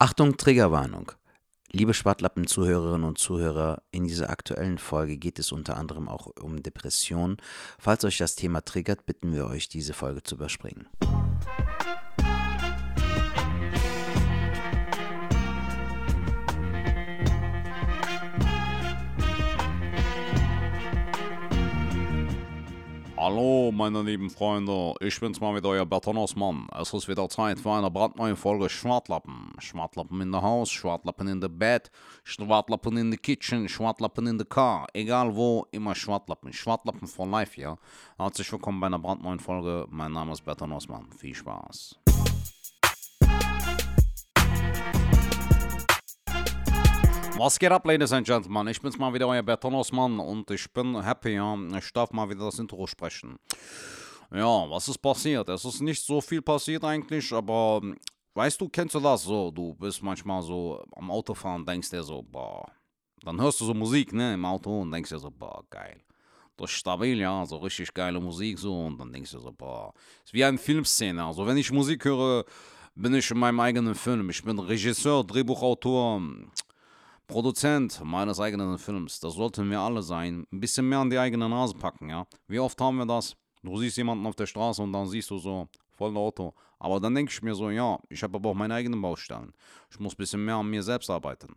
Achtung, 0.00 0.36
Triggerwarnung. 0.36 1.10
Liebe 1.72 1.92
Schwartlappen-Zuhörerinnen 1.92 3.02
und 3.02 3.18
Zuhörer, 3.18 3.82
in 3.90 4.04
dieser 4.04 4.30
aktuellen 4.30 4.78
Folge 4.78 5.16
geht 5.16 5.40
es 5.40 5.50
unter 5.50 5.76
anderem 5.76 6.08
auch 6.08 6.28
um 6.40 6.62
Depressionen. 6.62 7.38
Falls 7.80 8.04
euch 8.04 8.16
das 8.16 8.36
Thema 8.36 8.64
triggert, 8.64 9.06
bitten 9.06 9.34
wir 9.34 9.48
euch, 9.48 9.68
diese 9.68 9.94
Folge 9.94 10.22
zu 10.22 10.36
überspringen. 10.36 10.86
Hallo, 23.30 23.70
meine 23.70 24.00
lieben 24.00 24.30
Freunde, 24.30 24.94
ich 25.00 25.20
bin's 25.20 25.38
mal 25.38 25.54
wieder, 25.54 25.68
euer 25.68 25.84
Bertonos 25.84 26.34
Mann. 26.34 26.66
Es 26.80 26.94
ist 26.94 27.08
wieder 27.08 27.28
Zeit 27.28 27.60
für 27.60 27.72
eine 27.72 27.90
brandneue 27.90 28.34
Folge 28.34 28.70
Schwartlappen. 28.70 29.52
Schwartlappen 29.58 30.22
in 30.22 30.32
the 30.32 30.38
house, 30.38 30.70
Schwartlappen 30.70 31.28
in 31.28 31.42
the 31.42 31.48
bed, 31.48 31.90
Schwartlappen 32.24 32.96
in 32.96 33.10
the 33.10 33.18
kitchen, 33.18 33.68
Schwartlappen 33.68 34.26
in 34.26 34.38
the 34.38 34.46
car. 34.46 34.86
Egal 34.94 35.36
wo, 35.36 35.66
immer 35.72 35.94
Schwartlappen. 35.94 36.54
Schwartlappen 36.54 37.06
for 37.06 37.26
life, 37.26 37.60
ja. 37.60 37.76
Herzlich 38.16 38.50
willkommen 38.50 38.80
bei 38.80 38.86
einer 38.86 38.98
brandneuen 38.98 39.40
Folge. 39.40 39.86
Mein 39.90 40.12
Name 40.12 40.32
ist 40.32 40.42
Bertonos 40.42 40.88
Mann. 40.88 41.12
Viel 41.12 41.34
Spaß. 41.34 41.98
Was 47.38 47.56
geht 47.56 47.70
ab, 47.70 47.86
Ladies 47.86 48.12
and 48.12 48.26
Gentlemen? 48.26 48.66
Ich 48.66 48.82
bin's 48.82 48.98
mal 48.98 49.14
wieder, 49.14 49.28
euer 49.28 49.44
Bertonos 49.44 49.92
Mann 49.92 50.18
und 50.18 50.50
ich 50.50 50.68
bin 50.72 51.00
happy, 51.00 51.36
ja. 51.36 51.56
Ich 51.78 51.92
darf 51.92 52.10
mal 52.10 52.28
wieder 52.28 52.46
das 52.46 52.58
Intro 52.58 52.84
sprechen. 52.88 53.38
Ja, 54.32 54.68
was 54.68 54.88
ist 54.88 54.98
passiert? 54.98 55.48
Es 55.48 55.64
ist 55.64 55.80
nicht 55.80 56.04
so 56.04 56.20
viel 56.20 56.42
passiert 56.42 56.82
eigentlich, 56.82 57.32
aber 57.32 57.80
weißt 58.34 58.60
du, 58.60 58.68
kennst 58.68 58.96
du 58.96 58.98
das 58.98 59.22
so? 59.22 59.52
Du 59.52 59.72
bist 59.76 60.02
manchmal 60.02 60.42
so 60.42 60.82
am 60.96 61.12
Autofahren, 61.12 61.64
denkst 61.64 61.90
dir 61.90 62.02
so, 62.02 62.24
boah. 62.24 62.66
Dann 63.22 63.40
hörst 63.40 63.60
du 63.60 63.66
so 63.66 63.72
Musik, 63.72 64.12
ne, 64.12 64.34
im 64.34 64.44
Auto 64.44 64.80
und 64.80 64.90
denkst 64.90 65.10
dir 65.10 65.20
so, 65.20 65.30
boah, 65.30 65.62
geil. 65.70 66.02
Das 66.56 66.70
ist 66.70 66.76
stabil, 66.76 67.20
ja, 67.20 67.46
so 67.46 67.58
richtig 67.58 67.94
geile 67.94 68.18
Musik 68.18 68.58
so 68.58 68.86
und 68.86 68.98
dann 68.98 69.12
denkst 69.12 69.30
du 69.30 69.38
so, 69.38 69.52
boah. 69.52 69.94
Ist 70.24 70.34
wie 70.34 70.44
eine 70.44 70.58
Filmszene. 70.58 71.24
Also, 71.24 71.46
wenn 71.46 71.56
ich 71.56 71.70
Musik 71.70 72.04
höre, 72.04 72.44
bin 72.96 73.14
ich 73.14 73.30
in 73.30 73.38
meinem 73.38 73.60
eigenen 73.60 73.94
Film. 73.94 74.28
Ich 74.28 74.42
bin 74.42 74.58
Regisseur, 74.58 75.22
Drehbuchautor, 75.22 76.20
Produzent 77.28 78.02
meines 78.02 78.40
eigenen 78.40 78.78
Films. 78.78 79.20
Das 79.20 79.34
sollten 79.34 79.70
wir 79.70 79.80
alle 79.80 80.02
sein. 80.02 80.46
Ein 80.50 80.60
bisschen 80.60 80.88
mehr 80.88 81.00
an 81.00 81.10
die 81.10 81.18
eigene 81.18 81.46
Nase 81.46 81.74
packen, 81.74 82.08
ja. 82.08 82.26
Wie 82.48 82.58
oft 82.58 82.80
haben 82.80 82.96
wir 82.96 83.06
das? 83.06 83.36
Du 83.62 83.76
siehst 83.76 83.98
jemanden 83.98 84.26
auf 84.26 84.34
der 84.34 84.46
Straße 84.46 84.80
und 84.82 84.94
dann 84.94 85.06
siehst 85.06 85.30
du 85.30 85.36
so, 85.36 85.68
voll 85.90 86.16
Auto. 86.16 86.54
Aber 86.78 86.98
dann 87.00 87.14
denke 87.14 87.30
ich 87.30 87.42
mir 87.42 87.54
so, 87.54 87.68
ja, 87.68 87.98
ich 88.08 88.22
habe 88.22 88.36
aber 88.36 88.50
auch 88.50 88.54
meine 88.54 88.72
eigenen 88.72 89.02
Baustellen. 89.02 89.52
Ich 89.90 90.00
muss 90.00 90.14
ein 90.14 90.16
bisschen 90.16 90.42
mehr 90.42 90.54
an 90.54 90.70
mir 90.70 90.82
selbst 90.82 91.10
arbeiten. 91.10 91.54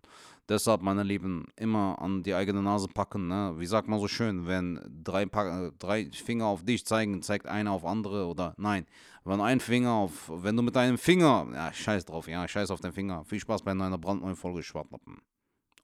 Deshalb, 0.50 0.82
meine 0.82 1.04
Lieben, 1.04 1.46
immer 1.56 1.98
an 2.02 2.22
die 2.22 2.34
eigene 2.34 2.62
Nase 2.62 2.90
packen. 2.90 3.30
Ne? 3.30 3.54
Wie 3.58 3.66
sagt 3.66 3.88
man 3.88 4.00
so 4.02 4.10
schön, 4.10 4.48
wenn 4.48 4.82
drei, 5.04 5.26
pa 5.26 5.72
drei 5.80 6.10
Finger 6.12 6.48
auf 6.48 6.66
dich 6.66 6.86
zeigen, 6.86 7.22
zeigt 7.22 7.48
einer 7.48 7.72
auf 7.72 7.86
andere 7.86 8.26
oder 8.26 8.56
nein. 8.58 8.86
Wenn 9.24 9.40
ein 9.40 9.62
Finger 9.62 9.94
auf, 9.94 10.30
wenn 10.34 10.58
du 10.58 10.64
mit 10.64 10.76
deinem 10.76 10.98
Finger, 10.98 11.48
ja, 11.54 11.72
scheiß 11.72 12.04
drauf, 12.04 12.28
ja, 12.28 12.46
scheiß 12.46 12.72
auf 12.72 12.82
den 12.82 12.92
Finger. 12.92 13.24
Viel 13.24 13.40
Spaß 13.40 13.62
bei 13.62 13.72
einer 13.72 13.98
brandneuen 13.98 14.36
Folge 14.36 14.64
Schwartlappen. 14.64 15.22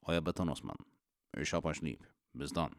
Euer 0.07 0.21
Betonosmann. 0.21 0.77
Ich 1.37 1.53
hab 1.53 1.65
euch 1.65 1.81
lieb. 1.81 2.01
Bis 2.33 2.51
dann. 2.53 2.73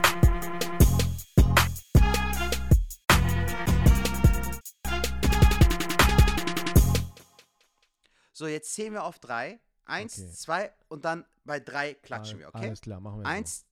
So, 8.33 8.47
jetzt 8.47 8.73
zählen 8.73 8.93
wir 8.93 9.05
auf 9.05 9.19
drei. 9.19 9.61
Eins, 9.85 10.19
Okay. 10.19 10.31
zwei 10.33 10.73
und 10.89 11.05
dann 11.05 11.25
bei 11.45 11.61
drei 11.61 11.95
klatschen 11.95 12.39
wir, 12.39 12.49
okay? 12.49 12.67
Alles 12.67 12.81
klar, 12.83 13.01
machen 13.01 13.21
wir 13.21 13.27
Eins, 13.27 13.67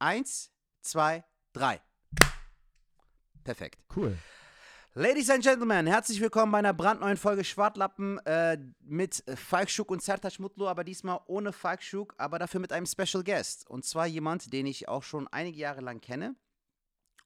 eins, 0.00 0.50
zwei, 0.82 1.24
drei. 1.52 1.80
Perfekt. 3.44 3.80
so. 3.94 4.00
Cool. 4.00 4.18
Ladies 4.98 5.28
and 5.28 5.42
Gentlemen, 5.42 5.86
herzlich 5.86 6.22
willkommen 6.22 6.50
bei 6.52 6.58
einer 6.58 6.72
brandneuen 6.72 7.18
Folge 7.18 7.44
Schwartlappen 7.44 8.16
äh, 8.24 8.56
mit 8.80 9.22
Falk 9.34 9.68
Schuk 9.68 9.90
und 9.90 10.02
Sertac 10.02 10.38
Mutlu, 10.38 10.66
aber 10.68 10.84
diesmal 10.84 11.20
ohne 11.26 11.52
Falk 11.52 11.82
Schuk, 11.82 12.14
aber 12.16 12.38
dafür 12.38 12.60
mit 12.60 12.72
einem 12.72 12.86
Special 12.86 13.22
Guest. 13.22 13.68
Und 13.68 13.84
zwar 13.84 14.06
jemand, 14.06 14.54
den 14.54 14.64
ich 14.64 14.88
auch 14.88 15.02
schon 15.02 15.28
einige 15.28 15.58
Jahre 15.58 15.82
lang 15.82 16.00
kenne. 16.00 16.34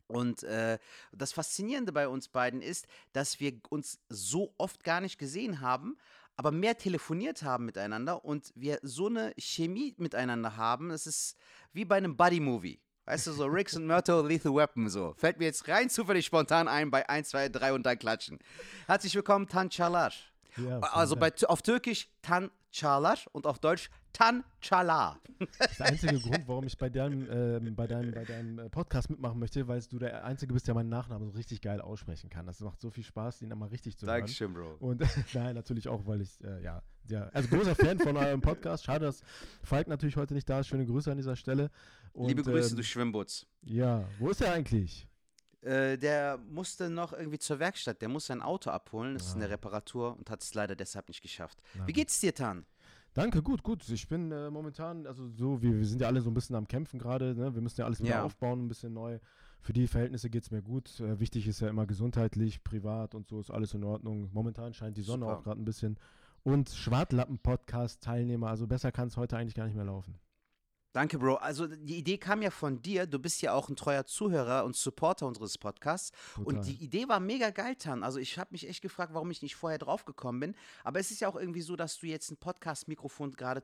Und 0.08 0.42
äh, 0.42 0.80
das 1.12 1.30
Faszinierende 1.30 1.92
bei 1.92 2.08
uns 2.08 2.26
beiden 2.26 2.60
ist, 2.60 2.88
dass 3.12 3.38
wir 3.38 3.60
uns 3.68 4.00
so 4.08 4.52
oft 4.58 4.82
gar 4.82 5.00
nicht 5.00 5.16
gesehen 5.16 5.60
haben, 5.60 5.96
aber 6.34 6.50
mehr 6.50 6.76
telefoniert 6.76 7.44
haben 7.44 7.66
miteinander 7.66 8.24
und 8.24 8.50
wir 8.56 8.80
so 8.82 9.06
eine 9.06 9.32
Chemie 9.38 9.94
miteinander 9.96 10.56
haben. 10.56 10.88
Das 10.88 11.06
ist 11.06 11.36
wie 11.72 11.84
bei 11.84 11.98
einem 11.98 12.16
Buddy-Movie. 12.16 12.80
Weißt 13.10 13.26
du, 13.26 13.32
so 13.32 13.46
Riggs 13.46 13.74
und 13.74 13.88
Myrtle, 13.88 14.22
Lethal 14.22 14.54
Weapon, 14.54 14.88
so. 14.88 15.14
Fällt 15.16 15.40
mir 15.40 15.46
jetzt 15.46 15.66
rein 15.66 15.90
zufällig 15.90 16.26
spontan 16.26 16.68
ein 16.68 16.92
bei 16.92 17.08
1, 17.08 17.30
2, 17.30 17.48
3 17.48 17.72
und 17.72 17.84
dann 17.84 17.98
klatschen. 17.98 18.38
Herzlich 18.86 19.16
willkommen, 19.16 19.48
Tan 19.48 19.68
Çalar. 19.68 20.12
Ja, 20.56 20.78
Also 20.78 21.16
bei, 21.16 21.32
auf 21.48 21.60
Türkisch 21.60 22.08
Tan 22.22 22.52
Çalar 22.70 23.18
und 23.32 23.46
auf 23.46 23.58
Deutsch 23.58 23.90
Tan 24.12 24.44
Çalar. 24.60 25.20
Das 25.58 25.70
ist 25.70 25.80
der 25.80 25.86
einzige 25.86 26.18
Grund, 26.20 26.46
warum 26.46 26.66
ich 26.66 26.76
bei 26.76 26.88
deinem, 26.88 27.28
ähm, 27.30 27.74
bei 27.74 27.86
deinem, 27.86 28.12
bei 28.12 28.24
deinem 28.24 28.58
äh, 28.58 28.68
Podcast 28.68 29.10
mitmachen 29.10 29.38
möchte, 29.38 29.66
weil 29.68 29.80
du 29.82 29.98
der 29.98 30.24
Einzige 30.24 30.52
bist, 30.52 30.66
der 30.66 30.74
meinen 30.74 30.88
Nachnamen 30.88 31.30
so 31.30 31.36
richtig 31.36 31.60
geil 31.60 31.80
aussprechen 31.80 32.28
kann. 32.28 32.46
Das 32.46 32.60
macht 32.60 32.80
so 32.80 32.90
viel 32.90 33.04
Spaß, 33.04 33.42
ihn 33.42 33.52
einmal 33.52 33.68
richtig 33.68 33.96
zu 33.96 34.06
hören. 34.06 34.54
Bro. 34.54 34.76
Und 34.80 35.02
nein, 35.34 35.54
natürlich 35.54 35.88
auch, 35.88 36.06
weil 36.06 36.22
ich, 36.22 36.42
äh, 36.42 36.62
ja, 36.62 36.82
ja, 37.08 37.28
also 37.28 37.48
großer 37.48 37.74
Fan 37.74 37.98
von 37.98 38.16
eurem 38.16 38.40
Podcast. 38.40 38.84
Schade, 38.84 39.06
dass 39.06 39.22
Falk 39.62 39.88
natürlich 39.88 40.16
heute 40.16 40.34
nicht 40.34 40.48
da 40.48 40.60
ist. 40.60 40.68
Schöne 40.68 40.86
Grüße 40.86 41.10
an 41.10 41.16
dieser 41.16 41.36
Stelle. 41.36 41.70
Und, 42.12 42.28
Liebe 42.28 42.42
Grüße, 42.42 42.70
ähm, 42.70 42.76
du 42.76 42.82
Schwimmbutz. 42.82 43.46
Ja, 43.62 44.04
wo 44.18 44.30
ist 44.30 44.40
er 44.40 44.52
eigentlich? 44.52 45.08
Äh, 45.62 45.98
der 45.98 46.38
musste 46.50 46.88
noch 46.88 47.12
irgendwie 47.12 47.38
zur 47.38 47.58
Werkstatt. 47.58 48.00
Der 48.00 48.08
muss 48.08 48.26
sein 48.26 48.40
Auto 48.42 48.70
abholen. 48.70 49.14
Das 49.14 49.26
ist 49.26 49.36
eine 49.36 49.44
Ah. 49.46 49.48
Reparatur 49.48 50.16
und 50.16 50.30
hat 50.30 50.42
es 50.42 50.54
leider 50.54 50.74
deshalb 50.76 51.08
nicht 51.08 51.22
geschafft. 51.22 51.58
Na 51.74 51.86
Wie 51.86 51.92
geht's 51.92 52.18
dir, 52.20 52.34
Tan? 52.34 52.64
Danke, 53.12 53.42
gut, 53.42 53.62
gut. 53.62 53.86
Ich 53.88 54.08
bin 54.08 54.30
äh, 54.32 54.50
momentan, 54.50 55.06
also 55.06 55.28
so, 55.30 55.60
wir, 55.60 55.76
wir 55.78 55.86
sind 55.86 56.00
ja 56.00 56.06
alle 56.06 56.20
so 56.22 56.30
ein 56.30 56.34
bisschen 56.34 56.54
am 56.56 56.68
Kämpfen 56.68 56.98
gerade, 56.98 57.34
ne? 57.34 57.54
Wir 57.54 57.60
müssen 57.60 57.80
ja 57.80 57.84
alles 57.86 58.00
wieder 58.00 58.10
Ja. 58.10 58.22
aufbauen, 58.22 58.64
ein 58.64 58.68
bisschen 58.68 58.92
neu. 58.94 59.18
Für 59.60 59.72
die 59.74 59.88
Verhältnisse 59.88 60.30
geht 60.30 60.44
es 60.44 60.50
mir 60.50 60.62
gut. 60.62 61.00
Äh, 61.00 61.18
wichtig 61.20 61.46
ist 61.48 61.60
ja 61.60 61.68
immer 61.68 61.86
gesundheitlich, 61.86 62.62
privat 62.64 63.14
und 63.14 63.28
so 63.28 63.40
ist 63.40 63.50
alles 63.50 63.74
in 63.74 63.84
Ordnung. 63.84 64.30
Momentan 64.32 64.72
scheint 64.72 64.96
die 64.96 65.02
Sonne 65.02 65.26
Super. 65.26 65.38
auch 65.38 65.42
gerade 65.42 65.60
ein 65.60 65.64
bisschen. 65.64 65.98
Und 66.44 66.70
Schwartlappen-Podcast-Teilnehmer, 66.70 68.48
also 68.48 68.66
besser 68.66 68.92
kann 68.92 69.08
es 69.08 69.16
heute 69.16 69.36
eigentlich 69.36 69.54
gar 69.54 69.66
nicht 69.66 69.76
mehr 69.76 69.84
laufen. 69.84 70.14
Danke, 70.92 71.18
Bro. 71.18 71.36
Also 71.36 71.68
die 71.68 71.98
Idee 71.98 72.18
kam 72.18 72.42
ja 72.42 72.50
von 72.50 72.82
dir. 72.82 73.06
Du 73.06 73.20
bist 73.20 73.40
ja 73.42 73.52
auch 73.52 73.68
ein 73.68 73.76
treuer 73.76 74.06
Zuhörer 74.06 74.64
und 74.64 74.74
Supporter 74.74 75.26
unseres 75.26 75.56
Podcasts. 75.56 76.10
Und 76.36 76.56
Total. 76.56 76.64
die 76.64 76.84
Idee 76.84 77.08
war 77.08 77.20
mega 77.20 77.50
geil, 77.50 77.76
Tan. 77.76 78.02
Also 78.02 78.18
ich 78.18 78.38
habe 78.38 78.48
mich 78.50 78.68
echt 78.68 78.82
gefragt, 78.82 79.14
warum 79.14 79.30
ich 79.30 79.40
nicht 79.40 79.54
vorher 79.54 79.78
drauf 79.78 80.04
gekommen 80.04 80.40
bin. 80.40 80.54
Aber 80.82 80.98
es 80.98 81.12
ist 81.12 81.20
ja 81.20 81.28
auch 81.28 81.36
irgendwie 81.36 81.60
so, 81.60 81.76
dass 81.76 81.98
du 81.98 82.06
jetzt 82.06 82.30
ein 82.32 82.38
Podcast-Mikrofon 82.38 83.30
gerade 83.32 83.60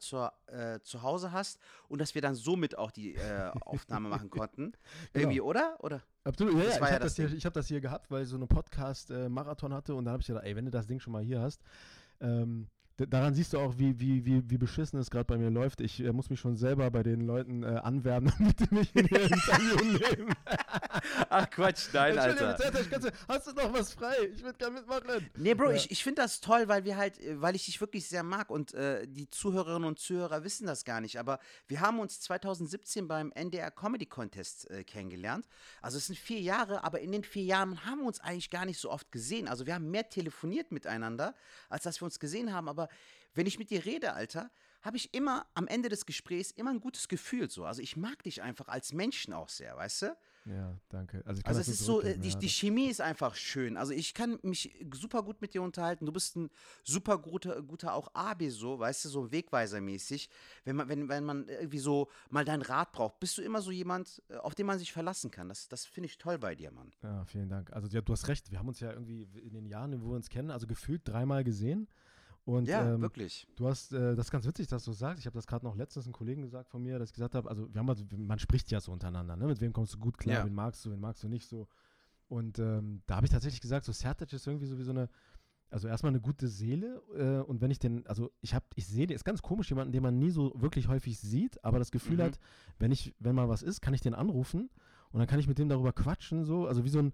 äh, 0.47 0.81
zu 0.81 1.03
Hause 1.03 1.33
hast 1.33 1.59
und 1.89 2.01
dass 2.01 2.15
wir 2.15 2.23
dann 2.23 2.37
somit 2.37 2.79
auch 2.79 2.93
die 2.93 3.17
äh, 3.17 3.51
Aufnahme 3.61 4.09
machen 4.09 4.31
konnten. 4.31 4.73
Irgendwie, 5.13 5.41
oder? 5.41 5.77
Oder? 5.81 6.03
Absolut, 6.23 6.55
ja, 6.55 6.61
ja, 6.61 6.69
ich 6.71 6.77
ja 6.77 6.81
habe 6.81 6.99
das 7.01 7.15
das, 7.15 7.17
hier, 7.17 7.37
ich 7.37 7.47
hab 7.47 7.55
das 7.55 7.67
hier 7.67 7.81
gehabt, 7.81 8.11
weil 8.11 8.23
ich 8.23 8.29
so 8.29 8.37
eine 8.37 8.47
Podcast-Marathon 8.47 9.75
hatte 9.75 9.95
und 9.97 10.05
dann 10.05 10.13
habe 10.13 10.21
ich 10.21 10.29
gedacht, 10.29 10.45
ey, 10.45 10.55
wenn 10.55 10.65
du 10.65 10.71
das 10.71 10.87
Ding 10.87 11.01
schon 11.01 11.13
mal 11.13 11.23
hier 11.23 11.41
hast, 11.41 11.63
ähm, 12.21 12.69
daran 12.97 13.35
siehst 13.35 13.53
du 13.53 13.59
auch, 13.59 13.77
wie, 13.79 13.99
wie, 14.01 14.25
wie, 14.25 14.51
wie 14.51 14.59
beschissen 14.59 14.99
es 14.99 15.11
gerade 15.11 15.25
bei 15.27 15.37
mir 15.37 15.51
läuft. 15.51 15.81
Ich 15.81 16.01
äh, 16.01 16.13
muss 16.13 16.31
mich 16.31 16.41
schon 16.41 16.57
selber 16.57 16.91
bei 16.91 17.03
den 17.03 17.21
Leuten 17.23 17.63
äh, 17.63 17.67
anwerben, 17.67 18.33
damit 18.39 18.61
die 18.61 18.75
mich 18.75 18.95
in 18.97 19.07
ihr 19.07 19.21
Interview 19.31 19.85
nehmen. 19.85 20.35
Ach 21.29 21.49
Quatsch, 21.51 21.89
nein, 21.93 22.15
du, 22.15 23.13
hast 23.29 23.47
du 23.47 23.53
noch 23.53 23.73
was 23.73 23.93
frei? 23.93 24.15
Ich 24.33 24.43
würde 24.43 24.59
gerne 24.59 24.81
mitmachen. 24.81 25.31
Nee, 25.37 25.55
Bro, 25.55 25.71
Ja. 25.71 25.77
ich, 25.77 25.91
ich 25.91 26.03
finde 26.03 26.23
das 26.23 26.41
toll, 26.41 26.69
weil 26.69 26.85
wir 26.85 26.97
halt, 26.97 27.19
äh, 27.21 27.41
weil 27.41 27.55
ich 27.55 27.67
dich 27.67 27.81
wirklich 27.81 28.09
sehr 28.09 28.23
mag 28.23 28.51
und 28.51 28.75
äh, 28.75 29.07
die 29.07 29.29
Zuhörerinnen 29.29 29.87
und 29.89 29.99
Zuhörer 29.99 30.45
wissen 30.45 30.67
das 30.67 30.85
gar 30.85 31.01
nicht. 31.01 31.19
Aber 31.19 31.39
wir 31.69 31.81
haben 31.81 31.99
uns 32.01 32.21
2017 32.21 33.07
beim 33.09 33.33
NDR 33.33 33.71
Comedy 33.71 34.07
Contest 34.07 34.71
äh, 34.71 34.85
kennengelernt. 34.85 35.47
Also 35.83 35.99
es 35.99 36.07
sind 36.07 36.19
vier 36.19 36.41
Jahre, 36.41 36.85
aber 36.85 37.01
in 37.01 37.13
den 37.13 37.25
vier 37.25 37.45
Jahren 37.45 37.85
haben 37.85 38.01
wir 38.01 38.07
uns 38.07 38.21
eigentlich 38.21 38.51
gar 38.51 38.65
nicht 38.65 38.79
so 38.81 38.91
oft 38.91 39.13
gesehen. 39.13 39.49
Also 39.49 39.67
wir 39.67 39.75
haben 39.75 39.91
mehr 39.91 40.09
telefoniert 40.09 40.73
miteinander, 40.73 41.35
als 41.69 41.85
dass 41.85 42.01
wir 42.01 42.07
uns 42.07 42.19
gesehen 42.19 42.53
haben. 42.53 42.69
Aber 42.69 42.86
wenn 43.35 43.47
ich 43.47 43.59
mit 43.59 43.71
dir 43.71 43.85
rede, 43.85 44.15
Alter, 44.15 44.51
habe 44.83 44.97
ich 44.97 45.13
immer 45.15 45.47
am 45.55 45.67
Ende 45.67 45.89
des 45.89 46.07
Gesprächs 46.07 46.53
immer 46.53 46.71
ein 46.71 46.81
gutes 46.81 47.09
Gefühl 47.09 47.51
so. 47.51 47.65
Also 47.65 47.83
ich 47.83 47.97
mag 47.97 48.23
dich 48.23 48.43
einfach 48.43 48.69
als 48.69 48.93
Menschen 48.93 49.35
auch 49.35 49.49
sehr, 49.49 49.77
weißt 49.77 50.03
du? 50.03 50.17
Ja, 50.47 50.79
danke. 50.91 51.23
Also, 51.27 51.43
Also 51.45 51.61
es 51.61 51.69
ist 51.69 51.81
so, 51.81 52.01
äh, 52.03 52.17
die, 52.17 52.29
ja, 52.29 52.39
die 52.39 52.49
Chemie 52.49 52.87
ist 52.87 53.01
einfach 53.01 53.35
schön. 53.35 53.77
Also 53.77 53.93
ich 53.93 54.15
kann 54.15 54.39
mich 54.43 54.73
super 54.95 55.25
gut 55.25 55.41
mit 55.41 55.55
dir 55.55 55.63
unterhalten. 55.63 56.07
Du 56.07 56.13
bist 56.13 56.37
ein 56.37 56.51
super 56.85 57.19
guter, 57.19 57.61
guter 57.63 57.95
auch 57.95 58.15
AB 58.15 58.45
so, 58.51 58.79
weißt 58.79 59.05
du, 59.05 59.09
so 59.09 59.33
Wegweisermäßig. 59.33 60.31
Wenn 60.65 60.77
man, 60.77 60.89
wenn, 60.89 61.09
wenn 61.09 61.25
man 61.25 61.49
irgendwie 61.49 61.81
so 61.81 62.09
mal 62.31 62.45
deinen 62.45 62.63
Rat 62.63 62.93
braucht, 62.93 63.19
bist 63.19 63.37
du 63.39 63.43
immer 63.43 63.61
so 63.61 63.73
jemand, 63.73 64.23
äh, 64.29 64.37
auf 64.37 64.55
den 64.55 64.67
man 64.67 64.79
sich 64.79 64.93
verlassen 64.93 65.33
kann. 65.33 65.49
Das, 65.49 65.69
das 65.69 65.85
finde 65.85 66.07
ich 66.07 66.17
toll 66.17 66.39
bei 66.39 66.55
dir, 66.55 66.71
Mann. 66.71 66.93
Ja, 67.03 67.25
vielen 67.25 67.49
Dank. 67.49 67.73
Also 67.73 67.89
ja, 67.89 68.01
du 68.01 68.13
hast 68.13 68.29
recht. 68.29 68.53
Wir 68.53 68.61
haben 68.61 68.69
uns 68.69 68.79
ja 68.79 68.93
irgendwie 68.93 69.23
in 69.23 69.53
den 69.53 69.67
Jahren, 69.67 70.01
wo 70.01 70.11
wir 70.11 70.17
uns 70.17 70.29
kennen, 70.29 70.53
also 70.53 70.69
gefühlt 70.69 71.03
dreimal 71.05 71.43
gesehen. 71.43 71.89
Und 72.47 72.69
Ja, 72.69 72.95
ähm, 72.95 73.03
wirklich. 73.03 73.47
Du 73.57 73.67
hast, 73.67 73.93
äh, 73.93 74.15
das 74.15 74.27
ist 74.27 74.31
ganz 74.31 74.47
witzig, 74.47 74.69
dass 74.69 74.85
du 74.85 74.93
sagst. 74.93 75.19
Ich 75.21 75.27
habe 75.27 75.35
das 75.35 75.47
gerade 75.49 75.65
noch 75.67 75.75
letztens 75.77 76.07
einem 76.07 76.13
Kollegen 76.13 76.43
gesagt 76.43 76.71
von 76.71 76.81
mir, 76.83 76.99
dass 76.99 77.11
ich 77.11 77.15
gesagt 77.15 77.35
habe, 77.35 77.51
also 77.51 77.69
wir 77.75 77.79
haben 77.81 77.89
also, 77.91 78.05
man 78.17 78.39
spricht 78.39 78.71
ja 78.71 78.81
so 78.81 78.93
untereinander, 78.93 79.35
ne? 79.37 79.47
Mit 79.47 79.61
wem 79.61 79.73
kommst 79.73 79.95
du 79.95 79.99
gut 79.99 80.17
klar, 80.17 80.37
Ja. 80.37 80.45
wen 80.45 80.55
magst 80.55 80.85
du, 80.87 80.91
wen 80.93 81.01
magst 81.01 81.23
du 81.25 81.29
nicht 81.29 81.47
so. 81.49 81.67
Und 82.29 82.59
ähm, 82.61 83.03
da 83.07 83.17
habe 83.17 83.27
ich 83.27 83.33
tatsächlich 83.33 83.61
gesagt, 83.61 83.85
so 83.85 83.93
Sertac 83.93 84.33
ist 84.33 84.47
irgendwie 84.47 84.67
so 84.67 84.79
wie 84.79 84.85
so 84.85 84.93
eine, 84.93 85.09
also 85.71 85.89
erstmal 85.89 86.11
eine 86.11 86.21
gute 86.21 86.47
Seele 86.47 87.03
äh, 87.17 87.45
und 87.49 87.61
wenn 87.61 87.73
ich 87.73 87.81
den, 87.81 88.07
also 88.07 88.31
ich 88.41 88.55
habe, 88.55 88.65
ich 88.77 88.87
sehe, 88.87 89.09
den 89.09 89.17
ist 89.17 89.25
ganz 89.25 89.43
komisch, 89.43 89.69
jemanden, 89.71 89.93
den 89.93 90.03
man 90.03 90.17
nie 90.19 90.31
so 90.31 90.53
wirklich 90.55 90.87
häufig 90.87 91.19
sieht, 91.19 91.63
aber 91.65 91.81
das 91.81 91.91
Gefühl 91.91 92.19
Mhm. 92.19 92.23
hat, 92.23 92.39
wenn 92.79 92.93
ich, 92.93 93.13
wenn 93.19 93.35
mal 93.35 93.49
was 93.49 93.63
ist, 93.63 93.81
kann 93.81 93.95
ich 93.95 94.01
den 94.01 94.15
anrufen 94.15 94.71
und 95.11 95.19
dann 95.19 95.27
kann 95.27 95.41
ich 95.41 95.49
mit 95.49 95.59
dem 95.59 95.69
darüber 95.69 95.93
quatschen, 95.93 96.45
so, 96.45 96.67
also 96.69 96.85
wie 96.85 96.89
so 96.91 97.01
ein 97.01 97.13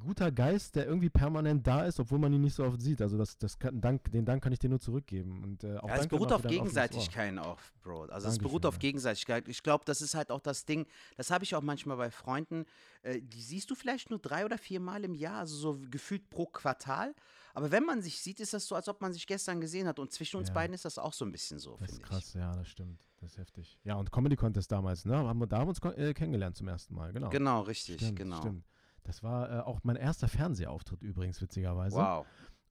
guter 0.00 0.32
Geist, 0.32 0.74
der 0.74 0.86
irgendwie 0.86 1.08
permanent 1.10 1.66
da 1.66 1.84
ist, 1.84 2.00
obwohl 2.00 2.18
man 2.18 2.32
ihn 2.32 2.40
nicht 2.40 2.54
so 2.54 2.64
oft 2.64 2.80
sieht. 2.80 3.00
Also 3.00 3.16
das, 3.16 3.38
das 3.38 3.58
kann, 3.58 3.80
Dank, 3.80 4.10
den 4.10 4.24
Dank 4.24 4.42
kann 4.42 4.52
ich 4.52 4.58
dir 4.58 4.68
nur 4.68 4.80
zurückgeben. 4.80 5.42
Und, 5.44 5.64
äh, 5.64 5.76
auch 5.78 5.88
Ja, 5.88 5.96
es 5.96 6.08
beruht 6.08 6.32
auf. 6.32 6.42
Gegenseitigkeit 6.42 7.38
auch, 7.38 7.58
Bro. 7.82 8.02
Also 8.02 8.16
es 8.16 8.22
Dankeschön, 8.22 8.42
beruht 8.42 8.66
auf. 8.66 8.78
Gegenseitigkeit. 8.78 9.46
Ich 9.48 9.62
glaube, 9.62 9.84
das 9.84 10.02
ist 10.02 10.14
halt 10.14 10.30
auch 10.30 10.40
das 10.40 10.64
Ding, 10.64 10.86
das 11.16 11.30
habe 11.30 11.44
ich 11.44 11.54
auch 11.54 11.62
manchmal 11.62 11.96
bei 11.96 12.10
Freunden, 12.10 12.64
äh, 13.02 13.20
die 13.20 13.40
siehst 13.42 13.70
du 13.70 13.74
vielleicht 13.74 14.10
nur 14.10 14.18
drei 14.18 14.44
oder 14.44 14.58
vier 14.58 14.80
Mal 14.80 15.04
im 15.04 15.14
Jahr, 15.14 15.40
also 15.40 15.54
so 15.56 15.80
gefühlt 15.90 16.28
pro 16.30 16.46
Quartal. 16.46 17.14
Aber 17.54 17.70
wenn 17.70 17.84
man 17.84 18.02
sich 18.02 18.20
sieht, 18.20 18.40
ist 18.40 18.54
das 18.54 18.66
so, 18.66 18.74
als 18.74 18.88
ob 18.88 19.00
man 19.00 19.12
sich 19.12 19.26
gestern 19.26 19.60
gesehen 19.60 19.86
hat. 19.86 19.98
Und 19.98 20.12
zwischen 20.12 20.36
uns 20.38 20.48
Ja. 20.48 20.54
beiden 20.54 20.74
ist 20.74 20.84
das 20.84 20.98
auch 20.98 21.12
so 21.12 21.24
ein 21.24 21.32
bisschen 21.32 21.58
so, 21.58 21.76
Das 21.78 21.90
ist 21.90 21.96
finde 21.96 22.02
ich. 22.04 22.08
krass, 22.10 22.34
ja, 22.34 22.54
das 22.56 22.68
stimmt. 22.68 23.04
Das 23.20 23.32
ist 23.32 23.38
heftig. 23.38 23.78
Ja, 23.82 23.96
und 23.96 24.12
Comedy 24.12 24.36
Contest 24.36 24.70
damals, 24.70 25.04
ne? 25.04 25.16
Haben 25.16 25.40
wir 25.40 25.46
da 25.48 25.58
haben 25.58 25.66
wir 25.66 25.88
uns 25.88 25.98
äh, 25.98 26.14
kennengelernt 26.14 26.56
zum 26.56 26.68
ersten 26.68 26.94
Mal, 26.94 27.12
genau. 27.12 27.30
Genau, 27.30 27.62
richtig, 27.62 27.96
stimmt, 27.96 28.16
genau. 28.16 28.36
Stimmt. 28.38 28.64
Das 29.08 29.22
war 29.22 29.50
äh, 29.50 29.60
auch 29.62 29.80
mein 29.84 29.96
erster 29.96 30.28
Fernsehauftritt 30.28 31.02
übrigens, 31.02 31.40
witzigerweise. 31.40 31.96
Wow, 31.96 32.26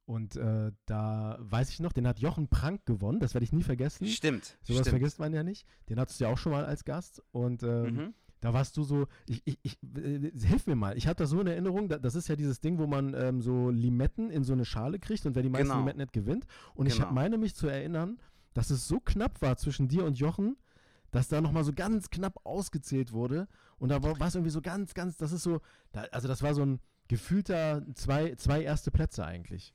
Und 0.06 0.36
äh, 0.36 0.72
da 0.86 1.38
weiß 1.40 1.70
ich 1.72 1.80
noch, 1.80 1.92
den 1.94 2.08
hat 2.08 2.20
Jochen 2.20 2.48
Prank 2.48 2.86
gewonnen, 2.86 3.20
das 3.20 3.34
werde 3.34 3.44
ich 3.44 3.52
nie 3.54 3.64
vergessen. 3.64 4.06
stimmt. 4.08 4.56
Sowas 4.62 4.82
stimmt. 4.82 4.90
vergisst 4.90 5.18
man 5.20 5.34
ja 5.34 5.42
nicht. 5.44 5.66
Den 5.90 6.00
hattest 6.00 6.20
du 6.20 6.26
ja 6.26 6.30
auch 6.32 6.38
schon 6.38 6.52
mal 6.52 6.64
als 6.64 6.86
Gast. 6.86 7.24
Und 7.32 7.64
ähm, 7.64 7.96
Mhm. 7.96 8.14
da 8.40 8.54
warst 8.54 8.78
du 8.78 8.84
so, 8.84 9.08
ich, 9.28 9.42
ich, 9.46 9.58
ich 9.64 9.80
äh, 9.98 10.32
hilf 10.46 10.68
mir 10.68 10.76
mal, 10.76 10.96
ich 10.96 11.08
habe 11.08 11.16
das 11.18 11.32
so 11.32 11.42
in 11.42 11.48
Erinnerung, 11.48 11.90
da, 11.90 11.98
das 11.98 12.14
ist 12.14 12.28
ja 12.28 12.36
dieses 12.36 12.62
Ding, 12.62 12.78
wo 12.78 12.86
man 12.86 13.16
ähm, 13.16 13.42
so 13.42 13.72
Limetten 13.72 14.30
in 14.30 14.44
so 14.44 14.54
eine 14.54 14.64
Schale 14.64 15.00
kriegt 15.00 15.26
und 15.26 15.34
wer 15.36 15.42
die 15.42 15.50
meisten 15.50 15.68
Genau. 15.70 15.80
Limetten 15.80 16.00
nicht 16.02 16.14
gewinnt. 16.14 16.46
Und 16.76 16.86
ich 16.86 16.94
hab, 17.02 17.10
Genau. 17.10 17.16
meine 17.20 17.38
mich 17.40 17.56
zu 17.56 17.68
erinnern, 17.68 18.20
dass 18.54 18.70
es 18.70 18.88
so 18.88 19.00
knapp 19.00 19.42
war 19.42 19.58
zwischen 19.58 19.88
dir 19.88 20.06
und 20.06 20.20
Jochen, 20.20 20.56
dass 21.12 21.28
da 21.28 21.42
nochmal 21.42 21.64
so 21.64 21.74
ganz 21.74 22.10
knapp 22.10 22.40
ausgezählt 22.44 23.12
wurde. 23.12 23.48
Und 23.80 23.90
da 23.90 24.02
war 24.02 24.28
es 24.28 24.36
irgendwie 24.36 24.52
so 24.52 24.62
ganz, 24.62 24.94
ganz, 24.94 25.18
das 25.18 25.32
ist 25.32 25.44
so, 25.44 25.62
da, 25.92 26.02
also 26.12 26.28
das 26.28 26.42
war 26.42 26.54
so 26.54 26.66
ein 26.66 26.80
gefühlter 27.08 27.84
zwei, 27.96 28.36
zwei 28.36 28.62
erste 28.64 28.92
Plätze 28.92 29.26
eigentlich. 29.26 29.74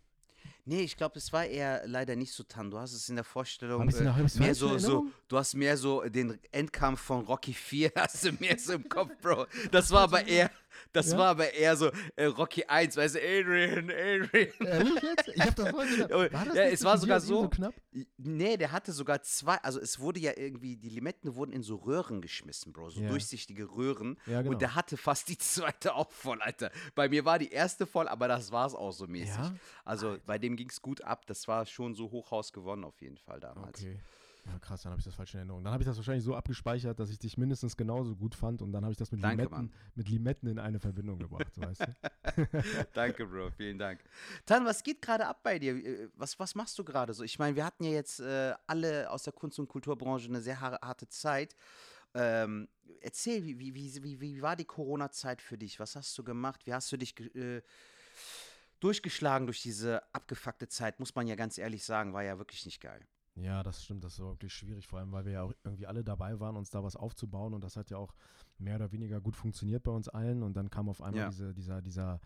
Nee, 0.64 0.82
ich 0.82 0.96
glaube, 0.96 1.18
es 1.18 1.32
war 1.32 1.44
eher 1.44 1.86
leider 1.86 2.14
nicht 2.14 2.32
so 2.32 2.44
tan. 2.44 2.70
Du 2.70 2.78
hast 2.78 2.92
es 2.92 3.08
in 3.08 3.16
der 3.16 3.24
Vorstellung 3.24 3.88
ich's 3.88 4.38
mehr 4.38 4.54
so, 4.54 4.78
so, 4.78 5.06
du 5.26 5.36
hast 5.36 5.54
mehr 5.54 5.76
so 5.76 6.02
den 6.02 6.38
Endkampf 6.52 7.00
von 7.00 7.24
Rocky 7.24 7.52
4 7.52 7.92
hast 7.96 8.24
du 8.24 8.32
mehr 8.38 8.58
so 8.58 8.74
im 8.74 8.88
Kopf, 8.88 9.10
Bro. 9.20 9.46
Das 9.72 9.90
war 9.90 10.02
aber 10.02 10.26
eher, 10.26 10.50
das 10.92 11.12
Ja? 11.12 11.18
war 11.18 11.26
aber 11.28 11.52
eher 11.52 11.76
so 11.76 11.90
äh, 12.16 12.24
Rocky 12.26 12.64
1, 12.64 12.96
weißt 12.96 13.14
du, 13.16 13.18
Adrian, 13.20 13.90
Adrian. 13.90 14.52
Ehrlich 14.60 15.02
jetzt? 15.02 15.28
Ich 15.34 15.40
hab 15.40 15.54
das 15.56 15.68
voll 15.70 15.86
gedacht. 15.88 16.10
War 16.32 16.44
das 16.44 16.54
ja, 16.56 16.64
nicht 16.64 16.74
es 16.74 16.84
war 16.84 16.98
sogar 16.98 17.20
so- 17.20 17.42
so 17.42 17.48
knapp? 17.48 17.74
Nee, 18.16 18.56
der 18.56 18.72
hatte 18.72 18.92
sogar 18.92 19.22
zwei, 19.22 19.56
also 19.56 19.80
es 19.80 19.98
wurde 19.98 20.20
ja 20.20 20.32
irgendwie, 20.36 20.76
die 20.76 20.88
Limetten 20.88 21.34
wurden 21.34 21.52
in 21.52 21.62
so 21.62 21.76
Röhren 21.76 22.20
geschmissen, 22.22 22.72
Bro, 22.72 22.90
so 22.90 23.00
Ja. 23.02 23.08
durchsichtige 23.08 23.70
Röhren. 23.70 24.18
Ja, 24.26 24.40
genau. 24.42 24.52
Und 24.54 24.62
der 24.62 24.74
hatte 24.74 24.96
fast 24.96 25.28
die 25.28 25.38
zweite 25.38 25.94
auch 25.94 26.10
voll, 26.10 26.40
Alter. 26.42 26.70
Bei 26.94 27.08
mir 27.08 27.24
war 27.24 27.38
die 27.38 27.50
erste 27.50 27.86
voll, 27.86 28.08
aber 28.08 28.28
das 28.28 28.50
war 28.52 28.66
es 28.66 28.74
auch 28.74 28.92
so 28.92 29.06
mäßig. 29.06 29.38
Also 29.84 30.16
bei 30.26 30.38
dem 30.38 30.56
ging 30.56 30.68
es 30.70 30.80
gut 30.80 31.02
ab. 31.02 31.26
Das 31.26 31.46
war 31.48 31.66
schon 31.66 31.94
so 31.94 32.10
Hochhaus 32.10 32.52
gewonnen 32.52 32.84
auf 32.84 33.00
jeden 33.00 33.18
Fall 33.18 33.40
damals. 33.40 33.80
Okay. 33.80 33.98
Ja, 34.44 34.58
krass, 34.58 34.82
dann 34.82 34.90
habe 34.90 34.98
ich 34.98 35.04
das 35.04 35.14
falsch 35.14 35.34
in 35.34 35.38
Erinnerung. 35.38 35.62
Dann 35.62 35.72
habe 35.72 35.82
ich 35.82 35.86
das 35.86 35.96
wahrscheinlich 35.96 36.24
so 36.24 36.34
abgespeichert, 36.34 36.98
dass 36.98 37.10
ich 37.10 37.18
dich 37.18 37.38
mindestens 37.38 37.76
genauso 37.76 38.16
gut 38.16 38.34
fand 38.34 38.60
und 38.60 38.72
dann 38.72 38.82
habe 38.82 38.90
ich 38.92 38.98
das 38.98 39.12
mit 39.12 39.22
Danke, 39.22 39.44
Limetten, 39.44 39.72
mit 39.94 40.08
Limetten 40.08 40.48
in 40.48 40.58
eine 40.58 40.80
Verbindung 40.80 41.18
gebracht, 41.18 41.52
weißt 41.56 41.82
du? 41.82 42.48
Danke, 42.92 43.24
Bro, 43.26 43.50
vielen 43.50 43.78
Dank. 43.78 44.00
Tan, 44.44 44.64
was 44.64 44.82
geht 44.82 45.00
gerade 45.00 45.26
ab 45.26 45.42
bei 45.44 45.58
dir? 45.60 45.76
Äh, 45.76 46.08
Was, 46.16 46.38
was 46.40 46.54
machst 46.56 46.76
du 46.78 46.82
gerade 46.84 47.14
so? 47.14 47.22
Ich 47.22 47.38
meine, 47.38 47.54
wir 47.54 47.64
hatten 47.64 47.84
ja 47.84 47.90
jetzt 47.92 48.18
äh, 48.18 48.52
alle 48.66 49.08
aus 49.10 49.22
der 49.22 49.32
Kunst- 49.32 49.60
und 49.60 49.68
Kulturbranche 49.68 50.28
eine 50.28 50.40
sehr 50.40 50.60
har- 50.60 50.80
harte 50.82 51.06
Zeit. 51.08 51.54
Ähm, 52.14 52.68
erzähl, 53.00 53.44
wie, 53.44 53.58
wie, 53.58 54.02
wie, 54.02 54.20
wie, 54.20 54.42
war 54.42 54.56
die 54.56 54.64
Corona-Zeit 54.64 55.40
für 55.40 55.56
dich? 55.56 55.78
Was 55.78 55.94
hast 55.94 56.18
du 56.18 56.24
gemacht? 56.24 56.66
Wie 56.66 56.74
hast 56.74 56.90
du 56.90 56.96
dich 56.96 57.18
äh, 57.36 57.62
durchgeschlagen 58.80 59.46
durch 59.46 59.62
diese 59.62 60.02
abgefuckte 60.12 60.68
Zeit? 60.68 60.98
Muss 60.98 61.14
man 61.14 61.26
ja 61.26 61.36
ganz 61.36 61.58
ehrlich 61.58 61.84
sagen, 61.84 62.12
war 62.12 62.22
ja 62.24 62.38
wirklich 62.38 62.66
nicht 62.66 62.80
geil. 62.80 63.00
Ja, 63.34 63.62
das 63.62 63.82
stimmt, 63.82 64.04
das 64.04 64.18
war 64.20 64.28
wirklich 64.30 64.52
schwierig, 64.52 64.86
vor 64.86 64.98
allem, 64.98 65.10
weil 65.12 65.24
wir 65.24 65.32
ja 65.32 65.42
auch 65.42 65.52
irgendwie 65.64 65.86
alle 65.86 66.04
dabei 66.04 66.38
waren, 66.38 66.54
uns 66.56 66.68
da 66.70 66.84
was 66.84 66.96
aufzubauen 66.96 67.54
und 67.54 67.64
das 67.64 67.76
hat 67.76 67.88
ja 67.90 67.96
auch 67.96 68.14
mehr 68.58 68.76
oder 68.76 68.92
weniger 68.92 69.20
gut 69.22 69.36
funktioniert 69.36 69.82
bei 69.84 69.90
uns 69.90 70.08
allen 70.08 70.42
und 70.42 70.54
dann 70.54 70.68
kam 70.68 70.88
auf 70.90 71.00
einmal 71.00 71.22
Ja. 71.22 71.28
diese, 71.30 71.54
dieser, 71.54 71.80
dieser 71.80 72.20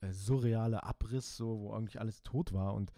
äh, 0.00 0.10
surreale 0.12 0.82
Abriss, 0.84 1.36
so, 1.36 1.60
wo 1.60 1.72
eigentlich 1.74 2.00
alles 2.00 2.22
tot 2.22 2.52
war 2.52 2.74
und 2.74 2.92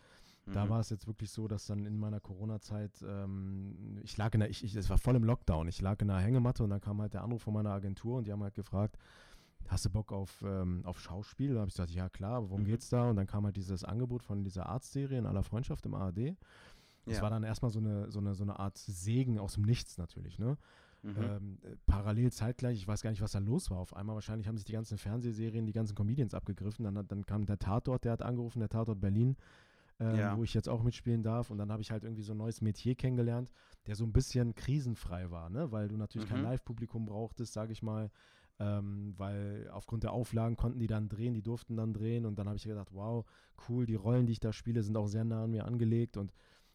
Da 0.52 0.64
Mhm. 0.64 0.70
war 0.70 0.81
es 0.81 0.91
jetzt 0.91 1.06
wirklich 1.06 1.31
so, 1.31 1.47
dass 1.49 1.67
dann 1.67 1.87
in 1.87 1.97
meiner 1.99 2.19
Corona-Zeit, 2.19 3.05
ähm, 3.06 4.00
ich 4.02 4.17
lag 4.17 4.32
in 4.35 4.41
der, 4.41 4.50
ich, 4.50 4.64
ich, 4.64 4.75
es 4.75 4.88
war 4.91 4.99
voll 4.99 5.14
im 5.17 5.23
Lockdown, 5.25 5.69
ich 5.69 5.81
lag 5.81 6.00
in 6.00 6.08
der 6.08 6.19
Hängematte 6.19 6.64
und 6.64 6.70
dann 6.70 6.81
kam 6.81 7.00
halt 7.00 7.14
der 7.14 7.23
Anruf 7.23 7.43
von 7.43 7.55
meiner 7.55 7.70
Agentur 7.73 8.19
und 8.19 8.26
die 8.26 8.32
haben 8.32 8.43
halt 8.43 8.55
gefragt, 8.55 8.97
hast 9.69 9.85
du 9.85 9.91
Bock 9.91 10.12
auf, 10.12 10.43
ähm, 10.43 10.82
auf 10.87 10.99
Schauspiel? 10.99 11.55
Da 11.55 11.61
habe 11.61 11.69
ich 11.69 11.75
gesagt, 11.75 11.91
ja 11.93 12.08
klar, 12.08 12.37
aber 12.38 12.49
worum 12.50 12.62
Mhm. 12.62 12.67
geht's 12.67 12.88
da? 12.88 13.11
Und 13.11 13.17
dann 13.17 13.26
kam 13.29 13.44
halt 13.44 13.55
dieses 13.56 13.85
Angebot 13.85 14.23
von 14.25 14.43
dieser 14.43 14.67
Arztserie 14.67 15.19
in 15.19 15.26
aller 15.26 15.44
Freundschaft 15.44 15.87
im 15.87 15.94
ARD. 15.94 16.37
Das 17.06 17.17
Ja. 17.17 17.23
war 17.23 17.31
dann 17.31 17.43
erstmal 17.43 17.70
so 17.70 17.79
eine, 17.79 18.11
so, 18.11 18.19
eine, 18.20 18.35
so 18.35 18.43
eine 18.44 18.58
Art 18.58 18.76
Segen 18.79 19.38
aus 19.38 19.55
dem 19.55 19.64
Nichts 19.64 19.99
natürlich, 19.99 20.38
ne? 20.38 20.56
Mhm. 21.02 21.17
Ähm, 21.17 21.58
äh, 21.62 21.76
parallel 21.87 22.31
zeitgleich, 22.31 22.76
ich 22.76 22.87
weiß 22.87 23.02
gar 23.02 23.11
nicht, 23.11 23.23
was 23.23 23.32
da 23.32 23.38
los 23.38 23.70
war 23.70 23.79
auf 23.79 23.97
einmal. 23.97 24.14
Wahrscheinlich 24.17 24.47
haben 24.47 24.58
sich 24.58 24.67
die 24.67 24.73
ganzen 24.75 24.99
Fernsehserien, 24.99 25.64
die 25.67 25.73
ganzen 25.73 25.94
Comedians 25.94 26.35
abgegriffen. 26.35 26.85
Dann, 26.85 27.06
dann 27.08 27.25
kam 27.25 27.47
der 27.47 27.58
Tatort, 27.58 28.05
der 28.05 28.12
hat 28.12 28.23
angerufen, 28.23 28.61
der 28.61 28.69
Tatort 28.69 29.00
Berlin, 29.00 29.37
ähm, 29.99 30.19
Ja. 30.19 30.37
wo 30.37 30.44
ich 30.44 30.52
jetzt 30.52 30.69
auch 30.69 30.82
mitspielen 30.82 31.23
darf. 31.23 31.50
Und 31.50 31.56
dann 31.56 31.73
habe 31.73 31.81
ich 31.81 31.91
halt 31.91 32.05
irgendwie 32.05 32.23
so 32.23 32.32
ein 32.32 32.38
neues 32.38 32.61
Metier 32.61 32.94
kennengelernt, 32.97 33.50
der 33.87 33.97
so 33.97 34.05
ein 34.05 34.12
bisschen 34.12 34.55
krisenfrei 34.55 35.31
war, 35.31 35.49
ne? 35.49 35.73
Weil 35.73 35.88
du 35.88 35.97
natürlich 35.97 36.29
kein 36.29 36.41
Mhm. 36.41 36.44
Live-Publikum 36.44 37.06
brauchtest, 37.06 37.55
sage 37.55 37.73
ich 37.73 37.82
mal. 37.82 38.11
Ähm, 38.58 39.14
weil 39.17 39.70
aufgrund 39.73 40.02
der 40.02 40.12
Auflagen 40.12 40.55
konnten 40.56 40.79
die 40.81 40.87
dann 40.87 41.08
drehen, 41.08 41.32
die 41.32 41.41
durften 41.43 41.76
dann 41.76 41.94
drehen. 41.94 42.26
Und 42.26 42.38
dann 42.38 42.47
habe 42.47 42.58
ich 42.58 42.64
gedacht, 42.64 42.88
wow, 42.93 43.25
cool, 43.70 43.87
die 43.87 43.94
Rollen, 43.94 44.26
die 44.26 44.32
ich 44.32 44.41
da 44.41 44.52
spiele, 44.52 44.82
sind 44.82 44.99
auch 44.99 45.06
sehr 45.06 45.25
nah 45.25 45.44
an 45.44 45.50
mir 45.50 45.64
angelegt. 45.64 46.19
Und 46.19 46.31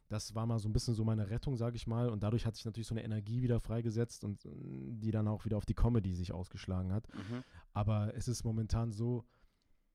das 0.08 0.36
war 0.36 0.46
mal 0.46 0.60
so 0.60 0.70
ein 0.70 0.74
bisschen 0.74 0.94
so 0.94 1.04
meine 1.04 1.30
Rettung, 1.30 1.58
sage 1.58 1.76
ich 1.76 1.88
mal. 1.88 2.10
Und 2.10 2.22
dadurch 2.24 2.46
hat 2.46 2.56
sich 2.56 2.66
natürlich 2.66 2.88
so 2.88 2.94
eine 2.94 3.04
Energie 3.04 3.42
wieder 3.42 3.60
freigesetzt 3.60 4.24
und 4.24 4.46
äh, 4.46 4.50
die 4.54 5.12
dann 5.12 5.28
auch 5.28 5.46
wieder 5.46 5.58
auf 5.58 5.66
die 5.66 5.74
Comedy 5.74 6.14
sich 6.14 6.32
ausgeschlagen 6.32 6.94
hat. 6.94 7.08
Mhm. 7.14 7.44
Aber 7.74 8.14
es 8.16 8.28
ist 8.28 8.44
momentan 8.44 8.92
so, 8.92 9.26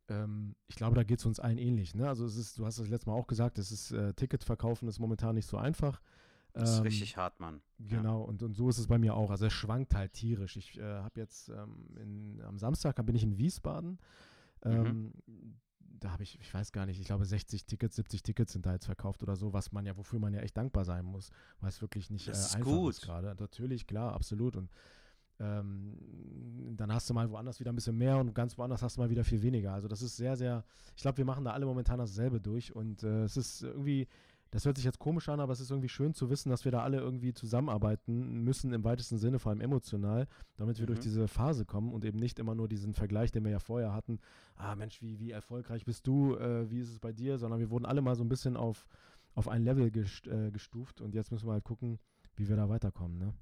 ähm, 0.08 0.56
ich 0.66 0.74
glaube, 0.74 0.96
da 0.96 1.04
geht 1.04 1.20
es 1.20 1.26
uns 1.26 1.38
allen 1.38 1.58
ähnlich. 1.58 1.94
Ne? 1.94 2.08
Also 2.08 2.24
es 2.26 2.36
ist, 2.36 2.58
du 2.58 2.66
hast 2.66 2.78
das 2.78 2.88
letzte 2.88 3.10
Mal 3.10 3.16
auch 3.16 3.28
gesagt, 3.28 3.58
es 3.58 3.70
ist 3.70 3.92
äh, 3.92 4.12
Ticketverkaufen 4.14 4.88
ist 4.88 4.98
momentan 4.98 5.36
nicht 5.36 5.46
so 5.46 5.56
einfach. 5.56 6.00
Das 6.52 6.70
ist 6.70 6.78
Ähm, 6.78 6.82
richtig 6.82 7.16
hart, 7.16 7.38
Mann. 7.38 7.62
Ja. 7.78 7.98
Genau, 7.98 8.22
und, 8.22 8.42
und 8.42 8.54
so 8.54 8.68
ist 8.68 8.78
es 8.78 8.88
bei 8.88 8.98
mir 8.98 9.14
auch. 9.14 9.30
Also 9.30 9.46
es 9.46 9.52
schwankt 9.52 9.94
halt 9.94 10.12
tierisch. 10.14 10.56
Ich 10.56 10.76
äh, 10.78 10.82
habe 10.82 11.20
jetzt 11.20 11.48
ähm, 11.48 11.86
in, 11.96 12.42
am 12.42 12.58
Samstag 12.58 12.96
bin 13.06 13.14
ich 13.14 13.22
in 13.22 13.38
Wiesbaden. 13.38 14.00
Ähm, 14.62 15.12
Da 15.98 16.12
habe 16.12 16.22
ich, 16.22 16.38
ich 16.40 16.52
weiß 16.52 16.72
gar 16.72 16.86
nicht, 16.86 17.00
ich 17.00 17.06
glaube 17.06 17.24
60 17.24 17.66
Tickets, 17.66 17.96
70 17.96 18.22
Tickets 18.22 18.52
sind 18.52 18.64
da 18.64 18.72
jetzt 18.72 18.86
verkauft 18.86 19.22
oder 19.22 19.36
so, 19.36 19.52
was 19.52 19.72
man 19.72 19.84
ja, 19.84 19.96
wofür 19.96 20.18
man 20.18 20.32
ja 20.32 20.40
echt 20.40 20.56
dankbar 20.56 20.84
sein 20.84 21.04
muss, 21.04 21.30
weil 21.60 21.68
es 21.68 21.82
wirklich 21.82 22.10
nicht 22.10 22.28
Das 22.28 22.38
äh, 22.38 22.46
ist 22.46 22.56
einfach 22.56 22.70
gut. 22.70 22.94
ist 22.94 23.02
gerade. 23.02 23.34
Natürlich, 23.38 23.86
klar, 23.86 24.14
absolut. 24.14 24.56
Und 24.56 24.70
ähm, 25.40 25.96
dann 26.76 26.92
hast 26.92 27.08
du 27.08 27.14
mal 27.14 27.30
woanders 27.30 27.60
wieder 27.60 27.72
ein 27.72 27.74
bisschen 27.74 27.96
mehr 27.96 28.18
und 28.18 28.34
ganz 28.34 28.56
woanders 28.58 28.82
hast 28.82 28.96
du 28.96 29.00
mal 29.00 29.10
wieder 29.10 29.24
viel 29.24 29.42
weniger. 29.42 29.72
Also 29.72 29.88
das 29.88 30.02
ist 30.02 30.16
sehr, 30.16 30.36
sehr, 30.36 30.64
ich 30.94 31.02
glaube, 31.02 31.18
wir 31.18 31.24
machen 31.24 31.44
da 31.44 31.52
alle 31.52 31.66
momentan 31.66 31.98
dasselbe 31.98 32.40
durch 32.40 32.74
und 32.74 33.02
äh, 33.02 33.24
es 33.24 33.36
ist 33.36 33.62
irgendwie, 33.62 34.06
das 34.50 34.64
hört 34.64 34.76
sich 34.76 34.84
jetzt 34.84 34.98
komisch 34.98 35.28
an, 35.28 35.38
aber 35.40 35.52
es 35.52 35.60
ist 35.60 35.70
irgendwie 35.70 35.88
schön 35.88 36.12
zu 36.12 36.28
wissen, 36.30 36.50
dass 36.50 36.64
wir 36.64 36.72
da 36.72 36.82
alle 36.82 36.98
irgendwie 36.98 37.32
zusammenarbeiten 37.32 38.42
müssen, 38.42 38.72
im 38.72 38.82
weitesten 38.84 39.18
Sinne, 39.18 39.38
vor 39.38 39.50
allem 39.50 39.60
emotional, 39.60 40.26
damit 40.56 40.78
wir 40.78 40.86
durch 40.86 40.98
Mhm. 40.98 41.02
diese 41.04 41.28
Phase 41.28 41.64
kommen 41.64 41.92
und 41.92 42.04
eben 42.04 42.18
nicht 42.18 42.38
immer 42.38 42.54
nur 42.54 42.68
diesen 42.68 42.94
Vergleich, 42.94 43.30
den 43.30 43.44
wir 43.44 43.50
ja 43.52 43.60
vorher 43.60 43.92
hatten, 43.92 44.18
ah 44.56 44.74
Mensch, 44.74 45.00
wie, 45.02 45.18
wie 45.20 45.30
erfolgreich 45.30 45.84
bist 45.84 46.06
du, 46.06 46.36
äh, 46.36 46.70
wie 46.70 46.80
ist 46.80 46.90
es 46.90 46.98
bei 46.98 47.12
dir, 47.12 47.38
sondern 47.38 47.60
wir 47.60 47.70
wurden 47.70 47.86
alle 47.86 48.02
mal 48.02 48.16
so 48.16 48.24
ein 48.24 48.28
bisschen 48.28 48.56
auf, 48.56 48.86
auf 49.34 49.48
ein 49.48 49.62
Level 49.62 49.90
gest, 49.90 50.26
äh, 50.26 50.50
gestuft 50.50 51.00
und 51.00 51.14
jetzt 51.14 51.30
müssen 51.30 51.46
wir 51.48 51.52
halt 51.52 51.64
gucken, 51.64 51.98
wie 52.36 52.48
wir 52.48 52.56
da 52.56 52.68
weiterkommen, 52.68 53.18
ne? 53.18 53.32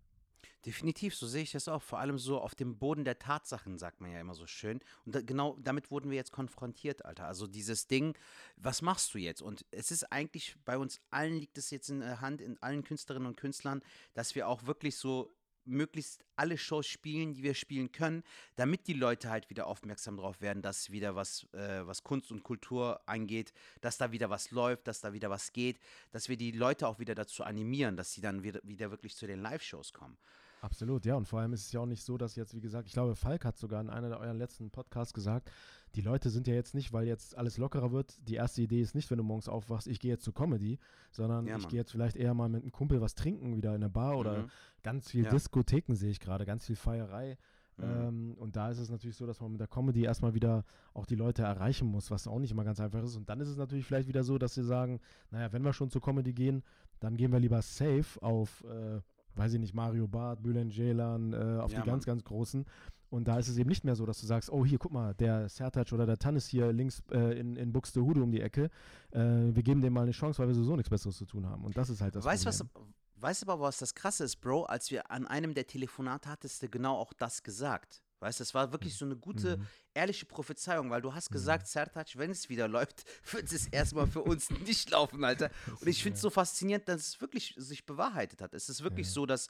Definitiv, 0.67 1.15
so 1.15 1.27
sehe 1.27 1.45
ich 1.45 1.53
das 1.53 1.69
auch. 1.69 1.83
Vor 1.83 2.00
allem 2.00 2.19
so 2.19 2.41
auf 2.41 2.55
dem 2.55 2.79
Boden 2.79 3.05
der 3.05 3.19
Tatsachen, 3.19 3.79
sagt 3.79 4.00
man 4.00 4.11
ja 4.11 4.21
immer 4.21 4.35
so 4.35 4.47
schön. 4.47 4.81
Und 5.05 5.15
da, 5.15 5.21
genau 5.21 5.57
damit 5.62 5.91
wurden 5.91 6.11
wir 6.11 6.17
jetzt 6.17 6.33
konfrontiert, 6.33 7.05
Alter. 7.05 7.27
Also 7.27 7.47
dieses 7.47 7.87
Ding, 7.87 8.17
was 8.57 8.83
machst 8.83 9.15
du 9.15 9.19
jetzt? 9.19 9.41
Und 9.41 9.65
es 9.71 9.93
ist 9.93 10.11
eigentlich, 10.11 10.57
bei 10.65 10.77
uns 10.77 11.00
allen 11.11 11.38
liegt 11.38 11.59
es 11.59 11.71
jetzt 11.71 11.91
in 11.91 12.00
der 12.00 12.21
Hand, 12.21 12.41
in 12.41 12.61
allen 12.61 12.83
Künstlerinnen 12.83 13.29
und 13.29 13.37
Künstlern, 13.37 13.83
dass 14.15 14.35
wir 14.35 14.49
auch 14.49 14.67
wirklich 14.67 14.97
so 14.97 15.33
möglichst 15.69 16.25
alle 16.35 16.59
Shows 16.59 16.87
spielen, 16.87 17.35
die 17.35 17.43
wir 17.43 17.55
spielen 17.55 17.93
können, 17.93 18.25
damit 18.57 18.87
die 18.87 18.95
Leute 18.95 19.31
halt 19.31 19.50
wieder 19.50 19.67
aufmerksam 19.67 20.17
drauf 20.17 20.41
werden, 20.41 20.62
dass 20.62 20.91
wieder 20.91 21.15
was, 21.15 21.47
äh, 21.53 21.87
was 21.87 22.03
Kunst 22.03 22.33
und 22.33 22.43
Kultur 22.43 23.00
angeht, 23.07 23.53
dass 23.81 23.99
da 23.99 24.11
wieder 24.11 24.31
was 24.31 24.50
läuft, 24.50 24.88
dass 24.88 25.00
da 25.00 25.12
wieder 25.12 25.31
was 25.31 25.53
geht, 25.53 25.79
dass 26.11 26.29
wir 26.29 26.37
die 26.37 26.53
Leute 26.53 26.88
auch 26.88 26.99
wieder 26.99 27.15
dazu 27.15 27.45
animieren, 27.45 27.97
dass 27.97 28.12
sie 28.12 28.21
dann 28.21 28.43
wieder, 28.43 28.61
wieder 28.65 28.91
wirklich 28.91 29.15
zu 29.15 29.27
den 29.27 29.41
Live-Shows 29.41 29.93
kommen. 29.93 30.19
Absolut, 30.61 31.05
ja. 31.07 31.15
Und 31.15 31.27
vor 31.29 31.41
allem 31.41 31.53
ist 31.53 31.67
es 31.67 31.73
ja 31.73 31.81
auch 31.81 31.87
nicht 31.87 32.03
so, 32.03 32.19
dass 32.19 32.35
jetzt, 32.37 32.55
wie 32.55 32.61
gesagt, 32.61 32.88
ich 32.88 32.93
glaube, 32.93 33.15
Falk 33.15 33.45
hat 33.45 33.57
sogar 33.59 33.81
in 33.81 33.91
einer 33.91 34.09
der 34.09 34.21
euren 34.21 34.38
letzten 34.38 34.71
Podcasts 34.71 35.15
gesagt, 35.15 35.50
die 35.95 36.00
Leute 36.00 36.31
sind 36.31 36.47
ja 36.47 36.55
jetzt 36.55 36.75
nicht, 36.75 36.93
weil 36.93 37.07
jetzt 37.07 37.37
alles 37.37 37.59
lockerer 37.59 37.93
wird. 37.93 38.19
Die 38.29 38.35
erste 38.35 38.62
Idee 38.62 38.81
ist 38.81 38.95
nicht, 38.95 39.11
wenn 39.11 39.19
du 39.19 39.25
morgens 39.25 39.49
aufwachst, 39.49 39.87
ich 39.87 40.00
gehe 40.00 40.11
jetzt 40.11 40.25
zur 40.25 40.35
Comedy, 40.35 40.79
sondern 41.12 41.47
Ja, 41.47 41.57
ich 41.57 41.69
gehe 41.69 41.79
jetzt 41.79 41.93
vielleicht 41.93 42.17
eher 42.17 42.35
mal 42.35 42.49
mit 42.49 42.62
einem 42.62 42.73
Kumpel 42.73 43.00
was 43.00 43.15
trinken, 43.15 43.57
wieder 43.57 43.75
in 43.75 43.81
der 43.81 43.88
Bar 43.88 44.19
oder 44.19 44.43
Mhm. 44.43 44.50
ganz 44.83 45.11
viel 45.11 45.25
Ja. 45.25 45.31
Diskotheken 45.31 45.95
sehe 45.95 46.11
ich 46.11 46.21
gerade, 46.21 46.45
ganz 46.45 46.67
viel 46.67 46.77
Feierei. 46.77 47.38
Mhm. 47.77 47.85
Ähm, 47.85 48.35
und 48.38 48.57
da 48.57 48.71
ist 48.71 48.79
es 48.81 48.91
natürlich 48.91 49.17
so, 49.17 49.25
dass 49.27 49.41
man 49.41 49.53
mit 49.53 49.61
der 49.61 49.69
Comedy 49.69 50.03
erstmal 50.03 50.35
wieder 50.35 50.65
auch 50.95 51.07
die 51.07 51.15
Leute 51.15 51.43
erreichen 51.43 51.87
muss, 51.87 52.11
was 52.11 52.27
auch 52.27 52.41
nicht 52.41 52.50
immer 52.50 52.65
ganz 52.65 52.81
einfach 52.81 53.03
ist. 53.05 53.15
Und 53.17 53.29
dann 53.29 53.41
ist 53.41 53.49
es 53.49 53.57
natürlich 53.57 53.87
vielleicht 53.87 54.09
wieder 54.09 54.25
so, 54.25 54.37
dass 54.37 54.55
sie 54.55 54.65
sagen, 54.65 55.00
naja, 55.31 55.53
wenn 55.53 55.62
wir 55.62 55.73
schon 55.73 55.88
zur 55.88 56.03
Comedy 56.03 56.33
gehen, 56.33 56.65
dann 56.99 57.17
gehen 57.17 57.31
wir 57.31 57.38
lieber 57.38 57.62
safe 57.62 58.21
auf, 58.21 58.65
äh, 58.65 59.00
weiß 59.38 59.54
ich 59.54 59.61
nicht, 59.61 59.75
Mario 59.75 60.07
Barth, 60.09 60.42
Bülent 60.42 60.73
Ceylan, 60.73 61.33
äh, 61.33 61.37
auf 61.61 61.73
Ja, 61.73 61.80
die 61.80 61.87
ganz, 61.87 62.07
Mann. 62.07 62.16
ganz 62.16 62.25
großen. 62.25 62.64
Und 63.11 63.26
da 63.26 63.38
ist 63.38 63.49
es 63.49 63.57
eben 63.57 63.71
nicht 63.71 63.85
mehr 63.85 63.97
so, 63.97 64.04
dass 64.04 64.21
du 64.21 64.26
sagst, 64.26 64.50
oh, 64.50 64.66
hier, 64.66 64.78
guck 64.78 64.92
mal, 64.92 65.14
der 65.14 65.49
Sertac 65.49 65.92
oder 65.92 66.04
der 66.04 66.18
Tannis 66.18 66.47
hier 66.47 66.73
links 66.75 67.02
äh, 67.11 67.38
in, 67.40 67.57
in 67.57 67.73
Buxtehude 67.73 68.23
um 68.23 68.30
die 68.30 68.42
Ecke. 68.42 68.68
Äh, 69.12 69.21
wir 69.54 69.62
geben 69.62 69.80
dem 69.80 69.95
mal 69.95 70.02
eine 70.02 70.11
Chance, 70.11 70.38
weil 70.40 70.49
wir 70.49 70.54
sowieso 70.54 70.76
nichts 70.76 70.90
Besseres 70.90 71.16
zu 71.16 71.25
tun 71.25 71.47
haben. 71.47 71.64
Und 71.64 71.75
das 71.76 71.88
ist 71.88 72.02
halt 72.02 72.14
das 72.16 72.25
Weißt 72.25 72.45
du, 72.45 72.49
was, 72.49 72.59
Problem. 72.64 72.92
weißt 73.16 73.42
du 73.47 73.50
aber, 73.50 73.62
was 73.62 73.78
das 73.78 73.95
Krasse 73.95 74.25
ist, 74.25 74.37
Bro? 74.42 74.64
Als 74.64 74.90
wir 74.90 75.11
an 75.11 75.26
einem 75.26 75.54
der 75.54 75.66
Telefonate 75.66 76.28
hattest 76.28 76.62
du 76.62 76.68
genau 76.68 76.97
auch 76.97 77.14
das 77.14 77.42
gesagt. 77.42 78.02
Weißt 78.20 78.40
du, 78.40 78.42
es 78.42 78.52
war 78.54 78.72
wirklich 78.72 78.96
so 78.96 79.04
eine 79.04 79.16
gute, 79.16 79.56
Mhm. 79.58 79.66
ehrliche 79.94 80.26
Prophezeiung, 80.26 80.90
weil 80.90 81.00
du 81.02 81.14
hast 81.14 81.30
gesagt, 81.30 81.66
Sertac, 81.66 82.16
wenn 82.16 82.30
es 82.30 82.48
wieder 82.48 82.66
läuft, 82.68 83.04
wird 83.32 83.52
es 83.52 83.66
erstmal 83.68 84.06
für 84.06 84.22
uns 84.22 84.50
nicht 84.66 84.90
laufen, 84.90 85.22
Alter. 85.25 85.50
Und 85.80 85.87
ich 85.88 86.02
finde 86.02 86.16
es 86.16 86.20
so 86.20 86.30
faszinierend, 86.30 86.88
dass 86.88 87.00
es 87.08 87.20
wirklich 87.20 87.54
sich 87.56 87.87
bewahrheitet 87.87 88.42
hat. 88.42 88.54
Es 88.54 88.68
ist 88.68 88.82
wirklich 88.82 89.06
Ja, 89.06 89.12
so, 89.12 89.26
dass 89.26 89.48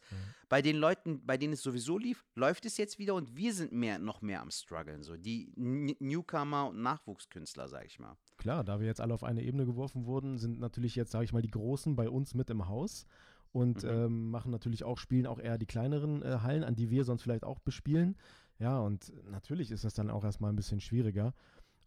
bei 0.48 0.60
den 0.62 0.76
Leuten, 0.76 1.25
bei 1.25 1.37
denen 1.37 1.54
es 1.54 1.62
sowieso 1.62 1.98
lief, 1.98 2.25
läuft 2.34 2.64
es 2.66 2.76
jetzt 2.76 2.98
wieder 2.98 3.14
und 3.14 3.37
wir 3.37 3.52
sind 3.54 3.72
mehr, 3.72 3.98
noch 3.98 4.20
mehr 4.22 4.40
am 4.42 4.50
struggeln. 4.50 5.02
So 5.02 5.16
die 5.16 5.52
Newcomer 5.56 6.68
und 6.68 6.80
Nachwuchskünstler, 6.82 7.68
sag 7.68 7.84
ich 7.87 7.98
mal. 7.98 8.16
Klar, 8.37 8.64
da 8.64 8.80
wir 8.80 8.87
jetzt 8.87 9.00
alle 9.00 9.14
auf 9.14 9.25
eine 9.25 9.42
Ebene 9.42 9.66
geworfen 9.66 10.04
wurden, 10.06 10.38
sind 10.38 10.60
natürlich 10.60 10.94
jetzt, 10.94 11.10
sage 11.12 11.25
ich 11.25 11.32
mal, 11.32 11.42
die 11.42 11.50
Großen 11.50 11.96
bei 11.96 12.08
uns 12.08 12.34
mit 12.34 12.50
im 12.50 12.68
Haus 12.68 13.06
und 13.52 13.82
Mhm. 13.82 13.88
ähm, 13.90 14.30
machen 14.30 14.50
natürlich 14.50 14.84
auch, 14.84 14.98
spielen 14.98 15.26
auch 15.26 15.38
eher 15.38 15.58
die 15.58 15.66
kleineren 15.66 16.22
äh, 16.22 16.38
Hallen, 16.42 16.64
an 16.64 16.76
die 16.76 16.90
wir 16.90 17.04
sonst 17.04 17.22
vielleicht 17.22 17.44
auch 17.44 17.58
bespielen. 17.60 18.16
Ja, 18.59 18.79
und 18.81 19.12
natürlich 19.31 19.71
ist 19.71 19.85
das 19.85 19.95
dann 19.95 20.11
auch 20.11 20.25
erstmal 20.25 20.53
ein 20.53 20.57
bisschen 20.57 20.81
schwieriger. 20.81 21.33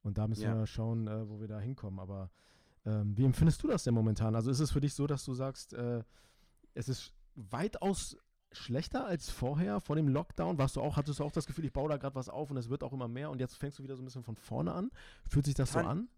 Und 0.04 0.18
da 0.18 0.28
müssen 0.28 0.44
Ja. 0.44 0.56
wir 0.58 0.66
schauen, 0.68 1.08
äh, 1.08 1.30
wo 1.30 1.40
wir 1.40 1.48
da 1.48 1.60
hinkommen. 1.60 2.00
Aber 2.00 2.30
ähm, 2.86 3.16
wie 3.18 3.26
empfindest 3.26 3.62
du 3.64 3.68
das 3.68 3.84
denn 3.84 3.94
momentan? 3.94 4.36
Also 4.36 4.50
ist 4.50 4.60
es 4.60 4.72
für 4.72 4.82
dich 4.82 4.94
so, 4.94 5.06
dass 5.06 5.24
du 5.26 5.34
sagst, 5.34 5.74
äh, 5.74 6.04
es 6.74 6.90
ist 6.90 7.14
weitaus 7.36 8.18
schlechter 8.54 9.06
als 9.06 9.30
vorher, 9.30 9.80
vor 9.80 9.96
dem 9.96 10.08
Lockdown? 10.08 10.58
Warst 10.58 10.76
du 10.76 10.82
auch, 10.82 10.98
hattest 10.98 11.20
du 11.20 11.24
auch 11.24 11.32
das 11.32 11.46
Gefühl, 11.46 11.66
ich 11.66 11.74
baue 11.74 11.90
da 11.90 11.98
gerade 11.98 12.16
was 12.16 12.30
auf 12.30 12.50
und 12.52 12.58
es 12.58 12.70
wird 12.70 12.84
auch 12.84 12.94
immer 12.94 13.08
mehr 13.08 13.30
und 13.30 13.40
jetzt 13.40 13.56
fängst 13.56 13.78
du 13.80 13.84
wieder 13.84 13.96
so 13.96 14.02
ein 14.02 14.06
bisschen 14.06 14.24
von 14.24 14.36
vorne 14.36 14.74
an? 14.74 14.90
Fühlt 15.28 15.46
sich 15.46 15.56
das 15.56 15.72
so 15.74 15.80
Kann- 15.80 15.88
an? 15.88 16.10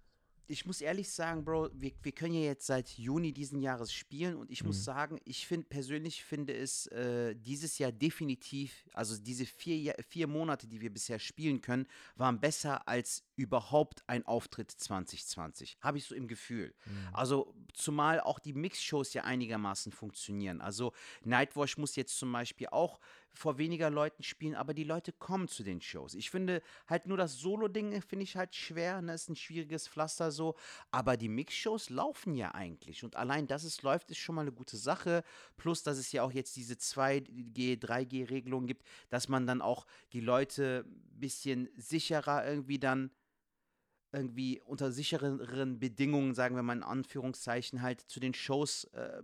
Ich 0.47 0.65
muss 0.65 0.81
ehrlich 0.81 1.09
sagen, 1.09 1.45
Bro, 1.45 1.69
wir, 1.73 1.91
wir 2.01 2.11
können 2.11 2.33
ja 2.33 2.41
jetzt 2.41 2.65
seit 2.67 2.89
Juni 2.97 3.31
diesen 3.33 3.61
Jahres 3.61 3.93
spielen 3.93 4.35
und 4.35 4.51
ich 4.51 4.61
Mhm. 4.61 4.67
muss 4.67 4.83
sagen, 4.83 5.19
ich 5.25 5.47
finde 5.47 5.67
persönlich 5.67 6.23
finde 6.23 6.53
es 6.53 6.87
äh, 6.87 7.33
dieses 7.35 7.77
Jahr 7.77 7.91
definitiv, 7.91 8.85
also 8.93 9.17
diese 9.17 9.45
vier, 9.45 9.95
vier 10.07 10.27
Monate, 10.27 10.67
die 10.67 10.81
wir 10.81 10.91
bisher 10.91 11.17
spielen 11.19 11.61
können, 11.61 11.87
waren 12.15 12.39
besser 12.39 12.87
als 12.87 13.23
überhaupt 13.35 14.03
ein 14.07 14.25
Auftritt 14.25 14.69
2020. 14.71 15.77
Habe 15.81 15.97
ich 15.97 16.05
so 16.05 16.13
im 16.13 16.27
Gefühl. 16.27 16.73
Also 17.13 17.55
zumal 17.73 18.19
auch 18.19 18.39
die 18.39 18.53
Mix-Shows 18.53 19.13
ja 19.13 19.23
einigermaßen 19.23 19.91
funktionieren. 19.91 20.61
Also 20.61 20.93
Nightwatch 21.23 21.77
muss 21.77 21.95
jetzt 21.95 22.17
zum 22.17 22.31
Beispiel 22.31 22.67
auch 22.67 22.99
vor 23.33 23.57
weniger 23.57 23.89
Leuten 23.89 24.23
spielen, 24.23 24.55
aber 24.55 24.73
die 24.73 24.83
Leute 24.83 25.11
kommen 25.11 25.47
zu 25.47 25.63
den 25.63 25.81
Shows. 25.81 26.13
Ich 26.13 26.29
finde 26.29 26.61
halt 26.87 27.07
nur 27.07 27.17
das 27.17 27.39
Solo-Ding 27.39 28.01
finde 28.01 28.23
ich 28.23 28.35
halt 28.35 28.55
schwer, 28.55 29.01
ne, 29.01 29.13
ist 29.13 29.29
ein 29.29 29.35
schwieriges 29.35 29.87
Pflaster 29.87 30.31
so, 30.31 30.55
aber 30.91 31.17
die 31.17 31.29
Mix-Shows 31.29 31.89
laufen 31.89 32.35
ja 32.35 32.53
eigentlich 32.53 33.03
und 33.03 33.15
allein, 33.15 33.47
dass 33.47 33.63
es 33.63 33.81
läuft, 33.81 34.11
ist 34.11 34.19
schon 34.19 34.35
mal 34.35 34.41
eine 34.41 34.51
gute 34.51 34.77
Sache, 34.77 35.23
plus, 35.57 35.83
dass 35.83 35.97
es 35.97 36.11
ja 36.11 36.23
auch 36.23 36.31
jetzt 36.31 36.55
diese 36.55 36.75
2G, 36.75 37.79
3G-Regelung 37.79 38.67
gibt, 38.67 38.85
dass 39.09 39.27
man 39.27 39.47
dann 39.47 39.61
auch 39.61 39.85
die 40.13 40.21
Leute 40.21 40.85
ein 40.85 41.19
bisschen 41.19 41.69
sicherer 41.75 42.45
irgendwie 42.47 42.79
dann 42.79 43.11
irgendwie 44.13 44.61
unter 44.61 44.91
sichereren 44.91 45.79
Bedingungen, 45.79 46.35
sagen 46.35 46.55
wir 46.55 46.63
mal 46.63 46.77
in 46.77 46.83
Anführungszeichen, 46.83 47.81
halt 47.81 47.99
zu 48.01 48.19
den 48.19 48.35
Shows 48.35 48.85
äh, 48.93 49.23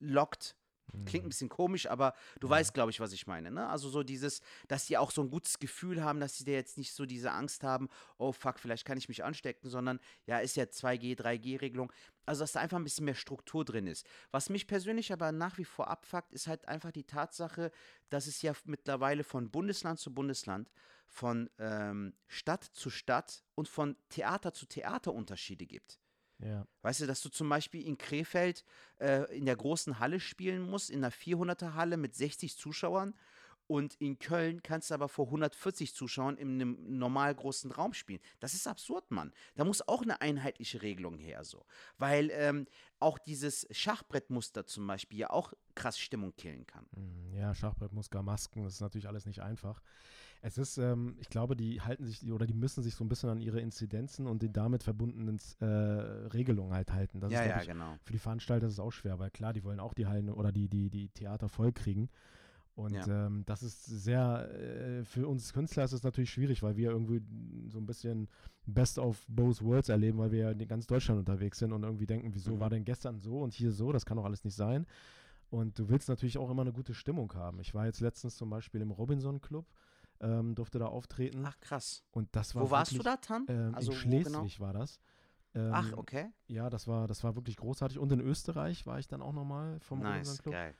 lockt. 0.00 0.56
Klingt 1.04 1.26
ein 1.26 1.28
bisschen 1.28 1.48
komisch, 1.48 1.86
aber 1.88 2.14
du 2.40 2.48
weißt, 2.48 2.72
glaube 2.72 2.90
ich, 2.90 3.00
was 3.00 3.12
ich 3.12 3.26
meine. 3.26 3.50
Ne? 3.50 3.68
Also 3.68 3.88
so 3.88 4.02
dieses, 4.02 4.40
dass 4.68 4.86
die 4.86 4.96
auch 4.96 5.10
so 5.10 5.22
ein 5.22 5.30
gutes 5.30 5.58
Gefühl 5.58 6.02
haben, 6.02 6.20
dass 6.20 6.36
sie 6.36 6.44
da 6.44 6.52
jetzt 6.52 6.78
nicht 6.78 6.92
so 6.92 7.06
diese 7.06 7.32
Angst 7.32 7.64
haben, 7.64 7.88
oh 8.18 8.32
fuck, 8.32 8.58
vielleicht 8.58 8.84
kann 8.84 8.96
ich 8.96 9.08
mich 9.08 9.24
anstecken, 9.24 9.68
sondern 9.68 10.00
ja, 10.26 10.38
ist 10.38 10.56
ja 10.56 10.64
2G, 10.64 11.16
3G-Regelung. 11.18 11.92
Also 12.24 12.42
dass 12.42 12.52
da 12.52 12.60
einfach 12.60 12.78
ein 12.78 12.84
bisschen 12.84 13.04
mehr 13.04 13.14
Struktur 13.14 13.64
drin 13.64 13.86
ist. 13.86 14.06
Was 14.30 14.48
mich 14.48 14.66
persönlich 14.66 15.12
aber 15.12 15.32
nach 15.32 15.58
wie 15.58 15.64
vor 15.64 15.88
abfuckt, 15.88 16.32
ist 16.32 16.46
halt 16.46 16.66
einfach 16.66 16.92
die 16.92 17.04
Tatsache, 17.04 17.70
dass 18.08 18.26
es 18.26 18.42
ja 18.42 18.52
mittlerweile 18.64 19.22
von 19.22 19.50
Bundesland 19.50 19.98
zu 19.98 20.12
Bundesland, 20.12 20.70
von 21.06 21.50
ähm, 21.58 22.14
Stadt 22.26 22.64
zu 22.64 22.90
Stadt 22.90 23.44
und 23.54 23.68
von 23.68 23.96
Theater 24.08 24.52
zu 24.52 24.66
Theater 24.66 25.12
Unterschiede 25.12 25.66
gibt. 25.66 26.00
Ja. 26.38 26.66
Weißt 26.82 27.00
du, 27.00 27.06
dass 27.06 27.20
du 27.22 27.28
zum 27.28 27.48
Beispiel 27.48 27.86
in 27.86 27.98
Krefeld 27.98 28.64
äh, 29.00 29.34
in 29.36 29.46
der 29.46 29.56
großen 29.56 29.98
Halle 29.98 30.20
spielen 30.20 30.62
musst, 30.62 30.90
in 30.90 31.04
einer 31.04 31.12
400er 31.12 31.74
Halle 31.74 31.96
mit 31.96 32.14
60 32.14 32.56
Zuschauern 32.56 33.14
und 33.66 33.94
in 33.96 34.18
Köln 34.18 34.62
kannst 34.62 34.90
du 34.90 34.94
aber 34.94 35.08
vor 35.08 35.26
140 35.26 35.92
Zuschauern 35.94 36.36
in 36.36 36.54
einem 36.54 36.98
normal 36.98 37.34
großen 37.34 37.72
Raum 37.72 37.94
spielen. 37.94 38.20
Das 38.38 38.54
ist 38.54 38.66
absurd, 38.66 39.10
Mann. 39.10 39.32
Da 39.56 39.64
muss 39.64 39.86
auch 39.86 40.02
eine 40.02 40.20
einheitliche 40.20 40.82
Regelung 40.82 41.18
her, 41.18 41.42
so. 41.42 41.64
Weil 41.98 42.30
ähm, 42.32 42.66
auch 43.00 43.18
dieses 43.18 43.66
Schachbrettmuster 43.70 44.66
zum 44.66 44.86
Beispiel 44.86 45.18
ja 45.18 45.30
auch 45.30 45.52
krass 45.74 45.98
Stimmung 45.98 46.34
killen 46.36 46.66
kann. 46.66 46.86
Mm, 46.92 47.34
Ja, 47.34 47.54
Schachbrett, 47.54 47.92
Muska, 47.92 48.22
Masken, 48.22 48.62
das 48.62 48.74
ist 48.74 48.80
natürlich 48.80 49.08
alles 49.08 49.26
nicht 49.26 49.40
einfach. 49.40 49.82
Es 50.42 50.58
ist, 50.58 50.78
ähm, 50.78 51.16
ich 51.18 51.28
glaube, 51.28 51.56
die 51.56 51.80
halten 51.80 52.04
sich 52.04 52.30
oder 52.30 52.46
die 52.46 52.54
müssen 52.54 52.82
sich 52.82 52.94
so 52.94 53.04
ein 53.04 53.08
bisschen 53.08 53.30
an 53.30 53.40
ihre 53.40 53.60
Inzidenzen 53.60 54.26
und 54.26 54.42
die 54.42 54.52
damit 54.52 54.82
verbundenen 54.82 55.38
äh, 55.60 55.64
Regelungen 55.64 56.72
halt 56.72 56.92
halten. 56.92 57.20
Das 57.20 57.32
ja, 57.32 57.42
ist, 57.42 57.46
ja, 57.48 57.62
ich, 57.62 57.66
genau. 57.66 57.96
für 58.02 58.12
die 58.12 58.18
Veranstalter 58.18 58.66
ist 58.66 58.74
es 58.74 58.80
auch 58.80 58.92
schwer, 58.92 59.18
weil 59.18 59.30
klar, 59.30 59.52
die 59.52 59.64
wollen 59.64 59.80
auch 59.80 59.94
die 59.94 60.06
Hallen 60.06 60.30
oder 60.30 60.52
die, 60.52 60.68
die, 60.68 60.90
die 60.90 61.08
Theater 61.08 61.48
voll 61.48 61.72
kriegen. 61.72 62.08
Und 62.74 62.92
Ja. 62.92 63.26
ähm, 63.26 63.42
das 63.46 63.62
ist 63.62 63.86
sehr, 63.86 64.50
äh, 64.52 65.02
für 65.04 65.26
uns 65.26 65.54
Künstler 65.54 65.84
ist 65.84 65.92
es 65.92 66.02
natürlich 66.02 66.30
schwierig, 66.30 66.62
weil 66.62 66.76
wir 66.76 66.90
irgendwie 66.90 67.22
so 67.68 67.78
ein 67.78 67.86
bisschen 67.86 68.28
Best 68.66 68.98
of 68.98 69.24
both 69.28 69.62
worlds 69.62 69.88
erleben, 69.88 70.18
weil 70.18 70.30
wir 70.30 70.38
ja 70.40 70.50
in 70.50 70.68
ganz 70.68 70.86
Deutschland 70.86 71.18
unterwegs 71.18 71.58
sind 71.58 71.72
und 71.72 71.82
irgendwie 71.84 72.06
denken, 72.06 72.34
wieso 72.34 72.54
Mhm. 72.54 72.60
war 72.60 72.68
denn 72.68 72.84
gestern 72.84 73.18
so 73.18 73.40
und 73.40 73.54
hier 73.54 73.72
so, 73.72 73.92
das 73.92 74.04
kann 74.04 74.18
doch 74.18 74.26
alles 74.26 74.44
nicht 74.44 74.54
sein. 74.56 74.86
Und 75.48 75.78
du 75.78 75.88
willst 75.88 76.08
natürlich 76.08 76.36
auch 76.36 76.50
immer 76.50 76.62
eine 76.62 76.72
gute 76.72 76.92
Stimmung 76.92 77.32
haben. 77.34 77.60
Ich 77.60 77.72
war 77.72 77.86
jetzt 77.86 78.00
letztens 78.00 78.36
zum 78.36 78.50
Beispiel 78.50 78.82
im 78.82 78.90
Robinson 78.90 79.40
Club, 79.40 79.64
ähm, 80.20 80.54
durfte 80.54 80.78
da 80.78 80.86
auftreten 80.86 81.44
Ach, 81.44 81.58
krass. 81.60 82.02
und 82.10 82.28
das 82.32 82.54
war 82.54 82.62
Wo 82.64 82.70
warst 82.70 82.92
du 82.92 82.96
wirklich, 82.96 83.12
da, 83.12 83.16
Tan? 83.16 83.44
Ähm, 83.48 83.74
Also, 83.74 83.92
in 83.92 83.98
Schleswig 83.98 84.24
genau? 84.58 84.60
war 84.60 84.72
das. 84.72 85.00
Ähm, 85.54 85.72
Ach, 85.72 85.92
okay. 85.96 86.30
Ja, 86.48 86.70
das 86.70 86.86
war, 86.86 87.06
das 87.08 87.24
war 87.24 87.34
wirklich 87.34 87.56
großartig. 87.56 87.98
Und 87.98 88.12
in 88.12 88.20
Österreich 88.20 88.86
war 88.86 88.98
ich 88.98 89.08
dann 89.08 89.22
auch 89.22 89.32
nochmal 89.32 89.80
vom 89.80 90.00
Robinson 90.00 90.24
Nice, 90.32 90.42
Club. 90.42 90.52
geil. 90.54 90.74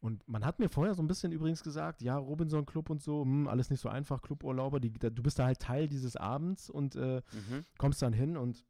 Und 0.00 0.26
man 0.26 0.46
hat 0.46 0.58
mir 0.58 0.70
vorher 0.70 0.94
so 0.94 1.02
ein 1.02 1.06
bisschen 1.08 1.30
übrigens 1.30 1.62
gesagt, 1.62 2.00
ja, 2.00 2.16
Robinson 2.16 2.64
Club 2.64 2.88
und 2.88 3.02
so, 3.02 3.22
hm, 3.22 3.48
alles 3.48 3.68
nicht 3.68 3.80
so 3.80 3.90
einfach, 3.90 4.22
Cluburlauber, 4.22 4.80
die, 4.80 4.90
da, 4.92 5.10
du 5.10 5.22
bist 5.22 5.38
da 5.38 5.44
halt 5.44 5.60
Teil 5.60 5.88
dieses 5.88 6.16
Abends 6.16 6.70
und 6.70 6.96
äh, 6.96 7.20
Mhm. 7.32 7.66
kommst 7.76 8.00
dann 8.00 8.14
hin 8.14 8.38
und 8.38 8.64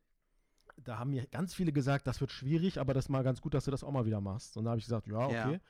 da 0.76 0.98
haben 0.98 1.10
mir 1.10 1.26
ganz 1.26 1.54
viele 1.54 1.72
gesagt, 1.72 2.06
das 2.06 2.20
wird 2.20 2.32
schwierig, 2.32 2.80
aber 2.80 2.94
das 2.94 3.04
ist 3.04 3.08
mal 3.10 3.22
ganz 3.22 3.40
gut, 3.40 3.54
dass 3.54 3.64
du 3.66 3.70
das 3.70 3.84
auch 3.84 3.92
mal 3.92 4.06
wieder 4.06 4.20
machst. 4.20 4.56
Und 4.56 4.64
da 4.64 4.70
habe 4.70 4.78
ich 4.78 4.86
gesagt, 4.86 5.06
ja, 5.06 5.18
okay. 5.26 5.52
Ja. 5.52 5.60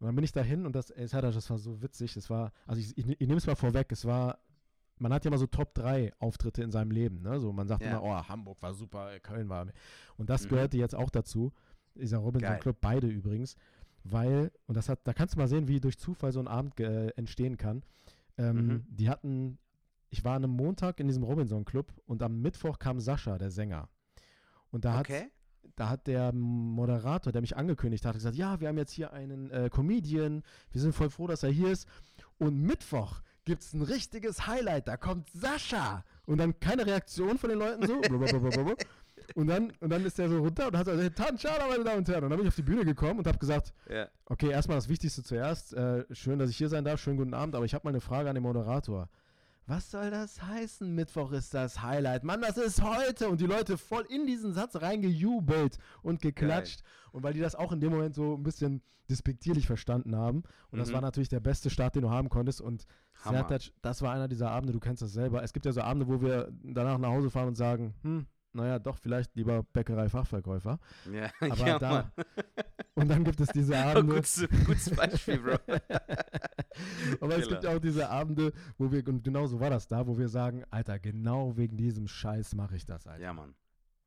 Und 0.00 0.06
dann 0.06 0.14
bin 0.14 0.24
ich 0.24 0.32
da 0.32 0.42
hin 0.42 0.64
und 0.66 0.74
das, 0.74 0.90
ey, 0.90 1.06
Serdar, 1.08 1.32
das 1.32 1.48
war 1.50 1.58
so 1.58 1.82
witzig. 1.82 2.14
Das 2.14 2.30
war, 2.30 2.52
also 2.66 2.80
ich, 2.80 2.96
ich, 2.96 3.08
ich 3.08 3.26
nehme 3.26 3.36
es 3.38 3.46
mal 3.46 3.56
vorweg, 3.56 3.90
es 3.90 4.04
war, 4.04 4.38
man 4.98 5.12
hat 5.12 5.24
ja 5.24 5.30
mal 5.30 5.38
so 5.38 5.46
Top 5.46 5.74
3 5.74 6.12
Auftritte 6.18 6.62
in 6.62 6.70
seinem 6.70 6.90
Leben, 6.90 7.22
ne? 7.22 7.38
So, 7.40 7.52
man 7.52 7.66
sagt 7.68 7.82
Ja. 7.82 7.88
immer, 7.98 8.02
oh, 8.02 8.14
Hamburg 8.28 8.60
war 8.62 8.74
super, 8.74 9.18
Köln 9.20 9.48
war. 9.48 9.66
Und 10.16 10.30
das 10.30 10.44
Mhm. 10.44 10.48
gehörte 10.50 10.76
jetzt 10.78 10.94
auch 10.94 11.10
dazu, 11.10 11.52
dieser 11.94 12.18
Robinson 12.18 12.50
Geil. 12.50 12.58
Club, 12.60 12.76
beide 12.80 13.06
übrigens, 13.08 13.56
weil, 14.04 14.52
und 14.66 14.76
das 14.76 14.88
hat, 14.88 15.00
da 15.04 15.12
kannst 15.12 15.34
du 15.34 15.38
mal 15.38 15.48
sehen, 15.48 15.66
wie 15.68 15.80
durch 15.80 15.98
Zufall 15.98 16.32
so 16.32 16.40
ein 16.40 16.48
Abend 16.48 16.78
äh, 16.80 17.08
entstehen 17.10 17.56
kann. 17.56 17.82
Ähm, 18.36 18.66
Mhm. 18.66 18.84
Die 18.88 19.08
hatten, 19.10 19.58
ich 20.10 20.24
war 20.24 20.36
an 20.36 20.44
einem 20.44 20.54
Montag 20.54 21.00
in 21.00 21.08
diesem 21.08 21.24
Robinson 21.24 21.64
Club 21.64 21.92
und 22.06 22.22
am 22.22 22.40
Mittwoch 22.40 22.78
kam 22.78 23.00
Sascha, 23.00 23.36
der 23.36 23.50
Sänger. 23.50 23.88
Und 24.70 24.84
da 24.84 24.94
hat 24.94 25.06
Okay. 25.10 25.30
Da 25.76 25.88
hat 25.88 26.06
der 26.06 26.32
Moderator, 26.32 27.32
der 27.32 27.40
mich 27.40 27.56
angekündigt 27.56 28.04
hat, 28.04 28.14
gesagt, 28.14 28.36
ja, 28.36 28.60
wir 28.60 28.68
haben 28.68 28.78
jetzt 28.78 28.92
hier 28.92 29.12
einen 29.12 29.50
äh, 29.50 29.70
Comedian, 29.70 30.42
wir 30.72 30.80
sind 30.80 30.94
voll 30.94 31.10
froh, 31.10 31.26
dass 31.26 31.42
er 31.42 31.50
hier 31.50 31.70
ist. 31.70 31.86
Und 32.38 32.60
Mittwoch 32.62 33.20
gibt 33.44 33.62
es 33.62 33.72
ein 33.72 33.82
richtiges 33.82 34.46
Highlight, 34.46 34.88
da 34.88 34.96
kommt 34.96 35.28
Sascha. 35.30 36.04
Und 36.26 36.38
dann 36.38 36.58
keine 36.60 36.84
Reaktion 36.84 37.38
von 37.38 37.50
den 37.50 37.58
Leuten 37.58 37.86
so. 37.86 37.94
und, 39.34 39.46
dann, 39.46 39.72
und 39.80 39.90
dann 39.90 40.04
ist 40.04 40.18
der 40.18 40.28
so 40.28 40.38
runter 40.38 40.68
und 40.68 40.76
hat 40.76 40.86
gesagt, 40.86 41.16
Tanschada, 41.16 41.66
meine 41.68 41.84
Damen 41.84 41.98
und 41.98 42.08
Herren. 42.08 42.24
Und 42.24 42.30
dann 42.30 42.38
bin 42.38 42.46
ich 42.46 42.48
auf 42.52 42.56
die 42.56 42.62
Bühne 42.62 42.84
gekommen 42.84 43.20
und 43.20 43.26
habe 43.26 43.38
gesagt, 43.38 43.72
Ja. 43.88 44.08
okay, 44.26 44.50
erstmal 44.50 44.76
das 44.76 44.88
Wichtigste 44.88 45.22
zuerst. 45.22 45.72
Äh, 45.74 46.04
schön, 46.12 46.38
dass 46.38 46.50
ich 46.50 46.56
hier 46.56 46.68
sein 46.68 46.84
darf. 46.84 47.00
Schönen 47.00 47.16
guten 47.16 47.34
Abend. 47.34 47.54
Aber 47.54 47.64
ich 47.64 47.72
habe 47.74 47.86
mal 47.86 47.90
eine 47.90 48.00
Frage 48.00 48.28
an 48.28 48.34
den 48.34 48.42
Moderator. 48.42 49.08
Was 49.68 49.90
soll 49.90 50.10
das 50.10 50.42
heißen? 50.42 50.94
Mittwoch 50.94 51.30
ist 51.32 51.52
das 51.52 51.82
Highlight. 51.82 52.24
Mann, 52.24 52.40
das 52.40 52.56
ist 52.56 52.82
heute. 52.82 53.28
Und 53.28 53.38
die 53.40 53.46
Leute 53.46 53.76
voll 53.76 54.06
in 54.08 54.26
diesen 54.26 54.54
Satz 54.54 54.76
reingejubelt 54.76 55.76
und 56.02 56.22
geklatscht. 56.22 56.82
Und 57.12 57.22
weil 57.22 57.34
die 57.34 57.40
das 57.40 57.54
auch 57.54 57.70
in 57.70 57.78
dem 57.80 57.92
Moment 57.92 58.14
so 58.14 58.34
ein 58.34 58.42
bisschen 58.42 58.80
despektierlich 59.10 59.66
verstanden 59.66 60.16
haben. 60.16 60.42
Und 60.70 60.78
das 60.78 60.88
Mhm. 60.88 60.94
war 60.94 61.00
natürlich 61.02 61.28
der 61.28 61.40
beste 61.40 61.68
Start, 61.68 61.94
den 61.96 62.02
du 62.02 62.10
haben 62.10 62.30
konntest. 62.30 62.62
Und. 62.62 62.86
Sertac, 63.22 63.72
das 63.82 64.00
war 64.00 64.12
einer 64.14 64.26
dieser 64.28 64.50
Abende, 64.50 64.72
du 64.72 64.80
kennst 64.80 65.02
das 65.02 65.12
selber. 65.12 65.42
Es 65.42 65.52
gibt 65.52 65.66
ja 65.66 65.72
so 65.72 65.82
Abende, 65.82 66.08
wo 66.08 66.20
wir 66.22 66.50
danach 66.62 66.96
nach 66.98 67.10
Hause 67.10 67.28
fahren 67.30 67.48
und 67.48 67.56
sagen, 67.56 67.94
hm, 68.02 68.26
naja, 68.58 68.78
doch, 68.78 68.98
vielleicht 68.98 69.34
lieber 69.36 69.62
Bäckerei-Fachverkäufer. 69.62 70.78
Ja, 71.12 71.30
Aber 71.40 71.66
ja, 71.66 71.78
da. 71.78 71.90
Mann. 71.90 72.12
Und 72.94 73.08
dann 73.08 73.22
gibt 73.24 73.40
es 73.40 73.48
diese 73.48 73.72
Oh, 73.76 73.76
Abende. 73.76 74.14
gutes, 74.16 74.48
gutes 74.66 74.90
Beispiel, 74.90 75.38
Bro. 75.38 75.58
Aber 77.20 77.36
es 77.36 77.44
Killer. 77.44 77.48
gibt 77.48 77.64
ja 77.64 77.76
auch 77.76 77.80
diese 77.80 78.08
Abende, 78.10 78.52
wo 78.76 78.90
wir, 78.90 79.06
und 79.06 79.22
genau 79.22 79.46
so 79.46 79.60
war 79.60 79.70
das 79.70 79.86
da, 79.86 80.06
wo 80.06 80.18
wir 80.18 80.28
sagen, 80.28 80.64
Alter, 80.70 80.98
genau 80.98 81.56
wegen 81.56 81.76
diesem 81.76 82.08
Scheiß 82.08 82.54
mache 82.54 82.74
ich 82.76 82.84
das, 82.86 83.06
Alter. 83.06 83.22
Ja, 83.22 83.32
Mann. 83.32 83.54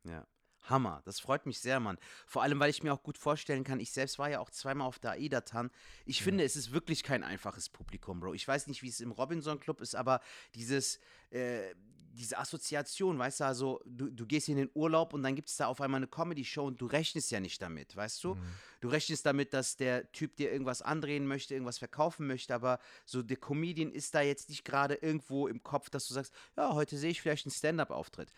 Ja. 0.03 0.27
Hammer, 0.63 1.01
das 1.05 1.19
freut 1.19 1.45
mich 1.47 1.59
sehr, 1.59 1.79
Mann. 1.79 1.97
Vor 2.27 2.43
allem, 2.43 2.59
weil 2.59 2.69
ich 2.69 2.83
mir 2.83 2.93
auch 2.93 3.01
gut 3.01 3.17
vorstellen 3.17 3.63
kann, 3.63 3.79
ich 3.79 3.91
selbst 3.91 4.19
war 4.19 4.29
ja 4.29 4.39
auch 4.39 4.51
zweimal 4.51 4.87
auf 4.87 4.99
der 4.99 5.11
AIDA-TAN. 5.11 5.71
Ich 6.05 6.21
finde, 6.21 6.43
es 6.43 6.55
ist 6.55 6.71
wirklich 6.71 7.01
kein 7.01 7.23
einfaches 7.23 7.69
Publikum, 7.69 8.19
Bro. 8.19 8.35
Ich 8.35 8.47
weiß 8.47 8.67
nicht, 8.67 8.83
wie 8.83 8.89
es 8.89 8.99
im 8.99 9.11
Robinson 9.11 9.59
Club 9.59 9.81
ist, 9.81 9.95
aber 9.95 10.19
dieses, 10.53 10.99
äh, 11.31 11.73
diese 12.13 12.37
Assoziation, 12.37 13.17
weißt 13.17 13.39
du, 13.39 13.43
also 13.45 13.81
du, 13.85 14.09
du 14.09 14.25
gehst 14.25 14.49
in 14.49 14.57
den 14.57 14.69
Urlaub 14.73 15.13
und 15.13 15.23
dann 15.23 15.35
gibt 15.35 15.49
es 15.49 15.57
da 15.57 15.67
auf 15.67 15.81
einmal 15.81 15.99
eine 15.99 16.07
Comedy-Show 16.07 16.65
und 16.65 16.81
du 16.81 16.85
rechnest 16.85 17.31
ja 17.31 17.39
nicht 17.39 17.61
damit, 17.61 17.95
weißt 17.95 18.23
du? 18.23 18.35
Du 18.81 18.87
rechnest 18.89 19.25
damit, 19.25 19.53
dass 19.53 19.77
der 19.77 20.11
Typ 20.11 20.35
dir 20.35 20.51
irgendwas 20.51 20.81
andrehen 20.81 21.25
möchte, 21.27 21.53
irgendwas 21.53 21.77
verkaufen 21.77 22.27
möchte, 22.27 22.53
aber 22.53 22.79
so 23.05 23.23
der 23.23 23.37
Comedian 23.37 23.91
ist 23.91 24.13
da 24.13 24.21
jetzt 24.21 24.49
nicht 24.49 24.65
gerade 24.65 24.95
irgendwo 24.95 25.47
im 25.47 25.63
Kopf, 25.63 25.89
dass 25.89 26.07
du 26.07 26.13
sagst, 26.13 26.33
ja, 26.57 26.73
heute 26.73 26.97
sehe 26.97 27.11
ich 27.11 27.21
vielleicht 27.21 27.45
einen 27.45 27.53
Stand-up-Auftritt. 27.53 28.31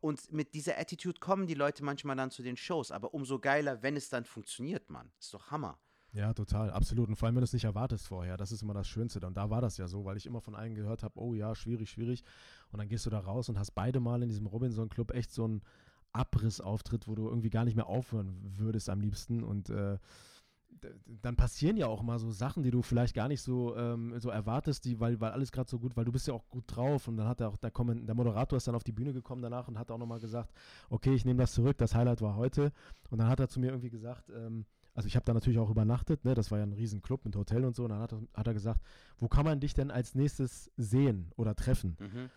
Und 0.00 0.32
mit 0.32 0.54
dieser 0.54 0.78
Attitude 0.78 1.20
kommen 1.20 1.46
die 1.46 1.54
Leute 1.54 1.84
manchmal 1.84 2.16
dann 2.16 2.30
zu 2.30 2.42
den 2.42 2.56
Shows, 2.56 2.90
aber 2.90 3.14
umso 3.14 3.38
geiler, 3.38 3.82
wenn 3.82 3.96
es 3.96 4.08
dann 4.08 4.24
funktioniert, 4.24 4.90
Mann. 4.90 5.10
Ist 5.18 5.32
doch 5.34 5.50
Hammer. 5.50 5.78
Ja, 6.12 6.32
total, 6.32 6.70
absolut. 6.70 7.08
Und 7.08 7.16
vor 7.16 7.26
allem, 7.26 7.36
wenn 7.36 7.42
du 7.42 7.44
es 7.44 7.52
nicht 7.52 7.64
erwartest 7.64 8.06
vorher, 8.08 8.36
das 8.36 8.50
ist 8.50 8.62
immer 8.62 8.72
das 8.74 8.88
Schönste. 8.88 9.24
Und 9.26 9.36
da 9.36 9.50
war 9.50 9.60
das 9.60 9.76
ja 9.76 9.86
so, 9.88 10.04
weil 10.04 10.16
ich 10.16 10.26
immer 10.26 10.40
von 10.40 10.54
allen 10.54 10.74
gehört 10.74 11.02
habe, 11.02 11.18
oh 11.20 11.34
ja, 11.34 11.54
schwierig, 11.54 11.90
schwierig. 11.90 12.24
Und 12.72 12.78
dann 12.78 12.88
gehst 12.88 13.04
du 13.06 13.10
da 13.10 13.18
raus 13.20 13.48
und 13.48 13.58
hast 13.58 13.72
beide 13.72 14.00
Mal 14.00 14.22
in 14.22 14.28
diesem 14.28 14.46
Robinson-Club 14.46 15.12
echt 15.14 15.30
so 15.30 15.44
einen 15.44 15.62
Abrissauftritt, 16.12 17.06
wo 17.08 17.14
du 17.14 17.28
irgendwie 17.28 17.50
gar 17.50 17.64
nicht 17.66 17.76
mehr 17.76 17.88
aufhören 17.88 18.38
würdest 18.56 18.88
am 18.88 19.00
liebsten. 19.00 19.44
Und 19.44 19.68
äh, 19.68 19.98
dann 21.06 21.36
passieren 21.36 21.76
ja 21.76 21.86
auch 21.86 22.02
mal 22.02 22.18
so 22.18 22.30
Sachen, 22.30 22.62
die 22.62 22.70
du 22.70 22.80
vielleicht 22.80 23.14
gar 23.14 23.28
nicht 23.28 23.42
so, 23.42 23.76
ähm, 23.76 24.18
so 24.18 24.30
erwartest, 24.30 24.86
die, 24.86 25.00
weil, 25.00 25.20
weil 25.20 25.32
alles 25.32 25.52
gerade 25.52 25.68
so 25.68 25.78
gut, 25.78 25.94
weil 25.96 26.06
du 26.06 26.12
bist 26.12 26.26
ja 26.26 26.32
auch 26.34 26.48
gut 26.48 26.64
drauf 26.68 27.08
und 27.08 27.16
dann 27.18 27.26
hat 27.28 27.40
er 27.40 27.48
auch, 27.48 27.56
der, 27.58 27.70
Kommen- 27.70 28.06
der 28.06 28.14
Moderator 28.14 28.56
ist 28.56 28.66
dann 28.68 28.74
auf 28.74 28.84
die 28.84 28.92
Bühne 28.92 29.12
gekommen 29.12 29.42
danach 29.42 29.68
und 29.68 29.78
hat 29.78 29.90
auch 29.90 29.98
nochmal 29.98 30.20
gesagt, 30.20 30.52
okay, 30.88 31.12
ich 31.14 31.24
nehme 31.26 31.40
das 31.40 31.52
zurück, 31.52 31.76
das 31.78 31.94
Highlight 31.94 32.22
war 32.22 32.36
heute. 32.36 32.72
Und 33.10 33.18
dann 33.18 33.28
hat 33.28 33.40
er 33.40 33.48
zu 33.48 33.60
mir 33.60 33.68
irgendwie 33.68 33.90
gesagt, 33.90 34.30
ähm, 34.30 34.64
also 34.98 35.06
ich 35.06 35.14
habe 35.14 35.24
da 35.24 35.32
natürlich 35.32 35.60
auch 35.60 35.70
übernachtet, 35.70 36.24
ne? 36.24 36.34
das 36.34 36.50
war 36.50 36.58
ja 36.58 36.64
ein 36.64 36.72
riesen 36.72 37.02
Club 37.02 37.24
mit 37.24 37.36
Hotel 37.36 37.64
und 37.64 37.76
so, 37.76 37.84
und 37.84 37.90
dann 37.90 38.00
hat 38.00 38.12
er, 38.12 38.20
hat 38.34 38.48
er 38.48 38.52
gesagt, 38.52 38.80
wo 39.20 39.28
kann 39.28 39.44
man 39.44 39.60
dich 39.60 39.72
denn 39.72 39.92
als 39.92 40.16
nächstes 40.16 40.72
sehen 40.76 41.30
oder 41.36 41.54
treffen? 41.54 41.96
Mhm. 42.00 42.30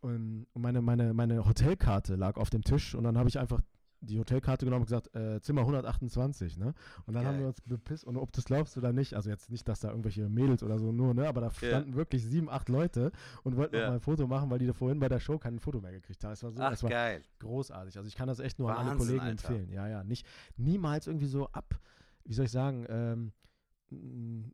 Und 0.00 0.46
und 0.54 0.62
meine, 0.62 0.80
meine, 0.80 1.12
meine 1.12 1.44
Hotelkarte 1.44 2.16
lag 2.16 2.38
auf 2.38 2.48
dem 2.48 2.64
Tisch 2.64 2.94
und 2.94 3.04
dann 3.04 3.18
habe 3.18 3.28
ich 3.28 3.38
einfach 3.38 3.60
die 4.02 4.18
Hotelkarte 4.18 4.64
genommen 4.66 4.82
und 4.82 4.86
gesagt, 4.86 5.14
äh, 5.16 5.40
Zimmer 5.40 5.62
128, 5.62 6.58
ne? 6.58 6.74
Und 7.06 7.14
dann 7.14 7.24
haben 7.24 7.34
Geil. 7.36 7.40
wir 7.42 7.46
uns 7.48 7.60
bepisst 7.60 8.04
und 8.04 8.16
ob 8.16 8.32
du 8.32 8.40
es 8.40 8.44
glaubst 8.44 8.76
oder 8.76 8.92
nicht, 8.92 9.14
also 9.14 9.30
jetzt 9.30 9.50
nicht, 9.50 9.66
dass 9.68 9.80
da 9.80 9.88
irgendwelche 9.90 10.28
Mädels 10.28 10.62
oder 10.62 10.78
so 10.78 10.92
nur, 10.92 11.14
ne? 11.14 11.28
Aber 11.28 11.40
da 11.40 11.46
Ja. 11.48 11.52
standen 11.52 11.94
wirklich 11.94 12.24
sieben, 12.24 12.50
acht 12.50 12.68
Leute 12.68 13.12
und 13.44 13.56
wollten 13.56 13.76
Ja. 13.76 13.82
noch 13.82 13.88
mal 13.88 13.94
ein 13.94 14.00
Foto 14.00 14.26
machen, 14.26 14.50
weil 14.50 14.58
die 14.58 14.66
da 14.66 14.72
vorhin 14.72 14.98
bei 14.98 15.08
der 15.08 15.20
Show 15.20 15.38
kein 15.38 15.58
Foto 15.60 15.80
mehr 15.80 15.92
gekriegt 15.92 16.22
haben. 16.24 16.32
Es 16.32 16.42
war 16.42 16.50
so, 16.50 16.60
Ach, 16.62 16.72
es 16.72 16.82
war 16.82 16.90
geil. 16.90 17.22
großartig. 17.38 17.96
Also 17.96 18.08
ich 18.08 18.16
kann 18.16 18.28
das 18.28 18.40
echt 18.40 18.58
nur 18.58 18.70
an 18.70 18.76
alle 18.78 18.90
Wahnsinn, 18.90 19.06
Kollegen 19.06 19.24
Alter. 19.26 19.48
empfehlen. 19.48 19.72
Ja, 19.72 19.88
ja. 19.88 20.04
Nicht, 20.04 20.26
niemals 20.56 21.06
irgendwie 21.06 21.26
so 21.26 21.48
ab, 21.48 21.78
wie 22.24 22.34
soll 22.34 22.46
ich 22.46 22.52
sagen, 22.52 22.84
ähm, 22.88 23.32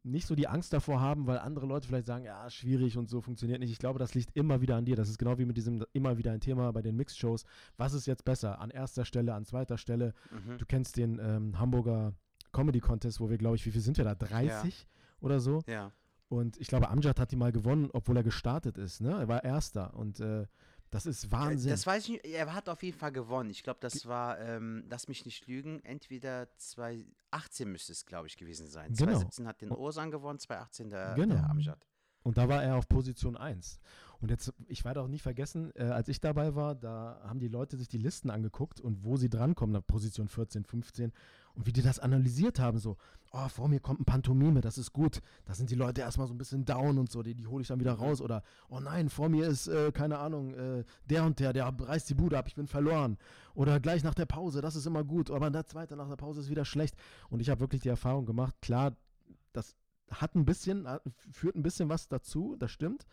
nicht 0.02 0.26
so 0.26 0.34
die 0.34 0.48
Angst 0.48 0.72
davor 0.72 1.00
haben, 1.00 1.26
weil 1.26 1.38
andere 1.38 1.66
Leute 1.66 1.86
vielleicht 1.86 2.06
sagen, 2.06 2.24
ja, 2.24 2.48
schwierig 2.50 2.96
und 2.96 3.08
so 3.08 3.20
funktioniert 3.20 3.60
nicht. 3.60 3.70
Ich 3.70 3.78
glaube, 3.78 3.98
das 3.98 4.14
liegt 4.14 4.36
immer 4.36 4.60
wieder 4.60 4.76
an 4.76 4.84
dir. 4.84 4.96
Das 4.96 5.08
ist 5.08 5.18
genau 5.18 5.38
wie 5.38 5.44
mit 5.44 5.56
diesem 5.56 5.84
immer 5.92 6.18
wieder 6.18 6.32
ein 6.32 6.40
Thema 6.40 6.72
bei 6.72 6.82
den 6.82 6.96
Mixed-Shows. 6.96 7.44
Was 7.76 7.92
ist 7.92 8.06
jetzt 8.06 8.24
besser? 8.24 8.60
An 8.60 8.70
erster 8.70 9.04
Stelle, 9.04 9.34
an 9.34 9.44
zweiter 9.44 9.78
Stelle? 9.78 10.14
Mhm. 10.30 10.58
Du 10.58 10.66
kennst 10.66 10.96
den 10.96 11.18
ähm, 11.20 11.58
Hamburger 11.58 12.14
Comedy 12.52 12.80
Contest, 12.80 13.20
wo 13.20 13.30
wir, 13.30 13.38
glaube 13.38 13.56
ich, 13.56 13.66
wie 13.66 13.70
viel 13.70 13.80
sind 13.80 13.96
wir 13.98 14.04
da? 14.04 14.14
30 14.14 14.86
oder 15.20 15.40
so? 15.40 15.62
Ja. 15.66 15.92
Und 16.28 16.60
ich 16.60 16.68
glaube, 16.68 16.88
Amjad 16.88 17.18
hat 17.18 17.32
die 17.32 17.36
mal 17.36 17.52
gewonnen, 17.52 17.88
obwohl 17.92 18.16
er 18.16 18.22
gestartet 18.22 18.76
ist. 18.76 19.00
Ne? 19.00 19.10
Er 19.10 19.28
war 19.28 19.44
Erster 19.44 19.94
und 19.94 20.20
äh, 20.20 20.46
das 20.90 21.06
ist 21.06 21.30
Wahnsinn. 21.30 21.70
Das 21.70 21.86
weiß 21.86 22.04
ich 22.04 22.10
nicht. 22.10 22.24
Er 22.24 22.52
hat 22.54 22.68
auf 22.68 22.82
jeden 22.82 22.98
Fall 22.98 23.12
gewonnen. 23.12 23.50
Ich 23.50 23.62
glaube, 23.62 23.78
das 23.80 24.06
war, 24.06 24.38
ähm, 24.40 24.84
lass 24.88 25.08
mich 25.08 25.24
nicht 25.24 25.46
lügen, 25.46 25.80
entweder 25.84 26.48
2018 26.56 27.70
müsste 27.70 27.92
es, 27.92 28.06
glaube 28.06 28.26
ich, 28.26 28.36
gewesen 28.36 28.66
sein. 28.68 28.88
Genau. 28.92 29.12
2017 29.12 29.46
hat 29.46 29.60
den 29.60 29.72
Osan 29.72 30.10
gewonnen, 30.10 30.38
2018 30.38 30.90
der, 30.90 31.14
Genau. 31.14 31.34
der 31.34 31.50
Amjad. 31.50 31.86
Und 32.22 32.36
da 32.36 32.48
war 32.48 32.62
er 32.62 32.76
auf 32.76 32.88
Position 32.88 33.36
1. 33.36 33.78
Und 34.20 34.30
jetzt, 34.30 34.52
ich 34.66 34.84
werde 34.84 35.00
auch 35.00 35.08
nie 35.08 35.20
vergessen, 35.20 35.70
äh, 35.76 35.84
als 35.84 36.08
ich 36.08 36.20
dabei 36.20 36.54
war, 36.54 36.74
da 36.74 37.20
haben 37.22 37.38
die 37.38 37.48
Leute 37.48 37.76
sich 37.76 37.88
die 37.88 37.98
Listen 37.98 38.30
angeguckt 38.30 38.80
und 38.80 39.04
wo 39.04 39.16
sie 39.16 39.30
drankommen, 39.30 39.72
nach 39.72 39.86
Position 39.86 40.28
14, 40.28 40.64
15 40.64 41.12
und 41.58 41.66
wie 41.66 41.72
die 41.72 41.82
das 41.82 41.98
analysiert 41.98 42.60
haben, 42.60 42.78
so, 42.78 42.96
oh, 43.32 43.48
vor 43.48 43.66
mir 43.66 43.80
kommt 43.80 43.98
ein 43.98 44.04
Pantomime, 44.04 44.60
das 44.60 44.78
ist 44.78 44.92
gut. 44.92 45.20
Da 45.44 45.54
sind 45.54 45.70
die 45.70 45.74
Leute 45.74 46.02
erstmal 46.02 46.28
so 46.28 46.32
ein 46.32 46.38
bisschen 46.38 46.64
down 46.64 46.98
und 46.98 47.10
so, 47.10 47.20
die, 47.24 47.34
die 47.34 47.48
hole 47.48 47.62
ich 47.62 47.68
dann 47.68 47.80
wieder 47.80 47.94
raus. 47.94 48.20
Oder, 48.20 48.44
oh 48.68 48.78
nein, 48.78 49.08
vor 49.08 49.28
mir 49.28 49.48
ist, 49.48 49.66
äh, 49.66 49.90
keine 49.90 50.18
Ahnung, 50.18 50.54
äh, 50.54 50.84
der 51.10 51.24
und 51.24 51.40
der, 51.40 51.52
der 51.52 51.66
reißt 51.66 52.08
die 52.10 52.14
Bude 52.14 52.38
ab, 52.38 52.46
ich 52.46 52.54
bin 52.54 52.68
verloren. 52.68 53.18
Oder 53.54 53.80
gleich 53.80 54.04
nach 54.04 54.14
der 54.14 54.26
Pause, 54.26 54.60
das 54.60 54.76
ist 54.76 54.86
immer 54.86 55.02
gut. 55.02 55.32
Aber 55.32 55.50
der 55.50 55.66
zweite 55.66 55.96
nach 55.96 56.08
der 56.08 56.14
Pause 56.14 56.40
ist 56.40 56.48
wieder 56.48 56.64
schlecht. 56.64 56.94
Und 57.28 57.40
ich 57.40 57.50
habe 57.50 57.58
wirklich 57.58 57.82
die 57.82 57.88
Erfahrung 57.88 58.24
gemacht, 58.24 58.54
klar, 58.62 58.96
das 59.52 59.74
hat 60.12 60.36
ein 60.36 60.44
bisschen, 60.44 60.86
führt 61.32 61.56
ein 61.56 61.64
bisschen 61.64 61.88
was 61.88 62.06
dazu, 62.06 62.54
das 62.56 62.70
stimmt. 62.70 63.04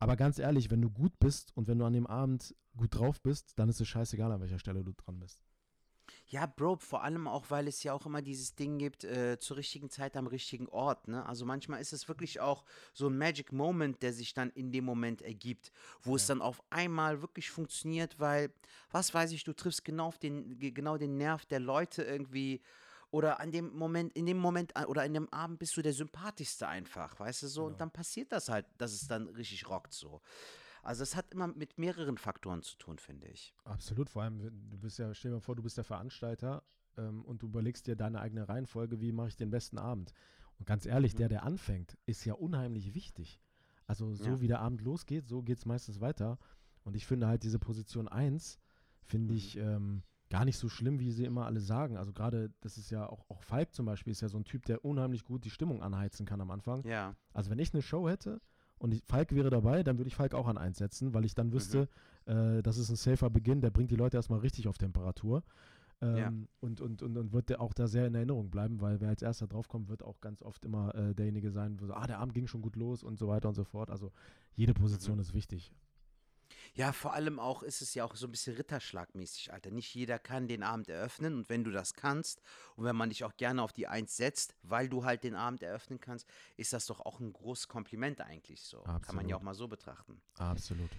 Aber 0.00 0.16
ganz 0.16 0.40
ehrlich, 0.40 0.72
wenn 0.72 0.82
du 0.82 0.90
gut 0.90 1.20
bist 1.20 1.56
und 1.56 1.68
wenn 1.68 1.78
du 1.78 1.84
an 1.84 1.92
dem 1.92 2.08
Abend 2.08 2.52
gut 2.76 2.96
drauf 2.96 3.22
bist, 3.22 3.52
dann 3.60 3.68
ist 3.68 3.80
es 3.80 3.86
scheißegal, 3.86 4.32
an 4.32 4.40
welcher 4.40 4.58
Stelle 4.58 4.82
du 4.82 4.92
dran 4.92 5.20
bist. 5.20 5.40
Ja, 6.28 6.46
Bro, 6.46 6.78
vor 6.78 7.04
allem 7.04 7.28
auch, 7.28 7.50
weil 7.50 7.68
es 7.68 7.84
ja 7.84 7.92
auch 7.92 8.04
immer 8.04 8.20
dieses 8.20 8.56
Ding 8.56 8.78
gibt, 8.78 9.04
äh, 9.04 9.38
zur 9.38 9.58
richtigen 9.58 9.90
Zeit 9.90 10.16
am 10.16 10.26
richtigen 10.26 10.68
Ort, 10.68 11.06
ne? 11.06 11.24
Also 11.24 11.44
manchmal 11.46 11.80
ist 11.80 11.92
es 11.92 12.08
wirklich 12.08 12.40
auch 12.40 12.64
so 12.92 13.06
ein 13.08 13.16
Magic 13.16 13.52
Moment, 13.52 14.02
der 14.02 14.12
sich 14.12 14.34
dann 14.34 14.50
in 14.50 14.72
dem 14.72 14.84
Moment 14.84 15.22
ergibt, 15.22 15.70
wo 16.02 16.16
es 16.16 16.26
dann 16.26 16.42
auf 16.42 16.60
einmal 16.68 17.22
wirklich 17.22 17.50
funktioniert, 17.50 18.18
weil, 18.18 18.50
was 18.90 19.14
weiß 19.14 19.30
ich, 19.30 19.44
du 19.44 19.52
triffst 19.52 19.84
genau 19.84 20.08
auf 20.08 20.18
den, 20.18 20.58
ge- 20.58 20.72
genau 20.72 20.96
den 20.98 21.16
Nerv 21.16 21.46
der 21.46 21.60
Leute 21.60 22.02
irgendwie 22.02 22.60
oder 23.12 23.38
an 23.38 23.52
dem 23.52 23.72
Moment, 23.76 24.12
in 24.16 24.26
dem 24.26 24.38
Moment 24.38 24.72
äh, 24.74 24.84
oder 24.84 25.04
in 25.04 25.14
dem 25.14 25.32
Abend 25.32 25.60
bist 25.60 25.76
du 25.76 25.82
der 25.82 25.92
sympathischste 25.92 26.66
einfach, 26.66 27.20
weißt 27.20 27.44
du 27.44 27.46
so, 27.46 27.66
und 27.66 27.80
dann 27.80 27.92
passiert 27.92 28.32
das 28.32 28.48
halt, 28.48 28.66
dass 28.78 28.92
es 28.92 29.06
dann 29.06 29.28
richtig 29.28 29.68
rockt 29.68 29.92
so. 29.92 30.20
Also 30.86 31.02
es 31.02 31.16
hat 31.16 31.32
immer 31.32 31.48
mit 31.48 31.78
mehreren 31.78 32.16
Faktoren 32.16 32.62
zu 32.62 32.76
tun, 32.78 32.98
finde 32.98 33.26
ich. 33.26 33.54
Absolut, 33.64 34.08
vor 34.08 34.22
allem, 34.22 34.38
du 34.70 34.78
bist 34.78 34.98
ja, 34.98 35.12
stell 35.14 35.32
dir 35.32 35.36
mal 35.36 35.40
vor, 35.40 35.56
du 35.56 35.62
bist 35.62 35.76
der 35.76 35.84
Veranstalter 35.84 36.62
ähm, 36.96 37.24
und 37.24 37.42
du 37.42 37.46
überlegst 37.48 37.86
dir 37.88 37.96
deine 37.96 38.20
eigene 38.20 38.48
Reihenfolge, 38.48 39.00
wie 39.00 39.10
mache 39.10 39.28
ich 39.28 39.36
den 39.36 39.50
besten 39.50 39.78
Abend. 39.78 40.12
Und 40.58 40.66
ganz 40.66 40.86
ehrlich, 40.86 41.14
der, 41.16 41.28
der 41.28 41.42
anfängt, 41.42 41.98
ist 42.06 42.24
ja 42.24 42.34
unheimlich 42.34 42.94
wichtig. 42.94 43.40
Also 43.86 44.14
so 44.14 44.24
Ja. 44.30 44.40
wie 44.40 44.46
der 44.46 44.60
Abend 44.60 44.80
losgeht, 44.80 45.26
so 45.26 45.42
geht 45.42 45.58
es 45.58 45.66
meistens 45.66 46.00
weiter. 46.00 46.38
Und 46.84 46.94
ich 46.94 47.04
finde 47.04 47.26
halt 47.26 47.42
diese 47.42 47.58
Position 47.58 48.06
1, 48.06 48.60
finde 49.02 49.34
ich 49.34 49.56
ähm, 49.56 50.04
gar 50.30 50.44
nicht 50.44 50.56
so 50.56 50.68
schlimm, 50.68 51.00
wie 51.00 51.10
sie 51.10 51.24
immer 51.24 51.46
alle 51.46 51.60
sagen. 51.60 51.96
Also 51.96 52.12
gerade, 52.12 52.52
das 52.60 52.78
ist 52.78 52.90
ja 52.90 53.08
auch, 53.08 53.28
auch 53.28 53.42
Falk 53.42 53.74
zum 53.74 53.86
Beispiel, 53.86 54.12
ist 54.12 54.20
ja 54.22 54.28
so 54.28 54.38
ein 54.38 54.44
Typ, 54.44 54.64
der 54.66 54.84
unheimlich 54.84 55.24
gut 55.24 55.44
die 55.44 55.50
Stimmung 55.50 55.82
anheizen 55.82 56.26
kann 56.26 56.40
am 56.40 56.50
Anfang. 56.52 56.84
Ja. 56.86 57.16
Also 57.32 57.50
wenn 57.50 57.58
ich 57.58 57.72
eine 57.74 57.82
Show 57.82 58.08
hätte 58.08 58.40
und 58.78 58.92
ich, 58.94 59.02
Falk 59.04 59.34
wäre 59.34 59.50
dabei, 59.50 59.82
dann 59.82 59.98
würde 59.98 60.08
ich 60.08 60.16
Falk 60.16 60.34
auch 60.34 60.46
an 60.46 60.58
eins 60.58 60.78
setzen, 60.78 61.14
weil 61.14 61.24
ich 61.24 61.34
dann 61.34 61.52
wüsste, 61.52 61.88
äh, 62.26 62.62
das 62.62 62.76
ist 62.78 62.90
ein 62.90 62.96
safer 62.96 63.30
Beginn, 63.30 63.60
der 63.60 63.70
bringt 63.70 63.90
die 63.90 63.96
Leute 63.96 64.16
erstmal 64.16 64.40
richtig 64.40 64.68
auf 64.68 64.78
Temperatur. 64.78 65.42
Ähm, 66.02 66.16
Ja. 66.16 66.32
und, 66.60 66.80
und, 66.82 67.02
und, 67.02 67.16
und 67.16 67.32
wird 67.32 67.48
der 67.48 67.60
auch 67.62 67.72
da 67.72 67.86
sehr 67.88 68.06
in 68.06 68.14
Erinnerung 68.14 68.50
bleiben, 68.50 68.82
weil 68.82 69.00
wer 69.00 69.08
als 69.08 69.22
erster 69.22 69.46
draufkommt, 69.46 69.88
wird 69.88 70.02
auch 70.02 70.20
ganz 70.20 70.42
oft 70.42 70.62
immer 70.66 70.94
äh, 70.94 71.14
derjenige 71.14 71.50
sein, 71.50 71.80
wo 71.80 71.86
so, 71.86 71.94
ah, 71.94 72.06
der 72.06 72.18
Abend 72.18 72.34
ging 72.34 72.46
schon 72.46 72.60
gut 72.60 72.76
los 72.76 73.02
und 73.02 73.18
so 73.18 73.28
weiter 73.28 73.48
und 73.48 73.54
so 73.54 73.64
fort. 73.64 73.90
Also 73.90 74.12
jede 74.54 74.74
Position 74.74 75.18
ist 75.18 75.32
wichtig. 75.32 75.72
Ja, 76.74 76.92
vor 76.92 77.14
allem 77.14 77.38
auch 77.38 77.62
ist 77.62 77.82
es 77.82 77.94
ja 77.94 78.04
auch 78.04 78.16
so 78.16 78.26
ein 78.26 78.30
bisschen 78.30 78.56
Ritterschlagmäßig, 78.56 79.52
Alter. 79.52 79.70
Nicht 79.70 79.94
jeder 79.94 80.18
kann 80.18 80.48
den 80.48 80.62
Abend 80.62 80.88
eröffnen 80.88 81.34
und 81.34 81.48
wenn 81.48 81.64
du 81.64 81.70
das 81.70 81.94
kannst 81.94 82.42
und 82.76 82.84
wenn 82.84 82.96
man 82.96 83.10
dich 83.10 83.24
auch 83.24 83.36
gerne 83.36 83.62
auf 83.62 83.72
die 83.72 83.86
Eins 83.86 84.16
setzt, 84.16 84.54
weil 84.62 84.88
du 84.88 85.04
halt 85.04 85.24
den 85.24 85.34
Abend 85.34 85.62
eröffnen 85.62 86.00
kannst, 86.00 86.28
ist 86.56 86.72
das 86.72 86.86
doch 86.86 87.00
auch 87.00 87.20
ein 87.20 87.32
großes 87.32 87.68
Kompliment 87.68 88.20
eigentlich 88.20 88.62
so. 88.62 88.82
Kann 88.82 88.92
man 88.92 89.02
Absolut. 89.02 89.30
ja 89.30 89.36
auch 89.36 89.42
mal 89.42 89.54
so 89.54 89.68
betrachten. 89.68 90.20
Absolut. 90.34 90.90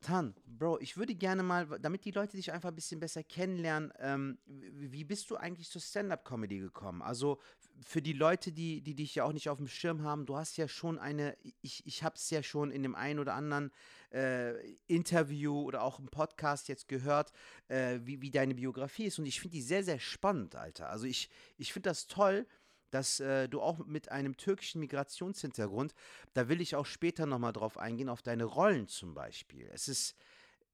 Tan, 0.00 0.36
Bro, 0.46 0.78
ich 0.78 0.96
würde 0.96 1.14
gerne 1.14 1.42
mal, 1.42 1.66
damit 1.80 2.04
die 2.04 2.12
Leute 2.12 2.36
dich 2.36 2.52
einfach 2.52 2.68
ein 2.68 2.74
bisschen 2.76 3.00
besser 3.00 3.24
kennenlernen, 3.24 3.92
ähm, 3.98 4.38
wie 4.46 5.02
bist 5.02 5.28
du 5.28 5.36
eigentlich 5.36 5.68
zur 5.68 5.80
Stand-up-Comedy 5.80 6.60
gekommen? 6.60 7.02
Also 7.02 7.40
für 7.84 8.02
die 8.02 8.12
Leute, 8.12 8.52
die, 8.52 8.80
die 8.80 8.94
dich 8.94 9.14
ja 9.14 9.24
auch 9.24 9.32
nicht 9.32 9.48
auf 9.48 9.58
dem 9.58 9.68
Schirm 9.68 10.02
haben, 10.02 10.26
du 10.26 10.36
hast 10.36 10.56
ja 10.56 10.68
schon 10.68 10.98
eine, 10.98 11.36
ich, 11.62 11.86
ich 11.86 12.02
habe 12.02 12.16
es 12.16 12.30
ja 12.30 12.42
schon 12.42 12.70
in 12.70 12.82
dem 12.82 12.94
einen 12.94 13.18
oder 13.18 13.34
anderen 13.34 13.70
äh, 14.12 14.72
Interview 14.86 15.60
oder 15.62 15.82
auch 15.82 15.98
im 15.98 16.08
Podcast 16.08 16.68
jetzt 16.68 16.88
gehört, 16.88 17.32
äh, 17.68 18.00
wie, 18.02 18.20
wie 18.20 18.30
deine 18.30 18.54
Biografie 18.54 19.04
ist 19.04 19.18
und 19.18 19.26
ich 19.26 19.40
finde 19.40 19.56
die 19.56 19.62
sehr, 19.62 19.84
sehr 19.84 20.00
spannend, 20.00 20.56
Alter. 20.56 20.88
Also 20.88 21.06
ich, 21.06 21.30
ich 21.56 21.72
finde 21.72 21.90
das 21.90 22.06
toll, 22.06 22.46
dass 22.90 23.20
äh, 23.20 23.48
du 23.48 23.60
auch 23.60 23.78
mit 23.86 24.10
einem 24.10 24.36
türkischen 24.36 24.80
Migrationshintergrund, 24.80 25.94
da 26.34 26.48
will 26.48 26.60
ich 26.60 26.74
auch 26.74 26.86
später 26.86 27.26
nochmal 27.26 27.52
drauf 27.52 27.78
eingehen, 27.78 28.08
auf 28.08 28.22
deine 28.22 28.44
Rollen 28.44 28.88
zum 28.88 29.14
Beispiel. 29.14 29.68
Es 29.72 29.88
ist 29.88 30.16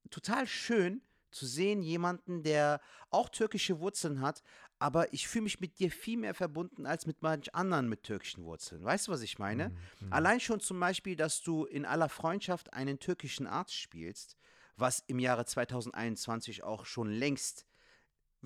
total 0.09 0.47
schön 0.47 1.01
zu 1.35 1.45
sehen, 1.45 1.81
jemanden, 1.81 2.43
der 2.43 2.79
auch 3.09 3.29
türkische 3.29 3.79
Wurzeln 3.79 4.21
hat, 4.21 4.41
aber 4.85 5.11
ich 5.13 5.27
fühle 5.27 5.45
mich 5.45 5.59
mit 5.59 5.79
dir 5.79 5.89
viel 5.89 6.15
mehr 6.15 6.35
verbunden 6.35 6.85
als 6.85 7.07
mit 7.07 7.23
manch 7.23 7.55
anderen 7.55 7.89
mit 7.89 8.03
türkischen 8.03 8.43
Wurzeln. 8.43 8.83
Weißt 8.83 9.07
du, 9.07 9.11
was 9.11 9.23
ich 9.23 9.39
meine? 9.39 9.71
Allein 10.11 10.39
schon 10.39 10.59
zum 10.59 10.79
Beispiel, 10.79 11.15
dass 11.15 11.41
du 11.41 11.65
in 11.65 11.85
aller 11.85 12.07
Freundschaft 12.07 12.71
einen 12.71 12.99
türkischen 12.99 13.47
Arzt 13.47 13.73
spielst, 13.73 14.37
was 14.77 15.03
im 15.07 15.17
Jahre 15.17 15.43
2021 15.43 16.61
auch 16.63 16.85
schon 16.85 17.09
längst 17.09 17.65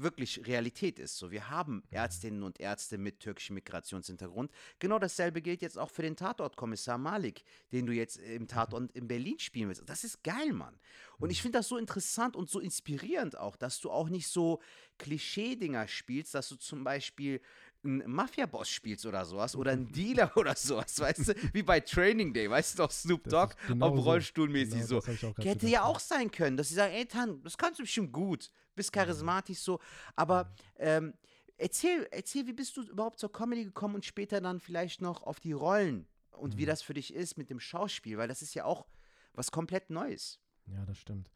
wirklich 0.02 0.46
Realität 0.46 1.00
ist. 1.00 1.18
So, 1.18 1.32
wir 1.32 1.50
haben 1.50 1.84
Ärztinnen 1.92 2.44
und 2.44 2.60
Ärzte 2.60 2.98
mit 2.98 3.20
türkischem 3.20 3.56
Migrationshintergrund. 3.56 4.52
Genau 4.80 5.00
dasselbe 5.00 5.42
gilt 5.42 5.62
jetzt 5.62 5.78
auch 5.78 5.90
für 5.90 6.02
den 6.02 6.16
Tatortkommissar 6.16 6.98
Malik, 6.98 7.44
den 7.72 7.86
du 7.86 7.94
jetzt 7.94 8.18
im 8.18 8.48
Tatort 8.48 8.92
in 8.94 9.08
Berlin 9.08 9.40
spielen 9.40 9.70
willst. 9.70 9.84
Das 9.88 10.04
ist 10.04 10.24
geil, 10.24 10.54
Mann. 10.54 10.80
Und 11.18 11.32
ich 11.32 11.42
finde 11.42 11.60
das 11.60 11.68
so 11.68 11.78
interessant 11.78 12.36
und 12.36 12.50
so 12.50 12.60
inspirierend 12.60 13.38
auch, 13.38 13.56
dass 13.56 13.80
du 13.80 13.92
auch 13.92 14.10
nicht 14.10 14.28
so 14.28 14.62
Klischee-Dinger 14.98 15.88
spielst, 15.88 16.34
dass 16.34 16.50
du 16.50 16.56
zum 16.56 16.84
Beispiel 16.84 17.42
einen 17.84 18.10
Mafia-Boss 18.12 18.70
spielst 18.70 19.06
oder 19.06 19.24
sowas 19.26 19.56
oder 19.56 19.72
einen 19.72 19.92
Dealer 19.92 20.32
oder 20.38 20.56
sowas, 20.56 21.00
weißt 21.00 21.30
du, 21.30 21.54
wie 21.54 21.64
bei 21.64 21.80
Training 21.80 22.34
Day, 22.34 22.50
weißt 22.50 22.78
du 22.78 22.84
doch, 22.84 22.92
Snoop 22.92 23.24
Dogg 23.30 23.56
genau 23.68 23.88
auf 23.90 23.96
so. 23.96 24.02
Rollstuhlmäßig 24.02 24.74
Genau 24.74 24.86
so. 24.86 24.98
auch 25.00 25.06
grad 25.36 25.46
Hätte 25.46 25.68
ja 25.68 25.84
auch 25.84 26.00
sein 26.00 26.30
können, 26.32 26.58
dass 26.58 26.70
sie 26.70 26.76
sagen, 26.76 26.94
ey 26.94 27.06
Tan, 27.06 27.42
das 27.44 27.58
kannst 27.58 27.80
du 27.80 27.84
bestimmt 27.84 28.12
gut, 28.12 28.50
bist 28.76 28.92
charismatisch 28.92 29.60
so, 29.60 29.80
aber 30.16 30.54
ähm, 30.78 31.14
erzähl, 31.58 32.08
erzähl, 32.12 32.46
wie 32.48 32.54
bist 32.54 32.76
du 32.76 32.82
überhaupt 32.84 33.20
zur 33.20 33.32
Comedy 33.32 33.64
gekommen 33.66 33.96
und 33.96 34.06
später 34.06 34.42
dann 34.42 34.60
vielleicht 34.60 35.02
noch 35.02 35.24
auf 35.24 35.40
die 35.40 35.54
Rollen 35.54 36.08
und 36.32 36.56
Mhm. 36.56 36.58
wie 36.60 36.66
das 36.66 36.82
für 36.82 36.94
dich 36.94 37.14
ist 37.14 37.38
mit 37.38 37.50
dem 37.50 37.60
Schauspiel, 37.60 38.18
weil 38.18 38.28
das 38.28 38.42
ist 38.42 38.54
ja 38.54 38.66
auch 38.66 38.88
was 39.34 39.52
komplett 39.52 39.90
Neues. 39.90 40.40
Ja, 40.66 40.86
das 40.86 40.98
stimmt. 40.98 41.30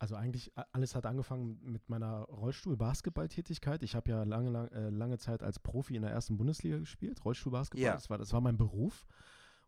Also 0.00 0.14
eigentlich 0.14 0.52
alles 0.72 0.94
hat 0.94 1.06
angefangen 1.06 1.58
mit 1.64 1.88
meiner 1.88 2.20
Rollstuhl-Basketball-Tätigkeit. 2.22 3.82
Ich 3.82 3.94
habe 3.94 4.10
ja 4.10 4.22
lange, 4.22 4.50
lang, 4.50 4.68
äh, 4.68 4.90
lange 4.90 5.18
Zeit 5.18 5.42
als 5.42 5.58
Profi 5.58 5.96
in 5.96 6.02
der 6.02 6.12
ersten 6.12 6.36
Bundesliga 6.36 6.78
gespielt, 6.78 7.24
Rollstuhl-Basketball. 7.24 7.84
Ja. 7.84 7.94
Das, 7.94 8.08
war, 8.08 8.18
das 8.18 8.32
war 8.32 8.40
mein 8.40 8.56
Beruf. 8.56 9.06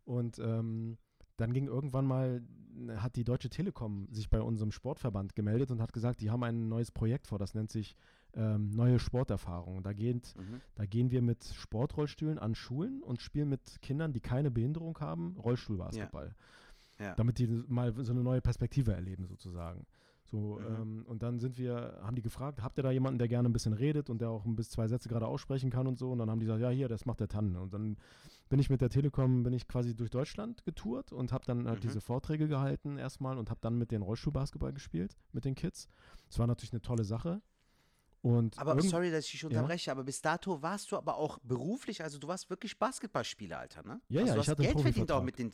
Und 0.05 0.39
ähm, 0.39 0.97
dann 1.37 1.53
ging 1.53 1.67
irgendwann 1.67 2.05
mal, 2.05 2.43
äh, 2.87 2.95
hat 2.97 3.15
die 3.17 3.23
Deutsche 3.25 3.49
Telekom 3.49 4.07
sich 4.11 4.29
bei 4.29 4.41
unserem 4.41 4.71
Sportverband 4.71 5.35
gemeldet 5.35 5.69
und 5.71 5.81
hat 5.81 5.91
gesagt, 5.91 6.21
die 6.21 6.31
haben 6.31 6.43
ein 6.43 6.69
neues 6.69 6.91
Projekt 6.91 7.27
vor, 7.27 7.37
das 7.39 7.53
nennt 7.53 7.71
sich 7.71 7.95
ähm, 8.33 8.69
Neue 8.69 8.99
Sporterfahrung. 8.99 9.83
Da, 9.83 9.91
geht, 9.91 10.33
Mhm. 10.37 10.61
da 10.75 10.85
gehen 10.85 11.11
wir 11.11 11.21
mit 11.21 11.43
Sportrollstühlen 11.43 12.39
an 12.39 12.55
Schulen 12.55 13.03
und 13.03 13.21
spielen 13.21 13.49
mit 13.49 13.81
Kindern, 13.81 14.13
die 14.13 14.21
keine 14.21 14.49
Behinderung 14.49 14.97
haben, 15.01 15.35
Rollstuhlbasketball. 15.37 16.33
Ja. 16.99 17.15
Damit 17.15 17.39
die 17.39 17.47
mal 17.67 17.93
so 18.05 18.13
eine 18.13 18.23
neue 18.23 18.41
Perspektive 18.41 18.93
erleben, 18.93 19.25
sozusagen. 19.25 19.85
So, 20.31 20.57
Mhm. 20.59 20.65
ähm, 20.65 21.05
und 21.07 21.23
dann 21.23 21.39
sind 21.39 21.57
wir, 21.57 21.99
haben 22.01 22.15
die 22.15 22.21
gefragt, 22.21 22.63
habt 22.63 22.77
ihr 22.79 22.83
da 22.83 22.91
jemanden, 22.91 23.19
der 23.19 23.27
gerne 23.27 23.49
ein 23.49 23.53
bisschen 23.53 23.73
redet 23.73 24.09
und 24.09 24.21
der 24.21 24.29
auch 24.29 24.45
ein 24.45 24.55
bis 24.55 24.69
zwei 24.69 24.87
Sätze 24.87 25.09
gerade 25.09 25.27
aussprechen 25.27 25.69
kann 25.69 25.87
und 25.87 25.99
so? 25.99 26.09
Und 26.11 26.19
dann 26.19 26.29
haben 26.29 26.39
die 26.39 26.45
gesagt, 26.45 26.61
ja, 26.61 26.69
hier, 26.69 26.87
das 26.87 27.05
macht 27.05 27.19
der 27.19 27.27
Tannen. 27.27 27.57
Und 27.57 27.73
dann 27.73 27.97
bin 28.47 28.57
ich 28.59 28.69
mit 28.69 28.79
der 28.79 28.89
Telekom, 28.89 29.43
bin 29.43 29.51
ich 29.51 29.67
quasi 29.67 29.93
durch 29.93 30.09
Deutschland 30.09 30.63
getourt 30.63 31.11
und 31.11 31.33
habe 31.33 31.43
dann 31.45 31.67
halt 31.67 31.79
Mhm. 31.79 31.81
diese 31.81 31.99
Vorträge 31.99 32.47
gehalten 32.47 32.97
erstmal 32.97 33.37
und 33.37 33.49
habe 33.49 33.59
dann 33.61 33.77
mit 33.77 33.91
den 33.91 34.01
Rollstuhlbasketball 34.01 34.71
gespielt, 34.71 35.17
mit 35.33 35.43
den 35.43 35.53
Kids. 35.53 35.89
Das 36.29 36.39
war 36.39 36.47
natürlich 36.47 36.71
eine 36.71 36.81
tolle 36.81 37.03
Sache. 37.03 37.41
Und 38.21 38.57
Aber 38.59 38.79
sorry, 38.83 39.09
dass 39.11 39.25
ich 39.25 39.31
dich 39.31 39.41
Ja. 39.41 39.47
unterbreche, 39.49 39.91
aber 39.91 40.03
bis 40.03 40.21
dato 40.21 40.61
warst 40.61 40.91
du 40.91 40.95
aber 40.97 41.15
auch 41.17 41.39
beruflich, 41.39 42.03
also 42.03 42.19
du 42.19 42.27
warst 42.27 42.49
wirklich 42.49 42.77
Basketballspieler, 42.77 43.57
Alter, 43.59 43.83
ne? 43.83 43.99
Ja, 44.09 44.21
also 44.21 44.27
ja, 44.29 44.35
du 44.35 44.39
ich 44.41 44.47
hast 44.47 44.47
hatte 44.49 44.63
Geld 44.63 44.79
verdient 44.79 45.11
auch 45.11 45.23
mit 45.23 45.39
den, 45.39 45.51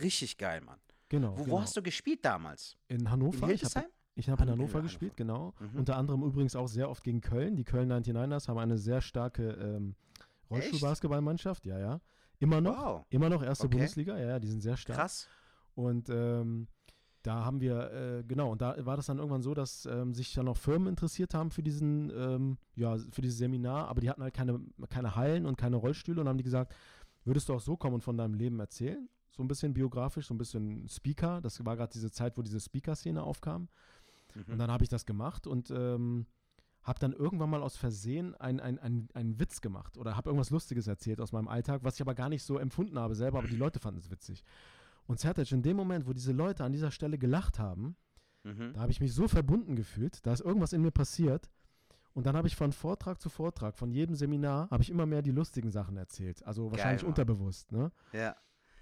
richtig 0.00 0.36
geil, 0.36 0.60
Mann. 0.60 0.78
genau, 1.08 1.36
Wo, 1.38 1.44
genau. 1.44 1.56
wo 1.56 1.60
hast 1.62 1.74
du 1.76 1.82
gespielt 1.82 2.22
damals? 2.24 2.76
In 2.88 3.10
Hannover. 3.10 3.38
In 3.38 3.46
Hildesheim? 3.46 3.84
Ich 4.14 4.28
habe 4.28 4.42
in 4.42 4.50
Hannover, 4.50 4.62
Hannover 4.68 4.82
gespielt, 4.82 5.16
genau. 5.16 5.54
Mhm. 5.58 5.78
Unter 5.78 5.96
anderem 5.96 6.22
übrigens 6.22 6.54
auch 6.54 6.68
sehr 6.68 6.90
oft 6.90 7.02
gegen 7.02 7.20
Köln. 7.20 7.56
Die 7.56 7.64
Köln 7.64 7.90
99ers 7.90 8.48
haben 8.48 8.58
eine 8.58 8.76
sehr 8.76 9.00
starke 9.00 9.52
ähm, 9.52 9.94
Rollstuhlbasketballmannschaft, 10.50 11.66
ja, 11.66 11.78
ja. 11.78 12.00
Immer 12.38 12.60
noch, 12.60 12.76
Wow. 12.76 13.06
immer 13.10 13.28
noch 13.28 13.42
erste 13.42 13.66
Okay. 13.66 13.76
Bundesliga, 13.76 14.18
ja, 14.18 14.28
ja, 14.30 14.38
die 14.38 14.48
sind 14.48 14.60
sehr 14.60 14.76
stark. 14.76 14.98
Krass. 14.98 15.28
Und 15.74 16.08
ähm, 16.10 16.66
da 17.22 17.44
haben 17.44 17.60
wir, 17.60 17.92
äh, 17.92 18.24
genau, 18.24 18.50
und 18.50 18.60
da 18.60 18.84
war 18.84 18.96
das 18.96 19.06
dann 19.06 19.18
irgendwann 19.18 19.42
so, 19.42 19.54
dass 19.54 19.86
ähm, 19.86 20.12
sich 20.12 20.34
dann 20.34 20.46
noch 20.46 20.56
Firmen 20.56 20.88
interessiert 20.88 21.34
haben 21.34 21.50
für 21.50 21.62
diesen, 21.62 22.10
ähm, 22.10 22.58
ja, 22.74 22.96
für 23.12 23.22
dieses 23.22 23.38
Seminar, 23.38 23.86
aber 23.88 24.00
die 24.00 24.10
hatten 24.10 24.22
halt 24.22 24.34
keine, 24.34 24.60
keine 24.90 25.14
Hallen 25.14 25.46
und 25.46 25.56
keine 25.56 25.76
Rollstühle 25.76 26.20
und 26.20 26.28
haben 26.28 26.36
die 26.38 26.44
gesagt, 26.44 26.74
würdest 27.24 27.48
du 27.48 27.54
auch 27.54 27.60
so 27.60 27.76
kommen 27.76 27.94
und 27.94 28.00
von 28.02 28.16
deinem 28.16 28.34
Leben 28.34 28.58
erzählen? 28.58 29.08
So 29.30 29.42
ein 29.42 29.48
bisschen 29.48 29.72
biografisch, 29.72 30.26
so 30.26 30.34
ein 30.34 30.38
bisschen 30.38 30.86
Speaker. 30.88 31.40
Das 31.40 31.64
war 31.64 31.76
gerade 31.76 31.92
diese 31.92 32.10
Zeit, 32.10 32.36
wo 32.36 32.42
diese 32.42 32.60
Speaker-Szene 32.60 33.22
aufkam. 33.22 33.68
Mhm. 34.34 34.52
Und 34.52 34.58
dann 34.58 34.70
habe 34.70 34.84
ich 34.84 34.90
das 34.90 35.06
gemacht 35.06 35.46
und 35.46 35.70
ähm, 35.70 36.26
habe 36.82 36.98
dann 36.98 37.12
irgendwann 37.12 37.50
mal 37.50 37.62
aus 37.62 37.76
Versehen 37.76 38.34
einen 38.34 38.58
ein, 38.60 39.08
ein 39.14 39.38
Witz 39.38 39.60
gemacht 39.60 39.96
oder 39.98 40.16
habe 40.16 40.30
irgendwas 40.30 40.50
Lustiges 40.50 40.86
erzählt 40.86 41.20
aus 41.20 41.32
meinem 41.32 41.48
Alltag, 41.48 41.84
was 41.84 41.94
ich 41.94 42.00
aber 42.00 42.14
gar 42.14 42.28
nicht 42.28 42.42
so 42.42 42.58
empfunden 42.58 42.98
habe 42.98 43.14
selber, 43.14 43.38
aber 43.38 43.48
die 43.48 43.56
Leute 43.56 43.78
fanden 43.78 44.00
es 44.00 44.10
witzig. 44.10 44.44
Und 45.06 45.20
Sertac, 45.20 45.50
in 45.52 45.62
dem 45.62 45.76
Moment, 45.76 46.06
wo 46.06 46.12
diese 46.12 46.32
Leute 46.32 46.64
an 46.64 46.72
dieser 46.72 46.90
Stelle 46.90 47.18
gelacht 47.18 47.58
haben, 47.58 47.96
Mhm. 48.44 48.72
da 48.74 48.80
habe 48.80 48.90
ich 48.90 49.00
mich 49.00 49.14
so 49.14 49.28
verbunden 49.28 49.76
gefühlt, 49.76 50.24
da 50.26 50.32
ist 50.32 50.40
irgendwas 50.40 50.72
in 50.72 50.82
mir 50.82 50.90
passiert. 50.90 51.48
Und 52.14 52.26
dann 52.26 52.36
habe 52.36 52.48
ich 52.48 52.56
von 52.56 52.72
Vortrag 52.72 53.20
zu 53.20 53.30
Vortrag, 53.30 53.76
von 53.78 53.90
jedem 53.92 54.14
Seminar, 54.16 54.68
habe 54.68 54.82
ich 54.82 54.90
immer 54.90 55.06
mehr 55.06 55.22
die 55.22 55.30
lustigen 55.30 55.70
Sachen 55.70 55.96
erzählt. 55.96 56.44
Also 56.44 56.70
wahrscheinlich 56.70 57.02
Mann. 57.02 57.10
unterbewusst, 57.10 57.72
ne? 57.72 57.90
Ja. 58.12 58.36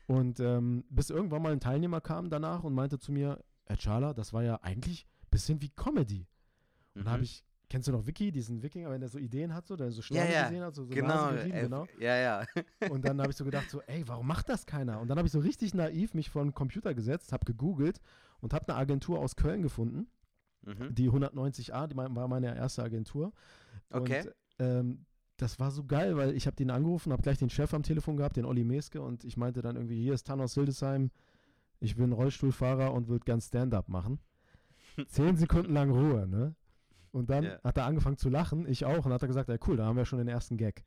Und 0.06 0.40
ähm, 0.40 0.84
bis 0.88 1.10
irgendwann 1.10 1.42
mal 1.42 1.52
ein 1.52 1.60
Teilnehmer 1.60 2.00
kam 2.00 2.30
danach 2.30 2.64
und 2.64 2.74
meinte 2.74 2.98
zu 2.98 3.12
mir, 3.12 3.38
Herr 3.66 3.78
Schala, 3.78 4.14
das 4.14 4.32
war 4.32 4.42
ja 4.42 4.56
eigentlich 4.62 5.06
bisschen 5.30 5.60
wie 5.60 5.70
Comedy. 5.70 6.26
Und 6.94 7.04
da 7.06 7.10
habe 7.12 7.20
Mhm. 7.20 7.24
ich, 7.24 7.44
kennst 7.68 7.86
du 7.88 7.92
noch 7.92 8.06
Vicky, 8.06 8.32
diesen 8.32 8.62
Wikinger, 8.62 8.90
wenn 8.90 9.00
der 9.00 9.08
so 9.08 9.18
Ideen 9.18 9.54
hat, 9.54 9.66
so, 9.66 9.76
der 9.76 9.90
so 9.92 10.02
Sterne 10.02 10.32
ja, 10.32 10.42
gesehen 10.48 10.62
hat, 10.62 10.74
so, 10.74 10.84
so 10.84 10.92
genau, 10.94 11.08
Nasenriemen, 11.08 11.56
äh, 11.56 11.60
genau. 11.62 11.86
ja, 11.98 12.16
ja. 12.16 12.44
Und 12.90 13.04
dann 13.04 13.20
habe 13.20 13.30
ich 13.30 13.36
so 13.36 13.44
gedacht, 13.44 13.70
so, 13.70 13.80
ey, 13.82 14.06
warum 14.08 14.26
macht 14.26 14.48
das 14.48 14.66
keiner? 14.66 15.00
Und 15.00 15.08
dann 15.08 15.18
habe 15.18 15.26
ich 15.26 15.32
so 15.32 15.38
richtig 15.38 15.72
naiv 15.74 16.14
mich 16.14 16.30
vor 16.30 16.42
den 16.42 16.52
Computer 16.52 16.94
gesetzt, 16.94 17.32
habe 17.32 17.44
gegoogelt 17.44 18.00
und 18.40 18.52
habe 18.54 18.68
eine 18.68 18.76
Agentur 18.78 19.18
aus 19.20 19.36
Köln 19.36 19.62
gefunden, 19.62 20.08
Mhm. 20.62 20.94
die 20.94 21.08
190a, 21.10 21.86
die 21.86 21.96
war 21.96 22.28
meine 22.28 22.54
erste 22.54 22.82
Agentur. 22.82 23.32
Okay. 23.90 24.26
Und 24.26 24.34
ähm, 24.58 25.06
das 25.38 25.58
war 25.58 25.70
so 25.70 25.84
geil, 25.84 26.18
weil 26.18 26.34
ich 26.34 26.46
habe 26.46 26.56
den 26.56 26.70
angerufen, 26.70 27.12
habe 27.12 27.22
gleich 27.22 27.38
den 27.38 27.48
Chef 27.48 27.72
am 27.72 27.82
Telefon 27.82 28.18
gehabt, 28.18 28.36
den 28.36 28.44
Olli 28.44 28.62
Meske, 28.62 29.00
und 29.00 29.24
ich 29.24 29.38
meinte 29.38 29.62
dann 29.62 29.76
irgendwie, 29.76 30.02
hier 30.02 30.12
ist 30.12 30.26
Thanos 30.26 30.52
Hildesheim, 30.52 31.10
ich 31.78 31.96
bin 31.96 32.12
Rollstuhlfahrer 32.12 32.92
und 32.92 33.08
würde 33.08 33.24
gern 33.24 33.40
Stand-up 33.40 33.88
machen. 33.88 34.18
Zehn 35.06 35.36
Sekunden 35.36 35.72
lang 35.72 35.90
Ruhe, 35.90 36.26
ne? 36.26 36.54
Und 37.12 37.28
dann 37.30 37.44
Ja. 37.44 37.60
hat 37.64 37.76
er 37.76 37.86
angefangen 37.86 38.16
zu 38.16 38.28
lachen, 38.28 38.66
ich 38.68 38.84
auch, 38.84 39.04
und 39.04 39.12
hat 39.12 39.22
er 39.22 39.28
gesagt, 39.28 39.48
ey 39.48 39.58
cool, 39.66 39.76
da 39.76 39.84
haben 39.86 39.96
wir 39.96 40.04
schon 40.04 40.18
den 40.18 40.28
ersten 40.28 40.56
Gag. 40.56 40.84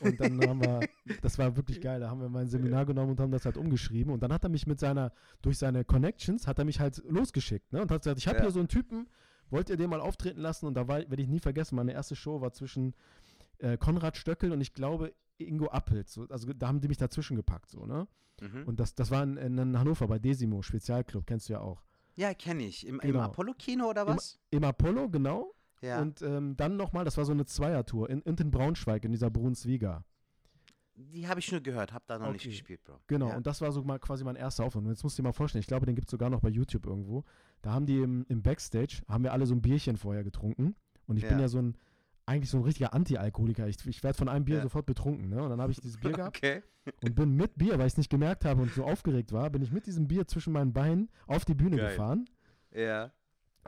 Und 0.00 0.20
dann 0.20 0.38
haben 0.42 0.58
wir, 0.60 0.88
das 1.22 1.38
war 1.38 1.56
wirklich 1.56 1.80
geil, 1.80 2.00
da 2.00 2.10
haben 2.10 2.20
wir 2.20 2.28
mein 2.28 2.48
Seminar 2.48 2.84
genommen 2.84 3.12
und 3.12 3.20
haben 3.20 3.30
das 3.30 3.46
halt 3.46 3.56
umgeschrieben. 3.56 4.12
Und 4.12 4.22
dann 4.22 4.32
hat 4.32 4.44
er 4.44 4.50
mich 4.50 4.66
mit 4.66 4.78
seiner, 4.80 5.12
durch 5.40 5.56
seine 5.58 5.84
Connections, 5.84 6.46
hat 6.46 6.58
er 6.58 6.64
mich 6.66 6.80
halt 6.80 7.02
losgeschickt, 7.08 7.72
ne? 7.72 7.80
Und 7.82 7.90
hat 7.90 8.02
gesagt, 8.02 8.18
ich 8.18 8.28
habe 8.28 8.38
Ja. 8.38 8.42
hier 8.44 8.50
so 8.50 8.58
einen 8.58 8.68
Typen, 8.68 9.08
wollt 9.48 9.70
ihr 9.70 9.76
den 9.76 9.88
mal 9.88 10.00
auftreten 10.00 10.40
lassen? 10.40 10.66
Und 10.66 10.74
da 10.74 10.88
war, 10.88 10.98
werde 10.98 11.22
ich 11.22 11.28
nie 11.28 11.40
vergessen, 11.40 11.76
meine 11.76 11.92
erste 11.92 12.16
Show 12.16 12.40
war 12.40 12.52
zwischen 12.52 12.94
äh, 13.58 13.78
Konrad 13.78 14.16
Stöckel 14.18 14.52
und 14.52 14.60
ich 14.60 14.74
glaube 14.74 15.14
Ingo 15.38 15.68
Appelt. 15.68 16.08
So, 16.10 16.26
also 16.28 16.52
da 16.52 16.68
haben 16.68 16.80
die 16.80 16.88
mich 16.88 16.98
dazwischen 16.98 17.36
gepackt, 17.36 17.70
so, 17.70 17.86
ne? 17.86 18.06
Mhm. 18.42 18.64
Und 18.66 18.80
das, 18.80 18.94
das 18.94 19.10
war 19.10 19.22
in, 19.22 19.38
in 19.38 19.78
Hannover 19.78 20.06
bei 20.08 20.18
Desimo, 20.18 20.60
Spezialclub, 20.60 21.26
kennst 21.26 21.48
du 21.48 21.54
ja 21.54 21.60
auch. 21.60 21.82
Ja, 22.16 22.34
kenne 22.34 22.64
ich. 22.64 22.86
Im, 22.86 23.00
im 23.00 23.12
Genau. 23.12 23.20
Apollo-Kino 23.20 23.88
oder 23.88 24.02
Im- 24.02 24.08
was? 24.16 24.38
Im 24.50 24.64
Apollo, 24.64 25.10
genau. 25.10 25.52
ja. 25.82 26.00
Und 26.00 26.22
ähm, 26.22 26.56
dann 26.56 26.76
nochmal, 26.76 27.04
das 27.04 27.16
war 27.16 27.24
so 27.24 27.32
eine 27.32 27.44
Zweiertour, 27.44 28.08
in, 28.10 28.22
in 28.22 28.36
den 28.36 28.50
Braunschweig, 28.50 29.04
in 29.04 29.12
dieser 29.12 29.30
Brunswiga. 29.30 30.02
die 30.94 31.28
habe 31.28 31.40
ich 31.40 31.52
nur 31.52 31.60
gehört, 31.60 31.92
habe 31.92 32.04
da 32.08 32.18
noch 32.18 32.32
nicht 32.32 32.40
Okay. 32.42 32.50
gespielt, 32.50 32.82
Bro. 32.84 33.00
Genau, 33.06 33.28
Ja. 33.28 33.36
und 33.36 33.46
das 33.46 33.60
war 33.60 33.70
so 33.70 33.82
mal 33.82 33.98
quasi 33.98 34.24
mein 34.24 34.36
erster 34.36 34.64
Aufwand. 34.64 34.86
Und 34.86 34.92
jetzt 34.92 35.02
musst 35.04 35.18
du 35.18 35.22
dir 35.22 35.28
mal 35.28 35.32
vorstellen, 35.32 35.60
ich 35.60 35.66
glaube, 35.66 35.84
den 35.84 35.94
gibt 35.94 36.08
es 36.08 36.10
sogar 36.10 36.30
noch 36.30 36.40
bei 36.40 36.48
YouTube 36.48 36.86
irgendwo. 36.86 37.22
Da 37.60 37.72
haben 37.72 37.84
die 37.84 37.98
im, 37.98 38.24
im 38.30 38.40
Backstage, 38.42 39.02
haben 39.08 39.22
wir 39.24 39.32
alle 39.34 39.44
so 39.46 39.54
ein 39.54 39.60
Bierchen 39.60 39.98
vorher 39.98 40.24
getrunken. 40.24 40.74
Und 41.06 41.18
ich 41.18 41.22
bin 41.24 41.32
Ja. 41.36 41.40
ja 41.42 41.48
so 41.48 41.58
ein, 41.58 41.76
eigentlich 42.26 42.50
so 42.50 42.58
ein 42.58 42.64
richtiger 42.64 42.92
Anti-Alkoholiker. 42.92 43.68
Ich, 43.68 43.76
ich 43.86 44.02
werde 44.02 44.18
von 44.18 44.28
einem 44.28 44.44
Bier 44.44 44.56
Ja. 44.56 44.62
sofort 44.62 44.84
betrunken. 44.86 45.28
Ne? 45.28 45.42
Und 45.42 45.50
dann 45.50 45.60
habe 45.60 45.72
ich 45.72 45.80
dieses 45.80 45.96
Bier 45.98 46.12
gehabt 46.12 46.36
Okay. 46.38 46.62
und 47.02 47.14
bin 47.14 47.36
mit 47.36 47.56
Bier, 47.56 47.78
weil 47.78 47.86
ich 47.86 47.92
es 47.92 47.96
nicht 47.98 48.10
gemerkt 48.10 48.44
habe 48.44 48.62
und 48.62 48.72
so 48.72 48.84
aufgeregt 48.84 49.32
war, 49.32 49.48
bin 49.50 49.62
ich 49.62 49.72
mit 49.72 49.86
diesem 49.86 50.08
Bier 50.08 50.26
zwischen 50.26 50.52
meinen 50.52 50.72
Beinen 50.72 51.08
auf 51.26 51.44
die 51.44 51.54
Bühne 51.54 51.76
Geil. 51.76 51.90
gefahren 51.90 52.28
Ja. 52.74 53.12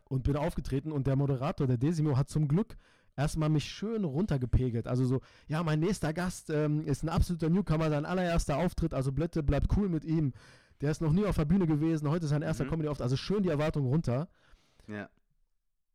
und 0.09 0.25
bin 0.25 0.37
aufgetreten. 0.37 0.91
Und 0.93 1.07
der 1.07 1.17
Moderator, 1.17 1.67
der 1.67 1.79
Desimo, 1.79 2.17
hat 2.17 2.29
zum 2.29 2.49
Glück 2.49 2.77
erstmal 3.17 3.49
mich 3.49 3.65
schön 3.65 4.05
runtergepegelt. 4.05 4.87
Also 4.89 5.05
so, 5.05 5.21
ja, 5.49 5.63
mein 5.63 5.81
nächster 5.81 6.13
Gast 6.13 6.51
ähm, 6.51 6.85
ist 6.85 7.03
ein 7.05 7.09
absoluter 7.09 7.49
Newcomer, 7.51 7.91
sein 7.91 8.05
allererster 8.07 8.57
Auftritt, 8.59 8.93
also 8.95 9.13
bitte 9.13 9.43
bleibt 9.43 9.77
cool 9.77 9.89
mit 9.89 10.05
ihm. 10.05 10.33
Der 10.81 10.91
ist 10.93 11.01
noch 11.01 11.13
nie 11.13 11.25
auf 11.27 11.35
der 11.37 11.45
Bühne 11.45 11.67
gewesen, 11.67 12.09
heute 12.09 12.25
ist 12.27 12.31
sein 12.31 12.43
erster 12.43 12.65
Mhm. 12.65 12.71
Comedy-Auftritt, 12.71 13.03
also 13.03 13.17
schön 13.17 13.43
die 13.43 13.49
Erwartung 13.49 13.87
runter. 13.87 14.29
Ja. 14.87 15.09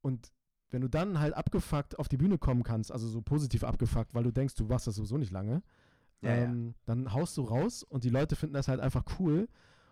Und 0.01 0.31
wenn 0.73 0.81
du 0.81 0.89
dann 0.89 1.19
halt 1.19 1.35
abgefuckt 1.35 1.99
auf 1.99 2.07
die 2.09 2.17
Bühne 2.17 2.37
kommen 2.39 2.63
kannst, 2.63 2.91
also 2.91 3.07
so 3.07 3.21
positiv 3.21 3.63
abgefuckt, 3.63 4.13
weil 4.15 4.23
du 4.23 4.31
denkst, 4.31 4.55
du 4.55 4.67
warst 4.69 4.87
das 4.87 4.95
sowieso 4.95 5.17
nicht 5.17 5.31
lange, 5.31 5.61
Ja, 6.21 6.33
ja. 6.35 6.43
ähm, 6.43 6.73
dann 6.85 7.13
haust 7.13 7.37
du 7.37 7.43
raus 7.43 7.83
und 7.83 8.03
die 8.03 8.09
Leute 8.09 8.35
finden 8.35 8.55
das 8.55 8.67
halt 8.67 8.79
einfach 8.79 9.03
cool. 9.19 9.47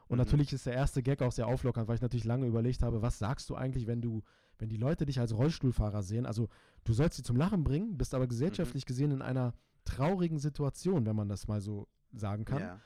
Und 0.07 0.17
Mhm. 0.17 0.23
natürlich 0.25 0.51
ist 0.53 0.65
der 0.65 0.73
erste 0.73 1.03
Gag 1.03 1.21
auch 1.21 1.31
sehr 1.31 1.47
auflockernd, 1.47 1.87
weil 1.87 1.95
ich 1.95 2.01
natürlich 2.01 2.25
lange 2.25 2.47
überlegt 2.47 2.81
habe, 2.81 3.01
was 3.01 3.19
sagst 3.19 3.49
du 3.49 3.55
eigentlich, 3.55 3.85
wenn 3.85 4.01
du, 4.01 4.23
wenn 4.57 4.69
die 4.69 4.77
Leute 4.77 5.05
dich 5.05 5.19
als 5.19 5.33
Rollstuhlfahrer 5.35 6.01
sehen? 6.03 6.25
Also 6.25 6.49
du 6.83 6.93
sollst 6.93 7.15
sie 7.17 7.23
zum 7.23 7.37
Lachen 7.37 7.63
bringen, 7.63 7.97
bist 7.97 8.13
aber 8.15 8.25
Mhm. 8.25 8.29
gesellschaftlich 8.29 8.85
gesehen 8.85 9.11
in 9.11 9.21
einer 9.21 9.53
traurigen 9.85 10.39
Situation, 10.39 11.05
wenn 11.05 11.15
man 11.15 11.29
das 11.29 11.47
mal 11.47 11.61
so 11.61 11.87
sagen 12.11 12.43
kann. 12.45 12.61
Ja. 12.63 12.79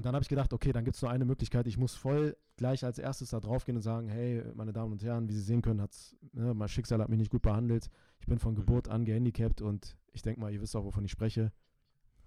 Und 0.00 0.06
dann 0.06 0.14
habe 0.14 0.22
ich 0.22 0.30
gedacht, 0.30 0.54
okay, 0.54 0.72
dann 0.72 0.82
gibt 0.82 0.96
es 0.96 1.02
nur 1.02 1.10
eine 1.10 1.26
Möglichkeit. 1.26 1.66
Ich 1.66 1.76
muss 1.76 1.94
voll 1.94 2.34
gleich 2.56 2.82
als 2.86 2.98
erstes 2.98 3.28
da 3.30 3.38
draufgehen 3.38 3.76
und 3.76 3.82
sagen, 3.82 4.08
hey, 4.08 4.42
meine 4.54 4.72
Damen 4.72 4.92
und 4.92 5.02
Herren, 5.02 5.28
wie 5.28 5.34
Sie 5.34 5.42
sehen 5.42 5.60
können, 5.60 5.82
hat's, 5.82 6.16
ne, 6.32 6.54
mein 6.54 6.68
Schicksal 6.70 7.02
hat 7.02 7.10
mich 7.10 7.18
nicht 7.18 7.30
gut 7.30 7.42
behandelt. 7.42 7.90
Ich 8.18 8.26
bin 8.26 8.38
von 8.38 8.52
Mhm. 8.54 8.56
Geburt 8.60 8.88
an 8.88 9.04
gehandicapt 9.04 9.60
und 9.60 9.98
ich 10.14 10.22
denke 10.22 10.40
mal, 10.40 10.50
ihr 10.50 10.62
wisst 10.62 10.74
auch, 10.74 10.84
wovon 10.86 11.04
ich 11.04 11.10
spreche. 11.10 11.52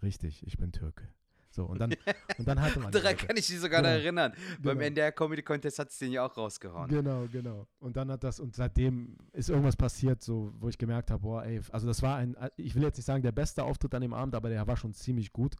Richtig, 0.04 0.46
ich 0.46 0.56
bin 0.60 0.72
Türke. 0.72 1.08
So, 1.50 1.66
und 1.66 1.80
dann, 1.80 1.90
und 2.38 2.48
dann 2.48 2.62
hatte 2.62 2.80
man 2.80 2.92
Daran 2.92 3.18
kann 3.18 3.38
ich 3.38 3.48
dich 3.48 3.60
sogar 3.60 3.82
Genau. 3.82 3.94
erinnern. 3.96 4.34
Beim 4.62 4.78
Genau. 4.78 4.86
NDR 4.90 5.12
Comedy 5.12 5.42
Contest 5.42 5.80
hat 5.80 5.90
es 5.90 5.98
den 5.98 6.12
ja 6.12 6.24
auch 6.28 6.38
rausgehauen. 6.38 6.90
Genau, 6.90 7.26
genau. 7.32 7.66
Und 7.80 7.98
dann 7.98 8.12
hat 8.12 8.24
das, 8.24 8.40
und 8.40 8.56
seitdem 8.56 9.18
ist 9.32 9.50
irgendwas 9.50 9.76
passiert, 9.76 10.22
so, 10.22 10.54
wo 10.60 10.70
ich 10.70 10.78
gemerkt 10.78 11.10
habe, 11.10 11.24
boah, 11.24 11.44
ey, 11.44 11.60
also 11.72 11.88
das 11.88 12.04
war 12.04 12.18
ein, 12.18 12.36
ich 12.56 12.76
will 12.76 12.84
jetzt 12.84 12.98
nicht 12.98 13.06
sagen, 13.08 13.24
der 13.24 13.32
beste 13.32 13.64
Auftritt 13.64 13.96
an 13.96 14.02
dem 14.04 14.14
Abend, 14.14 14.36
aber 14.36 14.50
der 14.50 14.68
war 14.68 14.78
schon 14.78 14.94
ziemlich 14.94 15.34
gut. 15.34 15.56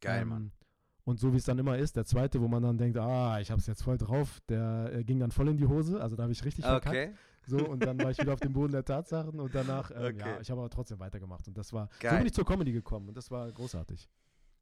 Geil, 0.00 0.22
Ähm, 0.22 0.28
Mann. 0.28 0.52
Und 1.08 1.18
so 1.18 1.32
wie 1.32 1.38
es 1.38 1.44
dann 1.46 1.58
immer 1.58 1.78
ist, 1.78 1.96
der 1.96 2.04
zweite, 2.04 2.38
wo 2.38 2.48
man 2.48 2.62
dann 2.62 2.76
denkt, 2.76 2.98
ah, 2.98 3.40
ich 3.40 3.50
hab's 3.50 3.66
jetzt 3.66 3.82
voll 3.82 3.96
drauf, 3.96 4.40
der 4.46 4.92
äh, 4.92 5.04
ging 5.04 5.18
dann 5.18 5.30
voll 5.30 5.48
in 5.48 5.56
die 5.56 5.66
Hose, 5.66 5.98
also 6.02 6.16
da 6.16 6.24
habe 6.24 6.32
ich 6.32 6.44
richtig 6.44 6.66
verkackt. 6.66 6.94
Okay. 6.94 7.14
So, 7.46 7.56
und 7.66 7.82
dann 7.82 7.98
war 7.98 8.10
ich 8.10 8.18
wieder 8.18 8.34
auf 8.34 8.40
dem 8.40 8.52
Boden 8.52 8.72
der 8.72 8.84
Tatsachen 8.84 9.40
und 9.40 9.54
danach, 9.54 9.90
ähm, 9.90 10.18
ja, 10.18 10.26
Okay. 10.26 10.38
ich 10.42 10.50
habe 10.50 10.60
aber 10.60 10.68
trotzdem 10.68 10.98
weitergemacht. 10.98 11.48
Und 11.48 11.56
das 11.56 11.72
war, 11.72 11.86
so 11.94 12.00
Geil. 12.00 12.18
bin 12.18 12.26
ich 12.26 12.34
zur 12.34 12.44
Comedy 12.44 12.72
gekommen 12.72 13.08
und 13.08 13.16
das 13.16 13.30
war 13.30 13.50
großartig. 13.50 14.06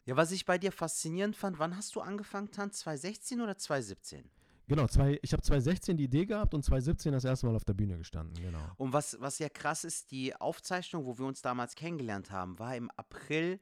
Ja, 0.04 0.16
was 0.16 0.30
ich 0.30 0.44
bei 0.46 0.56
dir 0.56 0.70
faszinierend 0.70 1.34
fand, 1.34 1.58
wann 1.58 1.76
hast 1.76 1.96
du 1.96 2.00
angefangen, 2.00 2.52
Tanz? 2.52 2.78
2016 2.78 3.40
oder 3.40 3.58
2017? 3.58 4.30
Genau, 4.68 4.86
zwei, 4.86 5.18
ich 5.22 5.32
habe 5.32 5.42
2016 5.42 5.96
die 5.96 6.04
Idee 6.04 6.26
gehabt 6.26 6.54
und 6.54 6.64
2017 6.64 7.12
das 7.12 7.24
erste 7.24 7.46
Mal 7.46 7.56
auf 7.56 7.64
der 7.64 7.74
Bühne 7.74 7.98
gestanden, 7.98 8.40
genau. 8.40 8.70
Und 8.76 8.92
was, 8.92 9.16
was 9.20 9.40
ja 9.40 9.48
krass 9.48 9.82
ist, 9.82 10.12
die 10.12 10.36
Aufzeichnung, 10.36 11.06
wo 11.06 11.18
wir 11.18 11.26
uns 11.26 11.42
damals 11.42 11.74
kennengelernt 11.74 12.30
haben, 12.30 12.56
war 12.60 12.76
im 12.76 12.88
April 12.92 13.58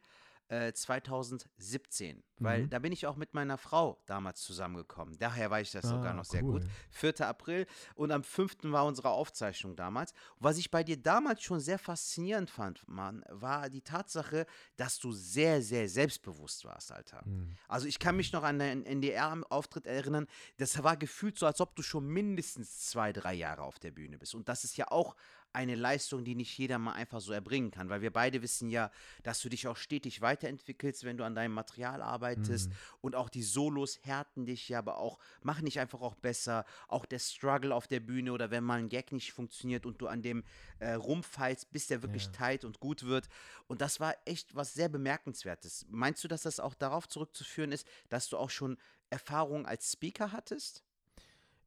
äh, 0.49 0.73
2017. 0.73 2.23
Weil 2.41 2.65
Mhm. 2.65 2.71
da 2.71 2.79
bin 2.81 2.93
ich 2.93 3.07
auch 3.07 3.15
mit 3.17 3.33
meiner 3.33 3.57
Frau 3.57 4.03
damals 4.07 4.43
zusammengekommen. 4.43 5.17
Daher 5.19 5.51
weiß 5.53 5.69
ich 5.69 5.73
das 5.73 5.89
sogar 5.89 6.11
Ah, 6.11 6.15
noch 6.15 6.25
sehr 6.25 6.43
gut. 6.43 6.63
cool. 6.65 6.71
4. 6.91 7.21
April 7.29 7.67
und 7.95 8.11
am 8.11 8.25
5. 8.25 8.73
war 8.73 8.85
unsere 8.87 9.11
Aufzeichnung 9.11 9.77
damals. 9.77 10.11
Und 10.13 10.19
was 10.45 10.59
ich 10.59 10.71
bei 10.71 10.83
dir 10.83 10.97
damals 11.01 11.43
schon 11.43 11.61
sehr 11.61 11.79
faszinierend 11.79 12.51
fand, 12.51 12.87
Mann, 12.89 13.25
war 13.29 13.71
die 13.71 13.83
Tatsache, 13.83 14.47
dass 14.77 14.99
du 14.99 15.13
sehr, 15.13 15.63
sehr 15.63 15.89
selbstbewusst 15.89 16.65
warst, 16.65 16.91
Alter. 16.91 17.23
Mhm. 17.25 17.57
Also 17.69 17.87
ich 17.87 17.99
kann 18.01 18.17
mich 18.17 18.33
noch 18.33 18.43
an 18.43 18.59
deinen 18.59 18.85
NDR-Auftritt 18.85 19.87
erinnern. 19.87 20.27
Das 20.57 20.83
war 20.83 20.97
gefühlt 20.97 21.39
so, 21.39 21.47
als 21.47 21.61
ob 21.61 21.77
du 21.77 21.83
schon 21.83 22.07
mindestens 22.09 22.81
zwei, 22.91 23.13
drei 23.13 23.35
Jahre 23.35 23.63
auf 23.63 23.79
der 23.79 23.93
Bühne 23.93 24.19
bist. 24.19 24.35
Und 24.35 24.49
das 24.49 24.65
ist 24.65 24.77
ja 24.77 24.91
auch 24.91 25.15
eine 25.55 25.75
Leistung, 25.75 26.25
die 26.25 26.35
nicht 26.35 26.57
jeder 26.59 26.79
mal 26.79 26.93
einfach 26.93 27.21
so 27.21 27.33
erbringen 27.33 27.71
kann, 27.71 27.89
weil 27.89 28.03
wir 28.03 28.13
beide 28.13 28.43
wissen 28.43 28.69
ja, 28.71 28.91
dass 29.23 29.41
du 29.41 29.49
dich 29.49 29.67
auch 29.69 29.77
stetig 29.77 30.21
weiterentwickelst, 30.21 31.05
wenn 31.05 31.17
du 31.17 31.25
an 31.25 31.35
deinem 31.35 31.53
Material 31.55 32.03
arbeitest 32.03 32.73
und 33.01 33.15
auch 33.17 33.29
die 33.29 33.43
Solos 33.43 33.99
härten 34.03 34.47
dich 34.47 34.69
ja, 34.69 34.79
aber 34.79 34.99
auch 34.99 35.19
machen 35.43 35.65
dich 35.65 35.79
einfach 35.81 36.01
auch 36.01 36.15
besser. 36.15 36.65
Auch 36.89 37.07
der 37.07 37.19
Struggle 37.19 37.75
auf 37.75 37.87
der 37.87 38.01
Bühne 38.01 38.33
oder 38.33 38.51
wenn 38.51 38.65
mal 38.65 38.79
ein 38.79 38.89
Gag 38.89 39.13
nicht 39.13 39.33
funktioniert 39.33 39.87
und 39.87 40.01
du 40.01 40.07
an 40.09 40.23
dem 40.23 40.45
äh, 40.79 40.93
rumfeilst, 40.95 41.71
bis 41.71 41.87
der 41.87 42.03
wirklich 42.03 42.31
Ja. 42.31 42.33
tight 42.33 42.65
und 42.65 42.81
gut 42.81 43.05
wird. 43.05 43.29
Und 43.67 43.81
das 43.81 44.01
war 44.01 44.15
echt 44.25 44.55
was 44.55 44.75
sehr 44.75 44.89
bemerkenswertes. 44.89 45.87
Meinst 45.89 46.23
du, 46.25 46.29
dass 46.29 46.43
das 46.43 46.61
auch 46.61 46.75
darauf 46.75 47.09
zurückzuführen 47.09 47.73
ist, 47.73 47.87
dass 48.09 48.29
du 48.29 48.37
auch 48.37 48.51
schon 48.51 48.77
Erfahrung 49.11 49.67
als 49.67 49.93
Speaker 49.93 50.33
hattest? 50.33 50.85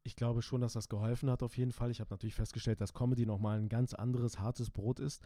Ich 0.08 0.16
glaube 0.16 0.42
schon, 0.42 0.62
dass 0.62 0.74
das 0.74 0.88
geholfen 0.90 1.30
hat 1.30 1.44
auf 1.44 1.58
jeden 1.58 1.72
Fall. 1.74 1.92
Ich 1.92 2.00
habe 2.00 2.10
natürlich 2.12 2.36
festgestellt, 2.36 2.80
dass 2.82 2.94
Comedy 2.94 3.26
nochmal 3.26 3.60
ein 3.60 3.68
ganz 3.70 3.94
anderes, 3.94 4.40
hartes 4.40 4.70
Brot 4.72 5.00
ist. 5.00 5.22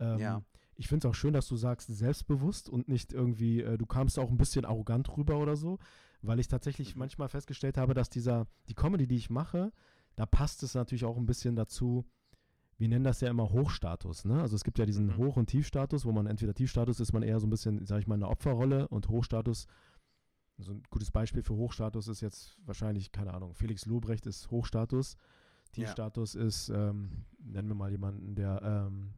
Ähm, 0.00 0.18
Ja. 0.18 0.42
Ich 0.78 0.88
finde 0.88 1.06
es 1.06 1.10
auch 1.10 1.14
schön, 1.14 1.32
dass 1.32 1.48
du 1.48 1.56
sagst, 1.56 1.88
selbstbewusst 1.88 2.68
und 2.68 2.86
nicht 2.88 3.12
irgendwie, 3.14 3.62
äh, 3.62 3.78
du 3.78 3.86
kamst 3.86 4.18
auch 4.18 4.28
ein 4.28 4.36
bisschen 4.36 4.66
arrogant 4.66 5.16
rüber 5.16 5.38
oder 5.38 5.56
so, 5.56 5.78
weil 6.20 6.38
ich 6.38 6.48
tatsächlich 6.48 6.94
Mhm. 6.94 6.98
manchmal 6.98 7.28
festgestellt 7.30 7.78
habe, 7.78 7.94
dass 7.94 8.10
dieser, 8.10 8.46
die 8.68 8.74
Comedy, 8.74 9.06
die 9.06 9.16
ich 9.16 9.30
mache, 9.30 9.72
da 10.16 10.26
passt 10.26 10.62
es 10.64 10.74
natürlich 10.74 11.04
auch 11.06 11.16
ein 11.16 11.24
bisschen 11.24 11.56
dazu, 11.56 12.04
wir 12.78 12.88
nennen 12.88 13.04
das 13.04 13.22
ja 13.22 13.30
immer 13.30 13.50
Hochstatus, 13.52 14.26
ne? 14.26 14.42
Also 14.42 14.54
es 14.54 14.64
gibt 14.64 14.78
ja 14.78 14.84
diesen 14.84 15.06
Mhm. 15.06 15.16
Hoch- 15.16 15.36
und 15.38 15.46
Tiefstatus, 15.46 16.04
wo 16.04 16.12
man 16.12 16.26
entweder 16.26 16.52
Tiefstatus 16.52 17.00
ist 17.00 17.14
man 17.14 17.22
eher 17.22 17.40
so 17.40 17.46
ein 17.46 17.50
bisschen, 17.50 17.86
sag 17.86 18.00
ich 18.00 18.06
mal, 18.06 18.16
in 18.16 18.20
der 18.20 18.30
Opferrolle 18.30 18.86
und 18.88 19.08
Hochstatus, 19.08 19.66
so 20.58 20.72
ein 20.72 20.82
gutes 20.90 21.10
Beispiel 21.10 21.42
für 21.42 21.54
Hochstatus 21.54 22.08
ist 22.08 22.20
jetzt 22.20 22.56
wahrscheinlich, 22.64 23.12
keine 23.12 23.34
Ahnung, 23.34 23.54
Felix 23.54 23.86
Lobrecht 23.86 24.26
ist 24.26 24.50
Hochstatus, 24.50 25.14
Ja. 25.14 25.72
Tiefstatus 25.72 26.34
ist, 26.34 26.70
ähm, 26.70 27.24
nennen 27.38 27.68
wir 27.68 27.74
mal 27.74 27.90
jemanden, 27.90 28.34
der 28.34 28.62
ähm, 28.62 29.12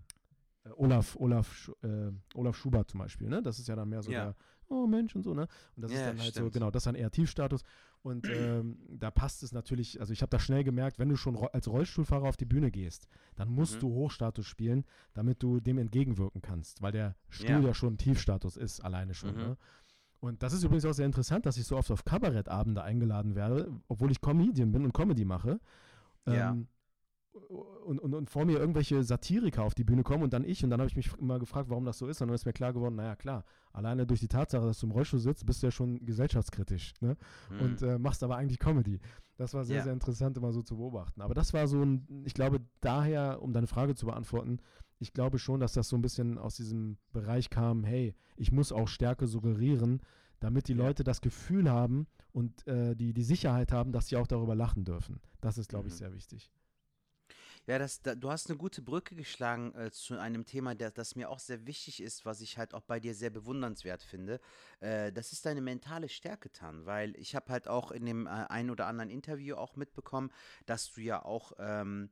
äh, 0.65 0.71
Olaf, 0.71 1.15
Olaf, 1.17 1.71
äh, 1.83 2.11
Olaf 2.35 2.57
Schubert 2.57 2.91
zum 2.91 2.99
Beispiel, 2.99 3.29
ne? 3.29 3.41
Das 3.43 3.59
ist 3.61 3.69
ja 3.69 3.77
dann 3.77 3.89
mehr 3.89 4.03
so 4.03 4.11
Ja. 4.11 4.25
der, 4.25 4.37
oh 4.69 4.87
Mensch 4.89 5.15
und 5.15 5.23
so, 5.23 5.35
ne? 5.35 5.47
Und 5.77 5.83
das 5.83 5.93
Ja, 5.93 5.99
ist 5.99 6.07
dann 6.07 6.19
halt 6.19 6.35
so, 6.35 6.41
stimmt. 6.41 6.55
genau, 6.55 6.71
das 6.73 6.81
ist 6.81 6.87
dann 6.87 6.95
eher 6.97 7.11
Tiefstatus. 7.13 7.63
Und 8.03 8.29
ähm, 8.35 8.79
da 8.89 9.11
passt 9.13 9.43
es 9.45 9.53
natürlich, 9.53 10.01
also 10.01 10.13
ich 10.13 10.23
habe 10.23 10.31
da 10.31 10.41
schnell 10.41 10.65
gemerkt, 10.65 10.99
wenn 10.99 11.09
du 11.09 11.17
schon 11.17 11.37
als 11.37 11.69
Rollstuhlfahrer 11.69 12.29
auf 12.29 12.37
die 12.37 12.45
Bühne 12.47 12.73
gehst, 12.73 13.07
dann 13.37 13.49
musst 13.49 13.77
Mhm. 13.77 13.81
du 13.81 13.89
Hochstatus 13.91 14.47
spielen, 14.47 14.85
damit 15.15 15.43
du 15.43 15.61
dem 15.61 15.79
entgegenwirken 15.79 16.43
kannst, 16.43 16.83
weil 16.83 16.91
der 16.93 17.15
Stuhl 17.29 17.49
Ja. 17.63 17.69
ja, 17.69 17.75
schon 17.75 17.97
Tiefstatus 17.99 18.57
ist, 18.57 18.81
alleine 18.81 19.15
schon, 19.15 19.35
Mhm. 19.37 19.41
ne? 19.41 19.57
Und 20.21 20.43
das 20.43 20.53
ist 20.53 20.65
übrigens 20.65 20.85
auch 20.85 20.93
sehr 20.93 21.07
interessant, 21.07 21.47
dass 21.47 21.57
ich 21.57 21.65
so 21.65 21.77
oft 21.77 21.91
auf 21.91 22.05
Kabarettabende 22.05 22.83
eingeladen 22.83 23.35
werde, 23.35 23.71
obwohl 23.87 24.11
ich 24.11 24.21
Comedian 24.21 24.73
bin 24.73 24.85
und 24.85 24.93
Comedy 24.93 25.25
mache. 25.25 25.61
Ja. 26.27 26.51
Ähm, 26.51 26.67
und, 27.33 27.99
und, 28.01 28.15
und 28.15 28.31
vor 28.31 28.45
mir 28.45 28.59
irgendwelche 28.59 29.03
Satiriker 29.05 29.63
auf 29.63 29.75
die 29.75 29.85
Bühne 29.85 30.03
kommen 30.03 30.23
und 30.25 30.33
dann 30.33 30.45
ich. 30.45 30.65
Und 30.65 30.71
dann 30.71 30.81
habe 30.81 30.89
ich 30.91 30.97
mich 30.97 31.11
immer 31.19 31.39
gefragt, 31.39 31.71
warum 31.71 31.85
das 31.85 31.99
so 31.99 32.07
ist. 32.09 32.21
Und 32.21 32.29
dann 32.29 32.35
ist 32.35 32.45
mir 32.47 32.53
klar 32.53 32.73
geworden, 32.73 32.97
naja, 32.97 33.17
klar, 33.17 33.45
alleine 33.73 34.07
durch 34.07 34.21
die 34.21 34.29
Tatsache, 34.29 34.67
dass 34.67 34.81
du 34.81 34.87
im 34.87 34.93
Rollstuhl 34.93 35.21
sitzt, 35.21 35.47
bist 35.47 35.63
du 35.63 35.69
ja 35.69 35.71
schon 35.71 36.05
gesellschaftskritisch. 36.05 36.93
Ne? 37.01 37.17
Mhm. 37.51 37.61
Und 37.61 37.83
äh, 37.83 37.99
machst 37.99 38.23
aber 38.23 38.37
eigentlich 38.37 38.59
Comedy. 38.59 39.01
Das 39.37 39.55
war 39.55 39.65
sehr, 39.65 39.79
Ja. 39.79 39.83
sehr 39.85 39.93
interessant, 39.93 40.37
immer 40.37 40.53
so 40.53 40.63
zu 40.63 40.77
beobachten. 40.77 41.21
Aber 41.23 41.35
das 41.35 41.53
war 41.55 41.67
so 41.69 41.81
ein, 41.83 42.23
ich 42.25 42.35
glaube, 42.35 42.61
daher, 42.81 43.41
um 43.43 43.53
deine 43.53 43.67
Frage 43.69 43.95
zu 43.95 44.07
beantworten, 44.07 44.59
ich 44.99 45.13
glaube 45.13 45.39
schon, 45.39 45.61
dass 45.61 45.75
das 45.75 45.89
so 45.89 45.97
ein 45.97 46.03
bisschen 46.03 46.39
aus 46.39 46.57
diesem 46.57 46.99
Bereich 47.13 47.51
kam, 47.51 47.85
hey, 47.85 48.15
ich 48.37 48.51
muss 48.51 48.73
auch 48.73 48.89
Stärke 48.89 49.29
suggerieren, 49.29 50.01
damit 50.41 50.67
die 50.69 50.73
Ja. 50.73 50.79
Leute 50.79 51.05
das 51.05 51.21
Gefühl 51.21 51.71
haben 51.71 52.09
und 52.33 52.67
äh, 52.67 52.97
die, 52.97 53.13
die 53.13 53.23
Sicherheit 53.23 53.71
haben, 53.71 53.93
dass 53.93 54.09
sie 54.09 54.17
auch 54.17 54.27
darüber 54.27 54.57
lachen 54.57 54.85
dürfen. 54.85 55.21
Das 55.41 55.57
ist, 55.57 55.69
glaube 55.69 55.87
ich, 55.87 55.95
Mhm. 55.95 55.99
sehr 55.99 56.13
wichtig. 56.15 56.51
Ja, 57.69 57.79
das, 57.79 58.01
da, 58.01 58.15
du 58.15 58.31
hast 58.31 58.49
eine 58.49 58.57
gute 58.57 58.81
Brücke 58.81 59.15
geschlagen 59.15 59.75
äh, 59.75 59.91
zu 59.91 60.19
einem 60.19 60.47
Thema, 60.47 60.75
der, 60.75 60.91
das 60.91 61.17
mir 61.17 61.29
auch 61.29 61.39
sehr 61.39 61.67
wichtig 61.67 62.03
ist, 62.03 62.25
was 62.25 62.41
ich 62.41 62.57
halt 62.57 62.73
auch 62.73 62.81
bei 62.81 62.99
dir 62.99 63.15
sehr 63.15 63.29
bewundernswert 63.29 64.03
finde. 64.03 64.41
Äh, 64.81 65.13
das 65.13 65.33
ist 65.33 65.45
deine 65.45 65.61
mentale 65.61 66.09
Stärke, 66.09 66.51
Tan, 66.51 66.87
weil 66.87 67.15
ich 67.19 67.35
habe 67.35 67.53
halt 67.53 67.69
auch 67.69 67.91
in 67.91 68.07
dem 68.07 68.27
äh, 68.27 68.31
ein 68.31 68.71
oder 68.71 68.87
anderen 68.87 69.11
Interview 69.11 69.57
auch 69.57 69.77
mitbekommen, 69.77 70.33
dass 70.65 70.91
du 70.93 71.03
ja 71.03 71.23
auch 71.23 71.53
ähm, 71.59 72.09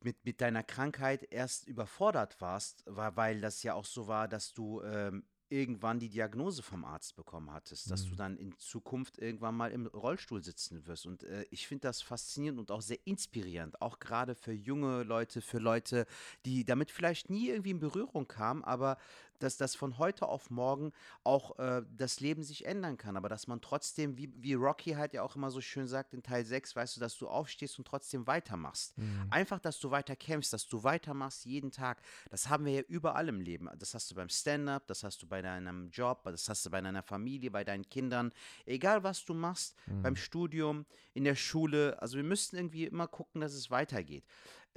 mit, 0.00 0.24
mit 0.24 0.40
deiner 0.40 0.62
Krankheit 0.62 1.26
erst 1.32 1.66
überfordert 1.66 2.40
warst, 2.40 2.84
war, 2.86 3.16
weil 3.16 3.40
das 3.40 3.64
ja 3.64 3.74
auch 3.74 3.84
so 3.84 4.06
war, 4.06 4.28
dass 4.28 4.54
du 4.54 4.80
ähm, 4.82 5.24
irgendwann 5.48 5.98
die 5.98 6.08
Diagnose 6.08 6.62
vom 6.62 6.84
Arzt 6.84 7.16
bekommen 7.16 7.52
hattest, 7.52 7.90
dass 7.90 8.04
du 8.04 8.14
Mhm. 8.14 8.16
dann 8.16 8.36
in 8.36 8.58
Zukunft 8.58 9.18
irgendwann 9.18 9.54
mal 9.56 9.70
im 9.72 9.86
Rollstuhl 9.86 10.42
sitzen 10.42 10.86
wirst. 10.86 11.06
Und 11.06 11.22
äh, 11.24 11.44
ich 11.50 11.66
finde 11.66 11.82
das 11.88 12.02
faszinierend 12.02 12.58
und 12.58 12.70
auch 12.70 12.82
sehr 12.82 12.98
inspirierend, 13.04 13.80
auch 13.80 13.98
gerade 13.98 14.34
für 14.34 14.52
junge 14.52 15.02
Leute, 15.04 15.40
für 15.40 15.58
Leute, 15.58 16.06
die 16.44 16.64
damit 16.64 16.90
vielleicht 16.90 17.30
nie 17.30 17.48
irgendwie 17.48 17.70
in 17.70 17.78
Berührung 17.80 18.26
kamen, 18.28 18.64
aber 18.64 18.98
dass 19.42 19.56
das 19.56 19.74
von 19.74 19.98
heute 19.98 20.28
auf 20.28 20.50
morgen 20.50 20.92
auch 21.24 21.58
äh, 21.58 21.82
das 21.96 22.20
Leben 22.20 22.42
sich 22.42 22.66
ändern 22.66 22.96
kann, 22.96 23.16
aber 23.16 23.28
dass 23.28 23.46
man 23.46 23.60
trotzdem, 23.60 24.16
wie, 24.16 24.32
wie 24.36 24.54
Rocky 24.54 24.92
halt 24.92 25.12
ja 25.14 25.22
auch 25.22 25.36
immer 25.36 25.50
so 25.50 25.60
schön 25.60 25.86
sagt 25.86 26.14
in 26.14 26.22
Teil 26.22 26.44
6, 26.44 26.76
weißt 26.76 26.96
du, 26.96 27.00
dass 27.00 27.16
du 27.18 27.28
aufstehst 27.28 27.78
und 27.78 27.86
trotzdem 27.86 28.26
weitermachst. 28.26 28.96
Mhm. 28.98 29.26
Einfach, 29.30 29.60
dass 29.60 29.78
du 29.78 29.90
weiter 29.90 30.16
kämpfst, 30.16 30.52
dass 30.52 30.66
du 30.66 30.82
weitermachst 30.82 31.44
jeden 31.44 31.70
Tag. 31.70 32.00
Das 32.30 32.48
haben 32.48 32.64
wir 32.64 32.72
ja 32.72 32.82
überall 32.82 33.28
im 33.28 33.40
Leben. 33.40 33.68
Das 33.78 33.94
hast 33.94 34.10
du 34.10 34.14
beim 34.14 34.28
Stand-up, 34.28 34.86
das 34.86 35.04
hast 35.04 35.22
du 35.22 35.26
bei 35.26 35.42
deinem 35.42 35.90
Job, 35.90 36.22
das 36.24 36.48
hast 36.48 36.64
du 36.66 36.70
bei 36.70 36.80
deiner 36.80 37.02
Familie, 37.02 37.50
bei 37.50 37.64
deinen 37.64 37.88
Kindern. 37.88 38.32
Egal, 38.64 39.02
was 39.02 39.24
du 39.24 39.34
machst, 39.34 39.74
Mhm. 39.86 40.02
beim 40.02 40.16
Studium, 40.16 40.86
in 41.14 41.24
der 41.24 41.34
Schule. 41.34 42.00
Also 42.00 42.16
wir 42.16 42.24
müssten 42.24 42.56
irgendwie 42.56 42.84
immer 42.84 43.06
gucken, 43.08 43.40
dass 43.40 43.52
es 43.54 43.70
weitergeht. 43.70 44.24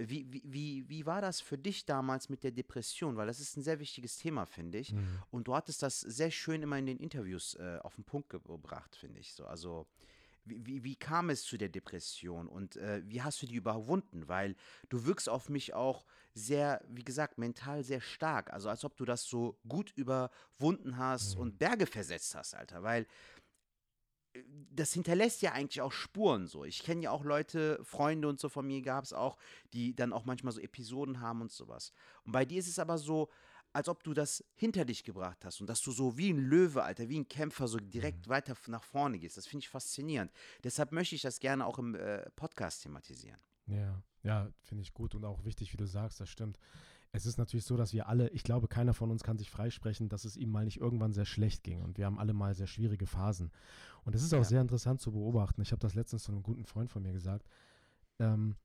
Wie, 0.01 0.25
wie, 0.31 0.41
wie, 0.45 0.89
wie 0.89 1.05
war 1.05 1.21
das 1.21 1.41
für 1.41 1.57
dich 1.57 1.85
damals 1.85 2.29
mit 2.29 2.43
der 2.43 2.51
Depression? 2.51 3.17
Weil 3.17 3.27
das 3.27 3.39
ist 3.39 3.57
ein 3.57 3.63
sehr 3.63 3.79
wichtiges 3.79 4.17
Thema, 4.17 4.45
finde 4.45 4.77
ich. 4.77 4.93
Mhm. 4.93 5.21
Und 5.31 5.47
du 5.47 5.55
hattest 5.55 5.83
das 5.83 5.99
sehr 5.99 6.31
schön 6.31 6.61
immer 6.61 6.77
in 6.77 6.85
den 6.85 6.97
Interviews 6.99 7.55
äh, 7.55 7.79
auf 7.83 7.95
den 7.95 8.05
Punkt 8.05 8.29
gebracht, 8.29 8.95
finde 8.95 9.19
ich. 9.19 9.33
So, 9.33 9.45
also 9.45 9.85
wie, 10.45 10.65
wie, 10.65 10.83
wie 10.83 10.95
kam 10.95 11.29
es 11.29 11.43
zu 11.43 11.57
der 11.57 11.69
Depression 11.69 12.47
und 12.47 12.77
äh, 12.77 13.01
wie 13.05 13.21
hast 13.21 13.41
du 13.41 13.45
die 13.45 13.55
überwunden? 13.55 14.27
Weil 14.27 14.55
du 14.87 15.05
wirkst 15.05 15.27
auf 15.29 15.49
mich 15.49 15.73
auch 15.73 16.05
sehr, 16.33 16.81
wie 16.87 17.03
gesagt, 17.03 17.37
mental 17.37 17.83
sehr 17.83 18.01
stark. 18.01 18.51
Also 18.53 18.69
als 18.69 18.83
ob 18.85 18.95
du 18.95 19.05
das 19.05 19.25
so 19.25 19.59
gut 19.67 19.91
überwunden 19.97 20.97
hast 20.97 21.35
Mhm. 21.35 21.41
und 21.41 21.59
Berge 21.59 21.85
versetzt 21.85 22.33
hast, 22.35 22.55
Alter. 22.55 22.83
Weil 22.83 23.05
das 24.71 24.93
hinterlässt 24.93 25.41
ja 25.41 25.51
eigentlich 25.53 25.81
auch 25.81 25.91
Spuren 25.91 26.47
so. 26.47 26.63
Ich 26.65 26.83
kenne 26.83 27.01
ja 27.03 27.11
auch 27.11 27.23
Leute, 27.23 27.79
Freunde 27.83 28.27
und 28.27 28.39
so 28.39 28.49
von 28.49 28.65
mir 28.65 28.81
gab 28.81 29.03
es 29.03 29.13
auch, 29.13 29.37
die 29.73 29.95
dann 29.95 30.13
auch 30.13 30.25
manchmal 30.25 30.53
so 30.53 30.59
Episoden 30.61 31.21
haben 31.21 31.41
und 31.41 31.51
sowas. 31.51 31.91
Und 32.23 32.31
bei 32.31 32.45
dir 32.45 32.59
ist 32.59 32.67
es 32.67 32.79
aber 32.79 32.97
so, 32.97 33.29
als 33.71 33.87
ob 33.87 34.03
du 34.03 34.13
das 34.15 34.43
hinter 34.55 34.83
dich 34.83 35.03
gebracht 35.03 35.45
hast 35.45 35.61
und 35.61 35.67
dass 35.67 35.81
du 35.81 35.91
so 35.91 36.17
wie 36.17 36.31
ein 36.33 36.39
Löwe, 36.39 36.81
Alter, 36.83 37.07
wie 37.07 37.19
ein 37.19 37.27
Kämpfer 37.27 37.67
so 37.67 37.77
direkt 37.77 38.27
weiter 38.27 38.53
f- 38.53 38.67
nach 38.67 38.83
vorne 38.83 39.19
gehst. 39.19 39.37
Das 39.37 39.45
finde 39.45 39.63
ich 39.63 39.69
faszinierend. 39.69 40.31
Deshalb 40.63 40.91
möchte 40.91 41.13
ich 41.13 41.21
das 41.21 41.39
gerne 41.39 41.65
auch 41.65 41.77
im 41.77 41.93
äh, 41.93 42.27
Podcast 42.31 42.81
thematisieren. 42.81 43.39
Ja, 43.67 44.01
ja, 44.23 44.51
finde 44.63 44.81
ich 44.81 44.93
gut 44.93 45.13
und 45.13 45.23
auch 45.23 45.45
wichtig, 45.45 45.71
wie 45.71 45.77
du 45.77 45.85
sagst, 45.85 46.19
das 46.19 46.29
stimmt. 46.29 46.57
Es 47.11 47.25
ist 47.25 47.37
natürlich 47.37 47.65
so, 47.65 47.75
dass 47.75 47.91
wir 47.93 48.07
alle, 48.07 48.29
ich 48.29 48.43
glaube, 48.43 48.67
keiner 48.67 48.93
von 48.93 49.09
uns 49.09 49.23
kann 49.23 49.37
sich 49.37 49.49
freisprechen, 49.49 50.09
dass 50.09 50.25
es 50.25 50.37
ihm 50.37 50.51
mal 50.51 50.65
nicht 50.65 50.79
irgendwann 50.79 51.11
sehr 51.11 51.25
schlecht 51.25 51.63
ging. 51.63 51.81
Und 51.81 51.97
wir 51.97 52.05
haben 52.05 52.19
alle 52.19 52.33
mal 52.33 52.53
sehr 52.53 52.67
schwierige 52.67 53.07
Phasen. 53.07 53.51
Und 54.05 54.13
es 54.13 54.21
ist 54.23 54.33
auch 54.33 54.39
Ja. 54.39 54.43
sehr 54.43 54.61
interessant 54.61 55.01
zu 55.01 55.11
beobachten. 55.11 55.61
Ich 55.61 55.71
habe 55.71 55.79
das 55.79 55.95
letztens 55.95 56.23
zu 56.23 56.31
einem 56.31 56.43
guten 56.43 56.65
Freund 56.65 56.91
von 56.91 57.01
mir 57.01 57.11
gesagt. 57.11 57.47
Ähm, 58.19 58.55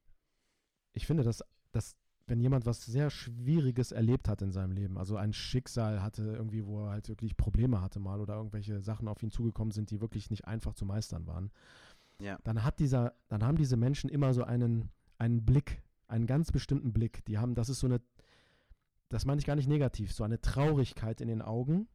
ich 0.93 1.07
finde, 1.07 1.23
dass, 1.23 1.43
dass, 1.73 1.97
wenn 2.27 2.39
jemand 2.39 2.67
was 2.67 2.85
sehr 2.85 3.09
Schwieriges 3.09 3.93
erlebt 3.93 4.29
hat 4.29 4.43
in 4.43 4.53
seinem 4.53 4.73
Leben, 4.73 4.99
also 4.99 5.17
ein 5.17 5.33
Schicksal 5.33 6.03
hatte, 6.03 6.23
irgendwie, 6.25 6.67
wo 6.67 6.85
er 6.85 6.91
halt 6.91 7.09
wirklich 7.09 7.37
Probleme 7.39 7.81
hatte 7.81 7.99
mal 7.99 8.21
oder 8.21 8.35
irgendwelche 8.35 8.81
Sachen 8.83 9.09
auf 9.09 9.23
ihn 9.23 9.31
zugekommen 9.31 9.73
sind, 9.73 9.91
die 9.91 10.01
wirklich 10.03 10.29
nicht 10.31 10.47
einfach 10.47 10.75
zu 10.75 10.85
meistern 10.85 11.27
waren, 11.27 11.51
Ja. 12.21 12.39
dann 12.45 12.63
hat 12.63 12.79
dieser, 12.79 13.15
dann 13.29 13.43
haben 13.43 13.57
diese 13.57 13.77
Menschen 13.79 14.11
immer 14.11 14.35
so 14.35 14.45
einen, 14.45 14.91
einen 15.19 15.45
Blick, 15.45 15.83
einen 16.09 16.27
ganz 16.27 16.53
bestimmten 16.53 16.93
Blick. 16.93 17.25
Die 17.25 17.39
haben, 17.39 17.55
das 17.55 17.69
ist 17.71 17.81
so 17.81 17.87
eine, 17.87 18.01
das 19.09 19.25
meine 19.25 19.39
ich 19.39 19.47
gar 19.47 19.57
nicht 19.57 19.69
negativ, 19.69 20.13
so 20.13 20.25
eine 20.25 20.41
Traurigkeit 20.41 21.21
in 21.21 21.29
den 21.29 21.43
Augen. 21.43 21.89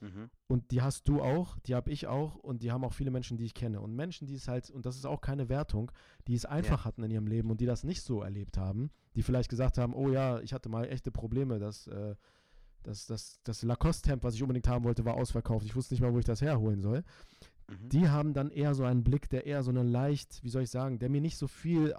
Mhm. 0.00 0.30
Und 0.46 0.70
die 0.70 0.80
hast 0.80 1.08
du 1.08 1.20
auch, 1.22 1.58
die 1.60 1.74
habe 1.74 1.90
ich 1.90 2.06
auch 2.06 2.36
und 2.36 2.62
die 2.62 2.70
haben 2.70 2.84
auch 2.84 2.92
viele 2.92 3.10
Menschen, 3.10 3.36
die 3.36 3.44
ich 3.44 3.54
kenne. 3.54 3.80
Und 3.80 3.96
Menschen, 3.96 4.26
die 4.26 4.34
es 4.34 4.46
halt, 4.46 4.70
und 4.70 4.86
das 4.86 4.96
ist 4.96 5.06
auch 5.06 5.20
keine 5.20 5.48
Wertung, 5.48 5.90
die 6.28 6.34
es 6.34 6.44
einfach 6.44 6.84
hatten 6.84 7.02
in 7.02 7.10
ihrem 7.10 7.26
Leben 7.26 7.50
und 7.50 7.60
die 7.60 7.66
das 7.66 7.82
nicht 7.82 8.02
so 8.02 8.22
erlebt 8.22 8.58
haben, 8.58 8.90
die 9.16 9.22
vielleicht 9.22 9.50
gesagt 9.50 9.76
haben, 9.76 9.94
oh 9.94 10.08
ja, 10.10 10.38
ich 10.40 10.52
hatte 10.52 10.68
mal 10.68 10.84
echte 10.84 11.10
Probleme, 11.10 11.58
das, 11.58 11.88
äh, 11.88 12.14
das, 12.84 13.06
das, 13.06 13.40
das 13.42 13.62
Lacoste-Hemd, 13.62 14.22
was 14.22 14.34
ich 14.34 14.42
unbedingt 14.42 14.68
haben 14.68 14.84
wollte, 14.84 15.04
war 15.04 15.14
ausverkauft. 15.14 15.66
Ich 15.66 15.74
wusste 15.74 15.94
nicht 15.94 16.00
mal, 16.00 16.12
wo 16.12 16.18
ich 16.20 16.24
das 16.24 16.42
herholen 16.42 16.80
soll. 16.80 17.02
Mhm. 17.68 17.88
Die 17.88 18.08
haben 18.08 18.34
dann 18.34 18.50
eher 18.50 18.74
so 18.74 18.84
einen 18.84 19.02
Blick, 19.02 19.28
der 19.30 19.46
eher 19.46 19.64
so 19.64 19.70
eine 19.70 19.82
leicht, 19.82 20.44
wie 20.44 20.48
soll 20.48 20.62
ich 20.62 20.70
sagen, 20.70 21.00
der 21.00 21.10
mir 21.10 21.20
nicht 21.20 21.36
so 21.38 21.48
viel 21.48 21.96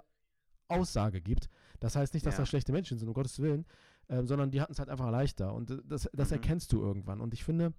Aussage 0.68 1.20
gibt. 1.20 1.50
Das 1.80 1.96
heißt 1.96 2.14
nicht, 2.14 2.24
dass 2.24 2.34
Ja. 2.34 2.40
das 2.40 2.48
schlechte 2.48 2.72
Menschen 2.72 2.98
sind, 2.98 3.08
um 3.08 3.14
Gottes 3.14 3.38
Willen, 3.40 3.66
ähm, 4.10 4.26
sondern 4.26 4.50
die 4.50 4.60
hatten 4.60 4.72
es 4.72 4.78
halt 4.78 4.90
einfach 4.90 5.10
leichter. 5.10 5.54
Und 5.54 5.70
äh, 5.70 5.78
das, 5.86 6.10
das 6.12 6.28
Mhm. 6.28 6.34
erkennst 6.34 6.72
du 6.72 6.82
irgendwann. 6.82 7.20
Und 7.20 7.32
ich 7.32 7.44
finde, 7.44 7.72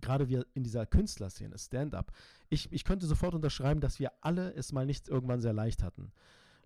gerade 0.00 0.28
wir 0.28 0.44
in 0.52 0.64
dieser 0.64 0.84
Künstlerszene, 0.84 1.56
Stand-up, 1.56 2.12
ich, 2.50 2.70
ich 2.72 2.84
könnte 2.84 3.06
sofort 3.06 3.34
unterschreiben, 3.34 3.80
dass 3.80 3.98
wir 3.98 4.12
alle 4.20 4.52
es 4.54 4.72
mal 4.72 4.84
nicht 4.84 5.08
irgendwann 5.08 5.40
sehr 5.40 5.52
leicht 5.54 5.82
hatten. 5.82 6.12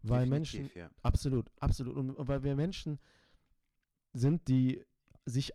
Weil 0.03 0.27
Menschen, 0.27 0.65
Definitiv, 0.65 0.77
ja. 0.77 0.91
Absolut, 1.03 1.51
absolut. 1.61 1.97
Und, 1.97 2.11
und 2.11 2.29
weil 2.29 2.43
wir 2.43 2.57
Menschen 2.57 2.99
sind, 4.15 4.49
die 4.49 4.85
sich, 5.27 5.53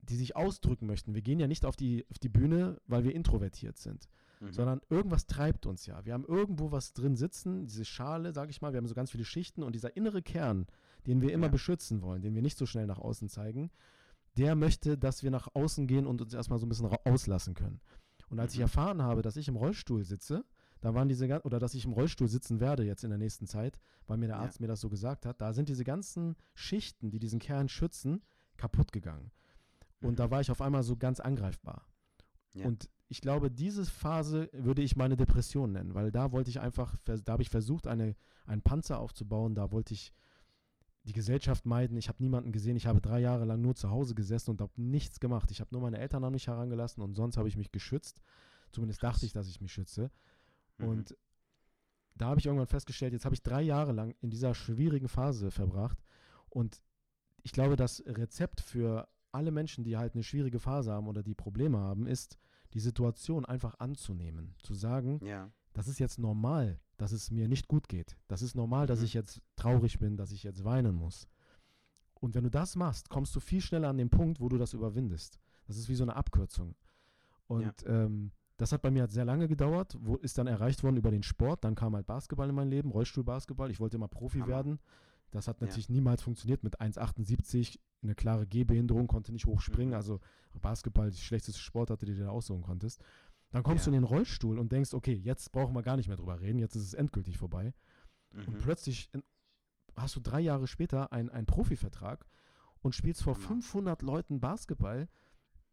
die 0.00 0.16
sich 0.16 0.34
ausdrücken 0.36 0.86
möchten. 0.86 1.14
Wir 1.14 1.22
gehen 1.22 1.38
ja 1.38 1.46
nicht 1.46 1.64
auf 1.64 1.76
die, 1.76 2.04
auf 2.10 2.18
die 2.18 2.28
Bühne, 2.28 2.80
weil 2.86 3.04
wir 3.04 3.14
introvertiert 3.14 3.78
sind, 3.78 4.08
Mhm. 4.40 4.52
sondern 4.52 4.80
irgendwas 4.90 5.26
treibt 5.26 5.64
uns 5.66 5.86
ja. 5.86 6.04
Wir 6.04 6.12
haben 6.14 6.24
irgendwo 6.24 6.72
was 6.72 6.92
drin 6.94 7.14
sitzen, 7.16 7.66
diese 7.66 7.84
Schale, 7.84 8.32
sage 8.32 8.50
ich 8.50 8.60
mal, 8.60 8.72
wir 8.72 8.78
haben 8.78 8.88
so 8.88 8.94
ganz 8.94 9.10
viele 9.12 9.24
Schichten 9.24 9.62
und 9.62 9.74
dieser 9.74 9.96
innere 9.96 10.22
Kern, 10.22 10.66
den 11.06 11.20
wir 11.20 11.32
immer 11.32 11.46
Ja. 11.46 11.52
beschützen 11.52 12.02
wollen, 12.02 12.22
den 12.22 12.34
wir 12.34 12.42
nicht 12.42 12.58
so 12.58 12.66
schnell 12.66 12.86
nach 12.86 12.98
außen 12.98 13.28
zeigen, 13.28 13.70
der 14.36 14.54
möchte, 14.56 14.98
dass 14.98 15.22
wir 15.22 15.30
nach 15.30 15.48
außen 15.54 15.86
gehen 15.86 16.06
und 16.06 16.20
uns 16.20 16.34
erstmal 16.34 16.58
so 16.58 16.66
ein 16.66 16.68
bisschen 16.68 16.86
auslassen 17.04 17.54
können. 17.54 17.80
Und 18.30 18.40
als 18.40 18.52
ich 18.52 18.58
Mhm. 18.58 18.62
erfahren 18.64 19.02
habe, 19.02 19.22
dass 19.22 19.36
ich 19.36 19.48
im 19.48 19.56
Rollstuhl 19.56 20.04
sitze, 20.04 20.44
da 20.80 20.92
waren 20.94 21.08
diese 21.08 21.26
oder 21.44 21.58
dass 21.58 21.74
ich 21.74 21.84
im 21.84 21.92
Rollstuhl 21.92 22.28
sitzen 22.28 22.58
werde 22.60 22.84
jetzt 22.84 23.04
in 23.04 23.10
der 23.10 23.18
nächsten 23.18 23.46
Zeit, 23.46 23.78
weil 24.06 24.16
mir 24.18 24.26
der 24.26 24.36
Ja. 24.36 24.42
Arzt 24.42 24.60
mir 24.60 24.66
das 24.66 24.80
so 24.80 24.88
gesagt 24.88 25.24
hat, 25.24 25.40
da 25.40 25.52
sind 25.52 25.68
diese 25.68 25.84
ganzen 25.84 26.36
Schichten, 26.54 27.10
die 27.10 27.18
diesen 27.18 27.38
Kern 27.38 27.68
schützen, 27.68 28.22
kaputt 28.56 28.92
gegangen. 28.92 29.30
Und 30.00 30.12
Mhm. 30.12 30.16
da 30.16 30.30
war 30.30 30.40
ich 30.40 30.50
auf 30.50 30.60
einmal 30.60 30.82
so 30.82 30.96
ganz 30.96 31.20
angreifbar. 31.20 31.86
Ja. 32.54 32.66
Und 32.66 32.90
ich 33.08 33.20
glaube, 33.20 33.50
diese 33.50 33.84
Phase 33.84 34.48
würde 34.52 34.82
ich 34.82 34.96
meine 34.96 35.16
Depression 35.16 35.72
nennen, 35.72 35.94
weil 35.94 36.10
da 36.10 36.32
wollte 36.32 36.50
ich 36.50 36.60
einfach, 36.60 36.96
da 37.04 37.18
habe 37.32 37.42
ich 37.42 37.50
versucht, 37.50 37.86
eine, 37.86 38.16
einen 38.46 38.62
Panzer 38.62 38.98
aufzubauen, 38.98 39.54
da 39.54 39.70
wollte 39.70 39.94
ich 39.94 40.12
die 41.04 41.12
Gesellschaft 41.12 41.66
meiden. 41.66 41.96
Ich 41.96 42.08
habe 42.08 42.22
niemanden 42.22 42.52
gesehen. 42.52 42.76
Ich 42.76 42.86
habe 42.86 43.00
drei 43.00 43.20
Jahre 43.20 43.44
lang 43.44 43.60
nur 43.60 43.74
zu 43.74 43.90
Hause 43.90 44.14
gesessen 44.14 44.50
und 44.50 44.60
habe 44.60 44.72
nichts 44.76 45.20
gemacht. 45.20 45.50
Ich 45.50 45.60
habe 45.60 45.68
nur 45.72 45.82
meine 45.82 45.98
Eltern 45.98 46.24
an 46.24 46.32
mich 46.32 46.46
herangelassen 46.46 47.02
und 47.02 47.14
sonst 47.14 47.36
habe 47.36 47.48
ich 47.48 47.56
mich 47.56 47.72
geschützt. 47.72 48.20
Zumindest 48.72 49.00
Krass. 49.00 49.14
dachte 49.14 49.26
ich, 49.26 49.32
dass 49.32 49.48
ich 49.48 49.60
mich 49.60 49.72
schütze. 49.72 50.10
Mhm. 50.78 50.88
Und 50.88 51.16
da 52.16 52.26
habe 52.26 52.40
ich 52.40 52.46
irgendwann 52.46 52.66
festgestellt, 52.66 53.12
jetzt 53.12 53.24
habe 53.24 53.34
ich 53.34 53.42
drei 53.42 53.62
Jahre 53.62 53.92
lang 53.92 54.14
in 54.20 54.30
dieser 54.30 54.54
schwierigen 54.54 55.08
Phase 55.08 55.50
verbracht. 55.50 56.02
Und 56.48 56.80
ich 57.42 57.52
glaube, 57.52 57.76
das 57.76 58.02
Rezept 58.06 58.60
für 58.60 59.08
alle 59.32 59.50
Menschen, 59.50 59.84
die 59.84 59.96
halt 59.96 60.14
eine 60.14 60.22
schwierige 60.22 60.60
Phase 60.60 60.92
haben 60.92 61.08
oder 61.08 61.22
die 61.22 61.34
Probleme 61.34 61.78
haben, 61.78 62.06
ist, 62.06 62.38
die 62.72 62.80
Situation 62.80 63.44
einfach 63.44 63.78
anzunehmen. 63.78 64.54
Zu 64.62 64.74
sagen, 64.74 65.20
ja. 65.24 65.50
das 65.72 65.88
ist 65.88 65.98
jetzt 65.98 66.18
normal, 66.18 66.80
dass 66.96 67.12
es 67.12 67.30
mir 67.30 67.48
nicht 67.48 67.68
gut 67.68 67.88
geht. 67.88 68.16
Das 68.28 68.42
ist 68.42 68.54
normal, 68.54 68.86
dass 68.86 69.00
Mhm. 69.00 69.04
ich 69.06 69.14
jetzt 69.14 69.40
traurig 69.56 69.98
bin, 69.98 70.16
dass 70.16 70.30
ich 70.32 70.42
jetzt 70.42 70.64
weinen 70.64 70.94
muss. 70.94 71.26
Und 72.14 72.34
wenn 72.34 72.44
du 72.44 72.50
das 72.50 72.76
machst, 72.76 73.10
kommst 73.10 73.34
du 73.36 73.40
viel 73.40 73.60
schneller 73.60 73.88
an 73.88 73.98
den 73.98 74.10
Punkt, 74.10 74.40
wo 74.40 74.48
du 74.48 74.56
das 74.56 74.72
überwindest. 74.72 75.38
Das 75.66 75.76
ist 75.76 75.88
wie 75.88 75.94
so 75.94 76.04
eine 76.04 76.16
Abkürzung. 76.16 76.74
Und 77.46 77.74
ähm, 77.86 78.30
das 78.56 78.72
hat 78.72 78.82
bei 78.82 78.90
mir 78.90 79.02
halt 79.02 79.10
sehr 79.12 79.24
lange 79.24 79.48
gedauert, 79.48 79.96
wo 80.00 80.16
ist 80.16 80.38
dann 80.38 80.46
erreicht 80.46 80.82
worden 80.84 80.96
über 80.96 81.10
den 81.10 81.22
Sport. 81.22 81.64
Dann 81.64 81.74
kam 81.74 81.94
halt 81.94 82.06
Basketball 82.06 82.48
in 82.48 82.54
mein 82.54 82.70
Leben, 82.70 82.90
Rollstuhlbasketball. 82.90 83.70
Ich 83.70 83.80
wollte 83.80 83.96
immer 83.96 84.08
Profi 84.08 84.38
Hammer. 84.38 84.48
werden. 84.48 84.78
Das 85.32 85.48
hat 85.48 85.60
Ja. 85.60 85.66
natürlich 85.66 85.88
niemals 85.88 86.22
funktioniert 86.22 86.62
mit 86.62 86.80
1,78, 86.80 87.80
eine 88.02 88.14
klare 88.14 88.46
Gehbehinderung, 88.46 89.08
konnte 89.08 89.32
nicht 89.32 89.46
hochspringen. 89.46 89.90
Mhm. 89.90 89.96
Also 89.96 90.20
Basketball, 90.62 91.10
die 91.10 91.16
schlechteste 91.18 91.60
Sportart, 91.60 92.02
die 92.02 92.06
du 92.06 92.14
dir 92.14 92.30
aussuchen 92.30 92.62
konntest. 92.62 93.02
Dann 93.54 93.62
kommst 93.62 93.86
Ja. 93.86 93.92
du 93.92 93.96
in 93.96 94.02
den 94.02 94.08
Rollstuhl 94.08 94.58
und 94.58 94.72
denkst, 94.72 94.94
okay, 94.94 95.12
jetzt 95.14 95.52
brauchen 95.52 95.74
wir 95.76 95.82
gar 95.82 95.96
nicht 95.96 96.08
mehr 96.08 96.16
drüber 96.16 96.40
reden, 96.40 96.58
jetzt 96.58 96.74
ist 96.74 96.82
es 96.82 96.92
endgültig 96.94 97.38
vorbei. 97.38 97.72
Und 98.32 98.48
Mhm. 98.54 98.58
plötzlich 98.58 99.08
in, 99.12 99.22
hast 99.96 100.16
du 100.16 100.20
drei 100.20 100.40
Jahre 100.40 100.66
später 100.66 101.12
einen, 101.12 101.46
Profivertrag 101.46 102.26
und 102.82 102.96
spielst 102.96 103.22
vor 103.22 103.34
Hammer. 103.36 103.46
500 103.46 104.02
Leuten 104.02 104.40
Basketball, 104.40 105.08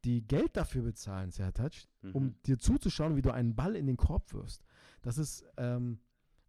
die 0.05 0.21
Geld 0.27 0.55
dafür 0.57 0.83
bezahlen, 0.83 1.31
Sertac, 1.31 1.73
um 2.13 2.25
Mhm. 2.25 2.35
dir 2.45 2.59
zuzuschauen, 2.59 3.15
wie 3.15 3.23
du 3.23 3.31
einen 3.33 3.55
Ball 3.55 3.75
in 3.75 3.87
den 3.87 3.97
Korb 3.97 4.31
wirfst. 4.31 4.63
Das 5.01 5.17
ist, 5.17 5.43
ähm, 5.57 5.99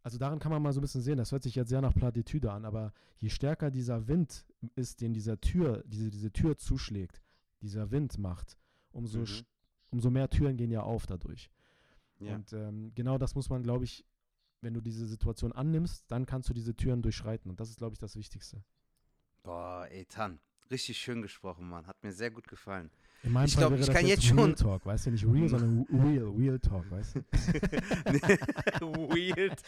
also 0.03 0.19
daran 0.19 0.39
kann 0.39 0.53
man 0.53 0.61
mal 0.61 0.75
so 0.75 0.81
ein 0.81 0.83
bisschen 0.83 1.01
sehen, 1.01 1.17
das 1.17 1.33
hört 1.33 1.45
sich 1.45 1.55
jetzt 1.55 1.71
sehr 1.71 1.81
nach 1.81 1.95
Plattitüde 1.95 2.53
an, 2.53 2.67
aber 2.67 2.93
je 3.17 3.31
stärker 3.31 3.71
dieser 3.71 4.07
Wind 4.07 4.45
ist, 4.75 5.01
den 5.01 5.15
dieser 5.15 5.41
Tür, 5.41 5.83
diese, 5.87 6.11
diese 6.11 6.31
Tür 6.31 6.59
zuschlägt, 6.59 7.23
dieser 7.63 7.91
Wind 7.91 8.19
macht, 8.19 8.59
umso, 8.91 9.21
Mhm. 9.21 9.47
Umso 9.93 10.11
mehr 10.11 10.29
Türen 10.29 10.57
gehen 10.57 10.71
ja 10.71 10.83
auf 10.83 11.07
dadurch. 11.07 11.51
Ja. 12.19 12.35
Und 12.35 12.53
ähm, 12.53 12.93
genau 12.95 13.19
das 13.19 13.35
muss 13.35 13.51
man, 13.51 13.63
glaube 13.63 13.85
ich, 13.85 14.05
wenn 14.61 14.75
du 14.75 14.81
diese 14.81 15.07
Situation 15.07 15.53
annimmst, 15.53 16.05
dann 16.09 16.27
kannst 16.27 16.49
du 16.49 16.55
diese 16.55 16.75
Türen 16.75 17.03
durchschreiten. 17.03 17.51
Und 17.51 17.61
das 17.61 17.69
ist, 17.69 17.79
glaube 17.79 17.95
ich, 17.95 17.99
das 17.99 18.17
Wichtigste. 18.17 18.63
Boah, 19.43 19.87
ey, 19.91 20.05
Tan. 20.07 20.39
Richtig 20.71 20.99
schön 20.99 21.21
gesprochen, 21.21 21.69
Mann. 21.69 21.87
Hat 21.87 22.03
mir 22.03 22.13
sehr 22.13 22.31
gut 22.31 22.49
gefallen. 22.49 22.91
In 23.25 23.33
meinem 23.33 23.47
Ich 23.47 23.55
Fall 23.55 23.61
glaub, 23.61 23.71
wäre 23.73 23.81
ich 23.81 23.87
das 23.87 23.95
kann 23.95 24.07
jetzt 24.07 24.25
jetzt 24.25 24.37
Real 24.37 24.47
schon- 24.49 24.57
Talk, 24.57 24.85
weißt 24.87 25.07
du, 25.07 25.11
nicht 25.13 25.25
Real, 25.25 25.49
sondern 25.49 25.87
Real, 25.93 26.29
Real 26.37 26.59
Talk, 26.59 26.91
weißt 26.91 27.15
du? 27.17 27.21
Weird. 28.81 29.63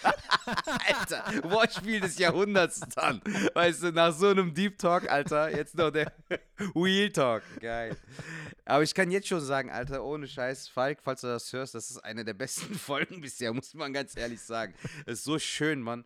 Alter, 0.89 1.51
Wortspiel 1.51 2.01
des 2.01 2.19
Jahrhunderts 2.19 2.81
dann. 2.97 3.21
Weißt 3.55 3.85
du, 3.85 3.93
nach 3.93 4.13
so 4.13 4.29
einem 4.29 4.53
Deep 4.55 4.79
Talk, 4.79 5.09
Alter, 5.11 5.57
jetzt 5.57 5.77
noch 5.77 5.91
der 5.91 6.13
Wheel 6.75 7.11
Talk. 7.13 7.43
Geil. 7.61 7.97
Aber 8.65 8.83
ich 8.83 8.95
kann 8.95 9.11
jetzt 9.11 9.29
schon 9.29 9.41
sagen, 9.41 9.71
Alter, 9.71 10.05
ohne 10.05 10.27
Scheiß, 10.27 10.69
Falk, 10.69 10.99
falls 11.03 11.21
du 11.21 11.29
das 11.29 11.53
hörst, 11.53 11.75
das 11.75 11.91
ist 11.91 11.99
eine 12.05 12.25
der 12.25 12.35
besten 12.35 12.75
Folgen 12.79 13.21
bisher, 13.21 13.53
muss 13.53 13.73
man 13.75 13.93
ganz 13.93 14.17
ehrlich 14.17 14.41
sagen. 14.41 14.75
Das 15.07 15.19
ist 15.19 15.25
so 15.25 15.39
schön, 15.39 15.81
Mann. 15.81 16.05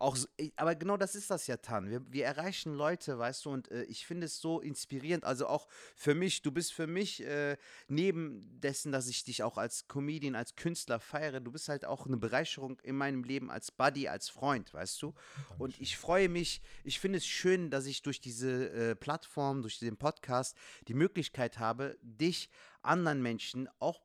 Auch 0.00 0.16
ey, 0.38 0.50
aber 0.56 0.74
genau 0.74 0.96
das 0.96 1.14
ist 1.14 1.30
das 1.30 1.46
ja, 1.46 1.58
Tan. 1.58 1.90
Wir, 1.90 2.00
wir 2.10 2.24
erreichen 2.24 2.72
Leute, 2.72 3.18
weißt 3.18 3.44
du, 3.44 3.50
und 3.50 3.70
äh, 3.70 3.82
ich 3.82 4.06
finde 4.06 4.24
es 4.24 4.40
so 4.40 4.58
inspirierend. 4.58 5.24
Also 5.24 5.46
auch 5.46 5.68
für 5.94 6.14
mich, 6.14 6.40
du 6.40 6.50
bist 6.50 6.72
für 6.72 6.86
mich, 6.86 7.22
äh, 7.22 7.58
neben 7.86 8.40
dessen, 8.60 8.92
dass 8.92 9.08
ich 9.08 9.24
dich 9.24 9.42
auch 9.42 9.58
als 9.58 9.88
Comedian, 9.88 10.36
als 10.36 10.56
Künstler 10.56 11.00
feiere, 11.00 11.40
du 11.40 11.52
bist 11.52 11.68
halt 11.68 11.84
auch 11.84 12.06
eine 12.06 12.16
Bereicherung 12.16 12.80
in 12.80 12.96
meinem 12.96 13.24
Leben 13.24 13.50
als 13.50 13.70
Buddy, 13.70 14.08
als 14.08 14.30
Freund, 14.30 14.72
weißt 14.72 15.02
du. 15.02 15.12
Und 15.58 15.78
ich 15.78 15.98
freue 15.98 16.30
mich, 16.30 16.62
ich 16.82 16.98
finde 16.98 17.18
es 17.18 17.26
schön, 17.26 17.68
dass 17.68 17.84
ich 17.84 18.00
durch 18.00 18.22
diese 18.22 18.70
äh, 18.70 18.94
Plattform, 18.94 19.60
durch 19.60 19.80
den 19.80 19.98
Podcast 19.98 20.56
die 20.88 20.94
Möglichkeit 20.94 21.58
habe, 21.58 21.98
dich 22.00 22.48
anderen 22.80 23.20
Menschen 23.20 23.68
auch 23.78 24.00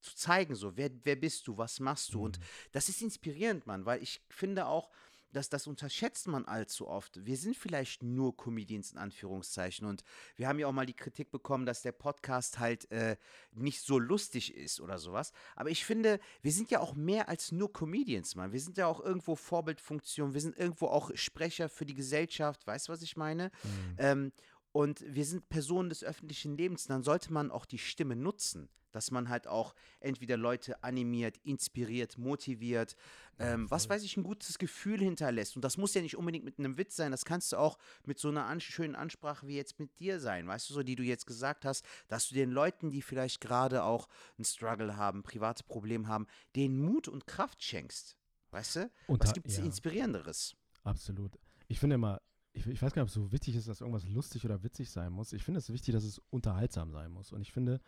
zu 0.00 0.16
zeigen, 0.16 0.56
so, 0.56 0.76
wer, 0.76 0.90
wer 1.04 1.14
bist 1.14 1.46
du, 1.46 1.56
was 1.56 1.78
machst 1.78 2.12
du? 2.12 2.24
Und 2.24 2.40
das 2.72 2.88
ist 2.88 3.02
inspirierend, 3.02 3.66
Mann, 3.66 3.86
weil 3.86 4.02
ich 4.02 4.20
finde 4.28 4.66
auch, 4.66 4.90
dass 5.32 5.48
das 5.48 5.66
unterschätzt 5.66 6.28
man 6.28 6.44
allzu 6.44 6.88
oft. 6.88 7.24
Wir 7.24 7.36
sind 7.36 7.56
vielleicht 7.56 8.02
nur 8.02 8.36
Comedians 8.36 8.92
in 8.92 8.98
Anführungszeichen 8.98 9.86
und 9.86 10.04
wir 10.36 10.48
haben 10.48 10.58
ja 10.58 10.66
auch 10.66 10.72
mal 10.72 10.86
die 10.86 10.94
Kritik 10.94 11.30
bekommen, 11.30 11.66
dass 11.66 11.82
der 11.82 11.92
Podcast 11.92 12.58
halt 12.58 12.90
äh, 12.90 13.16
nicht 13.52 13.80
so 13.80 13.98
lustig 13.98 14.54
ist 14.54 14.80
oder 14.80 14.98
sowas. 14.98 15.32
Aber 15.56 15.70
ich 15.70 15.84
finde, 15.84 16.20
wir 16.42 16.52
sind 16.52 16.70
ja 16.70 16.80
auch 16.80 16.94
mehr 16.94 17.28
als 17.28 17.52
nur 17.52 17.72
Comedians, 17.72 18.34
Mann. 18.34 18.52
Wir 18.52 18.60
sind 18.60 18.76
ja 18.76 18.86
auch 18.86 19.00
irgendwo 19.00 19.34
Vorbildfunktion, 19.36 20.34
wir 20.34 20.40
sind 20.40 20.56
irgendwo 20.56 20.86
auch 20.86 21.10
Sprecher 21.14 21.68
für 21.68 21.86
die 21.86 21.94
Gesellschaft, 21.94 22.66
weißt 22.66 22.88
du, 22.88 22.92
was 22.92 23.02
ich 23.02 23.16
meine? 23.16 23.50
Ähm, 23.98 24.32
und 24.72 25.04
wir 25.06 25.24
sind 25.24 25.48
Personen 25.48 25.88
des 25.90 26.02
öffentlichen 26.02 26.56
Lebens, 26.56 26.86
dann 26.86 27.02
sollte 27.02 27.32
man 27.32 27.50
auch 27.50 27.66
die 27.66 27.78
Stimme 27.78 28.16
nutzen, 28.16 28.68
dass 28.90 29.10
man 29.10 29.28
halt 29.28 29.46
auch 29.46 29.74
entweder 30.00 30.36
Leute 30.36 30.82
animiert, 30.82 31.38
inspiriert, 31.44 32.18
motiviert, 32.18 32.96
ähm, 33.38 33.70
was 33.70 33.88
weiß 33.88 34.02
ich, 34.02 34.16
ein 34.16 34.22
gutes 34.22 34.58
Gefühl 34.58 35.00
hinterlässt. 35.00 35.56
Und 35.56 35.62
das 35.62 35.76
muss 35.76 35.94
ja 35.94 36.02
nicht 36.02 36.16
unbedingt 36.16 36.44
mit 36.44 36.58
einem 36.58 36.76
Witz 36.76 36.96
sein, 36.96 37.10
das 37.10 37.24
kannst 37.24 37.52
du 37.52 37.56
auch 37.56 37.78
mit 38.04 38.18
so 38.18 38.28
einer 38.28 38.46
an 38.46 38.60
schönen 38.60 38.94
Ansprache 38.94 39.46
wie 39.46 39.56
jetzt 39.56 39.78
mit 39.78 39.98
dir 39.98 40.20
sein, 40.20 40.46
weißt 40.46 40.70
du, 40.70 40.74
so 40.74 40.82
die 40.82 40.96
du 40.96 41.02
jetzt 41.02 41.26
gesagt 41.26 41.64
hast, 41.64 41.84
dass 42.08 42.28
du 42.28 42.34
den 42.34 42.50
Leuten, 42.50 42.90
die 42.90 43.02
vielleicht 43.02 43.40
gerade 43.40 43.82
auch 43.84 44.08
einen 44.36 44.44
Struggle 44.44 44.96
haben, 44.96 45.22
private 45.22 45.64
Probleme 45.64 46.06
haben, 46.06 46.26
den 46.56 46.78
Mut 46.78 47.08
und 47.08 47.26
Kraft 47.26 47.62
schenkst. 47.62 48.16
Weißt 48.50 48.76
du? 48.76 48.90
Und 49.06 49.22
was 49.24 49.32
gibt 49.32 49.48
es 49.48 49.56
ja. 49.56 49.64
Inspirierenderes? 49.64 50.54
Absolut. 50.84 51.38
Ich 51.68 51.80
finde 51.80 51.94
immer, 51.94 52.20
ich, 52.52 52.66
ich 52.66 52.82
weiß 52.82 52.92
gar 52.92 53.02
nicht, 53.02 53.08
ob 53.08 53.08
es 53.08 53.14
so 53.14 53.32
wichtig 53.32 53.56
ist, 53.56 53.68
dass 53.68 53.80
irgendwas 53.80 54.06
lustig 54.08 54.44
oder 54.44 54.62
witzig 54.62 54.90
sein 54.90 55.12
muss. 55.12 55.32
Ich 55.32 55.42
finde 55.42 55.58
es 55.58 55.72
wichtig, 55.72 55.94
dass 55.94 56.04
es 56.04 56.20
unterhaltsam 56.30 56.90
sein 56.92 57.10
muss. 57.10 57.32
Und 57.32 57.40
ich 57.40 57.52
finde, 57.52 57.80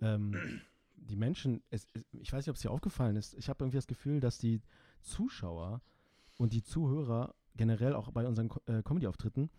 ähm, 0.00 0.34
die 0.96 1.16
Menschen, 1.16 1.62
es, 1.70 1.86
ich 2.12 2.32
weiß 2.32 2.44
nicht, 2.44 2.50
ob 2.50 2.56
es 2.56 2.62
dir 2.62 2.70
aufgefallen 2.70 3.16
ist, 3.16 3.34
ich 3.34 3.48
habe 3.48 3.64
irgendwie 3.64 3.78
das 3.78 3.86
Gefühl, 3.86 4.20
dass 4.20 4.38
die 4.38 4.60
Zuschauer 5.00 5.80
und 6.36 6.52
die 6.52 6.62
Zuhörer 6.62 7.34
generell 7.56 7.94
auch 7.94 8.10
bei 8.12 8.26
unseren 8.26 8.50
äh, 8.66 8.82
Comedy-Auftritten, 8.82 9.50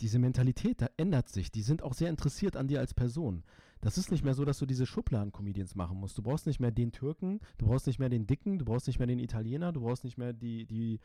diese 0.00 0.18
Mentalität, 0.18 0.80
da 0.80 0.90
ändert 0.96 1.28
sich. 1.28 1.52
Die 1.52 1.62
sind 1.62 1.82
auch 1.82 1.94
sehr 1.94 2.10
interessiert 2.10 2.56
an 2.56 2.66
dir 2.66 2.80
als 2.80 2.92
Person. 2.92 3.44
Das 3.80 3.98
ist 3.98 4.10
nicht 4.10 4.24
mehr 4.24 4.34
so, 4.34 4.44
dass 4.44 4.58
du 4.58 4.66
diese 4.66 4.86
Schubladen-Comedians 4.86 5.74
machen 5.74 5.98
musst. 5.98 6.18
Du 6.18 6.22
brauchst 6.22 6.46
nicht 6.46 6.60
mehr 6.60 6.70
den 6.70 6.92
Türken, 6.92 7.40
du 7.58 7.66
brauchst 7.66 7.86
nicht 7.86 7.98
mehr 7.98 8.08
den 8.08 8.26
Dicken, 8.26 8.58
du 8.58 8.64
brauchst 8.64 8.86
nicht 8.86 8.98
mehr 8.98 9.06
den 9.06 9.18
Italiener, 9.18 9.72
du 9.72 9.80
brauchst 9.80 10.04
nicht 10.04 10.18
mehr 10.18 10.32
die, 10.32 10.66
die, 10.66 10.98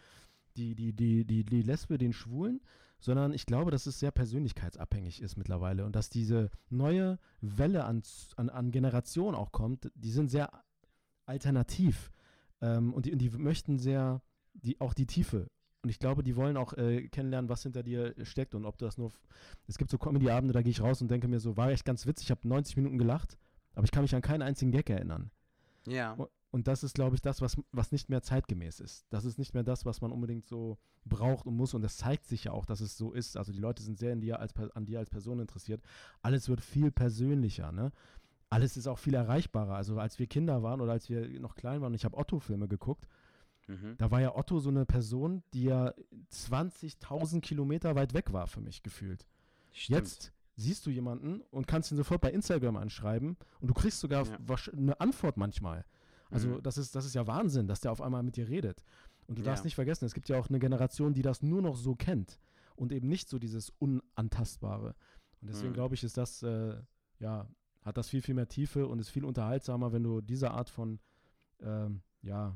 die, 0.57 0.75
die, 0.75 0.93
die, 0.93 1.25
die, 1.25 1.43
die 1.43 1.61
Lesbe, 1.61 1.97
den 1.97 2.13
Schwulen, 2.13 2.61
sondern 2.99 3.31
ich 3.33 3.45
glaube, 3.45 3.69
dass 3.71 3.85
es 3.85 3.99
sehr 3.99 4.11
persönlichkeitsabhängig 4.11 5.21
ist 5.21 5.37
mittlerweile 5.37 5.85
und 5.85 5.95
dass 5.95 6.09
diese 6.09 6.49
neue 6.69 7.19
Welle 7.41 7.85
an, 7.85 8.01
an, 8.35 8.49
an 8.49 8.71
Generation 8.71 9.35
auch 9.35 9.51
kommt, 9.51 9.91
die 9.95 10.11
sind 10.11 10.29
sehr 10.29 10.49
alternativ 11.25 12.11
ähm, 12.61 12.93
und, 12.93 13.05
die, 13.05 13.13
und 13.13 13.19
die 13.19 13.29
möchten 13.31 13.77
sehr 13.79 14.21
die, 14.53 14.79
auch 14.81 14.93
die 14.93 15.05
Tiefe. 15.05 15.49
Und 15.83 15.89
ich 15.89 15.99
glaube, 15.99 16.23
die 16.23 16.35
wollen 16.35 16.57
auch 16.57 16.73
äh, 16.73 17.07
kennenlernen, 17.09 17.49
was 17.49 17.63
hinter 17.63 17.83
dir 17.83 18.15
steckt 18.23 18.55
und 18.55 18.65
ob 18.65 18.77
du 18.77 18.85
das 18.85 18.97
nur. 18.97 19.11
Es 19.67 19.77
gibt 19.77 19.91
so 19.91 19.97
Comedy-Abende, 19.97 20.53
da 20.53 20.61
gehe 20.61 20.71
ich 20.71 20.81
raus 20.81 21.01
und 21.01 21.09
denke 21.11 21.27
mir 21.27 21.39
so, 21.39 21.55
war 21.55 21.69
echt 21.69 21.85
ganz 21.85 22.05
witzig, 22.07 22.27
ich 22.27 22.31
habe 22.31 22.47
90 22.47 22.77
Minuten 22.77 22.97
gelacht, 22.97 23.37
aber 23.75 23.85
ich 23.85 23.91
kann 23.91 24.01
mich 24.01 24.15
an 24.15 24.21
keinen 24.21 24.41
einzigen 24.41 24.71
Gag 24.71 24.89
erinnern. 24.89 25.29
Ja. 25.87 26.17
U- 26.17 26.27
Und 26.57 26.67
das 26.67 26.81
ist, 26.81 26.95
glaube 26.95 27.15
ich, 27.15 27.21
das, 27.21 27.39
was, 27.39 27.55
was 27.71 27.91
nicht 27.91 28.09
mehr 28.09 28.23
zeitgemäß 28.23 28.79
ist. 28.79 29.05
Das 29.11 29.25
ist 29.25 29.37
nicht 29.37 29.53
mehr 29.53 29.61
das, 29.61 29.85
was 29.85 30.01
man 30.01 30.11
unbedingt 30.11 30.47
so 30.47 30.79
braucht 31.05 31.45
und 31.45 31.55
muss. 31.55 31.75
Und 31.75 31.83
das 31.83 31.97
zeigt 31.97 32.25
sich 32.25 32.45
ja 32.45 32.51
auch, 32.51 32.65
dass 32.65 32.81
es 32.81 32.97
so 32.97 33.11
ist. 33.11 33.37
Also 33.37 33.51
die 33.51 33.59
Leute 33.59 33.83
sind 33.83 33.99
sehr 33.99 34.11
in 34.11 34.21
dir 34.21 34.39
als, 34.39 34.55
an 34.73 34.85
dir 34.85 34.97
als 34.97 35.11
Person 35.11 35.39
interessiert. 35.39 35.83
Alles 36.23 36.49
wird 36.49 36.61
viel 36.61 36.89
persönlicher, 36.89 37.71
ne? 37.71 37.91
Alles 38.49 38.75
ist 38.75 38.87
auch 38.87 38.97
viel 38.97 39.13
erreichbarer. 39.13 39.75
Also 39.75 39.99
als 39.99 40.17
wir 40.17 40.25
Kinder 40.25 40.63
waren 40.63 40.81
oder 40.81 40.93
als 40.93 41.09
wir 41.09 41.27
noch 41.39 41.53
klein 41.53 41.81
waren, 41.81 41.93
ich 41.93 42.05
habe 42.05 42.17
Otto-Filme 42.17 42.67
geguckt, 42.67 43.07
Mhm. 43.67 43.95
da 43.99 44.09
war 44.09 44.19
ja 44.21 44.33
Otto 44.35 44.59
so 44.59 44.69
eine 44.69 44.85
Person, 44.85 45.43
die 45.53 45.65
ja 45.65 45.93
20.000 46.31 47.41
Kilometer 47.41 47.95
weit 47.95 48.13
weg 48.13 48.31
war 48.33 48.47
für 48.47 48.61
mich 48.61 48.81
gefühlt. 48.83 49.27
Stimmt. 49.73 49.99
Jetzt 49.99 50.31
siehst 50.55 50.85
du 50.85 50.89
jemanden 50.89 51.41
und 51.51 51.67
kannst 51.67 51.91
ihn 51.91 51.97
sofort 51.97 52.21
bei 52.21 52.31
Instagram 52.31 52.77
anschreiben 52.77 53.37
und 53.59 53.67
du 53.67 53.73
kriegst 53.73 53.99
sogar 53.99 54.25
Ja. 54.25 54.37
eine 54.75 54.99
Antwort 54.99 55.37
manchmal. 55.37 55.85
Also 56.29 56.55
Mhm. 56.55 56.63
das, 56.63 56.77
ist, 56.77 56.95
das 56.95 57.05
ist 57.05 57.15
ja 57.15 57.25
Wahnsinn, 57.27 57.67
dass 57.67 57.79
der 57.81 57.91
auf 57.91 58.01
einmal 58.01 58.23
mit 58.23 58.35
dir 58.35 58.47
redet. 58.47 58.83
Und 59.27 59.37
du 59.39 59.43
darfst 59.43 59.63
Ja. 59.63 59.65
nicht 59.65 59.75
vergessen, 59.75 60.05
es 60.05 60.13
gibt 60.13 60.29
ja 60.29 60.37
auch 60.37 60.49
eine 60.49 60.59
Generation, 60.59 61.13
die 61.13 61.21
das 61.21 61.41
nur 61.41 61.61
noch 61.61 61.75
so 61.75 61.95
kennt 61.95 62.39
und 62.75 62.91
eben 62.91 63.07
nicht 63.07 63.27
so 63.29 63.39
dieses 63.39 63.71
Unantastbare. 63.79 64.95
Und 65.41 65.49
deswegen 65.49 65.71
Mhm. 65.71 65.75
glaube 65.75 65.95
ich, 65.95 66.03
ist 66.03 66.17
das, 66.17 66.43
äh, 66.43 66.81
ja, 67.19 67.47
hat 67.83 67.97
das 67.97 68.09
viel, 68.09 68.21
viel 68.21 68.35
mehr 68.35 68.47
Tiefe 68.47 68.87
und 68.87 68.99
ist 68.99 69.09
viel 69.09 69.25
unterhaltsamer, 69.25 69.91
wenn 69.93 70.03
du 70.03 70.21
diese 70.21 70.51
Art 70.51 70.69
von, 70.69 70.99
ähm, 71.61 72.01
ja, 72.21 72.55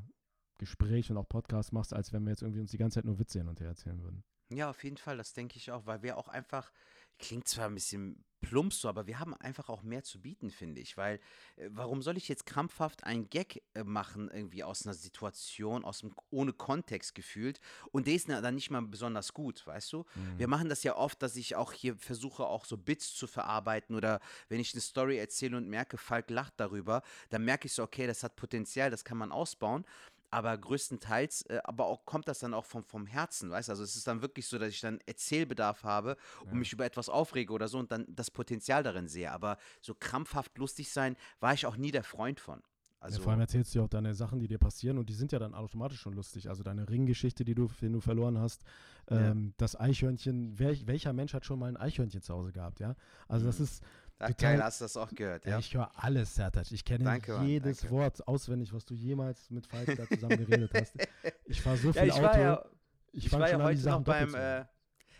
Gespräch 0.58 1.10
und 1.10 1.16
auch 1.16 1.28
Podcast 1.28 1.72
machst, 1.72 1.92
als 1.92 2.12
wenn 2.12 2.22
wir 2.24 2.30
jetzt 2.30 2.42
irgendwie 2.42 2.60
uns 2.60 2.70
die 2.70 2.78
ganze 2.78 2.96
Zeit 2.96 3.04
nur 3.04 3.18
Witze 3.18 3.38
hin 3.38 3.48
und 3.48 3.60
her 3.60 3.68
erzählen 3.68 4.00
würden. 4.02 4.22
Ja, 4.50 4.68
auf 4.70 4.84
jeden 4.84 4.98
Fall, 4.98 5.16
das 5.16 5.32
denke 5.32 5.56
ich 5.56 5.70
auch, 5.72 5.86
weil 5.86 6.02
wir 6.02 6.18
auch 6.18 6.28
einfach, 6.28 6.72
klingt 7.18 7.48
zwar 7.48 7.66
ein 7.66 7.74
bisschen 7.74 8.24
plump 8.42 8.74
so, 8.74 8.88
aber 8.88 9.06
wir 9.06 9.18
haben 9.18 9.34
einfach 9.34 9.68
auch 9.70 9.82
mehr 9.82 10.02
zu 10.02 10.20
bieten, 10.20 10.50
finde 10.50 10.80
ich, 10.80 10.96
weil 10.96 11.20
äh, 11.56 11.68
warum 11.70 12.02
soll 12.02 12.16
ich 12.18 12.28
jetzt 12.28 12.44
krampfhaft 12.44 13.04
einen 13.04 13.30
Gag 13.30 13.62
äh, 13.74 13.84
machen, 13.84 14.30
irgendwie 14.30 14.64
aus 14.64 14.84
einer 14.84 14.94
Situation, 14.94 15.84
aus 15.84 16.00
dem, 16.00 16.14
ohne 16.30 16.52
Kontext 16.52 17.14
gefühlt 17.14 17.60
und 17.92 18.06
der 18.06 18.14
ist 18.14 18.28
dann 18.28 18.54
nicht 18.54 18.70
mal 18.70 18.82
besonders 18.82 19.32
gut, 19.32 19.66
weißt 19.66 19.92
du? 19.92 20.04
Wir 20.36 20.48
machen 20.48 20.68
das 20.68 20.82
ja 20.82 20.96
oft, 20.96 21.22
dass 21.22 21.36
ich 21.36 21.56
auch 21.56 21.72
hier 21.72 21.96
versuche, 21.96 22.44
auch 22.44 22.64
so 22.64 22.76
Bits 22.76 23.14
zu 23.14 23.26
verarbeiten 23.26 23.94
oder 23.96 24.20
wenn 24.48 24.60
ich 24.60 24.74
eine 24.74 24.80
Story 24.80 25.18
erzähle 25.18 25.56
und 25.56 25.68
merke, 25.68 25.96
Falk 25.96 26.28
lacht 26.28 26.54
darüber, 26.56 27.02
dann 27.30 27.44
merke 27.44 27.66
ich 27.66 27.72
so, 27.72 27.82
okay, 27.82 28.06
das 28.06 28.22
hat 28.24 28.36
Potenzial, 28.36 28.90
das 28.90 29.04
kann 29.04 29.16
man 29.16 29.30
ausbauen. 29.30 29.84
Aber 30.32 30.56
größtenteils, 30.56 31.42
äh, 31.42 31.60
aber 31.64 31.86
auch 31.86 32.06
kommt 32.06 32.26
das 32.26 32.38
dann 32.38 32.54
auch 32.54 32.64
vom, 32.64 32.82
vom 32.84 33.06
Herzen, 33.06 33.50
weißt 33.50 33.68
du? 33.68 33.72
Also 33.72 33.84
es 33.84 33.94
ist 33.94 34.06
dann 34.06 34.22
wirklich 34.22 34.46
so, 34.48 34.58
dass 34.58 34.70
ich 34.70 34.80
dann 34.80 34.98
Erzählbedarf 35.06 35.84
habe 35.84 36.16
und 36.50 36.54
mich 36.58 36.72
über 36.72 36.86
etwas 36.86 37.08
aufrege 37.10 37.52
oder 37.52 37.68
so 37.68 37.78
und 37.78 37.92
dann 37.92 38.06
das 38.08 38.30
Potenzial 38.30 38.82
darin 38.82 39.08
sehe. 39.08 39.30
Aber 39.30 39.58
so 39.82 39.94
krampfhaft 39.94 40.56
lustig 40.56 40.90
sein, 40.90 41.16
war 41.40 41.52
ich 41.52 41.66
auch 41.66 41.76
nie 41.76 41.90
der 41.90 42.02
Freund 42.02 42.40
von. 42.40 42.62
Also, 42.98 43.18
ja, 43.18 43.24
vor 43.24 43.32
allem 43.32 43.40
erzählst 43.40 43.74
du 43.74 43.80
ja 43.80 43.84
auch 43.84 43.88
deine 43.88 44.14
Sachen, 44.14 44.38
die 44.38 44.46
dir 44.46 44.58
passieren 44.58 44.96
und 44.96 45.08
die 45.08 45.12
sind 45.14 45.32
ja 45.32 45.40
dann 45.40 45.54
automatisch 45.54 46.00
schon 46.00 46.12
lustig. 46.14 46.48
Also 46.48 46.62
deine 46.62 46.88
Ringgeschichte, 46.88 47.44
die 47.44 47.54
du, 47.54 47.68
den 47.80 47.92
du 47.92 48.00
verloren 48.00 48.38
hast, 48.38 48.62
Ja. 49.10 49.32
ähm, 49.32 49.54
das 49.56 49.74
Eichhörnchen, 49.74 50.56
welch, 50.60 50.86
welcher 50.86 51.12
Mensch 51.12 51.34
hat 51.34 51.44
schon 51.44 51.58
mal 51.58 51.66
ein 51.66 51.76
Eichhörnchen 51.76 52.22
zu 52.22 52.32
Hause 52.32 52.52
gehabt, 52.52 52.78
ja? 52.78 52.94
Also 53.26 53.44
das 53.44 53.58
Mhm. 53.58 53.64
ist, 53.64 53.82
Ach, 54.18 54.28
total- 54.28 54.54
geil, 54.56 54.62
hast 54.64 54.80
du 54.80 54.84
das 54.84 54.96
auch 54.96 55.10
gehört, 55.10 55.44
ja. 55.46 55.58
ich 55.58 55.74
höre 55.74 55.90
alles, 55.96 56.34
Sertac. 56.34 56.70
Ich 56.70 56.84
kenne 56.84 57.04
Danke, 57.04 57.40
jedes 57.44 57.80
danke. 57.80 57.94
Wort 57.94 58.28
auswendig, 58.28 58.72
was 58.72 58.84
du 58.84 58.94
jemals 58.94 59.50
mit 59.50 59.66
Falk 59.66 59.96
da 59.96 60.06
zusammen 60.06 60.46
geredet 60.46 60.70
hast. 60.74 60.94
Ich 61.46 61.60
fahre 61.60 61.76
so 61.76 61.92
viel 61.92 62.06
Ja, 62.06 62.14
Auto, 62.14 62.22
war 62.22 62.38
ja, 62.40 62.64
ich, 63.12 63.26
ich 63.26 63.32
war 63.32 63.50
ja 63.50 63.62
heute 63.62 63.88
noch 63.88 64.02
beim, 64.02 64.34
äh, 64.34 64.64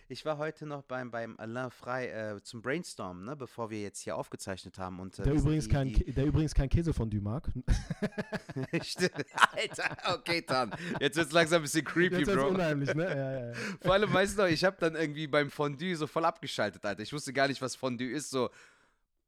ich 0.08 0.24
war 0.26 0.36
heute 0.38 0.66
noch 0.66 0.82
beim, 0.82 1.10
beim 1.10 1.38
Alain 1.38 1.70
Frey 1.70 2.08
äh, 2.08 2.42
zum 2.42 2.60
Brainstorm, 2.62 3.24
ne, 3.24 3.34
bevor 3.34 3.70
wir 3.70 3.80
jetzt 3.80 4.00
hier 4.00 4.16
aufgezeichnet 4.16 4.78
haben. 4.78 5.00
Und, 5.00 5.18
äh, 5.18 5.22
der, 5.22 5.32
übrigens 5.34 5.64
die, 5.64 5.70
kein, 5.70 5.88
die, 5.88 6.12
der 6.12 6.26
übrigens 6.26 6.54
kein 6.54 6.68
Käsefondue 6.68 7.20
mag. 7.20 7.50
Stimmt. 8.82 9.24
Alter, 9.52 9.96
okay, 10.14 10.44
dann. 10.46 10.70
Jetzt 11.00 11.16
wird's 11.16 11.32
langsam 11.32 11.60
ein 11.60 11.62
bisschen 11.62 11.84
creepy, 11.84 12.16
Jetzt 12.18 12.28
ist 12.28 12.34
Bro. 12.34 12.48
unheimlich, 12.48 12.94
ne? 12.94 13.04
Ja, 13.04 13.32
ja, 13.32 13.46
ja. 13.48 13.52
Vor 13.80 13.94
allem, 13.94 14.12
weißt 14.12 14.36
du 14.38 14.42
noch, 14.42 14.48
ich 14.48 14.64
habe 14.64 14.76
dann 14.80 14.94
irgendwie 14.96 15.26
beim 15.26 15.50
Fondue 15.50 15.96
so 15.96 16.06
voll 16.06 16.24
abgeschaltet, 16.24 16.84
Alter. 16.84 17.02
Ich 17.02 17.12
wusste 17.12 17.32
gar 17.32 17.48
nicht, 17.48 17.62
was 17.62 17.74
Fondue 17.76 18.10
ist. 18.10 18.30
So, 18.30 18.50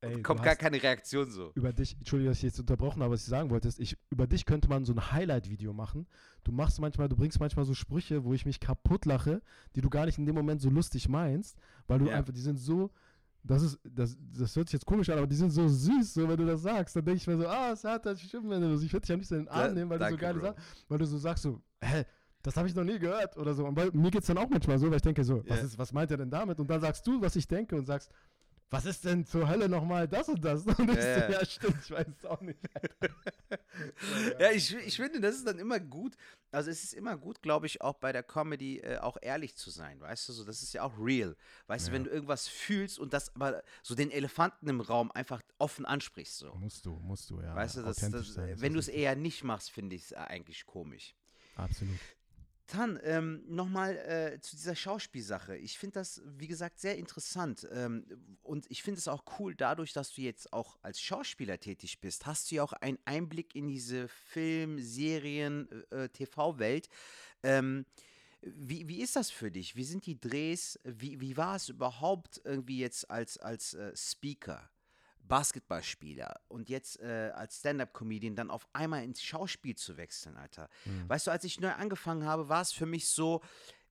ey, 0.04 0.22
Kommt 0.22 0.42
gar 0.42 0.56
keine 0.56 0.82
Reaktion 0.82 1.30
so. 1.30 1.52
über 1.54 1.72
dich, 1.72 1.96
Entschuldigung, 1.98 2.30
dass 2.30 2.38
ich 2.38 2.44
jetzt 2.44 2.60
unterbrochen 2.60 3.02
habe, 3.02 3.12
was 3.14 3.20
ich 3.22 3.26
sagen 3.28 3.50
wollte, 3.50 3.68
ist, 3.68 3.80
ich, 3.80 3.96
über 4.10 4.26
dich 4.26 4.44
könnte 4.46 4.68
man 4.68 4.84
so 4.84 4.92
ein 4.92 5.12
Highlight-Video 5.12 5.72
machen. 5.72 6.06
Du 6.44 6.52
machst 6.52 6.80
manchmal, 6.80 7.08
du 7.08 7.16
bringst 7.16 7.40
manchmal 7.40 7.64
so 7.64 7.74
Sprüche, 7.74 8.24
wo 8.24 8.34
ich 8.34 8.46
mich 8.46 8.60
kaputt 8.60 9.04
lache, 9.06 9.42
die 9.74 9.80
du 9.80 9.90
gar 9.90 10.06
nicht 10.06 10.18
in 10.18 10.26
dem 10.26 10.34
Moment 10.34 10.60
so 10.60 10.70
lustig 10.70 11.08
meinst, 11.08 11.56
weil 11.86 11.98
du 11.98 12.06
Ja. 12.08 12.14
einfach, 12.14 12.32
die 12.32 12.40
sind 12.40 12.58
so, 12.58 12.90
das 13.42 13.62
ist, 13.62 13.78
das, 13.84 14.16
das 14.32 14.56
hört 14.56 14.68
sich 14.68 14.74
jetzt 14.74 14.86
komisch 14.86 15.10
an, 15.10 15.18
aber 15.18 15.26
die 15.26 15.36
sind 15.36 15.50
so 15.50 15.68
süß, 15.68 16.14
so 16.14 16.28
wenn 16.28 16.36
du 16.36 16.46
das 16.46 16.62
sagst, 16.62 16.96
dann 16.96 17.04
denke 17.04 17.18
ich 17.18 17.26
mir 17.26 17.36
so, 17.36 17.46
ah, 17.46 17.72
es 17.72 17.84
hat 17.84 18.06
das 18.06 18.20
stimmt, 18.20 18.48
wenn 18.48 18.62
du 18.62 18.74
ich 18.74 18.92
würde 18.92 19.00
dich 19.06 19.12
am 19.12 19.18
liebsten 19.18 19.34
in 19.34 19.40
den 19.44 19.48
Arm 19.48 19.74
nehmen, 19.74 19.90
weil 19.90 19.98
du 19.98 20.04
so 20.04 20.10
danke, 20.16 20.20
geile. 20.22 20.40
Sachen, 20.40 20.62
weil 20.88 20.98
du 20.98 21.06
so 21.06 21.18
sagst 21.18 21.42
so, 21.42 21.60
hä, 21.82 22.04
das 22.42 22.56
habe 22.58 22.68
ich 22.68 22.74
noch 22.74 22.84
nie 22.84 22.98
gehört 22.98 23.36
oder 23.38 23.54
so. 23.54 23.66
Und 23.66 23.74
bei, 23.74 23.90
mir 23.92 24.10
geht 24.10 24.20
es 24.20 24.26
dann 24.26 24.36
auch 24.38 24.48
manchmal 24.50 24.78
so, 24.78 24.88
weil 24.88 24.96
ich 24.96 25.02
denke 25.02 25.24
so, 25.24 25.42
was, 25.46 25.58
Ja. 25.60 25.64
ist, 25.64 25.78
was 25.78 25.92
meint 25.92 26.10
er 26.10 26.18
denn 26.18 26.30
damit? 26.30 26.58
Und 26.60 26.68
dann 26.68 26.80
sagst 26.80 27.06
du, 27.06 27.20
was 27.20 27.36
ich 27.36 27.48
denke 27.48 27.74
und 27.76 27.86
sagst, 27.86 28.10
was 28.74 28.86
ist 28.86 29.04
denn 29.04 29.24
zur 29.24 29.48
Hölle 29.48 29.68
nochmal 29.68 30.08
das 30.08 30.28
und 30.28 30.44
das? 30.44 30.66
Und 30.78 30.90
ich 30.90 30.96
Ja, 30.96 31.02
so, 31.02 31.20
ja. 31.20 31.30
ja, 31.30 31.44
stimmt, 31.46 31.76
ich 31.84 31.90
weiß 31.90 32.06
es 32.08 32.24
auch 32.24 32.40
nicht. 32.40 32.58
Ja, 34.38 34.50
ich, 34.50 34.74
ich 34.74 34.96
finde, 34.96 35.20
das 35.20 35.36
ist 35.36 35.46
dann 35.46 35.58
immer 35.58 35.80
gut. 35.80 36.16
Also 36.50 36.70
es 36.70 36.84
ist 36.84 36.94
immer 36.94 37.16
gut, 37.16 37.42
glaube 37.42 37.66
ich, 37.66 37.80
auch 37.82 37.94
bei 37.94 38.12
der 38.12 38.22
Comedy 38.22 38.78
äh, 38.78 38.98
auch 38.98 39.16
ehrlich 39.20 39.56
zu 39.56 39.70
sein, 39.70 40.00
weißt 40.00 40.28
du, 40.28 40.32
so 40.32 40.44
das 40.44 40.62
ist 40.62 40.72
ja 40.72 40.82
auch 40.82 40.92
real. 40.98 41.36
Weißt 41.66 41.88
du, 41.88 41.92
wenn 41.92 42.04
du 42.04 42.10
irgendwas 42.10 42.46
fühlst 42.46 42.98
und 42.98 43.12
das 43.12 43.34
aber 43.34 43.62
so 43.82 43.94
den 43.94 44.10
Elefanten 44.10 44.68
im 44.68 44.80
Raum 44.80 45.10
einfach 45.12 45.42
offen 45.58 45.84
ansprichst 45.86 46.38
so. 46.38 46.54
Musst 46.54 46.86
du, 46.86 46.94
musst 47.00 47.30
du, 47.30 47.40
ja. 47.40 47.54
Weißt 47.54 47.76
du, 47.76 47.82
das, 47.82 47.96
das, 47.96 48.34
sein, 48.34 48.60
wenn 48.60 48.72
du 48.72 48.78
es 48.78 48.88
eher 48.88 49.16
nicht 49.16 49.44
machst, 49.44 49.70
finde 49.70 49.96
ich 49.96 50.04
es 50.04 50.12
eigentlich 50.12 50.66
komisch. 50.66 51.14
Absolut. 51.56 51.98
Tan, 52.66 52.98
ähm, 53.02 53.42
nochmal 53.46 53.96
äh, 53.96 54.40
zu 54.40 54.56
dieser 54.56 54.74
Schauspielsache. 54.74 55.56
Ich 55.56 55.78
finde 55.78 55.94
das, 55.94 56.22
wie 56.24 56.46
gesagt, 56.46 56.80
sehr 56.80 56.96
interessant. 56.96 57.68
Ähm, 57.70 58.06
und 58.42 58.64
ich 58.70 58.82
finde 58.82 58.98
es 58.98 59.08
auch 59.08 59.24
cool, 59.38 59.54
dadurch, 59.54 59.92
dass 59.92 60.14
du 60.14 60.22
jetzt 60.22 60.52
auch 60.52 60.78
als 60.82 61.00
Schauspieler 61.00 61.60
tätig 61.60 62.00
bist, 62.00 62.24
hast 62.24 62.50
du 62.50 62.56
ja 62.56 62.62
auch 62.62 62.72
einen 62.72 62.98
Einblick 63.04 63.54
in 63.54 63.68
diese 63.68 64.08
Film-, 64.08 64.78
Serien-, 64.78 65.68
äh, 65.90 66.08
TV-Welt. 66.08 66.88
Ähm, 67.42 67.84
wie, 68.40 68.88
wie 68.88 69.02
ist 69.02 69.16
das 69.16 69.30
für 69.30 69.50
dich? 69.50 69.76
Wie 69.76 69.84
sind 69.84 70.06
die 70.06 70.18
Drehs? 70.18 70.78
Wie, 70.84 71.20
wie 71.20 71.36
war 71.36 71.56
es 71.56 71.68
überhaupt 71.68 72.40
irgendwie 72.44 72.78
jetzt 72.78 73.10
als, 73.10 73.36
als 73.38 73.74
äh, 73.74 73.92
Speaker? 73.94 74.70
Basketballspieler 75.28 76.40
und 76.48 76.68
jetzt 76.68 77.00
äh, 77.00 77.30
als 77.34 77.58
Stand-up-Comedian 77.58 78.36
dann 78.36 78.50
auf 78.50 78.66
einmal 78.72 79.04
ins 79.04 79.22
Schauspiel 79.22 79.74
zu 79.74 79.96
wechseln, 79.96 80.36
Alter. 80.36 80.68
Weißt 81.08 81.26
du, 81.26 81.30
als 81.30 81.44
ich 81.44 81.60
neu 81.60 81.72
angefangen 81.72 82.24
habe, 82.26 82.48
war 82.48 82.62
es 82.62 82.72
für 82.72 82.86
mich 82.86 83.08
so, 83.08 83.40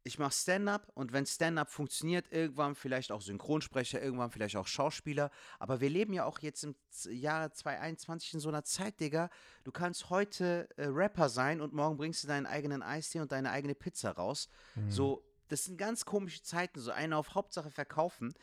ich 0.06 0.20
mache 0.20 0.34
Stand-up 0.34 0.92
und 0.96 1.14
wenn 1.14 1.26
Stand-up 1.26 1.70
funktioniert, 1.72 2.32
irgendwann 2.32 2.76
vielleicht 2.76 3.12
auch 3.12 3.22
Synchronsprecher, 3.22 4.02
irgendwann 4.02 4.32
vielleicht 4.32 4.58
auch 4.58 4.68
Schauspieler. 4.68 5.32
Aber 5.60 5.80
wir 5.80 5.90
leben 5.90 6.14
ja 6.14 6.26
auch 6.26 6.40
jetzt 6.40 6.64
im 6.66 6.76
Jahre 7.10 7.52
2021 7.52 8.34
in 8.34 8.40
so 8.42 8.50
einer 8.50 8.64
Zeit, 8.66 9.00
Digga. 9.00 9.30
Du 9.64 9.72
kannst 9.72 10.10
heute 10.10 10.68
äh, 10.76 10.88
Rapper 10.88 11.30
sein 11.30 11.62
und 11.62 11.74
morgen 11.74 11.96
bringst 11.98 12.24
du 12.24 12.28
deinen 12.28 12.46
eigenen 12.46 12.84
Eistee 12.84 13.22
und 13.22 13.32
deine 13.32 13.52
eigene 13.52 13.76
Pizza 13.76 14.12
raus. 14.12 14.50
So, 14.90 15.24
das 15.48 15.64
sind 15.66 15.78
ganz 15.78 16.04
komische 16.04 16.44
Zeiten, 16.44 16.80
so 16.80 16.92
eine 16.92 17.16
auf 17.16 17.36
Hauptsache 17.36 17.70
verkaufen. 17.70 18.34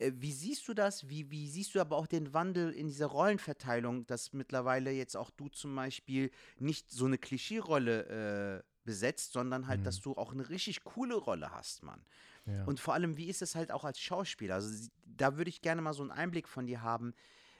Äh, 0.00 0.12
Wie 0.16 0.32
siehst 0.32 0.66
du 0.68 0.74
das? 0.74 1.08
Wie, 1.08 1.30
wie 1.30 1.48
siehst 1.48 1.74
du 1.74 1.80
aber 1.80 1.96
auch 1.96 2.06
den 2.06 2.32
Wandel 2.32 2.72
in 2.72 2.86
dieser 2.88 3.06
Rollenverteilung, 3.06 4.06
dass 4.06 4.32
mittlerweile 4.32 4.90
jetzt 4.90 5.16
auch 5.16 5.30
du 5.30 5.48
zum 5.48 5.74
Beispiel 5.76 6.30
nicht 6.58 6.90
so 6.90 7.06
eine 7.06 7.18
Klischee-Rolle 7.18 8.62
äh, 8.62 8.62
besetzt, 8.84 9.32
sondern 9.32 9.66
halt, 9.66 9.84
dass 9.86 10.00
du 10.00 10.16
auch 10.16 10.32
eine 10.32 10.48
richtig 10.48 10.82
coole 10.84 11.14
Rolle 11.16 11.50
hast, 11.52 11.82
Mann. 11.82 12.02
Ja. 12.46 12.64
Und 12.64 12.80
vor 12.80 12.94
allem, 12.94 13.16
wie 13.18 13.26
ist 13.28 13.42
es 13.42 13.54
halt 13.54 13.70
auch 13.70 13.84
als 13.84 14.00
Schauspieler? 14.00 14.54
Also 14.54 14.68
sie- 14.70 14.90
da 15.04 15.36
würde 15.36 15.50
ich 15.50 15.60
gerne 15.60 15.82
mal 15.82 15.92
so 15.92 16.02
einen 16.02 16.10
Einblick 16.10 16.48
von 16.48 16.66
dir 16.66 16.82
haben, 16.82 17.12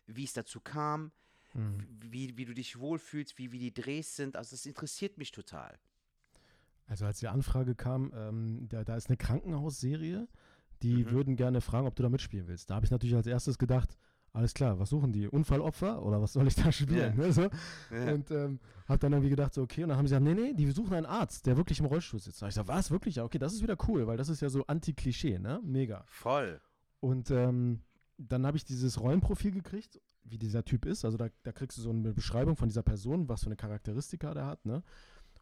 wie 0.06 0.24
es 0.24 0.32
dazu 0.32 0.60
kam, 0.60 1.12
Mhm. 1.52 1.86
wie, 2.00 2.36
wie 2.36 2.44
du 2.46 2.54
dich 2.54 2.78
wohlfühlst, 2.78 3.36
wie, 3.38 3.52
wie 3.52 3.58
die 3.58 3.74
Drehs 3.74 4.16
sind. 4.16 4.36
Also 4.36 4.52
das 4.56 4.66
interessiert 4.66 5.18
mich 5.18 5.30
total. 5.32 5.78
Also 6.86 7.04
als 7.06 7.18
die 7.20 7.28
Anfrage 7.28 7.74
kam, 7.74 8.12
ähm, 8.14 8.68
da, 8.68 8.82
da 8.84 8.96
ist 8.96 9.08
eine 9.08 9.16
Krankenhausserie, 9.16 10.26
die 10.82 11.04
Mhm. 11.04 11.10
würden 11.10 11.36
gerne 11.36 11.60
fragen, 11.60 11.86
ob 11.86 11.94
du 11.94 12.02
da 12.02 12.08
mitspielen 12.08 12.46
willst. 12.48 12.70
Da 12.70 12.76
habe 12.76 12.84
ich 12.86 12.90
natürlich 12.90 13.14
als 13.16 13.26
erstes 13.26 13.58
gedacht, 13.58 13.96
alles 14.32 14.54
klar, 14.54 14.78
was 14.78 14.90
suchen 14.90 15.12
die? 15.12 15.26
Unfallopfer 15.26 16.04
oder 16.04 16.22
was 16.22 16.32
soll 16.34 16.46
ich 16.46 16.54
da 16.54 16.70
spielen? 16.70 17.18
Ja. 17.18 17.26
Ne, 17.26 17.32
so? 17.32 17.50
Und 17.90 18.30
ähm, 18.30 18.60
habe 18.86 18.98
dann 19.00 19.12
irgendwie 19.12 19.30
gedacht, 19.30 19.52
so, 19.54 19.62
okay, 19.62 19.82
und 19.82 19.88
dann 19.88 19.98
haben 19.98 20.06
sie 20.06 20.14
gesagt, 20.14 20.24
nee, 20.36 20.40
nee, 20.40 20.54
die 20.54 20.70
suchen 20.70 20.94
einen 20.94 21.06
Arzt, 21.06 21.46
der 21.46 21.56
wirklich 21.56 21.80
im 21.80 21.86
Rollstuhl 21.86 22.20
sitzt. 22.20 22.40
Da 22.40 22.46
ich 22.46 22.50
gesagt, 22.54 22.68
was, 22.68 22.90
wirklich? 22.92 23.16
Ja, 23.16 23.24
okay, 23.24 23.38
das 23.38 23.52
ist 23.54 23.62
wieder 23.62 23.76
cool, 23.88 24.06
weil 24.06 24.16
das 24.16 24.28
ist 24.28 24.40
ja 24.40 24.48
so 24.48 24.64
Anti-Klischee, 24.66 25.38
ne? 25.40 25.60
Mega. 25.64 26.04
Voll. 26.06 26.60
Und 27.00 27.30
ähm, 27.32 27.80
dann 28.18 28.46
habe 28.46 28.56
ich 28.56 28.64
dieses 28.64 29.00
Rollenprofil 29.00 29.50
gekriegt, 29.50 30.00
wie 30.22 30.38
dieser 30.38 30.64
Typ 30.64 30.86
ist. 30.86 31.04
Also 31.04 31.16
da, 31.16 31.28
da 31.42 31.50
kriegst 31.50 31.78
du 31.78 31.82
so 31.82 31.90
eine 31.90 32.12
Beschreibung 32.12 32.54
von 32.54 32.68
dieser 32.68 32.82
Person, 32.82 33.28
was 33.28 33.40
für 33.40 33.46
eine 33.46 33.56
Charakteristika 33.56 34.32
der 34.34 34.46
hat, 34.46 34.64
ne? 34.64 34.82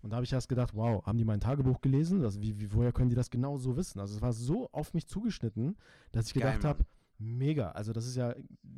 Und 0.02 0.10
da 0.10 0.16
habe 0.16 0.24
ich 0.24 0.32
erst 0.32 0.48
gedacht, 0.48 0.74
wow, 0.74 1.04
haben 1.06 1.18
die 1.18 1.24
mein 1.24 1.40
Tagebuch 1.40 1.80
gelesen? 1.80 2.22
Also 2.22 2.40
wie, 2.40 2.58
wie, 2.60 2.72
woher 2.72 2.92
können 2.92 3.10
die 3.10 3.16
das 3.16 3.30
genau 3.30 3.58
so 3.58 3.76
wissen? 3.76 3.98
Also 4.00 4.16
es 4.16 4.22
war 4.22 4.32
so 4.32 4.70
auf 4.70 4.94
mich 4.94 5.06
zugeschnitten, 5.06 5.76
dass 6.12 6.28
ich 6.28 6.34
Geil, 6.34 6.52
gedacht 6.52 6.64
habe, 6.64 6.84
mega. 7.18 7.72
Also 7.72 7.92
das 7.92 8.06
ist 8.06 8.16
ja 8.16 8.34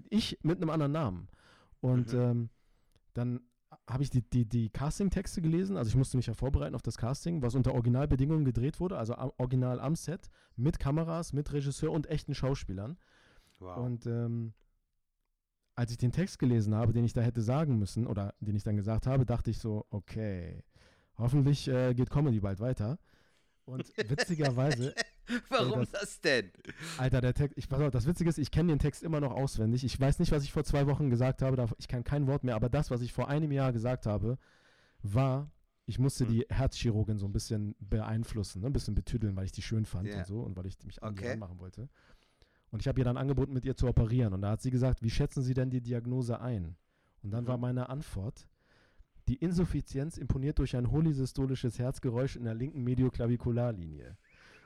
ich 0.09 0.39
mit 0.43 0.57
einem 0.57 0.71
anderen 0.71 0.93
Namen. 0.93 1.29
Und 1.81 2.13
Mhm. 2.13 2.19
ähm, 2.19 2.51
dann 3.15 3.41
habe 3.89 4.03
ich 4.03 4.11
die, 4.11 4.23
die, 4.23 4.47
die 4.47 4.71
Casting-Texte 4.71 5.43
gelesen. 5.43 5.77
Also 5.77 5.89
ich 5.91 5.97
musste 5.97 6.17
mich 6.17 6.27
ja 6.27 6.35
vorbereiten 6.35 6.75
auf 6.75 6.83
das 6.83 6.97
Casting, 6.97 7.43
was 7.43 7.55
unter 7.55 7.75
Originalbedingungen 7.75 8.45
gedreht 8.45 8.81
wurde. 8.81 8.97
Also 8.99 9.15
am, 9.15 9.31
original 9.39 9.79
am 9.79 9.95
Set, 9.97 10.31
mit 10.57 10.79
Kameras, 10.79 11.33
mit 11.33 11.53
Regisseur 11.53 11.93
und 11.93 12.09
echten 12.09 12.35
Schauspielern. 12.35 12.99
Wow. 13.59 13.77
Und 13.79 14.07
ähm, 14.07 14.55
als 15.75 15.93
ich 15.93 15.99
den 15.99 16.13
Text 16.13 16.39
gelesen 16.39 16.75
habe, 16.75 16.93
den 16.93 17.05
ich 17.05 17.13
da 17.13 17.21
hätte 17.21 17.43
sagen 17.43 17.79
müssen, 17.79 18.07
oder 18.07 18.35
den 18.41 18.57
ich 18.57 18.65
dann 18.65 18.77
gesagt 18.77 19.07
habe, 19.07 19.25
dachte 19.25 19.51
ich 19.51 19.59
so, 19.59 19.87
okay, 19.91 20.63
hoffentlich 21.21 21.69
äh, 21.69 21.95
geht 21.95 22.11
Comedy 22.11 22.41
bald 22.41 22.61
weiter. 22.61 22.99
Und 23.65 23.85
witzigerweise, 24.11 24.95
Warum 25.49 25.81
das- 25.81 25.91
das, 25.93 26.21
denn? 26.21 26.51
Alter, 26.99 27.21
der 27.21 27.35
Text, 27.35 27.57
ich 27.57 27.69
pass 27.69 27.81
auf, 27.81 27.91
das 27.93 28.07
Witzige 28.07 28.29
ist, 28.31 28.39
ich 28.39 28.51
kenne 28.51 28.73
den 28.73 28.79
Text 28.81 29.03
immer 29.03 29.21
noch 29.21 29.33
auswendig. 29.33 29.85
Ich 29.85 29.99
weiß 30.01 30.19
nicht, 30.19 30.33
was 30.33 30.43
ich 30.43 30.53
vor 30.53 30.65
zwei 30.65 30.87
Wochen 30.87 31.09
gesagt 31.11 31.43
habe, 31.43 31.69
ich 31.79 31.87
kann 31.87 32.03
kein 32.03 32.27
Wort 32.27 32.43
mehr, 32.43 32.57
aber 32.57 32.69
das, 32.69 32.91
was 32.91 33.01
ich 33.01 33.13
vor 33.13 33.29
einem 33.29 33.53
Jahr 33.53 33.73
gesagt 33.73 34.07
habe, 34.07 34.39
war, 35.03 35.51
ich 35.87 35.99
musste 35.99 36.25
Hm. 36.27 36.33
die 36.33 36.47
Herzchirurgin 36.49 37.19
so 37.19 37.27
ein 37.27 37.33
bisschen 37.33 37.77
beeinflussen, 37.79 38.61
ne? 38.63 38.67
ein 38.67 38.73
bisschen 38.73 38.95
betüdeln, 38.95 39.37
weil 39.37 39.45
ich 39.45 39.53
die 39.53 39.63
schön 39.63 39.85
fand 39.85 40.09
Ja. 40.09 40.19
und 40.19 40.27
so 40.27 40.41
und 40.41 40.57
weil 40.57 40.67
ich 40.67 40.77
mich 40.85 41.03
an 41.03 41.13
Okay. 41.13 41.31
ranmachen 41.31 41.59
wollte. 41.61 41.89
Und 42.73 42.81
ich 42.81 42.89
habe 42.89 43.01
ihr 43.01 43.05
dann 43.05 43.17
angeboten, 43.17 43.53
mit 43.53 43.65
ihr 43.65 43.77
zu 43.77 43.89
operieren. 43.89 44.33
Und 44.33 44.43
da 44.43 44.51
hat 44.51 44.63
sie 44.63 44.71
gesagt, 44.71 45.03
wie 45.03 45.11
schätzen 45.11 45.43
Sie 45.43 45.55
denn 45.55 45.71
die 45.71 45.81
Diagnose 45.81 46.41
ein? 46.41 46.77
Und 47.23 47.33
dann 47.33 47.45
Mhm. 47.45 47.49
war 47.49 47.59
meine 47.59 47.89
Antwort, 47.89 48.49
die 49.31 49.37
Insuffizienz 49.37 50.19
imponiert 50.19 50.59
durch 50.59 50.75
ein 50.75 50.91
holysystolisches 50.91 51.79
Herzgeräusch 51.79 52.35
in 52.35 52.43
der 52.43 52.55
linken 52.55 52.83
Medioklavikularlinie. 52.83 54.17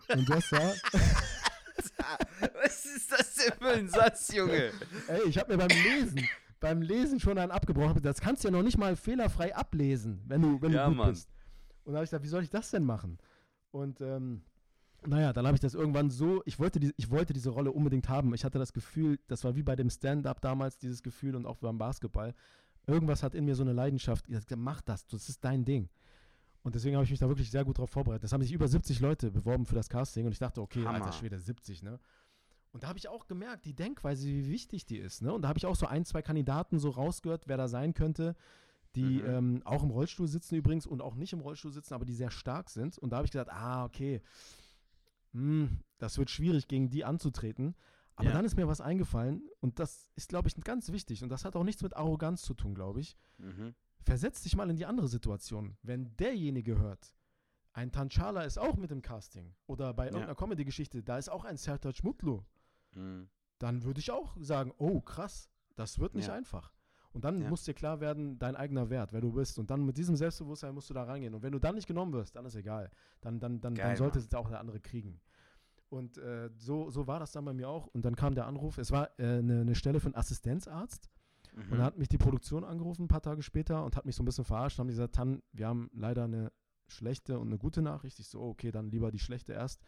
Und 0.09 0.27
das 0.31 0.51
war, 0.53 0.73
Was 2.63 2.87
ist 2.87 3.13
das 3.13 3.35
denn 3.35 3.53
für 3.59 3.69
ein 3.75 3.89
Satz, 3.89 4.33
Junge? 4.35 4.71
ey, 5.09 5.23
ich 5.29 5.37
habe 5.39 5.53
mir 5.57 5.59
beim 5.67 5.77
Lesen, 5.85 6.27
beim 6.61 6.81
Lesen 6.81 7.21
schon 7.21 7.37
einen 7.37 7.51
abgebrochen. 7.51 8.01
Das 8.03 8.21
kannst 8.23 8.43
du 8.43 8.49
ja 8.49 8.53
noch 8.53 8.63
nicht 8.63 8.79
mal 8.79 8.97
fehlerfrei 8.97 9.55
ablesen, 9.55 10.23
wenn 10.27 10.41
du, 10.41 10.63
wenn 10.63 10.73
Ja, 10.73 10.85
du 10.85 10.91
gut 10.93 10.97
Mann. 10.99 11.11
bist. 11.11 11.29
Und 11.85 11.93
da 11.93 11.99
habe 11.99 12.05
ich 12.05 12.11
gesagt, 12.11 12.25
wie 12.25 12.29
soll 12.29 12.43
ich 12.43 12.51
das 12.51 12.71
denn 12.71 12.85
machen? 12.85 13.19
Und 13.71 14.01
ähm, 14.01 14.43
naja, 15.07 15.35
dann 15.35 15.47
habe 15.47 15.57
ich 15.57 15.61
das 15.61 15.75
irgendwann 15.75 16.09
so, 16.11 16.43
ich 16.47 16.59
wollte, 16.59 16.81
die, 16.81 16.95
ich 16.97 17.11
wollte 17.11 17.35
diese 17.35 17.51
Rolle 17.51 17.71
unbedingt 17.71 18.09
haben. 18.09 18.33
Ich 18.35 18.45
hatte 18.45 18.59
das 18.59 18.73
Gefühl, 18.73 19.19
das 19.27 19.45
war 19.45 19.55
wie 19.57 19.63
bei 19.63 19.77
dem 19.77 19.91
Stand-up 19.91 20.41
damals, 20.41 20.79
dieses 20.79 21.03
Gefühl 21.03 21.37
und 21.37 21.45
auch 21.45 21.59
beim 21.59 21.77
Basketball. 21.77 22.35
Irgendwas 22.87 23.23
hat 23.23 23.35
in 23.35 23.45
mir 23.45 23.55
so 23.55 23.63
eine 23.63 23.73
Leidenschaft. 23.73 24.27
Ich 24.29 24.35
gesagt, 24.35 24.55
mach 24.57 24.81
das, 24.83 25.07
das 25.07 25.29
ist 25.29 25.45
dein 25.45 25.65
Ding. 25.65 25.89
Und 26.63 26.75
deswegen 26.75 26.97
habe 26.97 27.05
ich 27.05 27.11
mich 27.11 27.21
da 27.21 27.29
wirklich 27.29 27.51
sehr 27.51 27.65
gut 27.65 27.79
drauf 27.79 27.91
vorbereitet. 27.91 28.25
Das 28.25 28.33
haben 28.33 28.43
sich 28.43 28.53
über 28.53 28.69
70 28.69 29.01
Leute 29.01 29.31
beworben 29.31 29.67
für 29.67 29.75
das 29.75 29.89
Casting 29.89 30.25
und 30.27 30.33
ich 30.33 30.39
dachte, 30.39 30.61
okay, 30.63 30.85
Hammer. 30.85 30.95
alter 30.95 31.13
Schwede, 31.13 31.39
70, 31.39 31.83
ne? 31.83 31.99
Und 32.73 32.83
da 32.83 32.89
habe 32.89 32.99
ich 32.99 33.09
auch 33.09 33.27
gemerkt, 33.29 33.67
die 33.67 33.75
Denkweise, 33.75 34.27
wie 34.27 34.49
wichtig 34.49 34.85
die 34.87 34.97
ist, 34.97 35.23
ne? 35.23 35.33
Und 35.33 35.43
da 35.43 35.49
habe 35.49 35.59
ich 35.59 35.67
auch 35.67 35.77
so 35.77 35.87
ein, 35.87 36.05
zwei 36.05 36.23
Kandidaten 36.23 36.79
so 36.79 36.91
rausgehört, 36.91 37.47
wer 37.47 37.57
da 37.57 37.69
sein 37.69 37.95
könnte, 37.95 38.35
die 38.97 39.21
Mhm. 39.23 39.27
ähm, 39.27 39.63
auch 39.65 39.83
im 39.83 39.91
Rollstuhl 39.91 40.27
sitzen 40.27 40.55
übrigens 40.57 40.87
und 40.87 41.03
auch 41.03 41.15
nicht 41.17 41.33
im 41.33 41.41
Rollstuhl 41.41 41.73
sitzen, 41.73 41.95
aber 41.95 42.05
die 42.05 42.15
sehr 42.15 42.31
stark 42.31 42.71
sind. 42.71 42.97
Und 42.99 43.11
da 43.11 43.17
habe 43.19 43.27
ich 43.27 43.33
gesagt, 43.33 43.51
ah, 43.53 43.85
okay, 43.85 44.23
hm, 45.33 45.81
das 45.99 46.17
wird 46.19 46.31
schwierig, 46.31 46.67
gegen 46.69 46.91
die 46.91 47.05
anzutreten. 47.05 47.75
Aber 48.17 48.29
Ja. 48.29 48.35
dann 48.35 48.45
ist 48.45 48.57
mir 48.57 48.69
was 48.69 48.81
eingefallen 48.81 49.43
und 49.61 49.79
das 49.81 50.09
ist, 50.15 50.29
glaube 50.29 50.49
ich, 50.49 50.55
ganz 50.63 50.93
wichtig 50.93 51.23
und 51.23 51.29
das 51.31 51.45
hat 51.45 51.57
auch 51.57 51.65
nichts 51.65 51.83
mit 51.83 51.97
Arroganz 51.97 52.43
zu 52.43 52.55
tun, 52.55 52.75
glaube 52.75 53.01
ich. 53.01 53.17
Mhm. 53.39 53.75
Versetz 54.03 54.43
dich 54.43 54.55
mal 54.57 54.69
in 54.71 54.77
die 54.77 54.87
andere 54.87 55.09
Situation. 55.09 55.77
Wenn 55.83 56.15
derjenige 56.17 56.79
hört, 56.79 57.15
ein 57.73 57.91
Tanchala 57.91 58.43
ist 58.43 58.59
auch 58.59 58.77
mit 58.77 58.93
im 58.93 59.03
Casting 59.03 59.53
oder 59.67 59.93
bei 59.95 60.07
irgendeiner 60.07 60.37
Comedy-Geschichte, 60.37 61.03
da 61.03 61.19
ist 61.19 61.29
auch 61.29 61.45
ein 61.45 61.57
Sertac 61.57 62.05
Mutlu, 62.05 62.43
Mhm. 62.95 63.29
dann 63.59 63.83
würde 63.83 63.99
ich 63.99 64.11
auch 64.13 64.37
sagen, 64.41 64.73
oh 64.79 65.01
krass, 65.01 65.51
das 65.75 65.99
wird 65.99 66.15
nicht 66.15 66.29
Ja. 66.29 66.35
einfach. 66.35 66.73
Und 67.13 67.25
dann 67.25 67.41
Ja. 67.43 67.49
muss 67.49 67.65
dir 67.65 67.75
klar 67.75 68.01
werden, 68.01 68.39
dein 68.39 68.55
eigener 68.57 68.91
Wert, 68.91 69.13
wer 69.13 69.21
du 69.21 69.33
bist. 69.33 69.59
Und 69.59 69.71
dann 69.71 69.85
mit 69.87 69.97
diesem 69.97 70.17
Selbstbewusstsein 70.17 70.75
musst 70.75 70.91
du 70.91 70.95
da 70.95 71.05
reingehen. 71.05 71.33
Und 71.35 71.43
wenn 71.43 71.53
du 71.53 71.61
dann 71.61 71.77
nicht 71.77 71.87
genommen 71.87 72.13
wirst, 72.13 72.35
dann 72.37 72.45
ist 72.45 72.57
egal. 72.57 72.91
Dann, 73.21 73.39
dann, 73.41 73.61
dann, 73.61 73.75
Geil, 73.75 73.87
dann 73.87 73.97
sollte 73.97 74.19
es 74.19 74.33
auch 74.35 74.49
der 74.49 74.59
andere 74.61 74.81
kriegen. 74.81 75.21
Und 75.95 76.19
äh, 76.19 76.51
so, 76.57 76.91
so 76.91 77.07
war 77.07 77.21
das 77.21 77.33
dann 77.33 77.45
bei 77.45 77.53
mir 77.53 77.69
auch. 77.69 77.87
Und 77.87 78.05
dann 78.05 78.17
kam 78.17 78.35
der 78.35 78.47
Anruf, 78.47 78.79
es 78.79 78.91
war 78.91 79.11
eine 79.17 79.39
äh, 79.39 79.43
ne, 79.43 79.65
ne 79.65 79.75
Stelle 79.75 80.01
für 80.01 80.07
einen 80.07 80.17
Assistenzarzt. 80.17 81.09
Mhm. 81.55 81.63
Und 81.63 81.71
dann 81.71 81.83
hat 81.83 81.99
mich 81.99 82.09
die 82.09 82.19
Produktion 82.19 82.65
angerufen, 82.65 83.05
ein 83.05 83.09
paar 83.09 83.23
Tage 83.23 83.43
später, 83.43 83.85
und 83.85 83.97
hat 83.97 84.05
mich 84.05 84.17
so 84.17 84.23
ein 84.23 84.27
bisschen 84.27 84.45
verarscht. 84.45 84.79
Haben 84.79 84.89
die 84.89 84.95
gesagt, 84.95 85.15
Tan, 85.15 85.43
wir 85.53 85.69
haben 85.69 85.91
leider 85.95 86.25
eine 86.25 86.53
schlechte 86.89 87.39
und 87.39 87.47
eine 87.47 87.59
gute 87.59 87.81
Nachricht. 87.81 88.19
Ich 88.19 88.29
so, 88.29 88.43
okay, 88.43 88.73
dann 88.73 88.91
lieber 88.91 89.11
die 89.13 89.19
schlechte 89.21 89.53
erst. 89.53 89.83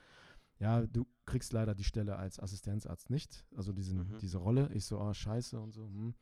Ja, 0.59 0.86
du 0.86 1.07
kriegst 1.26 1.52
leider 1.52 1.74
die 1.74 1.84
Stelle 1.84 2.16
als 2.16 2.40
Assistenzarzt 2.40 3.11
nicht, 3.11 3.44
also 3.54 3.72
diesen, 3.72 3.98
mhm. 3.98 4.18
diese 4.20 4.38
Rolle. 4.38 4.70
Ich 4.72 4.86
so, 4.86 4.98
oh, 4.98 5.12
scheiße 5.12 5.61
und 5.61 5.72
so. 5.72 5.86
Hm. 5.86 6.14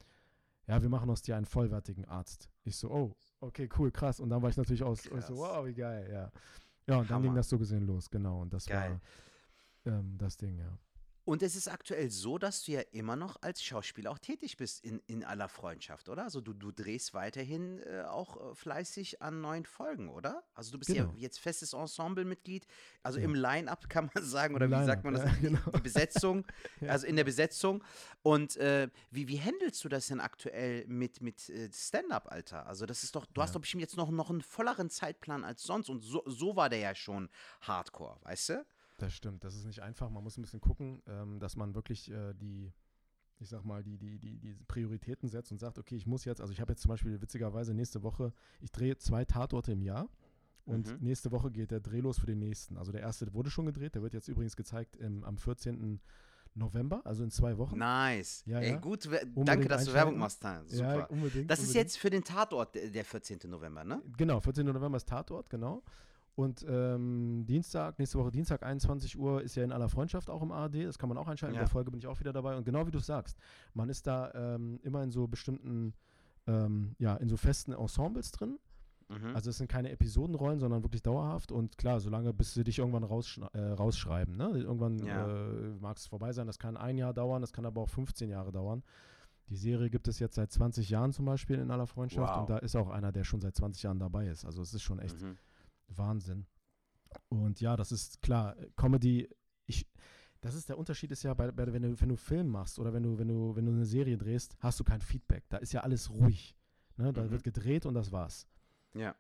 Ja, 0.67 0.81
wir 0.81 0.89
machen 0.89 1.11
aus 1.11 1.21
dir 1.23 1.37
einen 1.37 1.45
vollwertigen 1.45 2.07
Arzt. 2.07 2.49
Ich 2.65 2.77
so, 2.77 2.91
oh, 2.91 3.15
okay, 3.41 3.69
cool, 3.79 3.93
krass. 3.93 4.19
Und 4.19 4.31
dann 4.31 4.43
war 4.43 4.49
ich 4.49 4.57
natürlich 4.57 4.83
aus, 4.83 5.05
ich 5.05 5.25
so, 5.25 5.37
wow, 5.37 5.65
wie 5.67 5.75
geil, 5.75 6.09
ja. 6.11 6.33
Ja, 6.87 6.99
und 6.99 7.11
dann 7.11 7.23
ging 7.23 7.35
das 7.35 7.49
so 7.49 7.59
gesehen 7.59 7.87
los, 7.87 8.11
genau. 8.11 8.41
Und 8.41 8.53
das 8.53 8.67
geil. 8.67 8.93
war 8.93 9.01
ähm, 9.87 10.17
das 10.19 10.37
Ding, 10.37 10.59
ja. 10.59 10.79
Und 11.27 11.43
es 11.43 11.57
ist 11.57 11.69
aktuell 11.69 12.11
so, 12.11 12.37
dass 12.37 12.65
du 12.65 12.73
ja 12.73 12.83
immer 12.93 13.17
noch 13.17 13.41
als 13.41 13.63
Schauspieler 13.63 14.11
auch 14.11 14.19
tätig 14.19 14.59
bist 14.59 14.85
in, 14.85 15.01
in 15.07 15.25
aller 15.25 15.49
Freundschaft, 15.49 16.11
oder? 16.11 16.25
Also 16.25 16.43
du, 16.43 16.53
du 16.53 16.71
drehst 16.71 17.15
weiterhin 17.15 17.79
äh, 17.79 18.03
auch 18.03 18.53
äh, 18.53 18.55
fleißig 18.55 19.23
an 19.23 19.41
neuen 19.41 19.65
Folgen, 19.65 20.11
oder? 20.11 20.45
Also 20.55 20.73
du 20.73 20.79
bist 20.79 20.93
genau. 20.93 21.11
ja 21.13 21.15
jetzt 21.17 21.41
festes 21.41 21.73
Ensemblemitglied, 21.73 22.67
also 23.03 23.19
ja. 23.19 23.25
im 23.25 23.35
Line-Up 23.35 23.89
kann 23.89 24.11
man 24.15 24.23
sagen, 24.23 24.55
oder 24.55 24.69
wie 24.69 24.85
sagt 24.85 25.03
man 25.05 25.15
das? 25.15 25.25
Ja, 25.25 25.35
genau. 25.41 25.61
Die 25.75 25.81
Besetzung, 25.81 26.45
ja. 26.83 26.91
also 26.91 27.07
in 27.07 27.17
der 27.17 27.25
Besetzung. 27.25 27.83
Und 28.23 28.59
äh, 28.59 28.91
wie, 29.11 29.27
wie 29.27 29.41
handelst 29.41 29.83
du 29.83 29.89
das 29.89 30.09
denn 30.09 30.21
aktuell 30.21 30.85
mit, 30.89 31.23
mit 31.23 31.49
äh, 31.49 31.71
Stand-Up, 31.73 32.31
Alter? 32.31 32.67
Also 32.67 32.85
das 32.85 33.03
ist 33.03 33.17
doch, 33.17 33.25
du 33.25 33.41
hast 33.41 33.55
doch 33.55 33.61
bestimmt 33.63 33.81
jetzt 33.81 33.97
noch, 33.97 34.11
noch 34.11 34.29
einen 34.29 34.43
volleren 34.43 34.91
Zeitplan 34.91 35.43
als 35.43 35.63
sonst 35.63 35.89
und 35.89 36.01
so, 36.01 36.23
so 36.27 36.55
war 36.55 36.69
der 36.69 36.81
ja 36.81 36.95
schon 36.95 37.31
Hardcore, 37.63 38.19
weißt 38.25 38.51
du? 38.51 38.67
Das 39.05 39.13
stimmt, 39.13 39.45
das 39.45 39.55
ist 39.55 39.67
nicht 39.67 39.81
einfach. 39.81 40.09
Man 40.09 40.25
muss 40.25 40.39
ein 40.39 40.43
bisschen 40.43 40.61
gucken, 40.61 41.03
ähm, 41.07 41.39
dass 41.39 41.57
man 41.57 41.75
wirklich 41.75 42.11
äh, 42.11 42.33
die, 42.35 42.73
ich 43.39 43.49
sag 43.51 43.65
mal, 43.65 43.83
die, 43.83 43.99
die, 43.99 44.19
die, 44.19 44.39
die 44.39 44.55
Prioritäten 44.67 45.29
setzt 45.29 45.53
und 45.53 45.59
sagt, 45.59 45.79
okay, 45.79 45.95
ich 45.97 46.07
muss 46.07 46.25
jetzt, 46.25 46.41
also 46.41 46.53
ich 46.53 46.61
habe 46.61 46.73
jetzt 46.73 46.81
zum 46.83 46.89
Beispiel 46.89 47.21
witzigerweise 47.21 47.75
nächste 47.75 48.03
Woche, 48.03 48.33
ich 48.61 48.73
drehe 48.73 48.97
zwei 48.97 49.25
Tatorte 49.27 49.73
im 49.73 49.83
Jahr 49.83 50.09
und 50.65 50.91
mhm. 50.91 51.07
nächste 51.07 51.33
Woche 51.33 51.51
geht 51.51 51.71
der 51.71 51.81
Dreh 51.81 52.01
los 52.01 52.19
für 52.19 52.27
den 52.27 52.39
nächsten. 52.39 52.79
Also 52.79 52.93
der 52.93 53.03
erste 53.03 53.33
wurde 53.35 53.51
schon 53.51 53.67
gedreht, 53.67 53.95
der 53.95 54.03
wird 54.03 54.15
jetzt 54.15 54.29
übrigens 54.29 54.57
gezeigt 54.57 54.97
im, 54.97 55.23
am 55.25 55.37
14. 55.37 56.01
November, 56.55 57.03
also 57.05 57.25
in 57.25 57.31
zwei 57.31 57.59
Wochen. 57.59 57.77
Nice. 57.77 58.43
Ja, 58.47 58.61
Ey, 58.61 58.71
ja. 58.71 58.77
gut, 58.79 59.07
danke, 59.35 59.69
dass 59.69 59.85
du 59.85 59.93
Werbung 59.93 60.17
machst. 60.17 60.43
Super. 60.67 60.99
Ja, 60.99 61.05
unbedingt, 61.07 61.51
das 61.51 61.59
ist 61.59 61.67
unbedingt. 61.67 61.85
jetzt 61.85 61.99
für 61.99 62.11
den 62.11 62.25
Tatort 62.25 62.75
der 62.75 63.05
14. 63.05 63.41
November, 63.47 63.85
ne? 63.85 64.01
Genau, 64.17 64.41
14. 64.41 64.65
November 64.65 64.97
ist 64.97 65.09
Tatort, 65.09 65.51
genau. 65.51 65.83
Und 66.37 66.67
ähm, 66.69 67.45
Dienstag, 67.47 67.99
nächste 67.99 68.19
Woche 68.19 68.33
Dienstag, 68.33 68.65
21 68.65 69.17
Uhr, 69.19 69.43
ist 69.43 69.55
ja 69.55 69.63
in 69.63 69.71
aller 69.71 69.89
Freundschaft 69.89 70.29
auch 70.29 70.43
im 70.43 70.51
ARD. 70.51 70.85
Das 70.85 70.99
kann 70.99 71.09
man 71.09 71.17
auch 71.17 71.29
einschalten. 71.29 71.55
Ja. 71.55 71.61
In 71.61 71.67
der 71.67 71.71
Folge 71.71 71.93
bin 71.93 71.99
ich 71.99 72.09
auch 72.09 72.19
wieder 72.19 72.33
dabei. 72.33 72.57
Und 72.57 72.65
genau 72.65 72.87
wie 72.87 72.91
du 72.91 72.99
sagst, 72.99 73.39
man 73.73 73.89
ist 73.89 74.07
da 74.07 74.33
ähm, 74.35 74.81
immer 74.83 75.03
in 75.05 75.13
so 75.13 75.29
bestimmten, 75.29 75.95
ähm, 76.49 76.97
ja, 76.99 77.15
in 77.17 77.29
so 77.29 77.37
festen 77.37 77.73
Ensembles 77.73 78.33
drin. 78.33 78.59
Mhm. 79.09 79.35
Also 79.35 79.51
es 79.51 79.59
sind 79.59 79.69
keine 79.69 79.91
Episodenrollen, 79.91 80.59
sondern 80.59 80.83
wirklich 80.83 81.03
dauerhaft. 81.03 81.53
Und 81.53 81.79
klar, 81.79 82.01
solange 82.01 82.33
bis 82.33 82.55
sie 82.55 82.65
dich 82.65 82.81
irgendwann 82.81 83.05
äh, 83.05 83.61
rausschreiben. 83.61 84.37
Ne? 84.37 84.51
Irgendwann 84.57 84.99
ja. 85.05 85.29
äh, 85.29 85.77
mag 85.81 85.99
es 85.99 86.09
vorbei 86.09 86.33
sein. 86.33 86.49
Das 86.49 86.59
kann 86.59 86.77
ein 86.77 86.99
Jahr 86.99 87.15
dauern, 87.15 87.43
das 87.43 87.53
kann 87.53 87.65
aber 87.65 87.81
auch 87.81 87.89
15 87.89 88.29
Jahre 88.29 88.51
dauern. 88.51 88.83
Die 89.51 89.57
Serie 89.57 89.89
gibt 89.89 90.09
es 90.09 90.19
jetzt 90.19 90.35
seit 90.35 90.51
20 90.51 90.91
Jahren 90.91 91.13
zum 91.13 91.27
Beispiel 91.27 91.61
in 91.61 91.71
aller 91.71 91.87
Freundschaft. 91.87 92.33
Wow. 92.33 92.41
Und 92.41 92.51
da 92.51 92.59
ist 92.59 92.75
auch 92.75 92.89
einer, 92.89 93.13
der 93.13 93.23
schon 93.23 93.41
seit 93.41 93.55
20 93.55 93.85
Jahren 93.85 94.01
dabei 94.01 94.27
ist. 94.27 94.45
Also 94.45 94.63
es 94.63 94.75
ist 94.75 94.83
schon 94.83 94.99
echt. 94.99 95.23
Mhm 95.23 95.37
Wahnsinn. 95.99 96.47
Und 97.29 97.61
ja, 97.61 97.77
das 97.77 97.93
ist 97.93 98.23
klar, 98.23 98.57
Comedy, 98.77 99.29
ich, 99.67 99.87
das 100.41 100.55
ist 100.55 100.69
der 100.69 100.79
Unterschied 100.79 101.11
ist 101.11 101.23
ja, 101.23 101.33
bei, 101.35 101.51
bei, 101.51 101.73
wenn, 101.73 101.83
du, 101.83 102.01
wenn 102.01 102.09
du 102.09 102.17
Film 102.17 102.49
machst 102.49 102.79
oder 102.79 102.93
wenn 102.93 103.03
du, 103.03 103.19
wenn, 103.19 103.29
du, 103.29 103.57
wenn 103.57 103.67
du 103.67 103.73
eine 103.73 103.87
Serie 103.87 104.19
drehst, 104.19 104.57
hast 104.61 104.79
du 104.81 104.85
kein 104.85 105.01
Feedback. 105.01 105.45
Da 105.49 105.59
ist 105.59 105.73
ja 105.73 105.81
alles 105.81 106.11
ruhig. 106.11 106.55
Ne? 106.97 107.13
Da 107.13 107.23
mhm. 107.23 107.31
wird 107.31 107.43
gedreht 107.45 107.87
und 107.87 107.95
das 107.95 108.13
war's. 108.13 108.47
Ja. 108.95 109.15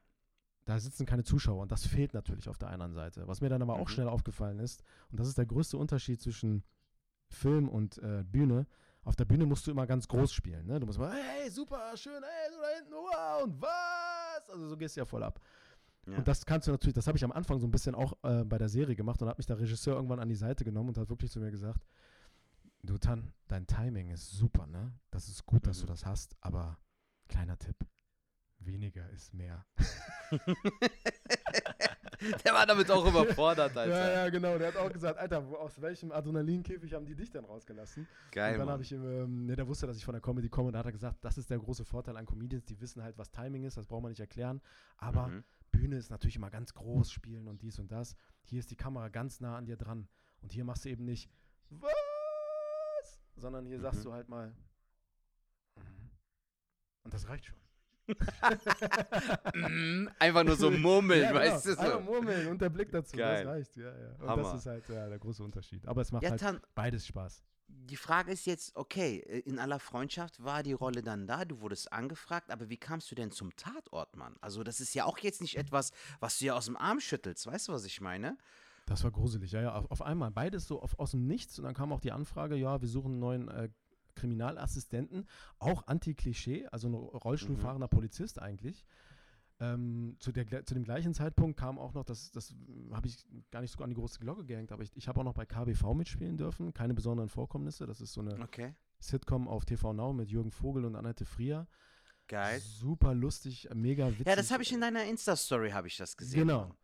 Da 0.64 0.78
sitzen 0.78 1.06
keine 1.06 1.24
Zuschauer 1.24 1.62
und 1.62 1.72
das 1.72 1.86
fehlt 1.86 2.14
natürlich 2.14 2.48
auf 2.48 2.58
der 2.58 2.70
anderen 2.70 2.94
Seite. 2.94 3.26
Was 3.26 3.40
mir 3.40 3.48
dann 3.48 3.62
aber 3.62 3.76
mhm. 3.76 3.82
auch 3.82 3.88
schnell 3.88 4.08
aufgefallen 4.08 4.58
ist, 4.58 4.82
und 5.10 5.20
das 5.20 5.28
ist 5.28 5.38
der 5.38 5.46
größte 5.46 5.76
Unterschied 5.76 6.20
zwischen 6.20 6.62
Film 7.28 7.68
und 7.68 7.98
äh, 7.98 8.24
Bühne. 8.24 8.66
Auf 9.02 9.16
der 9.16 9.26
Bühne 9.26 9.44
musst 9.44 9.66
du 9.66 9.70
immer 9.70 9.86
ganz 9.86 10.08
groß 10.08 10.32
spielen. 10.32 10.66
Ne? 10.66 10.80
Du 10.80 10.86
musst 10.86 10.98
immer, 10.98 11.12
hey, 11.12 11.50
super, 11.50 11.94
schön, 11.96 12.22
hey, 12.22 12.50
so 12.50 12.60
da 12.60 12.68
hinten, 12.76 12.92
wow, 12.92 13.44
und 13.44 13.60
was? 13.60 14.50
Also 14.50 14.68
so 14.68 14.76
gehst 14.76 14.96
du 14.96 15.00
ja 15.00 15.04
voll 15.04 15.22
ab. 15.22 15.40
Ja. 16.06 16.18
Und 16.18 16.28
das 16.28 16.44
kannst 16.44 16.68
du 16.68 16.72
natürlich, 16.72 16.94
das 16.94 17.06
habe 17.06 17.16
ich 17.16 17.24
am 17.24 17.32
Anfang 17.32 17.58
so 17.58 17.66
ein 17.66 17.70
bisschen 17.70 17.94
auch 17.94 18.12
äh, 18.22 18.44
bei 18.44 18.58
der 18.58 18.68
Serie 18.68 18.94
gemacht 18.94 19.20
und 19.22 19.28
hat 19.28 19.38
mich 19.38 19.46
der 19.46 19.58
Regisseur 19.58 19.96
irgendwann 19.96 20.20
an 20.20 20.28
die 20.28 20.34
Seite 20.34 20.64
genommen 20.64 20.90
und 20.90 20.98
hat 20.98 21.08
wirklich 21.08 21.30
zu 21.30 21.40
mir 21.40 21.50
gesagt, 21.50 21.86
du 22.82 22.98
Tan, 22.98 23.32
dein 23.48 23.66
Timing 23.66 24.10
ist 24.10 24.30
super, 24.30 24.66
ne? 24.66 24.92
Das 25.10 25.28
ist 25.28 25.46
gut, 25.46 25.62
mhm. 25.62 25.68
dass 25.68 25.78
du 25.78 25.84
mhm. 25.84 25.88
das 25.88 26.06
hast, 26.06 26.36
aber 26.40 26.78
kleiner 27.28 27.58
Tipp, 27.58 27.76
weniger 28.58 29.08
ist 29.10 29.32
mehr. 29.32 29.64
der 32.44 32.52
war 32.52 32.66
damit 32.66 32.90
auch 32.90 33.06
überfordert, 33.06 33.76
Alter. 33.76 33.88
Ja, 33.88 34.24
ja, 34.24 34.30
genau. 34.30 34.58
Der 34.58 34.68
hat 34.68 34.76
auch 34.76 34.92
gesagt, 34.92 35.18
Alter, 35.18 35.38
aus 35.58 35.80
welchem 35.80 36.12
Adrenalinkäfig 36.12 36.92
haben 36.94 37.06
die 37.06 37.14
dich 37.14 37.30
denn 37.30 37.44
rausgelassen? 37.44 38.06
Geil. 38.30 38.54
Und 38.54 38.60
dann 38.60 38.70
habe 38.70 38.82
ich 38.82 38.92
ihm, 38.92 39.04
ähm, 39.04 39.46
ne, 39.46 39.56
der 39.56 39.66
wusste, 39.66 39.86
dass 39.86 39.96
ich 39.96 40.04
von 40.04 40.14
der 40.14 40.22
Comedy 40.22 40.48
komme 40.48 40.68
und 40.68 40.74
da 40.74 40.80
hat 40.80 40.86
er 40.86 40.92
gesagt, 40.92 41.24
das 41.24 41.38
ist 41.38 41.50
der 41.50 41.58
große 41.58 41.84
Vorteil 41.84 42.16
an 42.16 42.26
Comedians, 42.26 42.64
die 42.64 42.80
wissen 42.80 43.02
halt, 43.02 43.18
was 43.18 43.30
Timing 43.30 43.64
ist, 43.64 43.76
das 43.76 43.86
braucht 43.86 44.02
man 44.02 44.10
nicht 44.10 44.20
erklären. 44.20 44.60
Aber 44.96 45.28
mhm. 45.28 45.44
Bühne 45.76 45.96
ist 45.96 46.10
natürlich 46.10 46.36
immer 46.36 46.50
ganz 46.50 46.74
groß 46.74 47.10
spielen 47.10 47.48
und 47.48 47.62
dies 47.62 47.78
und 47.78 47.90
das. 47.90 48.16
Hier 48.42 48.60
ist 48.60 48.70
die 48.70 48.76
Kamera 48.76 49.08
ganz 49.08 49.40
nah 49.40 49.56
an 49.56 49.66
dir 49.66 49.76
dran. 49.76 50.08
Und 50.40 50.52
hier 50.52 50.64
machst 50.64 50.84
du 50.84 50.88
eben 50.88 51.04
nicht, 51.04 51.30
was? 51.70 53.20
Sondern 53.36 53.66
hier 53.66 53.78
mhm. 53.78 53.82
sagst 53.82 54.04
du 54.04 54.12
halt 54.12 54.28
mal, 54.28 54.54
mhm. 55.76 56.10
und 57.02 57.14
das 57.14 57.28
reicht 57.28 57.46
schon. 57.46 57.56
Mhm. 59.54 60.10
Einfach 60.18 60.44
nur 60.44 60.56
so 60.56 60.70
murmeln, 60.70 61.22
ja, 61.22 61.28
genau. 61.28 61.40
weißt 61.40 61.66
du 61.66 61.74
so. 61.74 61.80
Einfach 61.80 62.04
murmeln 62.04 62.48
und 62.48 62.60
der 62.60 62.68
Blick 62.68 62.90
dazu, 62.90 63.16
Geil. 63.16 63.44
das 63.44 63.54
reicht, 63.54 63.76
ja, 63.76 63.98
ja. 63.98 64.12
Und 64.16 64.28
Hammer. 64.28 64.42
das 64.42 64.54
ist 64.60 64.66
halt 64.66 64.88
ja, 64.88 65.08
der 65.08 65.18
große 65.18 65.42
Unterschied. 65.42 65.86
Aber 65.86 66.02
es 66.02 66.12
macht 66.12 66.22
ja, 66.22 66.30
halt 66.30 66.62
beides 66.74 67.06
Spaß 67.06 67.42
die 67.68 67.96
Frage 67.96 68.32
ist 68.32 68.46
jetzt, 68.46 68.76
okay, 68.76 69.18
äh, 69.18 69.40
in 69.40 69.58
aller 69.58 69.78
Freundschaft 69.78 70.42
war 70.42 70.62
die 70.62 70.72
Rolle 70.72 71.02
dann 71.02 71.26
da, 71.26 71.44
du 71.44 71.60
wurdest 71.60 71.92
angefragt, 71.92 72.50
aber 72.50 72.68
wie 72.68 72.76
kamst 72.76 73.10
du 73.10 73.14
denn 73.14 73.30
zum 73.30 73.54
Tatort, 73.56 74.16
Mann? 74.16 74.36
Also 74.40 74.62
das 74.62 74.80
ist 74.80 74.94
ja 74.94 75.04
auch 75.04 75.18
jetzt 75.18 75.40
nicht 75.40 75.56
etwas, 75.56 75.92
was 76.20 76.38
du 76.38 76.46
ja 76.46 76.54
aus 76.54 76.66
dem 76.66 76.76
Arm 76.76 77.00
schüttelst, 77.00 77.46
weißt 77.46 77.68
du, 77.68 77.72
was 77.72 77.84
ich 77.84 78.00
meine? 78.00 78.36
Das 78.86 79.02
war 79.02 79.10
gruselig, 79.10 79.52
ja, 79.52 79.62
ja, 79.62 79.74
auf, 79.74 79.90
auf 79.90 80.02
einmal, 80.02 80.30
beides 80.30 80.66
so 80.66 80.82
auf, 80.82 80.98
aus 80.98 81.12
dem 81.12 81.26
Nichts 81.26 81.58
und 81.58 81.64
dann 81.64 81.74
kam 81.74 81.92
auch 81.92 82.00
die 82.00 82.12
Anfrage, 82.12 82.56
ja, 82.56 82.80
wir 82.80 82.88
suchen 82.88 83.12
einen 83.12 83.20
neuen 83.20 83.48
äh, 83.48 83.68
Kriminalassistenten, 84.14 85.26
auch 85.58 85.86
Anti-Klischee, 85.86 86.66
also 86.66 86.88
ein 86.88 86.94
Rollstuhlfahrender 86.94 87.86
mhm. 87.86 87.96
Polizist 87.96 88.40
eigentlich. 88.40 88.84
Ähm, 89.60 90.16
zu, 90.18 90.32
der, 90.32 90.66
zu 90.66 90.74
dem 90.74 90.82
gleichen 90.82 91.14
Zeitpunkt 91.14 91.58
kam 91.58 91.78
auch 91.78 91.94
noch, 91.94 92.04
das, 92.04 92.32
das 92.32 92.54
habe 92.90 93.06
ich 93.06 93.24
gar 93.52 93.60
nicht 93.60 93.70
so 93.70 93.84
an 93.84 93.90
die 93.90 93.96
große 93.96 94.18
Glocke 94.18 94.44
gehängt, 94.44 94.72
aber 94.72 94.82
ich, 94.82 94.90
ich 94.96 95.06
habe 95.06 95.20
auch 95.20 95.24
noch 95.24 95.34
bei 95.34 95.46
KBV 95.46 95.94
mitspielen 95.94 96.36
dürfen, 96.36 96.74
keine 96.74 96.92
besonderen 96.92 97.28
Vorkommnisse. 97.28 97.86
Das 97.86 98.00
ist 98.00 98.12
so 98.12 98.20
eine 98.20 98.40
okay. 98.40 98.74
Sitcom 98.98 99.46
auf 99.46 99.64
TV 99.64 99.92
Now 99.92 100.12
mit 100.12 100.30
Jürgen 100.30 100.50
Vogel 100.50 100.84
und 100.84 100.96
Annette 100.96 101.24
Frier. 101.24 101.68
Geil. 102.26 102.60
Super 102.60 103.14
lustig, 103.14 103.68
mega 103.74 104.08
witzig. 104.08 104.26
Ja, 104.26 104.34
das 104.34 104.50
habe 104.50 104.62
ich 104.62 104.72
in 104.72 104.80
deiner 104.80 105.04
Insta-Story, 105.04 105.70
habe 105.70 105.86
ich 105.86 105.96
das 105.96 106.16
gesehen. 106.16 106.40
Genau. 106.40 106.74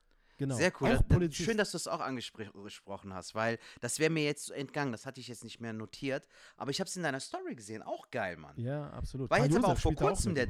Genau. 0.40 0.56
Sehr 0.56 0.72
cool. 0.80 0.98
Das, 1.06 1.34
schön, 1.34 1.58
dass 1.58 1.72
du 1.72 1.76
es 1.76 1.86
auch 1.86 2.00
angesprochen 2.00 3.12
hast, 3.12 3.34
weil 3.34 3.58
das 3.82 3.98
wäre 3.98 4.08
mir 4.08 4.24
jetzt 4.24 4.50
entgangen. 4.50 4.90
Das 4.90 5.04
hatte 5.04 5.20
ich 5.20 5.28
jetzt 5.28 5.44
nicht 5.44 5.60
mehr 5.60 5.74
notiert. 5.74 6.26
Aber 6.56 6.70
ich 6.70 6.80
habe 6.80 6.88
es 6.88 6.96
in 6.96 7.02
deiner 7.02 7.20
Story 7.20 7.54
gesehen. 7.54 7.82
Auch 7.82 8.10
geil, 8.10 8.38
Mann. 8.38 8.54
Ja, 8.56 8.88
absolut. 8.88 9.28
War 9.28 9.36
Karl 9.36 9.48
jetzt 9.48 9.58
aber 9.58 9.74
auch 9.74 9.78
vor 9.78 9.94
kurzem 9.94 10.34
der, 10.34 10.46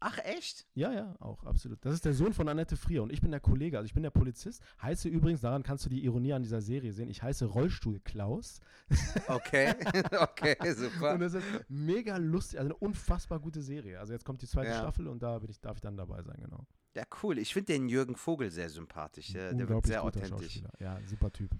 Ach, 0.00 0.18
echt? 0.18 0.66
Ja, 0.74 0.92
ja, 0.92 1.16
auch, 1.20 1.44
absolut. 1.44 1.84
Das 1.84 1.94
ist 1.94 2.04
der 2.04 2.12
Sohn 2.12 2.32
von 2.32 2.48
Annette 2.48 2.76
Frier 2.76 3.02
und 3.02 3.12
ich 3.12 3.20
bin 3.20 3.30
der 3.30 3.40
Kollege, 3.40 3.78
also 3.78 3.86
ich 3.86 3.94
bin 3.94 4.02
der 4.02 4.10
Polizist. 4.10 4.62
Heiße 4.82 5.08
übrigens, 5.08 5.40
daran 5.40 5.62
kannst 5.62 5.86
du 5.86 5.88
die 5.88 6.04
Ironie 6.04 6.32
an 6.32 6.42
dieser 6.42 6.60
Serie 6.60 6.92
sehen, 6.92 7.08
ich 7.08 7.22
heiße 7.22 7.46
Rollstuhl 7.46 8.00
Klaus. 8.00 8.60
Okay, 9.28 9.74
okay, 10.20 10.56
super. 10.74 11.14
Und 11.14 11.20
das 11.20 11.34
ist 11.34 11.44
mega 11.68 12.16
lustig, 12.18 12.58
also 12.58 12.74
eine 12.74 12.76
unfassbar 12.76 13.40
gute 13.40 13.62
Serie. 13.62 13.98
Also 13.98 14.12
jetzt 14.12 14.24
kommt 14.24 14.42
die 14.42 14.46
zweite 14.46 14.70
ja. 14.70 14.78
Staffel 14.78 15.08
und 15.08 15.22
da 15.22 15.38
bin 15.38 15.50
ich, 15.50 15.60
darf 15.60 15.76
ich 15.76 15.82
dann 15.82 15.96
dabei 15.96 16.22
sein, 16.22 16.36
genau. 16.40 16.66
Ja, 16.94 17.04
cool. 17.22 17.38
Ich 17.38 17.52
finde 17.52 17.72
den 17.72 17.88
Jürgen 17.88 18.16
Vogel 18.16 18.50
sehr 18.50 18.68
sympathisch. 18.68 19.32
Der, 19.32 19.52
der 19.52 19.68
wird 19.68 19.86
sehr 19.86 20.04
authentisch. 20.04 20.62
Ja, 20.78 20.98
super 21.06 21.32
Typ. 21.32 21.50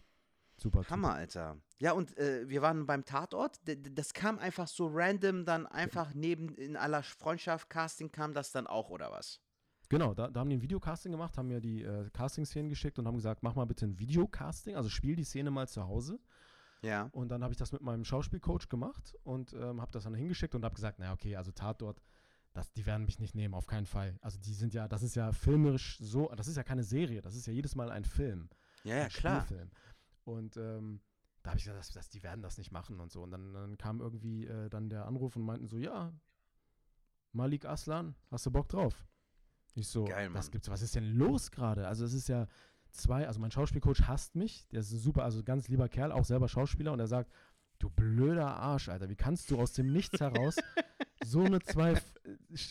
Super. 0.64 0.82
Hammer, 0.88 1.12
Alter. 1.12 1.58
Ja, 1.78 1.92
und 1.92 2.16
äh, 2.16 2.48
wir 2.48 2.62
waren 2.62 2.86
beim 2.86 3.04
Tatort. 3.04 3.60
Das 3.66 4.14
kam 4.14 4.38
einfach 4.38 4.66
so 4.66 4.88
random, 4.90 5.44
dann 5.44 5.66
einfach 5.66 6.14
neben 6.14 6.54
in 6.54 6.78
aller 6.78 7.02
Freundschaft 7.02 7.68
Casting 7.68 8.10
kam 8.10 8.32
das 8.32 8.50
dann 8.50 8.66
auch, 8.66 8.88
oder 8.88 9.10
was? 9.12 9.42
Genau, 9.90 10.14
da, 10.14 10.28
da 10.28 10.40
haben 10.40 10.48
die 10.48 10.56
ein 10.56 10.62
Videocasting 10.62 11.12
gemacht, 11.12 11.36
haben 11.36 11.48
mir 11.48 11.60
die 11.60 11.82
äh, 11.82 12.08
Casting-Szenen 12.14 12.70
geschickt 12.70 12.98
und 12.98 13.06
haben 13.06 13.16
gesagt, 13.16 13.42
mach 13.42 13.54
mal 13.54 13.66
bitte 13.66 13.84
ein 13.84 13.98
Videocasting, 13.98 14.74
also 14.74 14.88
spiel 14.88 15.16
die 15.16 15.24
Szene 15.24 15.50
mal 15.50 15.68
zu 15.68 15.86
Hause. 15.86 16.18
Ja. 16.80 17.10
Und 17.12 17.28
dann 17.28 17.42
habe 17.42 17.52
ich 17.52 17.58
das 17.58 17.70
mit 17.72 17.82
meinem 17.82 18.06
Schauspielcoach 18.06 18.70
gemacht 18.70 19.14
und 19.22 19.52
ähm, 19.52 19.82
habe 19.82 19.92
das 19.92 20.04
dann 20.04 20.14
hingeschickt 20.14 20.54
und 20.54 20.64
habe 20.64 20.74
gesagt, 20.74 20.98
naja, 20.98 21.12
okay, 21.12 21.36
also 21.36 21.52
Tatort, 21.52 22.00
das, 22.54 22.72
die 22.72 22.86
werden 22.86 23.04
mich 23.04 23.18
nicht 23.18 23.34
nehmen, 23.34 23.52
auf 23.52 23.66
keinen 23.66 23.84
Fall. 23.84 24.16
Also 24.22 24.38
die 24.38 24.54
sind 24.54 24.72
ja, 24.72 24.88
das 24.88 25.02
ist 25.02 25.14
ja 25.14 25.30
filmerisch 25.32 25.98
so, 26.00 26.32
das 26.34 26.48
ist 26.48 26.56
ja 26.56 26.62
keine 26.62 26.84
Serie, 26.84 27.20
das 27.20 27.34
ist 27.34 27.46
ja 27.46 27.52
jedes 27.52 27.74
Mal 27.74 27.90
ein 27.90 28.06
Film. 28.06 28.48
Ja, 28.84 28.96
ja, 28.96 29.04
ein 29.04 29.10
klar. 29.10 29.42
Spielfilm. 29.44 29.70
Und 30.24 30.56
ähm, 30.56 31.00
da 31.42 31.50
habe 31.50 31.58
ich 31.58 31.64
gesagt, 31.64 31.78
das, 31.78 31.92
das, 31.92 32.08
die 32.08 32.22
werden 32.22 32.42
das 32.42 32.58
nicht 32.58 32.72
machen 32.72 33.00
und 33.00 33.12
so. 33.12 33.22
Und 33.22 33.30
dann, 33.30 33.52
dann 33.52 33.76
kam 33.78 34.00
irgendwie 34.00 34.46
äh, 34.46 34.68
dann 34.70 34.88
der 34.88 35.06
Anruf 35.06 35.36
und 35.36 35.42
meinten 35.42 35.66
so, 35.68 35.78
ja, 35.78 36.12
Malik 37.32 37.66
Aslan, 37.66 38.14
hast 38.30 38.46
du 38.46 38.50
Bock 38.50 38.68
drauf? 38.68 39.04
Ich 39.74 39.88
so, 39.88 40.04
Geil, 40.04 40.32
was 40.32 40.46
Mann. 40.46 40.52
gibt's, 40.52 40.70
was 40.70 40.82
ist 40.82 40.94
denn 40.94 41.16
los 41.16 41.50
gerade? 41.50 41.86
Also 41.88 42.04
es 42.04 42.14
ist 42.14 42.28
ja 42.28 42.46
zwei, 42.90 43.26
also 43.26 43.40
mein 43.40 43.50
Schauspielcoach 43.50 44.06
hasst 44.06 44.36
mich, 44.36 44.66
der 44.68 44.80
ist 44.80 44.92
ein 44.92 44.98
super, 44.98 45.24
also 45.24 45.42
ganz 45.42 45.68
lieber 45.68 45.88
Kerl, 45.88 46.12
auch 46.12 46.24
selber 46.24 46.48
Schauspieler 46.48 46.92
und 46.92 47.00
er 47.00 47.08
sagt, 47.08 47.30
du 47.80 47.90
blöder 47.90 48.56
Arsch, 48.56 48.88
Alter, 48.88 49.08
wie 49.08 49.16
kannst 49.16 49.50
du 49.50 49.58
aus 49.60 49.72
dem 49.72 49.92
Nichts 49.92 50.20
heraus 50.20 50.56
so 51.24 51.42
eine 51.42 51.60
zwei 51.60 52.00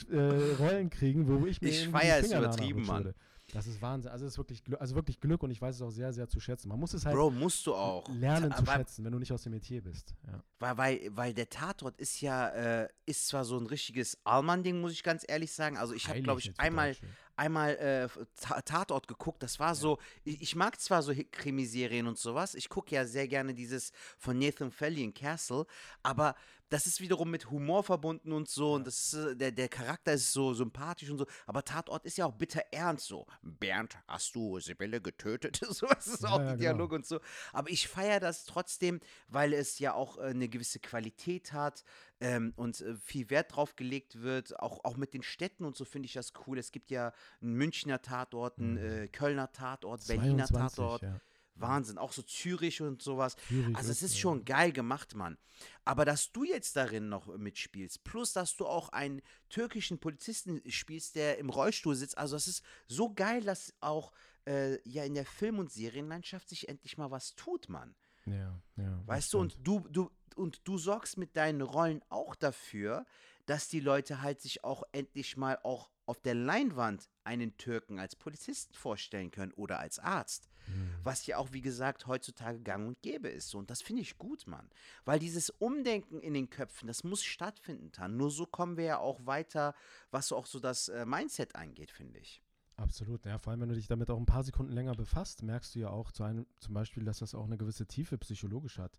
äh, 0.09 0.53
Rollen 0.59 0.89
kriegen, 0.89 1.27
wo 1.27 1.45
ich 1.45 1.61
mir 1.61 1.67
Ich 1.69 1.81
irgendwie 1.83 1.99
die 1.99 2.05
feier 2.05 2.19
es 2.19 2.31
übertrieben, 2.31 2.85
Mann. 2.85 3.03
würde? 3.03 3.15
Das 3.53 3.67
ist 3.67 3.81
Wahnsinn. 3.81 4.11
Also 4.11 4.25
es 4.25 4.33
ist 4.33 4.37
wirklich, 4.37 4.63
Glück, 4.63 4.81
also 4.81 4.95
wirklich 4.95 5.19
Glück 5.19 5.43
und 5.43 5.51
ich 5.51 5.61
weiß 5.61 5.75
es 5.75 5.81
auch 5.81 5.91
sehr, 5.91 6.11
sehr 6.11 6.27
zu 6.27 6.39
schätzen. 6.39 6.69
Man 6.69 6.79
muss 6.79 6.93
es 6.93 7.05
halt 7.05 7.15
Bro, 7.15 7.31
musst 7.31 7.65
du 7.67 7.75
auch. 7.75 8.07
lernen 8.09 8.51
zu 8.51 8.57
Aber- 8.59 8.73
schätzen, 8.73 9.05
wenn 9.05 9.11
du 9.11 9.19
nicht 9.19 9.31
aus 9.31 9.43
dem 9.43 9.51
Metier 9.53 9.81
bist. 9.83 10.15
Ja. 10.27 10.43
Weil, 10.59 10.77
weil, 10.77 11.09
weil 11.15 11.33
der 11.33 11.49
Tatort 11.49 11.97
ist 11.99 12.19
ja, 12.21 12.49
äh, 12.49 12.89
ist 13.05 13.27
zwar 13.27 13.45
so 13.45 13.57
ein 13.57 13.67
richtiges 13.67 14.17
Allmann-Ding, 14.23 14.81
muss 14.81 14.91
ich 14.91 15.03
ganz 15.03 15.23
ehrlich 15.27 15.51
sagen. 15.51 15.77
Also 15.77 15.93
ich 15.93 16.07
habe, 16.07 16.21
glaube 16.21 16.39
ich, 16.41 16.59
einmal. 16.59 16.95
Einmal 17.35 17.75
äh, 17.77 18.07
Ta 18.39 18.61
Tatort 18.61 19.07
geguckt. 19.07 19.43
Das 19.43 19.59
war 19.59 19.75
so, 19.75 19.99
ich, 20.23 20.41
ich 20.41 20.55
mag 20.55 20.79
zwar 20.79 21.01
so 21.01 21.13
Krimiserien 21.31 22.07
und 22.07 22.17
sowas. 22.17 22.55
Ich 22.55 22.69
gucke 22.69 22.95
ja 22.95 23.05
sehr 23.05 23.27
gerne 23.27 23.53
dieses 23.53 23.91
von 24.17 24.37
Nathan 24.37 24.71
Fillion, 24.71 25.13
Castle. 25.13 25.65
Aber 26.03 26.35
das 26.69 26.87
ist 26.87 27.01
wiederum 27.01 27.29
mit 27.29 27.51
Humor 27.51 27.83
verbunden 27.83 28.31
und 28.31 28.49
so. 28.49 28.73
Und 28.73 28.87
das 28.87 28.99
ist, 28.99 29.13
äh, 29.13 29.35
der, 29.35 29.51
der 29.51 29.69
Charakter 29.69 30.13
ist 30.13 30.33
so 30.33 30.53
sympathisch 30.53 31.09
und 31.09 31.19
so. 31.19 31.27
Aber 31.45 31.63
Tatort 31.63 32.05
ist 32.05 32.17
ja 32.17 32.25
auch 32.25 32.33
bitter 32.33 32.61
ernst 32.71 33.05
so. 33.07 33.27
Bernd, 33.43 33.97
hast 34.07 34.33
du 34.35 34.59
Sibylle 34.59 34.99
getötet? 35.01 35.57
Sowas 35.69 36.07
ist 36.07 36.23
Ja, 36.23 36.29
auch 36.29 36.39
ja, 36.39 36.45
die 36.55 36.57
genau. 36.57 36.73
Dialog 36.73 36.91
und 36.93 37.05
so. 37.05 37.19
Aber 37.51 37.69
ich 37.69 37.87
feiere 37.87 38.19
das 38.19 38.45
trotzdem, 38.45 39.01
weil 39.27 39.53
es 39.53 39.77
ja 39.79 39.93
auch 39.93 40.17
äh, 40.17 40.21
eine 40.21 40.49
gewisse 40.49 40.79
Qualität 40.79 41.53
hat 41.53 41.83
ähm, 42.23 42.53
und 42.55 42.79
äh, 42.81 42.95
viel 42.95 43.29
Wert 43.29 43.55
drauf 43.55 43.75
gelegt 43.75 44.21
wird. 44.21 44.57
Auch, 44.59 44.83
auch 44.85 44.95
mit 44.95 45.13
den 45.13 45.23
Städten 45.23 45.65
und 45.65 45.75
so 45.75 45.83
finde 45.83 46.07
ich 46.07 46.13
das 46.13 46.31
cool. 46.47 46.57
Es 46.57 46.71
gibt 46.71 46.89
ja 46.89 47.13
einen 47.41 47.53
Münchner 47.53 48.01
Tatort, 48.01 48.59
einen 48.59 48.77
äh, 48.77 49.07
Kölner 49.09 49.51
Tatort, 49.51 50.07
Berliner 50.07 50.45
22, 50.45 50.77
Tatort. 50.77 51.01
ja. 51.01 51.19
Wahnsinn, 51.55 51.99
auch 51.99 52.13
so 52.13 52.23
Zürich 52.23 52.81
und 52.81 53.03
sowas. 53.03 53.35
Zürich 53.47 53.75
also 53.75 53.91
es 53.91 54.01
ist, 54.01 54.13
ist 54.13 54.15
äh, 54.15 54.21
schon 54.21 54.45
geil 54.45 54.71
gemacht, 54.71 55.13
Mann. 55.13 55.37
Aber 55.85 56.03
dass 56.03 56.31
du 56.31 56.43
jetzt 56.43 56.75
darin 56.75 57.09
noch 57.09 57.27
mitspielst, 57.37 58.03
plus 58.03 58.33
dass 58.33 58.55
du 58.55 58.65
auch 58.65 58.89
einen 58.89 59.21
türkischen 59.49 59.99
Polizisten 59.99 60.61
spielst, 60.71 61.15
der 61.15 61.37
im 61.37 61.49
Rollstuhl 61.49 61.95
sitzt, 61.95 62.17
also 62.17 62.35
es 62.35 62.47
ist 62.47 62.63
so 62.87 63.13
geil, 63.13 63.43
dass 63.43 63.73
auch 63.81 64.13
äh, 64.47 64.79
ja 64.89 65.03
in 65.03 65.13
der 65.13 65.25
Film- 65.25 65.59
und 65.59 65.71
Serienlandschaft 65.71 66.49
sich 66.49 66.69
endlich 66.69 66.97
mal 66.97 67.11
was 67.11 67.35
tut, 67.35 67.69
Mann. 67.69 67.93
Ja, 68.25 68.59
ja. 68.77 69.01
Weißt 69.05 69.33
du, 69.33 69.39
und 69.39 69.51
stimmt. 69.51 69.67
du, 69.67 69.79
du, 69.89 70.11
und 70.35 70.61
du 70.67 70.77
sorgst 70.77 71.17
mit 71.17 71.35
deinen 71.35 71.61
Rollen 71.61 72.01
auch 72.09 72.35
dafür, 72.35 73.05
dass 73.45 73.67
die 73.67 73.79
Leute 73.79 74.21
halt 74.21 74.41
sich 74.41 74.63
auch 74.63 74.83
endlich 74.91 75.37
mal 75.37 75.59
auch 75.63 75.89
auf 76.05 76.21
der 76.21 76.35
Leinwand 76.35 77.09
einen 77.23 77.57
Türken 77.57 77.99
als 77.99 78.15
Polizisten 78.15 78.73
vorstellen 78.73 79.31
können 79.31 79.53
oder 79.53 79.79
als 79.79 79.99
Arzt. 79.99 80.49
Mhm. 80.67 80.95
Was 81.03 81.25
ja 81.25 81.37
auch, 81.37 81.51
wie 81.51 81.61
gesagt, 81.61 82.07
heutzutage 82.07 82.59
gang 82.59 82.87
und 82.87 83.01
gäbe 83.01 83.29
ist. 83.29 83.49
So. 83.49 83.57
Und 83.57 83.69
das 83.69 83.81
finde 83.81 84.01
ich 84.01 84.17
gut, 84.17 84.47
Mann. 84.47 84.69
Weil 85.05 85.19
dieses 85.19 85.49
Umdenken 85.49 86.19
in 86.21 86.33
den 86.33 86.49
Köpfen, 86.49 86.87
das 86.87 87.03
muss 87.03 87.23
stattfinden, 87.23 87.91
Tan. 87.91 88.17
Nur 88.17 88.31
so 88.31 88.45
kommen 88.45 88.77
wir 88.77 88.85
ja 88.85 88.97
auch 88.99 89.25
weiter, 89.25 89.75
was 90.11 90.29
so 90.29 90.35
auch 90.35 90.45
so 90.45 90.59
das 90.59 90.89
äh, 90.89 91.05
Mindset 91.05 91.55
angeht, 91.55 91.91
finde 91.91 92.19
ich. 92.19 92.41
Absolut, 92.75 93.25
ja, 93.25 93.37
vor 93.37 93.51
allem 93.51 93.61
wenn 93.61 93.69
du 93.69 93.75
dich 93.75 93.87
damit 93.87 94.09
auch 94.09 94.17
ein 94.17 94.25
paar 94.25 94.43
Sekunden 94.43 94.71
länger 94.71 94.95
befasst, 94.95 95.43
merkst 95.43 95.75
du 95.75 95.79
ja 95.79 95.89
auch 95.89 96.11
zu 96.11 96.23
einem, 96.23 96.47
zum 96.59 96.73
Beispiel, 96.73 97.05
dass 97.05 97.19
das 97.19 97.35
auch 97.35 97.45
eine 97.45 97.57
gewisse 97.57 97.85
Tiefe 97.85 98.17
psychologisch 98.17 98.79
hat. 98.79 98.97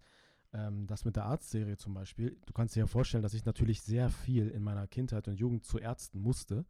Ähm, 0.54 0.86
das 0.86 1.04
mit 1.04 1.16
der 1.16 1.24
Arztserie 1.24 1.76
zum 1.76 1.94
Beispiel, 1.94 2.36
du 2.46 2.52
kannst 2.52 2.76
dir 2.76 2.80
ja 2.80 2.86
vorstellen, 2.86 3.22
dass 3.24 3.34
ich 3.34 3.44
natürlich 3.44 3.82
sehr 3.82 4.08
viel 4.08 4.48
in 4.48 4.62
meiner 4.62 4.86
Kindheit 4.86 5.26
und 5.26 5.38
Jugend 5.40 5.64
zu 5.64 5.78
Ärzten 5.78 6.20
musste. 6.20 6.64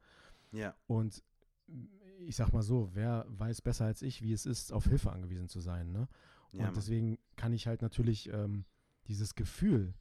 Ja. 0.52 0.74
Und 0.86 1.22
mm, 1.66 1.84
ich 2.26 2.34
sag 2.36 2.52
mal 2.54 2.62
so, 2.62 2.88
wer 2.94 3.26
weiß 3.28 3.60
besser 3.60 3.84
als 3.84 4.00
ich, 4.00 4.22
wie 4.22 4.32
es 4.32 4.46
ist, 4.46 4.72
auf 4.72 4.86
Hilfe 4.86 5.12
angewiesen 5.12 5.48
zu 5.48 5.60
sein. 5.60 5.92
Ne? 5.92 6.08
Ja, 6.52 6.60
und 6.60 6.64
Mann. 6.64 6.74
deswegen 6.74 7.18
kann 7.36 7.52
ich 7.52 7.66
halt 7.66 7.82
natürlich 7.82 8.30
ähm, 8.32 8.64
dieses 9.06 9.34
Gefühl 9.34 9.92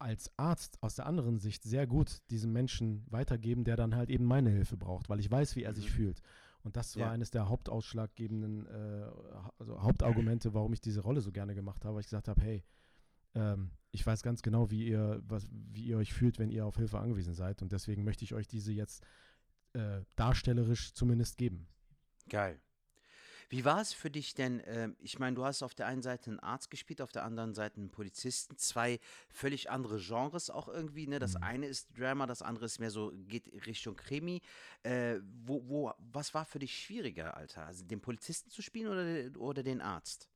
als 0.00 0.30
Arzt 0.36 0.82
aus 0.82 0.96
der 0.96 1.06
anderen 1.06 1.38
Sicht 1.38 1.62
sehr 1.62 1.86
gut 1.86 2.18
diesem 2.30 2.52
Menschen 2.52 3.06
weitergeben, 3.10 3.62
der 3.62 3.76
dann 3.76 3.94
halt 3.94 4.10
eben 4.10 4.24
meine 4.24 4.50
Hilfe 4.50 4.76
braucht, 4.76 5.08
weil 5.08 5.20
ich 5.20 5.30
weiß, 5.30 5.54
wie 5.54 5.62
er 5.62 5.72
sich 5.72 5.86
Mhm. 5.90 5.94
fühlt. 5.94 6.20
Und 6.64 6.76
das 6.76 6.96
war 6.96 7.06
Ja. 7.06 7.12
eines 7.12 7.30
der 7.30 7.48
hauptausschlaggebenden 7.48 8.66
äh, 8.66 9.10
also 9.58 9.82
Hauptargumente, 9.82 10.52
warum 10.52 10.72
ich 10.72 10.80
diese 10.80 11.00
Rolle 11.00 11.20
so 11.20 11.30
gerne 11.30 11.54
gemacht 11.54 11.84
habe, 11.84 11.94
weil 11.94 12.00
ich 12.00 12.06
gesagt 12.06 12.26
habe, 12.28 12.40
hey, 12.42 12.64
ähm, 13.34 13.70
ich 13.90 14.04
weiß 14.04 14.22
ganz 14.22 14.42
genau, 14.42 14.70
wie 14.70 14.86
ihr, 14.88 15.22
was, 15.26 15.46
wie 15.50 15.84
ihr 15.84 15.96
euch 15.98 16.12
fühlt, 16.12 16.38
wenn 16.38 16.50
ihr 16.50 16.66
auf 16.66 16.76
Hilfe 16.76 16.98
angewiesen 16.98 17.34
seid. 17.34 17.62
Und 17.62 17.70
deswegen 17.72 18.02
möchte 18.04 18.24
ich 18.24 18.34
euch 18.34 18.48
diese 18.48 18.72
jetzt 18.72 19.04
äh, 19.72 20.00
darstellerisch 20.16 20.92
zumindest 20.94 21.38
geben. 21.38 21.68
Geil. 22.28 22.60
Wie 23.50 23.64
war 23.64 23.80
es 23.80 23.92
für 23.92 24.10
dich 24.10 24.34
denn? 24.34 24.62
ähm, 24.64 24.96
ich 24.98 25.18
meine, 25.18 25.36
du 25.36 25.44
hast 25.44 25.62
auf 25.62 25.74
der 25.74 25.86
einen 25.86 26.02
Seite 26.02 26.30
einen 26.30 26.40
Arzt 26.40 26.70
gespielt, 26.70 27.00
auf 27.00 27.12
der 27.12 27.24
anderen 27.24 27.54
Seite 27.54 27.76
einen 27.76 27.90
Polizisten. 27.90 28.56
Zwei 28.56 28.98
völlig 29.28 29.70
andere 29.70 29.98
Genres 30.00 30.50
auch 30.50 30.66
irgendwie. 30.66 31.06
Ne? 31.06 31.18
Das 31.18 31.34
Mhm. 31.34 31.42
eine 31.42 31.66
ist 31.66 31.96
Drama, 31.96 32.26
das 32.26 32.42
andere 32.42 32.64
ist 32.64 32.78
mehr 32.80 32.90
so, 32.90 33.12
geht 33.28 33.48
Richtung 33.66 33.96
Krimi. 33.96 34.40
Äh, 34.82 35.20
wo, 35.44 35.68
wo, 35.68 35.92
was 35.98 36.34
war 36.34 36.44
für 36.46 36.58
dich 36.58 36.76
schwieriger, 36.76 37.36
Alter? 37.36 37.66
Also 37.66 37.84
den 37.84 38.00
Polizisten 38.00 38.50
zu 38.50 38.62
spielen 38.62 38.88
oder, 38.88 39.40
oder 39.40 39.62
den 39.62 39.80
Arzt? 39.80 40.28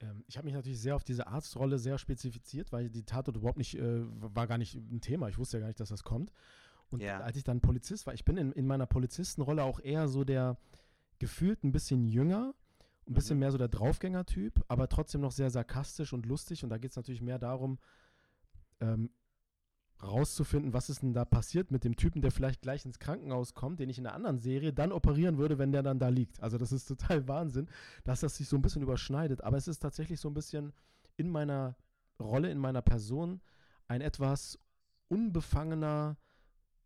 Ähm, 0.00 0.24
ich 0.26 0.36
habe 0.36 0.44
mich 0.46 0.54
natürlich 0.54 0.80
sehr 0.80 0.94
auf 0.96 1.04
diese 1.04 1.26
Arztrolle 1.26 1.78
sehr 1.78 1.98
spezifiziert, 1.98 2.72
weil 2.72 2.88
die 2.90 3.04
Tatort 3.04 3.36
überhaupt 3.36 3.58
nicht, 3.58 3.74
äh, 3.76 4.02
war 4.34 4.46
gar 4.46 4.58
nicht 4.58 4.74
ein 4.74 5.00
Thema. 5.00 5.28
Ich 5.28 5.38
wusste 5.38 5.56
ja 5.56 5.60
gar 5.62 5.66
nicht, 5.68 5.80
dass 5.80 5.88
das 5.88 6.04
kommt. 6.04 6.32
Und 6.90 7.02
Ja. 7.02 7.20
als 7.20 7.36
ich 7.36 7.44
dann 7.44 7.60
Polizist 7.60 8.06
war, 8.06 8.14
ich 8.14 8.24
bin 8.24 8.36
in, 8.36 8.52
in 8.52 8.66
meiner 8.66 8.86
Polizistenrolle 8.86 9.62
auch 9.62 9.80
eher 9.80 10.08
so 10.08 10.24
der 10.24 10.56
gefühlt 11.18 11.64
ein 11.64 11.72
bisschen 11.72 12.06
jünger, 12.06 12.54
ein 13.06 13.14
bisschen 13.14 13.36
Mhm. 13.36 13.40
mehr 13.40 13.52
so 13.52 13.58
der 13.58 13.68
Draufgänger-Typ, 13.68 14.64
aber 14.68 14.88
trotzdem 14.88 15.20
noch 15.20 15.32
sehr 15.32 15.50
sarkastisch 15.50 16.12
und 16.12 16.26
lustig. 16.26 16.62
Und 16.64 16.70
da 16.70 16.78
geht 16.78 16.92
es 16.92 16.96
natürlich 16.96 17.22
mehr 17.22 17.38
darum, 17.38 17.78
ähm, 18.80 19.10
rauszufinden, 20.02 20.72
was 20.72 20.90
ist 20.90 21.02
denn 21.02 21.12
da 21.12 21.24
passiert 21.24 21.70
mit 21.70 21.84
dem 21.84 21.96
Typen, 21.96 22.22
der 22.22 22.30
vielleicht 22.30 22.62
gleich 22.62 22.84
ins 22.84 22.98
Krankenhaus 22.98 23.54
kommt, 23.54 23.80
den 23.80 23.88
ich 23.88 23.98
in 23.98 24.06
einer 24.06 24.14
anderen 24.14 24.38
Serie 24.38 24.72
dann 24.72 24.92
operieren 24.92 25.38
würde, 25.38 25.58
wenn 25.58 25.72
der 25.72 25.82
dann 25.82 25.98
da 25.98 26.08
liegt. 26.08 26.40
Also 26.40 26.58
das 26.58 26.72
ist 26.72 26.86
total 26.86 27.26
Wahnsinn, 27.28 27.68
dass 28.04 28.20
das 28.20 28.36
sich 28.36 28.48
so 28.48 28.56
ein 28.56 28.62
bisschen 28.62 28.82
überschneidet. 28.82 29.42
Aber 29.42 29.56
es 29.56 29.68
ist 29.68 29.80
tatsächlich 29.80 30.20
so 30.20 30.28
ein 30.28 30.34
bisschen 30.34 30.72
in 31.16 31.28
meiner 31.30 31.76
Rolle, 32.20 32.50
in 32.50 32.58
meiner 32.58 32.82
Person 32.82 33.40
ein 33.88 34.00
etwas 34.00 34.58
unbefangener, 35.08 36.16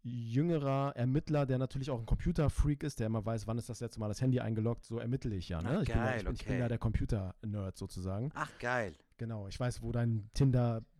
jüngerer 0.02 0.96
Ermittler, 0.96 1.46
der 1.46 1.58
natürlich 1.58 1.90
auch 1.90 1.98
ein 1.98 2.06
Computerfreak 2.06 2.82
ist, 2.82 2.98
der 2.98 3.06
immer 3.06 3.24
weiß, 3.24 3.46
wann 3.46 3.58
ist 3.58 3.68
das 3.68 3.80
letzte 3.80 4.00
Mal 4.00 4.08
das 4.08 4.20
Handy 4.20 4.40
eingeloggt. 4.40 4.84
So 4.84 4.98
ermittle 4.98 5.34
ich 5.34 5.48
ja. 5.48 5.62
Ne? 5.62 5.76
Ach, 5.78 5.82
ich, 5.82 5.88
bin 5.88 5.96
ja 5.96 6.04
geil, 6.04 6.18
ich, 6.18 6.24
bin, 6.24 6.34
ich 6.34 6.44
bin 6.44 6.52
okay. 6.54 6.60
ja 6.60 6.68
der 6.68 6.78
Computer-Nerd 6.78 7.76
sozusagen. 7.76 8.30
Ach, 8.34 8.50
geil. 8.58 8.94
Genau, 9.18 9.46
ich 9.46 9.58
weiß, 9.58 9.82
wo 9.82 9.92
dein 9.92 10.28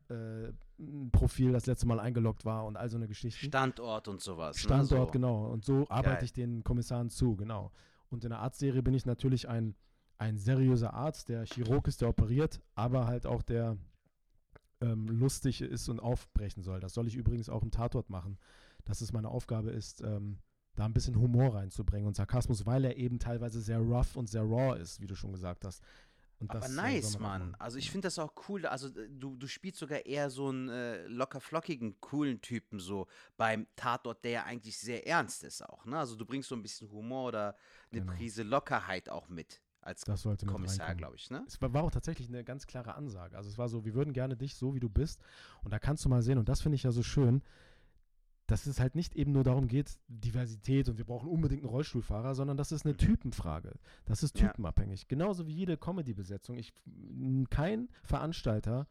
Tinder-Profil 0.09 1.53
das 1.53 1.66
letzte 1.66 1.86
Mal 1.86 2.00
eingeloggt 2.00 2.44
war 2.44 2.64
und 2.64 2.76
all 2.76 2.88
so 2.88 2.96
eine 2.96 3.09
Geschichte. 3.09 3.46
Standort 3.46 4.09
und 4.09 4.20
sowas. 4.20 4.59
Standort, 4.59 4.90
ne? 4.90 5.07
so. 5.07 5.11
genau. 5.11 5.46
Und 5.46 5.64
so 5.64 5.86
arbeite 5.88 6.16
Geil. 6.16 6.24
ich 6.24 6.32
den 6.32 6.64
Kommissaren 6.64 7.11
zu, 7.11 7.36
genau. 7.36 7.72
Und 8.11 8.24
in 8.24 8.30
der 8.30 8.40
Arztserie 8.40 8.82
bin 8.82 8.94
ich 8.94 9.07
natürlich 9.07 9.48
ein, 9.48 9.74
ein 10.18 10.36
seriöser 10.36 10.94
Arzt, 10.94 11.28
der 11.28 11.44
Chirurg 11.46 11.88
ist, 11.88 12.00
der 12.00 12.09
operiert, 12.09 12.61
aber 12.74 13.07
halt 13.07 13.26
auch 13.26 13.42
der 13.42 13.76
ähm, 14.80 15.07
lustig 15.09 15.62
ist 15.62 15.88
und 15.88 16.00
aufbrechen 16.00 16.62
soll. 16.62 16.80
Das 16.80 16.94
soll 16.94 17.07
ich 17.07 17.16
übrigens 17.16 17.48
auch 17.48 17.62
im 17.62 17.70
Tatort 17.70 18.11
machen, 18.11 18.38
dass 18.84 19.00
es 19.00 19.12
meine 19.12 19.28
Aufgabe 19.28 19.70
ist, 19.70 20.03
ähm, 20.03 20.38
da 20.74 20.86
ein 20.86 20.94
bisschen 20.94 21.16
Humor 21.16 21.55
reinzubringen 21.55 22.07
und 22.07 22.16
Sarkasmus, 22.16 22.64
weil 22.66 22.84
er 22.84 22.96
eben 22.96 23.18
teilweise 23.18 23.61
sehr 23.61 23.78
rough 23.78 24.16
und 24.16 24.28
sehr 24.28 24.42
raw 24.42 24.78
ist, 24.78 25.00
wie 25.00 25.07
du 25.07 25.14
schon 25.14 25.32
gesagt 25.32 25.64
hast. 25.64 25.82
Aber 26.49 26.61
das, 26.61 26.72
nice, 26.72 27.18
Mann. 27.18 27.55
Also 27.59 27.78
ich 27.78 27.90
finde 27.90 28.07
das 28.07 28.18
auch 28.18 28.32
cool. 28.49 28.66
Also 28.66 28.88
du, 28.90 29.36
du 29.36 29.47
spielst 29.47 29.78
sogar 29.78 30.05
eher 30.07 30.30
so 30.30 30.49
einen 30.49 30.68
äh, 30.68 31.07
locker 31.07 31.40
flockigen, 31.40 32.01
coolen 32.01 32.40
Typen 32.40 32.78
so 32.78 33.07
beim 33.36 33.66
Tatort, 33.76 34.24
der 34.24 34.30
ja 34.30 34.45
eigentlich 34.45 34.78
sehr 34.78 35.07
ernst 35.07 35.45
ist 35.45 35.62
auch. 35.64 35.84
Ne? 35.84 35.99
Also 35.99 36.16
du 36.16 36.24
bringst 36.24 36.49
so 36.49 36.55
ein 36.55 36.62
bisschen 36.62 36.90
Humor 36.90 37.28
oder 37.28 37.57
eine 37.90 38.01
Genau. 38.01 38.12
Prise 38.12 38.43
Lockerheit 38.43 39.09
auch 39.09 39.28
mit 39.28 39.61
als 39.82 40.05
Kommissar, 40.47 40.95
glaube 40.95 41.16
ich. 41.16 41.30
Ne? 41.30 41.45
Es 41.47 41.61
war 41.61 41.82
auch 41.82 41.90
tatsächlich 41.90 42.28
eine 42.28 42.45
ganz 42.45 42.66
klare 42.66 42.95
Ansage. 42.95 43.36
Also 43.36 43.51
es 43.51 43.59
war 43.59 43.68
so, 43.68 43.84
wir 43.84 43.95
würden 43.95 44.12
gerne 44.12 44.36
dich 44.36 44.55
so, 44.55 44.74
wie 44.74 44.80
du 44.80 44.88
bist. 44.88 45.20
Und 45.64 45.72
da 45.72 45.78
kannst 45.78 46.05
du 46.05 46.09
mal 46.09 46.22
sehen, 46.22 46.38
und 46.38 46.49
das 46.49 46.62
finde 46.62 46.76
ich 46.76 46.84
ja 46.84 46.93
so 46.93 47.03
schön, 47.03 47.43
dass 48.53 48.66
es 48.66 48.78
halt 48.80 48.94
nicht 48.94 49.14
eben 49.16 49.32
nur 49.32 49.44
darum 49.44 49.66
geht, 49.66 49.98
Diversität 50.09 50.88
und 50.90 50.98
wir 50.98 51.07
brauchen 51.07 51.28
unbedingt 51.28 51.62
einen 51.62 51.70
Rollstuhlfahrer, 51.70 52.34
sondern 52.34 52.59
das 52.59 52.70
ist 52.70 52.84
eine 52.84 52.92
Mhm. 52.92 52.98
Typenfrage. 52.98 53.72
Das 54.05 54.22
ist 54.22 54.38
Ja. 54.38 54.48
typenabhängig. 54.48 55.09
Genauso 55.09 55.46
wie 55.46 55.53
jede 55.55 55.78
Comedy-Besetzung. 55.78 56.59
Ich, 56.59 56.74
kein 57.50 57.88
Veranstalter 58.03 58.86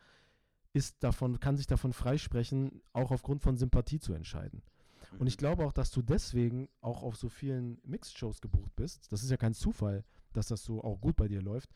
ist 0.74 1.03
davon, 1.03 1.39
kann 1.39 1.57
sich 1.57 1.68
davon 1.68 1.93
freisprechen, 1.93 2.82
auch 2.93 3.12
aufgrund 3.12 3.41
von 3.43 3.55
Sympathie 3.57 3.99
zu 3.99 4.14
entscheiden. 4.14 4.64
Und 5.20 5.28
ich 5.28 5.36
Mhm. 5.36 5.39
glaube 5.39 5.66
auch, 5.66 5.74
dass 5.74 5.91
du 5.91 6.01
deswegen 6.01 6.68
auch 6.82 7.03
auf 7.03 7.16
so 7.16 7.30
vielen 7.30 7.80
Mixed-Shows 7.84 8.41
gebucht 8.41 8.76
bist. 8.76 9.12
Das 9.12 9.22
ist 9.22 9.30
ja 9.30 9.38
kein 9.38 9.53
Zufall, 9.53 10.03
dass 10.34 10.47
das 10.47 10.64
so 10.64 10.84
auch 10.84 10.99
gut 10.99 11.16
bei 11.16 11.28
dir 11.28 11.41
läuft. 11.41 11.70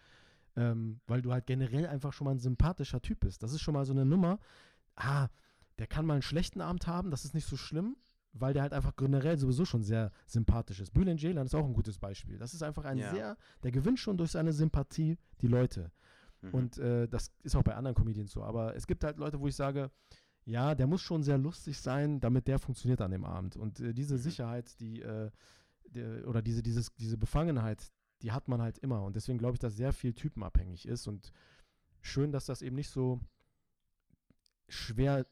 ähm, 0.57 1.01
weil 1.05 1.21
du 1.21 1.33
halt 1.33 1.45
generell 1.47 1.85
einfach 1.85 2.13
schon 2.13 2.23
mal 2.25 2.31
ein 2.31 2.39
sympathischer 2.39 3.01
Typ 3.01 3.19
bist. 3.19 3.43
Das 3.43 3.51
ist 3.51 3.59
schon 3.59 3.73
mal 3.73 3.83
so 3.85 3.91
eine 3.91 4.05
Nummer. 4.05 4.39
Ah, 4.95 5.27
der 5.79 5.87
kann 5.87 6.05
mal 6.05 6.13
einen 6.13 6.21
schlechten 6.21 6.61
Abend 6.61 6.87
haben, 6.87 7.11
das 7.11 7.25
ist 7.25 7.33
nicht 7.33 7.47
so 7.47 7.57
schlimm, 7.57 7.97
weil 8.33 8.53
der 8.53 8.63
halt 8.63 8.73
einfach 8.73 8.95
generell 8.95 9.37
sowieso 9.37 9.65
schon 9.65 9.83
sehr 9.83 10.11
sympathisch 10.27 10.79
ist. 10.79 10.93
Bülent 10.93 11.19
Ceylan 11.19 11.45
ist 11.45 11.55
auch 11.55 11.65
ein 11.65 11.73
gutes 11.73 11.97
Beispiel. 11.99 12.37
Das 12.37 12.53
ist 12.53 12.63
einfach 12.63 12.83
ein 12.85 12.97
Ja. 12.97 13.09
sehr, 13.11 13.37
der 13.63 13.71
gewinnt 13.71 13.99
schon 13.99 14.17
durch 14.17 14.31
seine 14.31 14.51
Sympathie 14.53 15.17
die 15.41 15.47
Leute. 15.47 15.91
Mhm. 16.41 16.53
Und 16.53 16.77
äh, 16.77 17.07
das 17.07 17.31
ist 17.43 17.55
auch 17.55 17.63
bei 17.63 17.75
anderen 17.75 17.95
Comedians 17.95 18.31
so. 18.31 18.43
Aber 18.43 18.75
es 18.75 18.87
gibt 18.87 19.03
halt 19.03 19.17
Leute, 19.17 19.39
wo 19.39 19.47
ich 19.47 19.55
sage, 19.55 19.89
ja, 20.43 20.75
der 20.75 20.85
muss 20.85 21.01
schon 21.01 21.23
sehr 21.23 21.37
lustig 21.37 21.79
sein, 21.79 22.19
damit 22.19 22.47
der 22.47 22.59
funktioniert 22.59 23.01
an 23.01 23.11
dem 23.11 23.23
Abend. 23.25 23.55
Und 23.55 23.79
äh, 23.79 23.93
diese 23.93 24.15
Mhm. 24.15 24.19
Sicherheit, 24.19 24.79
die, 24.79 25.01
äh, 25.01 25.31
der, 25.89 26.27
oder 26.27 26.41
diese, 26.41 26.61
dieses, 26.61 26.93
diese 26.95 27.17
Befangenheit, 27.17 27.89
die 28.21 28.31
hat 28.31 28.47
man 28.47 28.61
halt 28.61 28.77
immer. 28.79 29.01
Und 29.03 29.15
deswegen 29.15 29.37
glaube 29.37 29.55
ich, 29.55 29.59
dass 29.59 29.75
sehr 29.75 29.93
viel 29.93 30.13
typenabhängig 30.13 30.87
ist. 30.87 31.07
Und 31.07 31.31
schön, 32.01 32.31
dass 32.31 32.45
das 32.45 32.61
eben 32.61 32.75
nicht 32.75 32.89
so 32.89 33.19
schwer, 34.67 35.25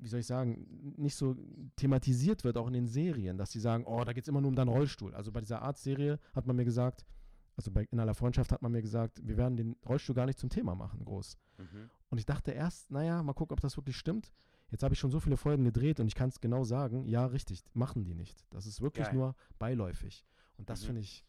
wie 0.00 0.08
soll 0.08 0.20
ich 0.20 0.26
sagen, 0.26 0.94
nicht 0.96 1.14
so 1.14 1.36
thematisiert 1.76 2.44
wird, 2.44 2.56
auch 2.56 2.66
in 2.66 2.72
den 2.72 2.86
Serien, 2.86 3.36
dass 3.38 3.50
die 3.50 3.60
sagen, 3.60 3.84
oh, 3.86 4.02
da 4.04 4.12
geht 4.12 4.24
es 4.24 4.28
immer 4.28 4.40
nur 4.40 4.48
um 4.48 4.56
deinen 4.56 4.68
Rollstuhl. 4.68 5.14
Also 5.14 5.30
bei 5.32 5.40
dieser 5.40 5.62
Art-Serie 5.62 6.18
hat 6.34 6.46
man 6.46 6.56
mir 6.56 6.64
gesagt, 6.64 7.04
also 7.56 7.70
bei 7.70 7.86
In 7.90 8.00
aller 8.00 8.14
Freundschaft 8.14 8.52
hat 8.52 8.62
man 8.62 8.72
mir 8.72 8.80
gesagt, 8.82 9.20
wir 9.26 9.36
werden 9.36 9.56
den 9.56 9.76
Rollstuhl 9.86 10.14
gar 10.14 10.26
nicht 10.26 10.38
zum 10.38 10.48
Thema 10.48 10.74
machen, 10.74 11.04
groß. 11.04 11.36
Mhm. 11.58 11.90
Und 12.08 12.18
ich 12.18 12.26
dachte 12.26 12.52
erst, 12.52 12.90
naja, 12.90 13.22
mal 13.22 13.34
gucken, 13.34 13.52
ob 13.52 13.60
das 13.60 13.76
wirklich 13.76 13.96
stimmt. 13.96 14.32
Jetzt 14.70 14.82
habe 14.82 14.94
ich 14.94 15.00
schon 15.00 15.10
so 15.10 15.20
viele 15.20 15.36
Folgen 15.36 15.64
gedreht 15.64 16.00
und 16.00 16.06
ich 16.06 16.14
kann 16.14 16.28
es 16.28 16.40
genau 16.40 16.64
sagen, 16.64 17.04
ja, 17.04 17.26
richtig, 17.26 17.62
machen 17.74 18.04
die 18.04 18.14
nicht. 18.14 18.46
Das 18.50 18.66
ist 18.66 18.80
wirklich 18.80 19.06
Geil. 19.06 19.14
nur 19.14 19.34
beiläufig. 19.58 20.24
Und 20.56 20.70
das 20.70 20.82
Mhm. 20.82 20.86
finde 20.86 21.00
ich, 21.02 21.24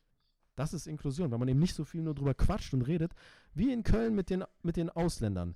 das 0.55 0.73
ist 0.73 0.85
Inklusion, 0.87 1.31
weil 1.31 1.39
man 1.39 1.47
eben 1.47 1.59
nicht 1.59 1.75
so 1.75 1.83
viel 1.83 2.01
nur 2.03 2.13
drüber 2.13 2.33
quatscht 2.33 2.73
und 2.73 2.83
redet, 2.83 3.13
wie 3.53 3.73
in 3.73 3.83
Köln 3.83 4.15
mit 4.15 4.29
den, 4.29 4.43
mit 4.63 4.77
den 4.77 4.89
Ausländern. 4.89 5.55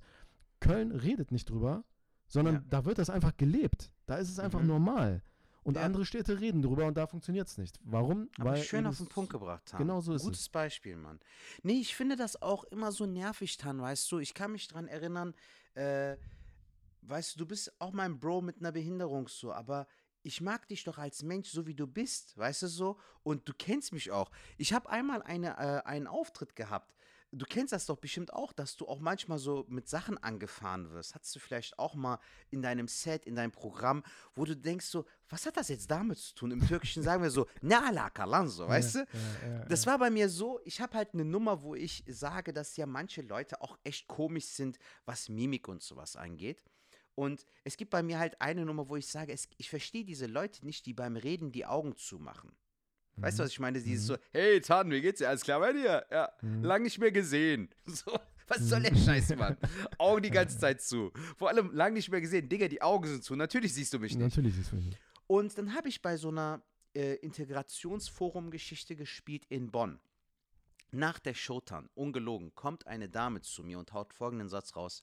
Köln 0.60 0.90
redet 0.90 1.30
nicht 1.32 1.48
drüber, 1.48 1.84
sondern 2.28 2.54
Ja. 2.56 2.62
da 2.70 2.84
wird 2.84 2.98
das 2.98 3.10
einfach 3.10 3.36
gelebt. 3.36 3.90
Da 4.06 4.16
ist 4.16 4.30
es 4.30 4.38
einfach 4.38 4.60
Mhm. 4.60 4.66
normal. 4.68 5.22
Und 5.64 5.76
Ja. 5.76 5.82
andere 5.82 6.04
Städte 6.04 6.38
reden 6.40 6.62
drüber 6.62 6.86
und 6.86 6.96
da 6.96 7.06
funktioniert 7.08 7.48
es 7.48 7.58
nicht. 7.58 7.80
Warum? 7.82 8.28
Aber 8.38 8.56
schön 8.56 8.80
eben 8.80 8.88
auf 8.88 8.98
den 8.98 9.08
Punkt 9.08 9.32
gebracht 9.32 9.72
haben. 9.72 9.78
Genau 9.80 10.00
so 10.00 10.14
ist 10.14 10.22
Gutes 10.22 10.42
es. 10.42 10.48
Beispiel, 10.48 10.96
Mann. 10.96 11.18
Nee, 11.64 11.80
ich 11.80 11.96
finde 11.96 12.14
das 12.14 12.40
auch 12.40 12.62
immer 12.64 12.92
so 12.92 13.04
nervig, 13.06 13.56
Tan, 13.56 13.80
weißt 13.80 14.10
du. 14.12 14.18
Ich 14.20 14.32
kann 14.34 14.52
mich 14.52 14.68
dran 14.68 14.86
erinnern, 14.86 15.34
äh, 15.74 16.16
weißt 17.02 17.34
du, 17.34 17.38
du 17.40 17.46
bist 17.46 17.72
auch 17.80 17.92
mein 17.92 18.18
Bro 18.20 18.42
mit 18.42 18.60
einer 18.60 18.70
Behinderung 18.72 19.26
so, 19.28 19.52
aber 19.52 19.86
ich 20.22 20.40
mag 20.40 20.66
dich 20.68 20.82
doch 20.84 20.98
als 20.98 21.22
Mensch, 21.22 21.48
so 21.50 21.66
wie 21.66 21.74
du 21.74 21.86
bist, 21.86 22.36
weißt 22.36 22.62
du 22.62 22.66
so? 22.68 22.98
Und 23.22 23.48
du 23.48 23.52
kennst 23.56 23.92
mich 23.92 24.10
auch. 24.10 24.30
Ich 24.58 24.72
habe 24.72 24.88
einmal 24.88 25.22
eine, 25.22 25.56
äh, 25.56 25.82
einen 25.84 26.06
Auftritt 26.06 26.56
gehabt. 26.56 26.94
Du 27.36 27.44
kennst 27.44 27.74
das 27.74 27.84
doch 27.84 27.98
bestimmt 27.98 28.32
auch, 28.32 28.54
dass 28.54 28.76
du 28.76 28.88
auch 28.88 28.98
manchmal 28.98 29.38
so 29.38 29.66
mit 29.68 29.88
Sachen 29.88 30.16
angefahren 30.16 30.90
wirst. 30.90 31.14
Hattest 31.14 31.36
du 31.36 31.38
vielleicht 31.38 31.78
auch 31.78 31.94
mal 31.94 32.18
in 32.50 32.62
deinem 32.62 32.88
Set, 32.88 33.26
in 33.26 33.34
deinem 33.34 33.52
Programm, 33.52 34.02
wo 34.34 34.46
du 34.46 34.56
denkst 34.56 34.86
so, 34.86 35.04
was 35.28 35.44
hat 35.44 35.58
das 35.58 35.68
jetzt 35.68 35.90
damit 35.90 36.16
zu 36.16 36.34
tun? 36.34 36.50
Im 36.50 36.66
Türkischen 36.66 37.02
sagen 37.02 37.22
wir 37.22 37.30
so, 37.30 37.46
na 37.60 37.90
la 37.90 38.08
kalan 38.08 38.48
so, 38.48 38.66
weißt 38.66 38.94
du? 38.94 38.98
Ja, 39.00 39.06
ja, 39.42 39.58
ja, 39.58 39.64
Das 39.66 39.86
war 39.86 39.98
bei 39.98 40.08
mir 40.08 40.30
so, 40.30 40.60
ich 40.64 40.80
habe 40.80 40.96
halt 40.96 41.12
eine 41.12 41.26
Nummer, 41.26 41.60
wo 41.60 41.74
ich 41.74 42.04
sage, 42.08 42.54
dass 42.54 42.76
ja 42.78 42.86
manche 42.86 43.20
Leute 43.20 43.60
auch 43.60 43.76
echt 43.84 44.08
komisch 44.08 44.46
sind, 44.46 44.78
was 45.04 45.28
Mimik 45.28 45.68
und 45.68 45.82
sowas 45.82 46.16
angeht. 46.16 46.64
Und 47.14 47.44
es 47.64 47.76
gibt 47.76 47.90
bei 47.90 48.02
mir 48.02 48.18
halt 48.18 48.40
eine 48.40 48.64
Nummer, 48.64 48.88
wo 48.88 48.96
ich 48.96 49.06
sage, 49.06 49.32
es, 49.32 49.48
ich 49.58 49.68
verstehe 49.68 50.04
diese 50.04 50.26
Leute 50.26 50.64
nicht, 50.64 50.86
die 50.86 50.94
beim 50.94 51.16
Reden 51.16 51.52
die 51.52 51.66
Augen 51.66 51.96
zumachen. 51.96 52.56
Weißt 53.16 53.38
du, 53.38 53.44
was 53.44 53.50
ich 53.50 53.60
meine? 53.60 53.80
Dieses 53.80 54.06
so, 54.06 54.16
hey 54.32 54.60
Tan, 54.60 54.90
wie 54.90 55.00
geht's 55.00 55.18
dir? 55.18 55.28
Alles 55.28 55.42
klar 55.42 55.60
bei 55.60 55.72
dir? 55.72 56.04
Ja, 56.10 56.30
Mhm. 56.42 56.64
lang 56.64 56.82
nicht 56.82 56.98
mehr 56.98 57.12
gesehen. 57.12 57.68
So, 57.86 58.18
was 58.48 58.60
soll 58.60 58.82
der 58.82 58.94
Scheiß, 58.94 59.34
Mann? 59.36 59.56
Augen 59.98 60.22
die 60.22 60.30
ganze 60.30 60.58
Zeit 60.58 60.80
zu. 60.80 61.10
Vor 61.36 61.48
allem 61.48 61.72
lang 61.74 61.94
nicht 61.94 62.10
mehr 62.10 62.20
gesehen. 62.20 62.48
Digga, 62.48 62.68
die 62.68 62.80
Augen 62.82 63.08
sind 63.08 63.24
zu. 63.24 63.34
Natürlich 63.34 63.74
siehst 63.74 63.92
du 63.92 63.98
mich 63.98 64.14
nicht. 64.14 64.22
Natürlich 64.22 64.56
es 64.58 64.68
für 64.68 64.76
mich. 64.76 64.96
Und 65.26 65.56
dann 65.58 65.74
habe 65.74 65.88
ich 65.88 66.00
bei 66.02 66.16
so 66.16 66.28
einer 66.28 66.62
äh, 66.94 67.14
Integrationsforum-Geschichte 67.16 68.96
gespielt 68.96 69.44
in 69.48 69.70
Bonn. 69.70 69.98
Nach 70.92 71.18
der 71.18 71.34
Showtime, 71.34 71.88
ungelogen, 71.94 72.54
kommt 72.54 72.86
eine 72.86 73.08
Dame 73.08 73.40
zu 73.40 73.64
mir 73.64 73.78
und 73.78 73.92
haut 73.92 74.12
folgenden 74.14 74.48
Satz 74.48 74.76
raus. 74.76 75.02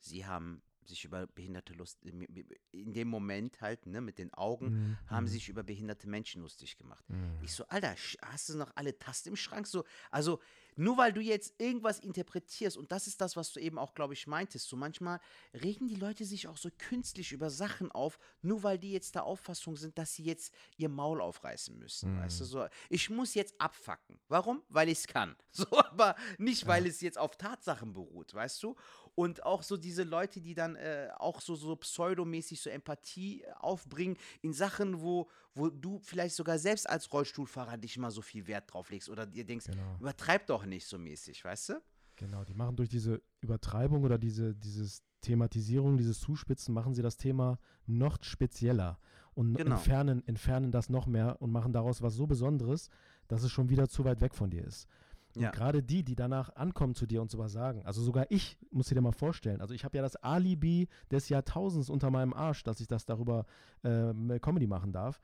Sie 0.00 0.26
haben 0.26 0.60
sich 0.88 1.04
über 1.04 1.26
behinderte 1.26 1.72
Lust, 1.74 2.02
in 2.04 2.92
dem 2.92 3.08
Moment 3.08 3.60
halt, 3.60 3.86
ne, 3.86 4.00
mit 4.00 4.18
den 4.18 4.32
Augen, 4.34 4.72
Mhm, 4.72 4.98
haben 5.06 5.26
mhm, 5.26 5.28
sich 5.28 5.48
über 5.48 5.62
behinderte 5.62 6.08
Menschen 6.08 6.42
lustig 6.42 6.76
gemacht. 6.76 7.04
mhm. 7.08 7.40
Ich 7.40 7.52
so, 7.54 7.64
Alter, 7.68 7.94
hast 8.22 8.48
du 8.48 8.56
noch 8.56 8.72
alle 8.74 8.98
Tasten 8.98 9.30
im 9.30 9.36
Schrank? 9.36 9.66
So, 9.66 9.84
also, 10.10 10.40
nur 10.76 10.96
weil 10.96 11.12
du 11.12 11.20
jetzt 11.20 11.60
irgendwas 11.60 12.00
interpretierst, 12.00 12.76
und 12.76 12.92
das 12.92 13.06
ist 13.06 13.20
das, 13.20 13.36
was 13.36 13.52
du 13.52 13.60
eben 13.60 13.78
auch, 13.78 13.94
glaube 13.94 14.14
ich, 14.14 14.26
meintest, 14.26 14.68
so 14.68 14.76
manchmal 14.76 15.20
regen 15.52 15.86
die 15.86 15.96
Leute 15.96 16.24
sich 16.24 16.48
auch 16.48 16.56
so 16.56 16.68
künstlich 16.76 17.32
über 17.32 17.50
Sachen 17.50 17.92
auf, 17.92 18.18
nur 18.42 18.62
weil 18.62 18.78
die 18.78 18.92
jetzt 18.92 19.14
der 19.14 19.24
Auffassung 19.24 19.76
sind, 19.76 19.98
dass 19.98 20.14
sie 20.14 20.24
jetzt 20.24 20.52
ihr 20.76 20.88
Maul 20.88 21.20
aufreißen 21.20 21.78
müssen. 21.78 22.18
Weißt 22.20 22.40
du, 22.40 22.44
so, 22.44 22.66
ich 22.88 23.10
muss 23.10 23.34
jetzt 23.34 23.60
abfacken. 23.60 24.18
Warum? 24.28 24.62
Weil 24.68 24.88
ich 24.88 24.98
es 24.98 25.06
kann. 25.06 25.36
So, 25.56 25.66
aber 25.70 26.16
nicht, 26.36 26.66
weil 26.66 26.84
es 26.84 27.00
jetzt 27.00 27.16
auf 27.16 27.36
Tatsachen 27.36 27.92
beruht, 27.92 28.34
weißt 28.34 28.60
du? 28.64 28.74
Und 29.14 29.44
auch 29.44 29.62
so 29.62 29.76
diese 29.76 30.02
Leute, 30.02 30.40
die 30.40 30.54
dann 30.54 30.74
äh, 30.74 31.10
auch 31.16 31.40
so, 31.40 31.54
so 31.54 31.76
pseudomäßig 31.76 32.60
so 32.60 32.70
Empathie 32.70 33.42
äh, 33.42 33.52
aufbringen 33.60 34.16
in 34.42 34.52
Sachen, 34.52 35.00
wo, 35.00 35.30
wo 35.54 35.70
du 35.70 35.98
vielleicht 36.00 36.34
sogar 36.34 36.58
selbst 36.58 36.88
als 36.88 37.12
Rollstuhlfahrer 37.12 37.76
nicht 37.76 37.96
mal 37.98 38.10
so 38.10 38.22
viel 38.22 38.46
Wert 38.46 38.72
drauf 38.72 38.90
legst 38.90 39.08
oder 39.08 39.26
dir 39.26 39.44
denkst, 39.44 39.66
Genau. 39.66 39.96
übertreib 40.00 40.46
doch 40.46 40.64
nicht 40.66 40.86
so 40.86 40.98
mäßig, 40.98 41.44
weißt 41.44 41.68
du? 41.70 41.82
Genau, 42.16 42.44
die 42.44 42.54
machen 42.54 42.76
durch 42.76 42.88
diese 42.88 43.22
Übertreibung 43.40 44.04
oder 44.04 44.18
diese 44.18 44.54
dieses 44.54 45.02
Thematisierung, 45.20 45.96
dieses 45.96 46.20
Zuspitzen, 46.20 46.74
machen 46.74 46.94
sie 46.94 47.02
das 47.02 47.16
Thema 47.16 47.58
noch 47.86 48.18
spezieller 48.22 48.98
und 49.32 49.56
Genau. 49.56 49.76
entfernen, 49.76 50.22
entfernen 50.26 50.70
das 50.70 50.90
noch 50.90 51.06
mehr 51.06 51.40
und 51.40 51.50
machen 51.50 51.72
daraus 51.72 52.02
was 52.02 52.14
so 52.14 52.26
Besonderes, 52.26 52.88
dass 53.26 53.42
es 53.42 53.50
schon 53.50 53.68
wieder 53.70 53.88
zu 53.88 54.04
weit 54.04 54.20
weg 54.20 54.34
von 54.34 54.50
dir 54.50 54.64
ist. 54.64 54.86
Und 55.34 55.42
Ja. 55.42 55.50
gerade 55.50 55.82
die, 55.82 56.04
die 56.04 56.14
danach 56.14 56.54
ankommen 56.54 56.94
zu 56.94 57.06
dir 57.06 57.20
und 57.20 57.28
sowas 57.30 57.50
sagen, 57.52 57.82
also 57.84 58.00
sogar 58.02 58.26
ich, 58.30 58.56
muss 58.70 58.86
dir 58.86 58.94
dir 58.94 59.00
mal 59.00 59.10
vorstellen, 59.12 59.60
also 59.60 59.74
ich 59.74 59.84
habe 59.84 59.96
ja 59.96 60.02
das 60.02 60.14
Alibi 60.16 60.88
des 61.10 61.28
Jahrtausends 61.28 61.90
unter 61.90 62.10
meinem 62.10 62.32
Arsch, 62.32 62.62
dass 62.62 62.78
ich 62.80 62.86
das 62.86 63.04
darüber 63.04 63.44
ähm, 63.82 64.38
Comedy 64.40 64.68
machen 64.68 64.92
darf. 64.92 65.20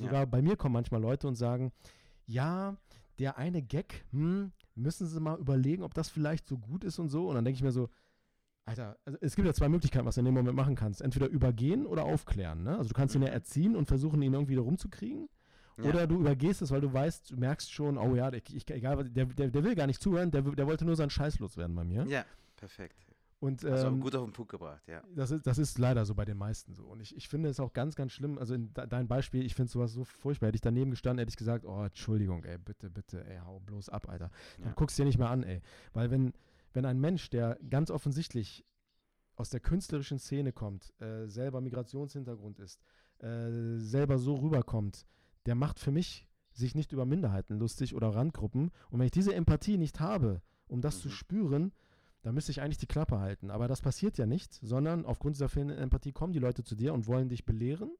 Ja. 0.00 0.06
Sogar 0.06 0.26
bei 0.26 0.42
mir 0.42 0.56
kommen 0.56 0.72
manchmal 0.74 1.00
Leute 1.00 1.28
und 1.28 1.36
sagen, 1.36 1.72
ja, 2.26 2.76
der 3.18 3.36
eine 3.38 3.62
Gag, 3.62 4.04
hm, 4.12 4.52
müssen 4.74 5.06
Sie 5.06 5.20
mal 5.20 5.38
überlegen, 5.38 5.82
ob 5.82 5.94
das 5.94 6.08
vielleicht 6.08 6.46
so 6.48 6.58
gut 6.58 6.84
ist 6.84 6.98
und 6.98 7.08
so. 7.08 7.28
Und 7.28 7.34
dann 7.34 7.44
denke 7.44 7.56
ich 7.56 7.62
mir 7.62 7.72
so, 7.72 7.88
Alter, 8.64 8.96
also 9.04 9.18
es 9.20 9.34
gibt 9.36 9.46
ja 9.46 9.54
zwei 9.54 9.68
Möglichkeiten, 9.68 10.06
was 10.06 10.14
du 10.14 10.20
in 10.20 10.26
dem 10.26 10.34
Moment 10.34 10.54
machen 10.56 10.74
kannst. 10.76 11.02
Entweder 11.02 11.26
übergehen 11.28 11.86
oder 11.86 12.04
aufklären. 12.04 12.62
Ne? 12.62 12.76
Also 12.76 12.88
du 12.88 12.94
kannst 12.94 13.14
ihn 13.14 13.22
ja 13.22 13.28
Mhm. 13.28 13.34
erziehen 13.34 13.76
und 13.76 13.86
versuchen, 13.86 14.22
ihn 14.22 14.32
irgendwie 14.32 14.54
da 14.54 14.60
rumzukriegen. 14.62 15.28
Ja. 15.78 15.84
Oder 15.84 16.06
du 16.06 16.20
übergehst 16.20 16.62
es, 16.62 16.70
weil 16.70 16.80
du 16.80 16.92
weißt, 16.92 17.30
du 17.30 17.36
merkst 17.36 17.72
schon, 17.72 17.96
oh 17.98 18.14
ja, 18.14 18.32
ich, 18.32 18.54
ich, 18.54 18.70
egal, 18.70 19.08
der, 19.08 19.26
der, 19.26 19.48
der 19.48 19.64
will 19.64 19.74
gar 19.74 19.86
nicht 19.86 20.00
zuhören, 20.00 20.30
der, 20.30 20.42
der 20.42 20.66
wollte 20.66 20.84
nur 20.84 20.94
seinen 20.94 21.10
Scheiß 21.10 21.38
loswerden 21.40 21.74
bei 21.74 21.84
mir. 21.84 22.04
Ja, 22.06 22.24
perfekt. 22.56 22.96
Und 23.40 23.64
Also 23.64 23.86
ähm, 23.88 24.00
gut 24.00 24.14
auf 24.14 24.24
den 24.24 24.32
Punkt 24.34 24.50
gebracht, 24.50 24.86
ja. 24.86 25.02
das, 25.14 25.30
ist, 25.30 25.46
das 25.46 25.56
ist 25.56 25.78
leider 25.78 26.04
so 26.04 26.14
bei 26.14 26.26
den 26.26 26.36
meisten 26.36 26.74
so. 26.74 26.84
Und 26.84 27.00
ich, 27.00 27.16
ich 27.16 27.26
finde 27.28 27.48
es 27.48 27.58
auch 27.58 27.72
ganz, 27.72 27.96
ganz 27.96 28.12
schlimm. 28.12 28.36
Also 28.38 28.52
in 28.54 28.72
de, 28.74 28.86
dein 28.86 29.08
Beispiel, 29.08 29.44
ich 29.46 29.54
finde 29.54 29.72
sowas 29.72 29.92
so 29.92 30.04
furchtbar. 30.04 30.48
Hätte 30.48 30.56
ich 30.56 30.60
daneben 30.60 30.90
gestanden, 30.90 31.20
hätte 31.20 31.30
ich 31.30 31.36
gesagt, 31.38 31.64
oh, 31.64 31.82
Entschuldigung, 31.82 32.44
ey, 32.44 32.58
bitte, 32.58 32.90
bitte, 32.90 33.24
ey, 33.24 33.38
hau 33.38 33.58
bloß 33.60 33.88
ab, 33.88 34.08
Alter. 34.10 34.30
Dann 34.58 34.68
Ja. 34.68 34.72
guckst 34.74 34.98
du 34.98 35.02
dir 35.02 35.06
nicht 35.06 35.18
mehr 35.18 35.30
an, 35.30 35.42
ey. 35.42 35.62
Weil 35.94 36.10
wenn, 36.10 36.34
wenn 36.74 36.84
ein 36.84 37.00
Mensch, 37.00 37.30
der 37.30 37.58
ganz 37.70 37.90
offensichtlich 37.90 38.64
aus 39.36 39.48
der 39.48 39.60
künstlerischen 39.60 40.18
Szene 40.18 40.52
kommt, 40.52 40.92
äh, 41.00 41.26
selber 41.26 41.62
Migrationshintergrund 41.62 42.58
ist, 42.58 42.78
äh, 43.20 43.78
selber 43.78 44.18
so 44.18 44.34
rüberkommt, 44.34 45.06
der 45.46 45.54
macht 45.54 45.78
für 45.78 45.90
mich 45.92 46.28
sich 46.52 46.74
nicht 46.74 46.92
über 46.92 47.06
Minderheiten 47.06 47.58
lustig 47.58 47.94
oder 47.94 48.08
Randgruppen. 48.14 48.70
Und 48.90 48.98
wenn 48.98 49.06
ich 49.06 49.12
diese 49.12 49.34
Empathie 49.34 49.78
nicht 49.78 49.98
habe, 49.98 50.42
um 50.68 50.82
das 50.82 51.00
zu 51.00 51.08
Mhm. 51.08 51.12
spüren, 51.12 51.72
dann 52.22 52.34
müsste 52.34 52.52
ich 52.52 52.60
eigentlich 52.60 52.78
die 52.78 52.86
Klappe 52.86 53.18
halten. 53.20 53.50
Aber 53.50 53.68
das 53.68 53.80
passiert 53.80 54.18
ja 54.18 54.26
nicht, 54.26 54.52
sondern 54.54 55.06
aufgrund 55.06 55.36
dieser 55.36 55.48
fehlenden 55.48 55.78
Empathie 55.78 56.12
kommen 56.12 56.32
die 56.32 56.38
Leute 56.38 56.62
zu 56.64 56.74
dir 56.74 56.92
und 56.94 57.06
wollen 57.06 57.28
dich 57.28 57.44
belehren 57.44 57.90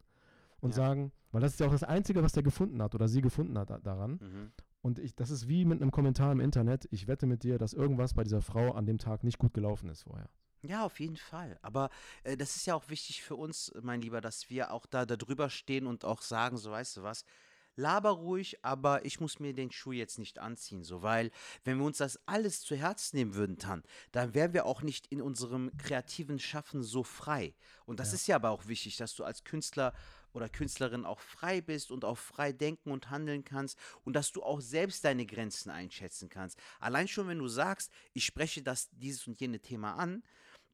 und 0.61 0.71
Ja. 0.71 0.77
sagen, 0.77 1.12
weil 1.33 1.41
das 1.41 1.53
ist 1.53 1.61
ja 1.61 1.66
auch 1.66 1.73
das 1.73 1.85
Einzige, 1.85 2.23
was 2.23 2.33
der 2.33 2.43
gefunden 2.43 2.83
hat 2.83 2.95
oder 2.95 3.09
sie 3.09 3.21
gefunden 3.23 3.57
hat 3.59 3.71
da, 3.71 3.79
daran. 3.79 4.12
Mhm. 4.21 4.53
Und 4.83 4.99
ich, 4.99 5.14
das 5.14 5.31
ist 5.31 5.49
wie 5.49 5.64
mit 5.64 5.81
einem 5.81 5.91
Kommentar 5.91 6.33
im 6.33 6.41
Internet. 6.41 6.89
Ich 6.91 7.07
wette 7.07 7.27
mit 7.27 7.43
dir, 7.43 7.59
dass 7.59 7.73
irgendwas 7.75 8.14
bei 8.14 8.25
dieser 8.25 8.41
Frau 8.41 8.73
an 8.73 8.87
dem 8.87 8.99
Tag 8.99 9.25
nicht 9.25 9.39
gut 9.39 9.53
gelaufen 9.53 9.91
ist 9.91 10.03
vorher. 10.03 10.29
Ja, 10.62 10.85
auf 10.85 11.01
jeden 11.01 11.16
Fall. 11.16 11.59
Aber 11.62 11.89
äh, 12.23 12.37
das 12.37 12.57
ist 12.57 12.66
ja 12.66 12.75
auch 12.75 12.89
wichtig 12.89 13.23
für 13.23 13.35
uns, 13.37 13.73
mein 13.83 14.03
Lieber, 14.03 14.21
dass 14.21 14.51
wir 14.51 14.73
auch 14.73 14.87
da, 14.87 15.07
da 15.07 15.16
drüber 15.16 15.49
stehen 15.49 15.87
und 15.87 16.05
auch 16.05 16.21
sagen, 16.23 16.59
so 16.59 16.71
weißt 16.71 16.99
du 16.99 17.03
was, 17.03 17.25
laber 17.77 18.11
ruhig, 18.11 18.64
aber 18.64 19.05
ich 19.05 19.21
muss 19.21 19.41
mir 19.41 19.55
den 19.55 19.71
Schuh 19.71 19.93
jetzt 19.93 20.18
nicht 20.18 20.39
anziehen, 20.39 20.85
so, 20.85 21.03
weil 21.03 21.31
wenn 21.64 21.79
wir 21.79 21.85
uns 21.85 21.99
das 21.99 22.18
alles 22.27 22.61
zu 22.61 22.77
Herzen 22.77 23.16
nehmen 23.16 23.35
würden, 23.35 23.59
Tan, 23.59 23.83
dann 24.12 24.35
wären 24.35 24.53
wir 24.53 24.66
auch 24.66 24.83
nicht 24.83 25.07
in 25.09 25.23
unserem 25.23 25.71
kreativen 25.79 26.39
Schaffen 26.39 26.83
so 26.83 27.03
frei. 27.03 27.55
Und 27.87 28.01
das 28.01 28.09
Ja. 28.09 28.14
ist 28.14 28.27
ja 28.27 28.37
aber 28.37 28.51
auch 28.51 28.66
wichtig, 28.66 28.97
dass 28.97 29.14
du 29.14 29.25
als 29.25 29.45
Künstler 29.45 29.93
oder 30.33 30.49
Künstlerin 30.49 31.05
auch 31.05 31.21
frei 31.21 31.61
bist 31.61 31.91
und 31.91 32.05
auch 32.05 32.18
frei 32.18 32.53
denken 32.53 32.93
und 32.93 33.11
handeln 33.11 33.45
kannst 33.45 33.79
und 34.05 34.14
dass 34.14 34.31
du 34.31 34.43
auch 34.43 34.61
selbst 34.61 35.05
deine 35.05 35.27
Grenzen 35.27 35.71
einschätzen 35.71 36.29
kannst. 36.29 36.59
Allein 36.79 37.09
schon, 37.09 37.27
wenn 37.27 37.39
du 37.39 37.49
sagst, 37.49 37.91
ich 38.12 38.25
spreche 38.25 38.62
das, 38.62 38.89
dieses 38.93 39.27
und 39.27 39.41
jene 39.41 39.61
Thema 39.61 39.95
an, 39.95 40.23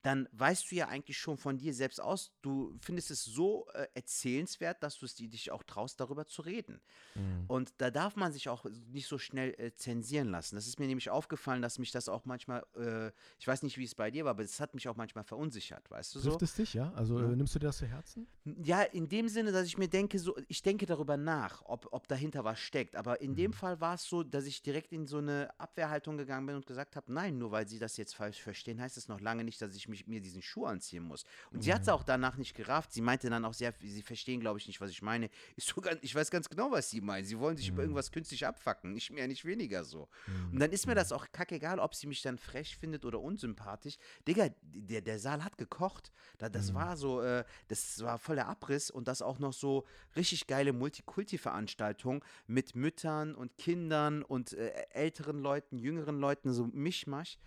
dann 0.03 0.29
weißt 0.33 0.71
du 0.71 0.77
ja 0.77 0.89
eigentlich 0.89 1.19
schon 1.19 1.37
von 1.37 1.59
dir 1.59 1.75
selbst 1.75 2.01
aus, 2.01 2.33
du 2.43 2.77
findest 2.81 3.11
es 3.11 3.25
so 3.25 3.67
äh, 3.75 3.87
erzählenswert, 3.95 4.83
dass 4.83 4.99
du 4.99 5.07
es 5.07 5.17
dich 5.17 5.51
auch 5.51 5.63
traust, 5.63 6.01
darüber 6.01 6.27
zu 6.27 6.43
reden. 6.43 6.81
Mhm. 7.15 7.45
Und 7.49 7.75
da 7.79 7.91
darf 7.91 8.17
man 8.17 8.33
sich 8.33 8.49
auch 8.49 8.65
nicht 8.93 9.09
so 9.09 9.19
schnell 9.19 9.55
äh, 9.59 9.75
zensieren 9.75 10.29
lassen. 10.29 10.57
Das 10.57 10.67
ist 10.67 10.79
mir 10.79 10.87
nämlich 10.87 11.11
aufgefallen, 11.11 11.63
dass 11.63 11.79
mich 11.79 11.91
das 11.91 12.09
auch 12.09 12.25
manchmal, 12.25 12.65
äh, 12.77 13.11
ich 13.39 13.47
weiß 13.47 13.63
nicht, 13.63 13.79
wie 13.79 13.85
es 13.85 13.95
bei 13.95 14.11
dir 14.11 14.25
war, 14.25 14.31
aber 14.31 14.43
es 14.43 14.61
hat 14.61 14.75
mich 14.75 14.89
auch 14.89 14.97
manchmal 14.97 15.25
verunsichert, 15.25 15.91
weißt 15.91 16.15
du 16.15 16.21
Trifft 16.21 16.41
so? 16.41 16.45
es 16.45 16.55
dich, 16.55 16.75
ja? 16.75 16.93
Also 16.93 17.19
ja. 17.19 17.31
Äh, 17.31 17.37
nimmst 17.37 17.55
du 17.55 17.59
dir 17.59 17.67
das 17.67 17.79
zu 17.79 17.87
Herzen? 17.87 18.27
Ja, 18.63 18.83
in 18.83 19.09
dem 19.09 19.29
Sinne, 19.29 19.53
dass 19.53 19.67
ich 19.67 19.79
mir 19.79 19.89
denke, 19.89 20.19
so, 20.19 20.37
ich 20.49 20.63
denke 20.63 20.87
darüber 20.87 21.17
nach, 21.17 21.63
ob, 21.65 21.89
ob 21.91 22.07
dahinter 22.09 22.45
was 22.45 22.59
steckt. 22.59 22.97
Aber 22.97 23.21
in 23.21 23.33
mhm. 23.33 23.37
dem 23.37 23.53
Fall 23.53 23.81
war 23.81 23.95
es 23.95 24.05
so, 24.05 24.23
dass 24.23 24.47
ich 24.47 24.63
direkt 24.63 24.93
in 24.93 25.07
so 25.07 25.19
eine 25.19 25.49
Abwehrhaltung 25.59 26.17
gegangen 26.17 26.47
bin 26.47 26.57
und 26.57 26.67
gesagt 26.67 26.97
habe, 26.97 27.13
nein, 27.13 27.39
nur 27.39 27.51
weil 27.51 27.67
sie 27.67 27.79
das 27.79 27.97
jetzt 27.97 28.15
falsch 28.15 28.41
verstehen, 28.41 28.81
heißt 28.81 28.97
es 28.97 29.09
noch 29.09 29.21
lange 29.21 29.45
nicht, 29.45 29.61
dass 29.61 29.75
ich 29.75 29.89
mich 29.89 29.96
mich, 29.97 30.07
mir 30.07 30.21
diesen 30.21 30.43
Schuh 30.43 30.67
anziehen 30.67 31.03
muss. 31.03 31.25
Und 31.51 31.59
mhm. 31.59 31.63
sie 31.63 31.75
hat 31.75 31.83
es 31.83 31.89
auch 31.89 32.03
danach 32.03 32.37
nicht 32.37 32.55
gerafft. 32.55 32.93
Sie 32.93 33.01
meinte 33.01 33.31
dann 33.31 33.45
auch 33.45 33.55
sehr, 33.55 33.73
sie 33.81 34.03
verstehen, 34.03 34.41
glaube 34.41 34.59
ich, 34.59 34.67
nicht, 34.67 34.81
was 34.81 34.91
ich 34.91 35.03
meine. 35.03 35.31
Ich, 35.57 35.65
so, 35.65 35.83
ich 36.03 36.15
weiß 36.15 36.31
ganz 36.31 36.49
genau, 36.49 36.71
was 36.71 36.91
sie 36.91 37.01
meinen. 37.01 37.25
Sie 37.25 37.39
wollen 37.39 37.57
sich 37.57 37.69
mhm. 37.69 37.75
über 37.75 37.83
irgendwas 37.83 38.13
künstlich 38.13 38.47
abfacken, 38.47 38.93
nicht 38.93 39.11
mehr, 39.11 39.27
nicht 39.27 39.45
weniger 39.45 39.85
so. 39.85 40.09
Mhm. 40.27 40.53
Und 40.53 40.61
dann 40.61 40.73
ist 40.73 40.87
mir 40.87 40.95
das 40.95 41.13
auch 41.13 41.27
kackegal, 41.33 41.79
ob 41.79 41.95
sie 41.95 42.07
mich 42.07 42.23
dann 42.23 42.39
frech 42.39 42.77
findet 42.77 43.05
oder 43.05 43.21
unsympathisch. 43.21 43.97
Digga, 44.27 44.49
der, 44.63 45.01
der 45.01 45.19
Saal 45.19 45.45
hat 45.45 45.59
gekocht. 45.59 46.13
Da, 46.39 46.49
das 46.49 46.71
mhm. 46.71 46.75
war 46.77 46.97
so, 46.97 47.23
äh, 47.23 47.45
das 47.69 48.03
war 48.03 48.19
voller 48.19 48.47
Abriss 48.47 48.91
und 48.91 49.09
das 49.09 49.23
auch 49.23 49.39
noch 49.39 49.53
so 49.53 49.87
richtig 50.15 50.47
geile 50.47 50.73
Multikulti-Veranstaltung 50.73 52.25
mit 52.47 52.75
Müttern 52.75 53.35
und 53.35 53.57
Kindern 53.59 54.23
und 54.23 54.53
äh, 54.53 54.73
älteren 54.91 55.41
Leuten, 55.41 55.79
jüngeren 55.79 56.19
Leuten, 56.21 56.53
so 56.53 56.67
Mischmasch. 56.73 57.39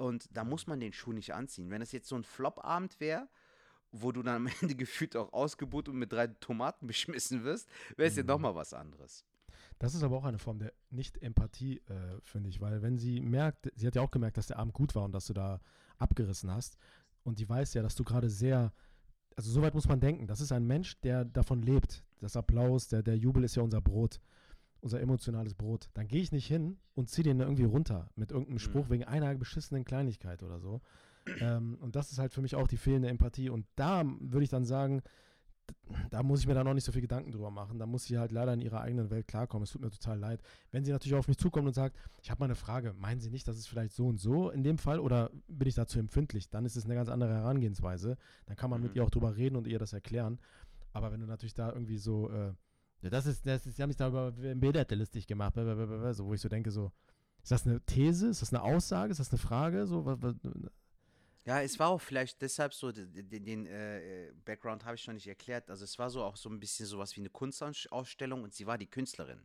Und 0.00 0.34
da 0.34 0.44
muss 0.44 0.66
man 0.66 0.80
den 0.80 0.94
Schuh 0.94 1.12
nicht 1.12 1.34
anziehen. 1.34 1.68
Wenn 1.68 1.82
es 1.82 1.92
jetzt 1.92 2.08
so 2.08 2.16
ein 2.16 2.24
Flop-Abend 2.24 3.00
wäre, 3.00 3.28
wo 3.92 4.12
du 4.12 4.22
dann 4.22 4.36
am 4.36 4.46
Ende 4.62 4.74
gefühlt 4.74 5.14
auch 5.14 5.32
ausgebucht 5.34 5.90
und 5.90 5.96
mit 5.96 6.10
drei 6.10 6.28
Tomaten 6.28 6.86
beschmissen 6.86 7.44
wirst, 7.44 7.68
wäre 7.96 8.08
es 8.08 8.14
mhm. 8.14 8.20
ja 8.20 8.24
nochmal 8.24 8.54
was 8.54 8.72
anderes. 8.72 9.26
Das 9.78 9.94
ist 9.94 10.02
aber 10.02 10.16
auch 10.16 10.24
eine 10.24 10.38
Form 10.38 10.58
der 10.58 10.72
Nicht-Empathie, 10.88 11.82
äh, 11.88 12.20
finde 12.22 12.48
ich, 12.48 12.62
weil 12.62 12.80
wenn 12.80 12.96
sie 12.96 13.20
merkt, 13.20 13.70
sie 13.76 13.86
hat 13.86 13.94
ja 13.94 14.00
auch 14.00 14.10
gemerkt, 14.10 14.38
dass 14.38 14.46
der 14.46 14.58
Abend 14.58 14.72
gut 14.72 14.94
war 14.94 15.04
und 15.04 15.12
dass 15.12 15.26
du 15.26 15.34
da 15.34 15.60
abgerissen 15.98 16.50
hast 16.50 16.78
und 17.22 17.38
die 17.38 17.48
weiß 17.48 17.74
ja, 17.74 17.82
dass 17.82 17.94
du 17.94 18.04
gerade 18.04 18.30
sehr, 18.30 18.72
also 19.36 19.50
soweit 19.50 19.74
muss 19.74 19.88
man 19.88 20.00
denken, 20.00 20.26
das 20.26 20.40
ist 20.40 20.52
ein 20.52 20.66
Mensch, 20.66 20.98
der 21.00 21.26
davon 21.26 21.60
lebt. 21.60 22.04
Das 22.20 22.36
Applaus, 22.36 22.88
der, 22.88 23.02
der 23.02 23.18
Jubel 23.18 23.44
ist 23.44 23.56
ja 23.56 23.62
unser 23.62 23.82
Brot 23.82 24.18
unser 24.80 25.00
emotionales 25.00 25.54
Brot. 25.54 25.88
Dann 25.94 26.08
gehe 26.08 26.22
ich 26.22 26.32
nicht 26.32 26.46
hin 26.46 26.78
und 26.94 27.08
ziehe 27.08 27.24
den 27.24 27.40
irgendwie 27.40 27.64
runter 27.64 28.08
mit 28.16 28.30
irgendeinem 28.30 28.54
mhm. 28.54 28.60
Spruch 28.60 28.86
mhm. 28.86 28.90
wegen 28.90 29.04
einer 29.04 29.34
beschissenen 29.34 29.84
Kleinigkeit 29.84 30.42
oder 30.42 30.60
so. 30.60 30.80
ähm, 31.40 31.76
und 31.80 31.96
das 31.96 32.12
ist 32.12 32.18
halt 32.18 32.32
für 32.32 32.42
mich 32.42 32.54
auch 32.54 32.68
die 32.68 32.76
fehlende 32.76 33.08
Empathie. 33.08 33.50
Und 33.50 33.66
da 33.76 34.04
würde 34.04 34.44
ich 34.44 34.50
dann 34.50 34.64
sagen, 34.64 35.02
da 36.10 36.22
muss 36.22 36.40
ich 36.40 36.46
mir 36.46 36.54
dann 36.54 36.66
auch 36.66 36.74
nicht 36.74 36.84
so 36.84 36.92
viel 36.92 37.00
Gedanken 37.00 37.32
drüber 37.32 37.50
machen. 37.50 37.78
Da 37.78 37.86
muss 37.86 38.04
sie 38.04 38.18
halt 38.18 38.32
leider 38.32 38.52
in 38.52 38.60
ihrer 38.60 38.80
eigenen 38.80 39.10
Welt 39.10 39.28
klarkommen. 39.28 39.64
Es 39.64 39.70
tut 39.70 39.80
mir 39.80 39.90
total 39.90 40.18
leid. 40.18 40.42
Wenn 40.70 40.84
sie 40.84 40.92
natürlich 40.92 41.16
auf 41.16 41.28
mich 41.28 41.38
zukommt 41.38 41.66
und 41.66 41.74
sagt, 41.74 41.96
ich 42.22 42.30
habe 42.30 42.40
mal 42.40 42.46
eine 42.46 42.54
Frage, 42.54 42.94
meinen 42.94 43.20
Sie 43.20 43.30
nicht, 43.30 43.46
dass 43.46 43.56
es 43.56 43.66
vielleicht 43.66 43.94
so 43.94 44.06
und 44.06 44.18
so 44.18 44.50
in 44.50 44.62
dem 44.62 44.78
Fall 44.78 44.98
oder 44.98 45.30
bin 45.48 45.68
ich 45.68 45.74
dazu 45.74 45.98
empfindlich? 45.98 46.50
Dann 46.50 46.64
ist 46.64 46.76
es 46.76 46.84
eine 46.84 46.94
ganz 46.94 47.08
andere 47.08 47.32
Herangehensweise. 47.32 48.16
Dann 48.46 48.56
kann 48.56 48.70
man 48.70 48.80
mhm. 48.80 48.88
mit 48.88 48.96
ihr 48.96 49.04
auch 49.04 49.10
drüber 49.10 49.36
reden 49.36 49.56
und 49.56 49.66
ihr 49.66 49.78
das 49.78 49.92
erklären. 49.92 50.38
Aber 50.92 51.12
wenn 51.12 51.20
du 51.20 51.26
natürlich 51.26 51.54
da 51.54 51.72
irgendwie 51.72 51.98
so 51.98 52.30
äh, 52.30 52.52
ja, 53.02 53.10
das 53.10 53.26
ist, 53.26 53.46
das 53.46 53.66
ist, 53.66 53.76
sie 53.76 53.82
haben 53.82 53.90
sich 53.90 53.96
da 53.96 54.08
über 54.08 54.32
Behinderte 54.32 54.94
lustig 54.94 55.26
gemacht, 55.26 55.54
so, 55.54 56.26
wo 56.26 56.34
ich 56.34 56.40
so 56.40 56.48
denke, 56.48 56.70
so, 56.70 56.92
ist 57.42 57.52
das 57.52 57.66
eine 57.66 57.80
These? 57.80 58.28
Ist 58.28 58.42
das 58.42 58.52
eine 58.52 58.62
Aussage? 58.62 59.10
Ist 59.10 59.20
das 59.20 59.30
eine 59.30 59.38
Frage? 59.38 59.86
So, 59.86 60.04
was, 60.04 60.18
was, 60.20 60.34
ja, 61.46 61.62
es 61.62 61.78
war 61.78 61.88
auch 61.88 62.00
vielleicht 62.00 62.42
deshalb 62.42 62.74
so, 62.74 62.92
den, 62.92 63.44
den 63.44 63.66
äh, 63.66 64.32
Background 64.44 64.84
habe 64.84 64.96
ich 64.96 65.06
noch 65.06 65.14
nicht 65.14 65.26
erklärt. 65.26 65.70
Also 65.70 65.84
es 65.84 65.98
war 65.98 66.10
so 66.10 66.22
auch 66.22 66.36
so 66.36 66.50
ein 66.50 66.60
bisschen 66.60 66.86
sowas 66.86 67.16
wie 67.16 67.20
eine 67.20 67.30
Kunstausstellung 67.30 68.42
und 68.42 68.52
sie 68.52 68.66
war 68.66 68.76
die 68.76 68.86
Künstlerin. 68.86 69.40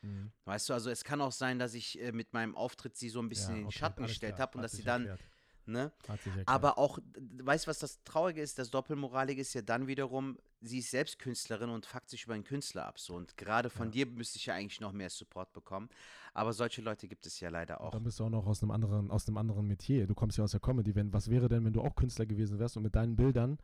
Mhm. 0.00 0.32
Weißt 0.46 0.68
du, 0.68 0.72
also 0.72 0.90
es 0.90 1.04
kann 1.04 1.20
auch 1.20 1.32
sein, 1.32 1.58
dass 1.58 1.74
ich 1.74 2.00
äh, 2.00 2.12
mit 2.12 2.32
meinem 2.32 2.56
Auftritt 2.56 2.96
sie 2.96 3.10
so 3.10 3.20
ein 3.20 3.28
bisschen 3.28 3.54
ja, 3.54 3.60
in 3.60 3.66
den 3.66 3.72
Schatten 3.72 4.06
gestellt 4.06 4.38
habe 4.38 4.56
und 4.56 4.62
dass 4.62 4.72
sie 4.72 4.84
dann 4.84 5.06
erklärt. 5.06 5.33
Ne? 5.66 5.92
Aber 6.46 6.78
auch, 6.78 6.98
weißt 7.38 7.66
du, 7.66 7.70
was 7.70 7.78
das 7.78 8.02
Traurige 8.04 8.42
ist? 8.42 8.58
Das 8.58 8.70
Doppelmoralige 8.70 9.40
ist 9.40 9.54
ja 9.54 9.62
dann 9.62 9.86
wiederum, 9.86 10.38
sie 10.60 10.78
ist 10.78 10.90
selbst 10.90 11.18
Künstlerin 11.18 11.70
und 11.70 11.86
fuckt 11.86 12.10
sich 12.10 12.24
über 12.24 12.34
einen 12.34 12.44
Künstler 12.44 12.86
ab. 12.86 12.98
So. 12.98 13.14
Und 13.14 13.36
gerade 13.36 13.70
von 13.70 13.88
ja. 13.88 14.04
dir 14.04 14.06
müsste 14.06 14.38
ich 14.38 14.46
ja 14.46 14.54
eigentlich 14.54 14.80
noch 14.80 14.92
mehr 14.92 15.10
Support 15.10 15.52
bekommen. 15.52 15.88
Aber 16.32 16.52
solche 16.52 16.82
Leute 16.82 17.06
gibt 17.06 17.26
es 17.26 17.38
ja 17.40 17.48
leider 17.48 17.80
auch. 17.80 17.86
Und 17.86 17.94
dann 17.94 18.04
bist 18.04 18.18
du 18.18 18.24
auch 18.24 18.30
noch 18.30 18.46
aus 18.46 18.62
einem 18.62 18.72
anderen, 18.72 19.10
aus 19.10 19.28
einem 19.28 19.38
anderen 19.38 19.66
Metier. 19.66 20.06
Du 20.06 20.14
kommst 20.14 20.36
ja 20.36 20.44
aus 20.44 20.50
der 20.50 20.60
Comedy. 20.60 20.94
Wenn, 20.94 21.12
was 21.12 21.30
wäre 21.30 21.48
denn, 21.48 21.64
wenn 21.64 21.72
du 21.72 21.80
auch 21.80 21.94
Künstler 21.94 22.26
gewesen 22.26 22.58
wärst 22.58 22.76
und 22.76 22.82
mit 22.82 22.94
deinen 22.94 23.16
Bildern 23.16 23.58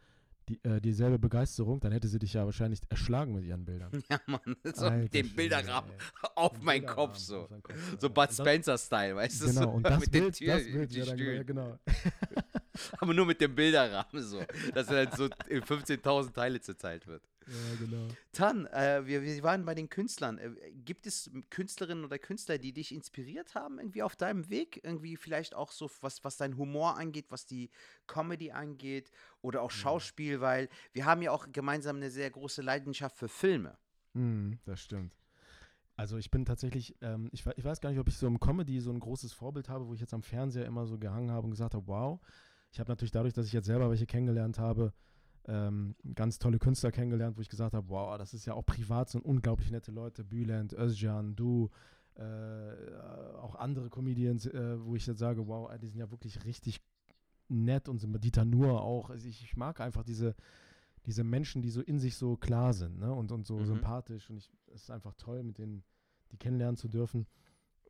die, 0.48 0.62
äh, 0.64 0.80
dieselbe 0.80 1.18
Begeisterung, 1.18 1.80
dann 1.80 1.92
hätte 1.92 2.08
sie 2.08 2.18
dich 2.18 2.34
ja 2.34 2.44
wahrscheinlich 2.44 2.80
erschlagen 2.88 3.34
mit 3.34 3.44
ihren 3.44 3.64
Bildern. 3.64 3.90
Ja, 4.10 4.20
Mann, 4.26 4.40
so 4.74 4.86
Alter, 4.86 4.96
mit 4.96 5.14
dem 5.14 5.34
Bilderrahmen 5.34 5.92
auf 6.34 6.60
meinen 6.60 6.86
Kopf 6.86 7.16
so. 7.16 7.48
Kopf, 7.62 7.74
so 8.00 8.10
Bud 8.10 8.32
Spencer-Style, 8.32 9.16
weißt 9.16 9.42
du? 9.42 9.46
Genau, 9.46 9.62
so, 9.62 9.70
und 9.70 9.82
das 9.84 10.00
mit 10.00 10.10
Bild, 10.10 10.34
Tür, 10.34 10.54
das 10.54 10.64
Bild, 10.64 10.92
ja, 10.92 11.04
dann, 11.04 11.18
ja, 11.18 11.42
genau. 11.42 11.78
Aber 12.98 13.14
nur 13.14 13.26
mit 13.26 13.40
dem 13.40 13.54
Bilderrahmen 13.54 14.22
so, 14.22 14.42
dass 14.74 14.88
er 14.88 15.06
dann 15.06 15.16
so 15.16 15.28
in 15.48 15.62
15.000 15.62 16.32
Teile 16.32 16.60
zerteilt 16.60 17.06
wird. 17.06 17.22
Ja, 17.46 17.84
genau. 17.84 18.08
Tan, 18.32 18.66
äh, 18.66 19.06
wir, 19.06 19.22
wir 19.22 19.42
waren 19.42 19.64
bei 19.64 19.74
den 19.74 19.88
Künstlern. 19.88 20.38
Äh, 20.38 20.50
gibt 20.72 21.06
es 21.06 21.30
Künstlerinnen 21.50 22.04
oder 22.04 22.18
Künstler, 22.18 22.58
die 22.58 22.72
dich 22.72 22.92
inspiriert 22.92 23.54
haben, 23.54 23.78
irgendwie 23.78 24.02
auf 24.02 24.16
deinem 24.16 24.48
Weg? 24.50 24.80
Irgendwie 24.84 25.16
vielleicht 25.16 25.54
auch 25.54 25.72
so, 25.72 25.90
was, 26.00 26.22
was 26.24 26.36
dein 26.36 26.56
Humor 26.56 26.96
angeht, 26.96 27.26
was 27.30 27.46
die 27.46 27.70
Comedy 28.06 28.52
angeht 28.52 29.10
oder 29.42 29.62
auch 29.62 29.70
Schauspiel, 29.70 30.34
ja. 30.34 30.40
weil 30.40 30.68
wir 30.92 31.06
haben 31.06 31.22
ja 31.22 31.32
auch 31.32 31.46
gemeinsam 31.50 31.96
eine 31.96 32.10
sehr 32.10 32.30
große 32.30 32.62
Leidenschaft 32.62 33.16
für 33.16 33.28
Filme. 33.28 33.76
Mm, 34.14 34.54
das 34.64 34.80
stimmt. 34.80 35.16
Also 35.96 36.16
ich 36.16 36.30
bin 36.30 36.44
tatsächlich, 36.44 36.96
ähm, 37.02 37.28
ich, 37.32 37.44
ich 37.56 37.64
weiß 37.64 37.80
gar 37.80 37.90
nicht, 37.90 37.98
ob 37.98 38.08
ich 38.08 38.16
so 38.16 38.26
im 38.26 38.40
Comedy 38.40 38.80
so 38.80 38.90
ein 38.90 39.00
großes 39.00 39.32
Vorbild 39.32 39.68
habe, 39.68 39.86
wo 39.86 39.94
ich 39.94 40.00
jetzt 40.00 40.14
am 40.14 40.22
Fernseher 40.22 40.64
immer 40.64 40.86
so 40.86 40.98
gehangen 40.98 41.30
habe 41.30 41.44
und 41.44 41.50
gesagt 41.50 41.74
habe, 41.74 41.86
wow. 41.86 42.20
Ich 42.72 42.78
habe 42.78 42.90
natürlich 42.90 43.10
dadurch, 43.10 43.34
dass 43.34 43.46
ich 43.46 43.52
jetzt 43.52 43.66
selber 43.66 43.90
welche 43.90 44.06
kennengelernt 44.06 44.58
habe, 44.58 44.92
ähm, 45.46 45.94
ganz 46.14 46.38
tolle 46.38 46.58
Künstler 46.58 46.92
kennengelernt, 46.92 47.36
wo 47.36 47.40
ich 47.40 47.48
gesagt 47.48 47.74
habe, 47.74 47.88
wow, 47.88 48.18
das 48.18 48.34
ist 48.34 48.46
ja 48.46 48.54
auch 48.54 48.64
privat, 48.64 49.08
sind 49.10 49.24
unglaublich 49.24 49.70
nette 49.70 49.90
Leute, 49.90 50.24
Bülent, 50.24 50.72
Özcan, 50.72 51.34
du, 51.34 51.70
äh, 52.14 52.96
auch 53.40 53.54
andere 53.54 53.88
Comedians, 53.88 54.46
äh, 54.46 54.84
wo 54.84 54.94
ich 54.94 55.06
jetzt 55.06 55.18
sage, 55.18 55.46
wow, 55.46 55.70
die 55.80 55.88
sind 55.88 56.00
ja 56.00 56.10
wirklich 56.10 56.44
richtig 56.44 56.80
nett 57.48 57.88
und 57.88 57.98
sind 57.98 58.22
Dieter 58.22 58.44
Nur 58.44 58.82
auch. 58.82 59.10
Also 59.10 59.28
ich, 59.28 59.42
ich, 59.42 59.56
mag 59.56 59.80
einfach 59.80 60.02
diese, 60.02 60.34
diese 61.06 61.24
Menschen, 61.24 61.62
die 61.62 61.70
so 61.70 61.80
in 61.80 61.98
sich 61.98 62.16
so 62.16 62.36
klar 62.36 62.72
sind 62.72 62.98
ne? 62.98 63.12
und, 63.12 63.32
und 63.32 63.46
so 63.46 63.58
mhm. 63.58 63.64
sympathisch 63.64 64.30
und 64.30 64.36
ich, 64.36 64.50
es 64.66 64.82
ist 64.82 64.90
einfach 64.90 65.14
toll, 65.14 65.42
mit 65.42 65.58
denen 65.58 65.82
die 66.30 66.36
kennenlernen 66.36 66.76
zu 66.76 66.88
dürfen. 66.88 67.26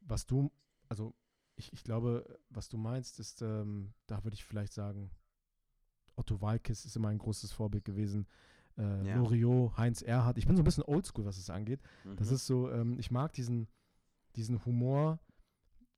Was 0.00 0.26
du, 0.26 0.50
also 0.88 1.12
ich, 1.56 1.72
ich 1.72 1.84
glaube, 1.84 2.38
was 2.48 2.68
du 2.68 2.78
meinst, 2.78 3.20
ist, 3.20 3.42
ähm, 3.42 3.92
da 4.06 4.24
würde 4.24 4.34
ich 4.34 4.44
vielleicht 4.44 4.72
sagen, 4.72 5.10
Otto 6.16 6.40
Walkes 6.40 6.84
ist 6.84 6.96
immer 6.96 7.08
ein 7.08 7.18
großes 7.18 7.52
Vorbild 7.52 7.84
gewesen. 7.84 8.26
Äh, 8.78 9.08
ja. 9.08 9.16
Loriot, 9.16 9.76
Heinz 9.76 10.02
Erhardt. 10.02 10.38
Ich 10.38 10.46
bin 10.46 10.56
so 10.56 10.62
ein 10.62 10.64
bisschen 10.64 10.84
oldschool, 10.84 11.24
was 11.24 11.38
es 11.38 11.50
angeht. 11.50 11.80
Mhm. 12.04 12.16
Das 12.16 12.30
ist 12.30 12.46
so, 12.46 12.70
ähm, 12.70 12.98
ich 12.98 13.10
mag 13.10 13.32
diesen, 13.32 13.68
diesen 14.36 14.64
Humor, 14.64 15.18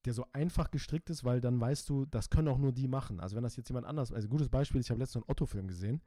der 0.05 0.15
so 0.15 0.27
einfach 0.33 0.71
gestrickt 0.71 1.11
ist, 1.11 1.25
weil 1.25 1.41
dann 1.41 1.61
weißt 1.61 1.89
du, 1.89 2.07
das 2.07 2.31
können 2.31 2.49
auch 2.49 2.59
nur 2.59 2.73
die 2.73 2.89
machen. 2.89 3.21
Also 3.21 3.37
wenn 3.37 3.45
das 3.45 3.57
jetzt 3.57 3.69
jemand 3.69 3.87
anders, 3.87 4.13
also 4.13 4.27
ein 4.27 4.31
gutes 4.31 4.49
Beispiel, 4.49 4.81
ich 4.81 4.91
habe 4.91 4.99
letztens 4.99 5.25
einen 5.25 5.31
Otto-Film 5.31 5.69
gesehen. 5.69 6.01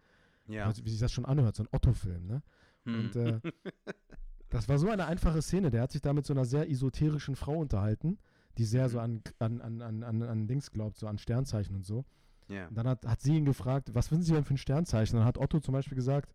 Ja. 0.47 0.65
Also, 0.65 0.85
wie 0.85 0.89
sich 0.89 0.99
das 0.99 1.11
schon 1.11 1.25
anhört, 1.25 1.55
so 1.55 1.63
ein 1.63 1.69
Otto-Film, 1.71 2.27
ne? 2.27 2.43
Hm. 2.83 2.99
Und 2.99 3.15
äh, 3.15 3.39
das 4.49 4.69
war 4.69 4.77
so 4.77 4.89
eine 4.89 5.05
einfache 5.07 5.41
Szene. 5.41 5.71
Der 5.71 5.81
hat 5.81 5.91
sich 5.91 6.01
da 6.01 6.13
mit 6.13 6.25
so 6.25 6.33
einer 6.33 6.45
sehr 6.45 6.69
esoterischen 6.69 7.35
Frau 7.35 7.57
unterhalten, 7.57 8.19
die 8.57 8.65
sehr 8.65 8.87
mhm. 8.87 8.91
so 8.91 8.99
an, 8.99 9.21
an, 9.39 9.61
an, 9.61 10.03
an, 10.03 10.21
an 10.21 10.47
Dings 10.47 10.71
glaubt, 10.71 10.97
so 10.97 11.07
an 11.07 11.17
Sternzeichen 11.17 11.75
und 11.75 11.85
so. 11.85 12.05
Yeah. 12.49 12.67
Und 12.67 12.77
dann 12.77 12.87
hat, 12.87 13.05
hat 13.05 13.21
sie 13.21 13.37
ihn 13.37 13.45
gefragt, 13.45 13.89
was 13.93 14.07
finden 14.07 14.23
Sie 14.23 14.33
denn 14.33 14.43
für 14.43 14.53
ein 14.53 14.57
Sternzeichen? 14.57 15.15
Und 15.15 15.21
dann 15.21 15.27
hat 15.27 15.37
Otto 15.37 15.59
zum 15.59 15.73
Beispiel 15.73 15.95
gesagt, 15.95 16.33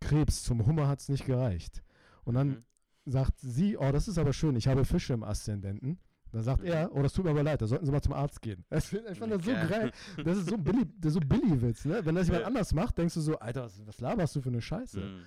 Krebs, 0.00 0.42
zum 0.42 0.66
Hummer 0.66 0.88
hat 0.88 1.00
es 1.00 1.08
nicht 1.08 1.26
gereicht. 1.26 1.82
Und 2.24 2.34
dann 2.34 2.48
mhm. 2.48 2.64
sagt 3.06 3.38
sie, 3.40 3.76
oh, 3.76 3.92
das 3.92 4.08
ist 4.08 4.18
aber 4.18 4.32
schön, 4.32 4.56
ich 4.56 4.68
habe 4.68 4.84
Fische 4.84 5.14
im 5.14 5.22
Aszendenten. 5.22 5.98
Dann 6.32 6.42
sagt 6.42 6.62
mhm. 6.62 6.68
er, 6.68 6.94
oh, 6.94 7.02
das 7.02 7.12
tut 7.12 7.24
mir 7.24 7.32
aber 7.32 7.42
leid, 7.42 7.60
da 7.60 7.66
sollten 7.66 7.86
Sie 7.86 7.92
mal 7.92 8.02
zum 8.02 8.12
Arzt 8.12 8.40
gehen. 8.42 8.64
Ich 8.70 9.18
fand 9.18 9.32
das 9.32 9.44
so 9.44 9.52
geil. 9.52 9.90
Das 10.24 10.38
ist 10.38 10.48
so 10.48 10.56
billig, 10.56 10.88
das 10.98 11.14
ist 11.14 11.22
so 11.22 11.28
Billy-Witz, 11.28 11.84
ne? 11.86 12.04
Wenn 12.04 12.14
das 12.14 12.28
jemand 12.28 12.44
anders 12.44 12.72
macht, 12.72 12.98
denkst 12.98 13.14
du 13.14 13.20
so, 13.20 13.38
Alter, 13.38 13.64
was, 13.64 13.84
was 13.86 14.00
laberst 14.00 14.36
du 14.36 14.42
für 14.42 14.50
eine 14.50 14.60
Scheiße? 14.60 15.00
Mhm. 15.00 15.22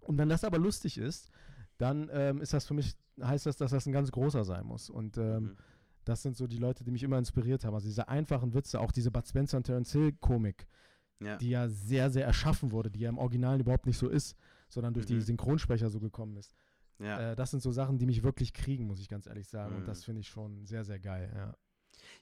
Und 0.00 0.18
wenn 0.18 0.28
das 0.28 0.42
aber 0.42 0.58
lustig 0.58 0.98
ist, 0.98 1.30
dann 1.76 2.10
ähm, 2.12 2.40
ist 2.40 2.52
das 2.52 2.66
für 2.66 2.74
mich, 2.74 2.96
heißt 3.22 3.46
das, 3.46 3.56
dass 3.56 3.70
das 3.70 3.86
ein 3.86 3.92
ganz 3.92 4.10
großer 4.10 4.44
sein 4.44 4.66
muss. 4.66 4.90
Und 4.90 5.18
ähm, 5.18 5.42
mhm 5.42 5.56
das 6.08 6.22
sind 6.22 6.36
so 6.36 6.46
die 6.46 6.58
Leute, 6.58 6.84
die 6.84 6.90
mich 6.90 7.02
immer 7.02 7.18
inspiriert 7.18 7.64
haben. 7.64 7.74
Also 7.74 7.86
diese 7.88 8.08
einfachen 8.08 8.54
Witze, 8.54 8.80
auch 8.80 8.92
diese 8.92 9.10
Bud 9.10 9.26
Spencer 9.26 9.56
und 9.58 9.64
Terence 9.64 9.92
Hill 9.92 10.12
Komik, 10.20 10.66
ja. 11.20 11.36
die 11.36 11.50
ja 11.50 11.68
sehr, 11.68 12.10
sehr 12.10 12.24
erschaffen 12.26 12.70
wurde, 12.72 12.90
die 12.90 13.00
ja 13.00 13.08
im 13.08 13.18
Original 13.18 13.60
überhaupt 13.60 13.86
nicht 13.86 13.98
so 13.98 14.08
ist, 14.08 14.36
sondern 14.68 14.94
durch 14.94 15.06
die 15.06 15.14
Mhm. 15.14 15.20
Synchronsprecher 15.22 15.90
so 15.90 16.00
gekommen 16.00 16.36
ist. 16.36 16.52
Ja. 16.98 17.32
Äh, 17.32 17.36
das 17.36 17.50
sind 17.50 17.62
so 17.62 17.70
Sachen, 17.72 17.98
die 17.98 18.06
mich 18.06 18.22
wirklich 18.22 18.52
kriegen, 18.52 18.86
muss 18.86 19.00
ich 19.00 19.08
ganz 19.08 19.26
ehrlich 19.26 19.48
sagen. 19.48 19.76
Und 19.76 19.86
das 19.88 20.00
Mhm. 20.00 20.04
finde 20.04 20.20
ich 20.20 20.28
schon 20.28 20.64
sehr, 20.66 20.84
sehr 20.84 20.98
geil, 20.98 21.32
ja. 21.34 21.54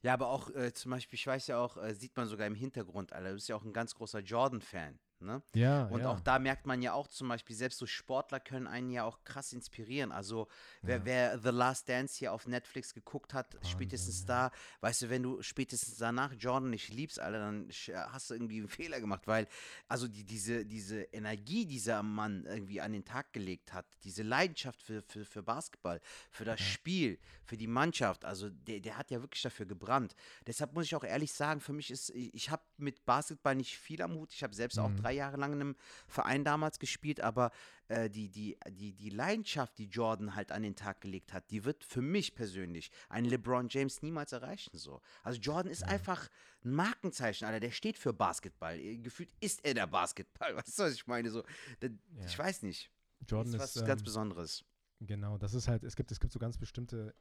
Ja, 0.02 0.14
aber 0.14 0.28
auch 0.30 0.50
äh, 0.50 0.72
zum 0.72 0.90
Beispiel, 0.90 1.16
ich 1.18 1.26
weiß 1.26 1.46
ja 1.48 1.58
auch, 1.58 1.76
äh, 1.76 1.94
sieht 1.94 2.16
man 2.16 2.26
sogar 2.28 2.46
im 2.46 2.54
Hintergrund, 2.54 3.12
Alter, 3.12 3.28
du 3.28 3.34
bist 3.34 3.48
ja 3.48 3.56
auch 3.56 3.64
ein 3.64 3.72
ganz 3.72 3.94
großer 3.94 4.20
Jordan-Fan. 4.20 4.98
Ne? 5.20 5.40
Ja, 5.54 5.84
Und 5.86 6.00
ja. 6.00 6.10
auch 6.10 6.20
da 6.20 6.38
merkt 6.38 6.66
man 6.66 6.82
ja 6.82 6.92
auch 6.92 7.06
zum 7.06 7.28
Beispiel, 7.28 7.56
selbst 7.56 7.78
so 7.78 7.86
Sportler 7.86 8.38
können 8.40 8.66
einen 8.66 8.90
ja 8.90 9.04
auch 9.04 9.24
krass 9.24 9.52
inspirieren. 9.54 10.12
Also 10.12 10.48
wer, 10.82 10.96
Ja. 10.98 11.04
wer 11.04 11.38
The 11.38 11.48
Last 11.50 11.88
Dance 11.88 12.18
hier 12.18 12.32
auf 12.34 12.46
Netflix 12.46 12.92
geguckt 12.92 13.32
hat, 13.32 13.54
Wahnsinn, 13.54 13.70
spätestens 13.70 14.20
ja. 14.22 14.50
da, 14.50 14.50
weißt 14.80 15.02
du, 15.02 15.10
wenn 15.10 15.22
du 15.22 15.40
spätestens 15.42 15.96
danach 15.96 16.32
Jordan 16.34 16.68
nicht 16.70 16.88
liebst, 16.92 17.18
Alter, 17.18 17.38
dann 17.38 17.68
sch- 17.70 17.94
hast 17.94 18.28
du 18.28 18.34
irgendwie 18.34 18.58
einen 18.58 18.68
Fehler 18.68 19.00
gemacht, 19.00 19.26
weil 19.26 19.48
also 19.88 20.06
die, 20.08 20.24
diese, 20.24 20.66
diese 20.66 21.02
Energie, 21.04 21.64
die 21.64 21.76
dieser 21.76 22.02
Mann 22.02 22.44
irgendwie 22.46 22.80
an 22.80 22.92
den 22.92 23.04
Tag 23.04 23.32
gelegt 23.32 23.72
hat, 23.72 23.86
diese 24.04 24.22
Leidenschaft 24.22 24.82
für, 24.82 25.02
für, 25.02 25.24
für 25.24 25.42
Basketball, 25.42 26.00
für 26.30 26.44
das 26.44 26.60
Spiel, 26.60 27.18
für 27.44 27.56
die 27.56 27.66
Mannschaft, 27.66 28.24
also 28.24 28.48
der, 28.50 28.80
der 28.80 28.96
hat 28.98 29.10
ja 29.10 29.20
wirklich 29.20 29.42
dafür 29.42 29.66
gebrannt. 29.66 30.14
Deshalb 30.46 30.72
muss 30.72 30.86
ich 30.86 30.94
auch 30.96 31.04
ehrlich 31.04 31.32
sagen, 31.32 31.60
für 31.60 31.72
mich 31.72 31.90
ist, 31.90 32.10
ich, 32.10 32.34
ich 32.34 32.50
habe 32.50 32.62
mit 32.78 33.04
Basketball 33.04 33.54
nicht 33.54 33.78
viel 33.78 34.00
am 34.02 34.14
Hut. 34.14 34.32
Ich 34.32 34.42
habe 34.42 34.54
selbst 34.54 34.78
auch 34.78 34.88
Mhm. 34.88 34.96
Drei 35.06 35.12
Jahre 35.14 35.36
lang 35.36 35.52
in 35.52 35.60
einem 35.60 35.76
Verein 36.08 36.44
damals 36.44 36.78
gespielt, 36.78 37.20
aber 37.20 37.50
äh, 37.88 38.10
die, 38.10 38.28
die, 38.28 38.56
die, 38.70 38.92
die 38.92 39.10
Leidenschaft, 39.10 39.78
die 39.78 39.86
Jordan 39.86 40.34
halt 40.34 40.50
an 40.52 40.62
den 40.62 40.74
Tag 40.74 41.00
gelegt 41.00 41.32
hat, 41.32 41.50
die 41.50 41.64
wird 41.64 41.84
für 41.84 42.02
mich 42.02 42.34
persönlich 42.34 42.90
ein 43.08 43.24
LeBron 43.24 43.68
James 43.68 44.02
niemals 44.02 44.32
erreichen. 44.32 44.76
So. 44.76 45.00
Also 45.22 45.38
Jordan 45.40 45.70
ist 45.70 45.84
einfach 45.84 46.28
ein 46.64 46.72
Markenzeichen, 46.72 47.44
Alter. 47.46 47.60
Der 47.60 47.70
steht 47.70 47.96
für 47.98 48.12
Basketball. 48.12 48.78
Äh, 48.78 48.98
Gefühlt 48.98 49.30
ist 49.40 49.64
er 49.64 49.74
der 49.74 49.86
Basketball. 49.86 50.56
Weißt 50.56 50.78
du, 50.78 50.82
was 50.82 50.94
ich 50.94 51.06
meine? 51.06 51.30
So, 51.30 51.44
Ich 51.80 52.32
Ja. 52.32 52.38
weiß 52.38 52.62
nicht. 52.62 52.90
Jordan 53.28 53.54
ist 53.54 53.62
ist, 53.62 53.76
was 53.76 53.84
ganz 53.86 54.00
ähm, 54.00 54.04
Besonderes. 54.04 54.64
Genau, 55.00 55.38
das 55.38 55.54
ist 55.54 55.68
halt, 55.68 55.84
es 55.84 55.94
gibt, 55.94 56.10
es 56.10 56.18
gibt 56.20 56.32
so 56.32 56.38
ganz 56.38 56.58
bestimmte, 56.58 57.14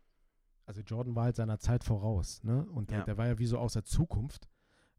also 0.65 0.81
Jordan 0.81 1.15
war 1.15 1.25
halt 1.25 1.35
seiner 1.35 1.59
Zeit 1.59 1.83
voraus, 1.83 2.41
ne? 2.43 2.65
Und 2.71 2.89
der, 2.89 2.99
Ja. 2.99 3.03
der 3.05 3.17
war 3.17 3.27
ja 3.27 3.37
wie 3.37 3.45
so 3.45 3.57
aus 3.59 3.73
der 3.73 3.83
Zukunft. 3.83 4.47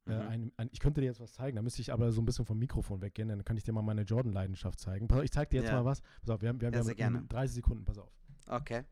Äh, 0.06 0.14
Mhm. 0.14 0.28
ein, 0.28 0.52
ein, 0.56 0.68
ich 0.72 0.78
könnte 0.78 1.00
dir 1.00 1.06
jetzt 1.08 1.20
was 1.20 1.32
zeigen, 1.32 1.56
da 1.56 1.62
müsste 1.62 1.80
ich 1.82 1.92
aber 1.92 2.12
so 2.12 2.22
ein 2.22 2.24
bisschen 2.24 2.46
vom 2.46 2.58
Mikrofon 2.58 3.00
weggehen, 3.02 3.28
dann 3.28 3.44
kann 3.44 3.56
ich 3.56 3.64
dir 3.64 3.72
mal 3.72 3.82
meine 3.82 4.02
Jordan-Leidenschaft 4.02 4.78
zeigen. 4.78 5.08
Pass 5.08 5.18
auf, 5.18 5.24
ich 5.24 5.32
zeig 5.32 5.50
dir 5.50 5.60
jetzt 5.60 5.70
Ja. 5.70 5.74
mal 5.82 5.84
was. 5.84 6.00
Pass 6.20 6.30
auf, 6.30 6.42
wir 6.42 6.48
haben, 6.48 6.60
wir 6.60 6.68
haben, 6.68 6.74
wir 6.74 6.80
haben 6.80 6.96
gerne. 6.96 7.24
30 7.28 7.54
Sekunden, 7.56 7.84
pass 7.84 7.98
auf. 7.98 8.12
Okay. 8.46 8.84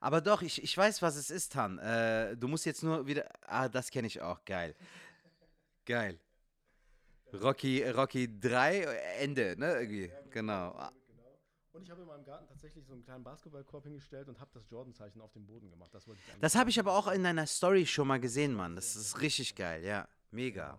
Aber 0.00 0.20
doch, 0.20 0.42
ich, 0.42 0.62
ich 0.62 0.76
weiß, 0.76 1.00
was 1.02 1.16
es 1.16 1.30
ist, 1.30 1.54
Han. 1.54 1.78
Äh, 1.78 2.36
du 2.36 2.48
musst 2.48 2.66
jetzt 2.66 2.82
nur 2.82 3.06
wieder. 3.06 3.28
Ah, 3.46 3.68
das 3.68 3.90
kenne 3.90 4.08
ich 4.08 4.20
auch. 4.20 4.44
Geil. 4.44 4.74
Geil. 5.84 6.18
Rocky, 7.32 7.82
Rocky 7.88 8.40
3, 8.40 8.80
Ende, 9.20 9.54
ne? 9.58 9.74
Irgendwie. 9.74 10.10
Genau. 10.30 10.90
Und 11.72 11.82
ich 11.82 11.90
habe 11.90 12.02
in 12.02 12.06
meinem 12.06 12.24
Garten 12.24 12.46
tatsächlich 12.46 12.84
so 12.86 12.92
einen 12.92 13.02
kleinen 13.02 13.24
Basketballkorb 13.24 13.84
hingestellt 13.84 14.28
und 14.28 14.38
habe 14.38 14.50
das 14.52 14.68
Jordan-Zeichen 14.68 15.20
auf 15.22 15.32
dem 15.32 15.46
Boden 15.46 15.70
gemacht. 15.70 15.92
Das 15.94 16.06
Das 16.40 16.54
habe 16.54 16.68
ich 16.68 16.78
aber 16.78 16.96
auch 16.96 17.10
in 17.10 17.22
deiner 17.22 17.46
Story 17.46 17.86
schon 17.86 18.08
mal 18.08 18.20
gesehen, 18.20 18.52
Mann. 18.52 18.76
Das 18.76 18.94
ist 18.94 19.20
richtig 19.20 19.54
geil, 19.54 19.82
ja. 19.82 20.06
Mega. 20.30 20.78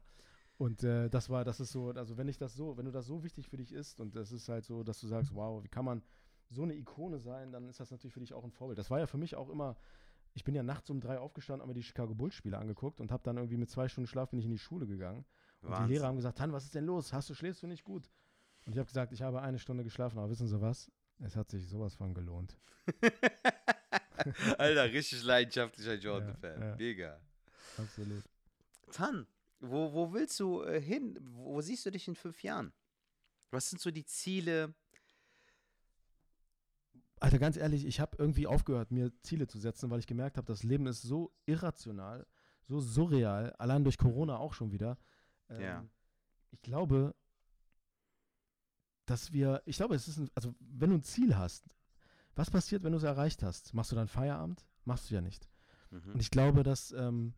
Und 0.58 0.84
äh, 0.84 1.10
das 1.10 1.30
war, 1.30 1.44
das 1.44 1.60
ist 1.60 1.72
so, 1.72 1.90
also 1.90 2.16
wenn 2.18 2.28
ich 2.28 2.38
das 2.38 2.54
so, 2.54 2.78
wenn 2.78 2.86
du 2.86 2.92
das 2.92 3.08
so 3.08 3.24
wichtig 3.24 3.50
für 3.50 3.58
dich 3.58 3.74
ist 3.74 4.00
und 4.00 4.16
das 4.16 4.32
ist 4.32 4.48
halt 4.50 4.66
so, 4.66 4.84
dass 4.84 5.00
du 5.00 5.08
sagst, 5.08 5.34
wow, 5.34 5.64
wie 5.64 5.68
kann 5.68 5.84
man 5.84 6.04
so 6.50 6.62
eine 6.62 6.76
Ikone 6.76 7.20
sein, 7.20 7.52
dann 7.52 7.68
ist 7.68 7.80
das 7.80 7.90
natürlich 7.90 8.14
für 8.14 8.20
dich 8.20 8.34
auch 8.34 8.44
ein 8.44 8.52
Vorbild. 8.52 8.78
Das 8.78 8.92
war 8.92 9.00
ja 9.00 9.08
für 9.08 9.18
mich 9.18 9.36
auch 9.36 9.50
immer, 9.50 9.76
ich 10.36 10.44
bin 10.44 10.54
ja 10.54 10.62
nachts 10.62 10.92
um 10.92 11.02
drei 11.02 11.18
aufgestanden, 11.18 11.62
habe 11.62 11.70
mir 11.70 11.80
die 11.80 11.84
Chicago 11.84 12.14
Bulls 12.14 12.36
Spiele 12.36 12.60
angeguckt 12.60 13.02
und 13.02 13.12
habe 13.12 13.24
dann 13.24 13.38
irgendwie 13.38 13.58
mit 13.58 13.72
zwei 13.72 13.88
Stunden 13.88 14.08
Schlaf 14.08 14.30
bin 14.30 14.40
ich 14.40 14.46
in 14.46 14.52
die 14.52 14.60
Schule 14.60 14.86
gegangen. 14.86 15.26
Und 15.62 15.72
Wahnsinn. 15.72 15.88
die 15.88 15.94
Lehrer 15.94 16.08
haben 16.08 16.18
gesagt, 16.18 16.40
Han, 16.40 16.54
was 16.54 16.66
ist 16.66 16.76
denn 16.76 16.86
los? 16.86 17.14
Hast 17.14 17.30
du, 17.30 17.34
schläfst 17.34 17.64
du 17.64 17.68
nicht 17.68 17.84
gut? 17.84 18.12
Und 18.66 18.74
ich 18.74 18.78
habe 18.78 18.88
gesagt, 18.88 19.12
ich 19.12 19.22
habe 19.22 19.42
eine 19.42 19.60
Stunde 19.60 19.84
geschlafen, 19.84 20.18
aber 20.18 20.30
wissen 20.30 20.48
Sie 20.48 20.62
was? 20.62 20.92
Es 21.20 21.36
hat 21.36 21.50
sich 21.50 21.68
sowas 21.68 21.96
von 21.96 22.14
gelohnt. 22.14 22.58
Alter, 24.58 24.86
richtig 24.92 25.24
leidenschaftlicher 25.24 25.96
Jordan-Fan. 25.96 26.62
Ja, 26.62 26.68
ja. 26.70 26.76
Mega. 26.76 27.20
Absolut. 27.78 28.24
Tan, 28.92 29.28
wo, 29.60 29.94
wo 29.94 30.14
willst 30.14 30.40
du 30.40 30.62
äh, 30.64 30.80
hin? 30.80 31.18
Wo 31.22 31.62
siehst 31.62 31.86
du 31.86 31.92
dich 31.92 32.08
in 32.08 32.16
fünf 32.16 32.44
Jahren? 32.44 32.72
Was 33.52 33.70
sind 33.70 33.82
so 33.82 33.92
die 33.92 34.06
Ziele? 34.06 34.74
Alter, 37.20 37.40
ganz 37.40 37.56
ehrlich, 37.58 37.86
ich 37.86 38.00
habe 38.00 38.18
irgendwie 38.18 38.48
aufgehört, 38.48 38.92
mir 38.92 39.12
Ziele 39.22 39.48
zu 39.48 39.58
setzen, 39.58 39.90
weil 39.90 40.00
ich 40.00 40.08
gemerkt 40.08 40.38
habe, 40.38 40.48
das 40.48 40.64
Leben 40.64 40.88
ist 40.88 41.02
so 41.02 41.34
irrational, 41.46 42.28
so 42.68 42.82
surreal, 42.82 43.54
allein 43.54 43.84
durch 43.84 43.98
Corona 43.98 44.38
auch 44.38 44.54
schon 44.54 44.72
wieder. 44.72 44.98
Ähm, 45.50 45.62
Ja. 45.62 45.86
Ich 46.52 46.62
glaube, 46.62 47.16
dass 49.06 49.34
wir, 49.34 49.62
ich 49.66 49.78
glaube, 49.78 49.96
es 49.96 50.08
ist, 50.08 50.18
ein, 50.18 50.30
also 50.36 50.54
wenn 50.60 50.90
du 50.90 50.98
ein 50.98 51.04
Ziel 51.04 51.36
hast, 51.38 51.66
was 52.36 52.50
passiert, 52.50 52.84
wenn 52.84 52.92
du 52.92 52.98
es 52.98 53.04
erreicht 53.04 53.44
hast? 53.44 53.74
Machst 53.74 53.92
du 53.92 53.96
dann 53.96 54.08
Feierabend? 54.08 54.66
Machst 54.86 55.10
du 55.10 55.16
ja 55.16 55.22
nicht. 55.22 55.50
Mhm. 55.92 56.14
Und 56.14 56.20
ich 56.20 56.32
glaube, 56.32 56.64
dass 56.64 56.92
ähm, 56.92 57.34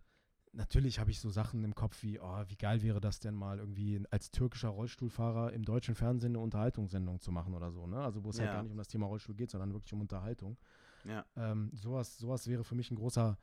natürlich 0.53 0.99
habe 0.99 1.11
ich 1.11 1.19
so 1.19 1.29
Sachen 1.29 1.63
im 1.63 1.75
Kopf 1.75 2.01
wie, 2.03 2.19
oh, 2.19 2.43
wie 2.47 2.55
geil 2.55 2.81
wäre 2.81 3.01
das 3.01 3.19
denn 3.19 3.35
mal 3.35 3.59
irgendwie 3.59 4.01
als 4.09 4.31
türkischer 4.31 4.69
Rollstuhlfahrer 4.69 5.51
im 5.53 5.65
deutschen 5.65 5.95
Fernsehen 5.95 6.31
eine 6.31 6.39
Unterhaltungssendung 6.39 7.19
zu 7.19 7.31
machen 7.31 7.53
oder 7.53 7.71
so, 7.71 7.87
ne? 7.87 7.99
Also 7.99 8.23
wo 8.23 8.29
es 8.29 8.39
halt 8.39 8.47
Ja. 8.47 8.53
gar 8.55 8.63
nicht 8.63 8.71
um 8.71 8.77
das 8.77 8.87
Thema 8.87 9.07
Rollstuhl 9.07 9.35
geht, 9.35 9.49
sondern 9.51 9.73
wirklich 9.73 9.91
um 9.93 10.01
Unterhaltung. 10.01 10.57
Ja. 11.03 11.25
Ähm, 11.35 11.71
sowas, 11.73 12.17
sowas 12.17 12.47
wäre 12.47 12.63
für 12.63 12.75
mich 12.75 12.89
ein 12.89 12.95
großer, 12.95 13.37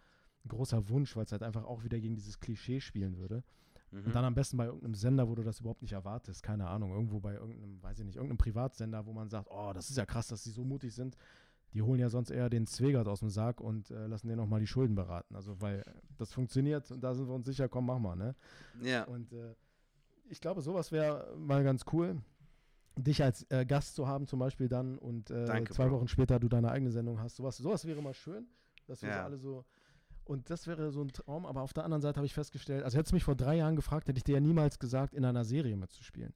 ein 0.45 0.49
großer 0.49 0.89
Wunsch, 0.89 1.15
weil 1.17 1.25
es 1.25 1.33
halt 1.33 1.43
einfach 1.43 1.65
auch 1.65 1.85
wieder 1.85 2.01
gegen 2.01 2.17
dieses 2.17 2.41
Klischee 2.41 2.81
spielen 2.81 3.19
würde. 3.19 3.45
Mhm. 3.93 4.07
Und 4.07 4.15
dann 4.15 4.25
am 4.25 4.35
besten 4.35 4.57
bei 4.57 4.65
irgendeinem 4.67 4.95
Sender, 4.95 5.29
wo 5.29 5.35
du 5.35 5.43
das 5.43 5.61
überhaupt 5.61 5.83
nicht 5.83 5.93
erwartest, 5.93 6.43
keine 6.43 6.67
Ahnung, 6.69 6.93
irgendwo 6.93 7.21
bei 7.21 7.35
irgendeinem, 7.35 7.83
weiß 7.83 7.99
ich 8.01 8.05
nicht, 8.07 8.17
irgendeinem 8.17 8.39
Privatsender, 8.39 9.07
wo 9.07 9.13
man 9.13 9.29
sagt, 9.29 9.49
oh, 9.51 9.73
das 9.73 9.91
ist 9.91 9.97
ja 9.97 10.07
krass, 10.07 10.29
dass 10.29 10.43
die 10.45 10.51
so 10.51 10.65
mutig 10.65 10.95
sind. 10.95 11.17
Die 11.75 11.83
holen 11.83 12.01
ja 12.01 12.09
sonst 12.11 12.31
eher 12.31 12.51
den 12.51 12.67
Zwegert 12.67 13.07
aus 13.09 13.21
dem 13.21 13.31
Sarg 13.31 13.61
und 13.61 13.91
äh, 13.91 14.07
lassen 14.07 14.29
den 14.29 14.37
nochmal 14.37 14.61
die 14.61 14.67
Schulden 14.67 14.95
beraten. 14.95 15.35
Also, 15.37 15.61
weil 15.61 15.85
das 16.19 16.33
funktioniert 16.33 16.91
und 16.91 17.01
da 17.03 17.15
sind 17.15 17.29
wir 17.29 17.35
uns 17.35 17.47
sicher, 17.47 17.69
komm, 17.69 17.87
mach 17.87 17.99
mal, 17.99 18.17
ne? 18.17 18.35
ja. 18.83 19.05
Und 19.05 19.33
äh, 19.33 19.55
ich 20.29 20.41
glaube, 20.41 20.61
sowas 20.63 20.93
wäre 20.93 21.35
mal 21.37 21.63
ganz 21.65 21.85
cool, 21.93 22.21
dich 22.97 23.23
als 23.23 23.51
äh, 23.51 23.65
Gast 23.65 23.95
zu 23.95 24.07
haben, 24.07 24.27
zum 24.27 24.39
Beispiel 24.39 24.69
dann 24.69 24.99
und 24.99 25.31
äh, 25.31 25.47
Danke, 25.47 25.73
zwei 25.73 25.87
Bro. 25.89 25.97
Wochen 25.99 26.09
später 26.09 26.39
du 26.39 26.49
deine 26.49 26.71
eigene 26.71 26.91
Sendung 26.91 27.21
hast. 27.21 27.37
Sowas, 27.37 27.57
sowas 27.57 27.85
wäre 27.87 28.03
mal 28.03 28.15
schön, 28.15 28.47
dass 28.87 29.03
wir 29.03 29.11
so 29.11 29.15
Ja. 29.19 29.25
alle 29.25 29.39
so. 29.39 29.65
Und 30.25 30.51
das 30.51 30.67
wäre 30.67 30.93
so 30.93 31.03
ein 31.03 31.09
Traum, 31.09 31.47
aber 31.47 31.63
auf 31.63 31.73
der 31.73 31.85
anderen 31.85 32.03
Seite 32.03 32.17
habe 32.17 32.27
ich 32.27 32.35
festgestellt, 32.35 32.85
also 32.85 32.97
hättest 32.97 33.13
du 33.13 33.17
mich 33.17 33.25
vor 33.25 33.35
drei 33.35 33.57
Jahren 33.57 33.77
gefragt, 33.77 34.09
hätte 34.09 34.19
ich 34.19 34.25
dir 34.25 34.35
ja 34.35 34.41
niemals 34.41 34.79
gesagt, 34.79 35.15
in 35.15 35.25
einer 35.25 35.45
Serie 35.45 35.77
mitzuspielen. 35.77 36.33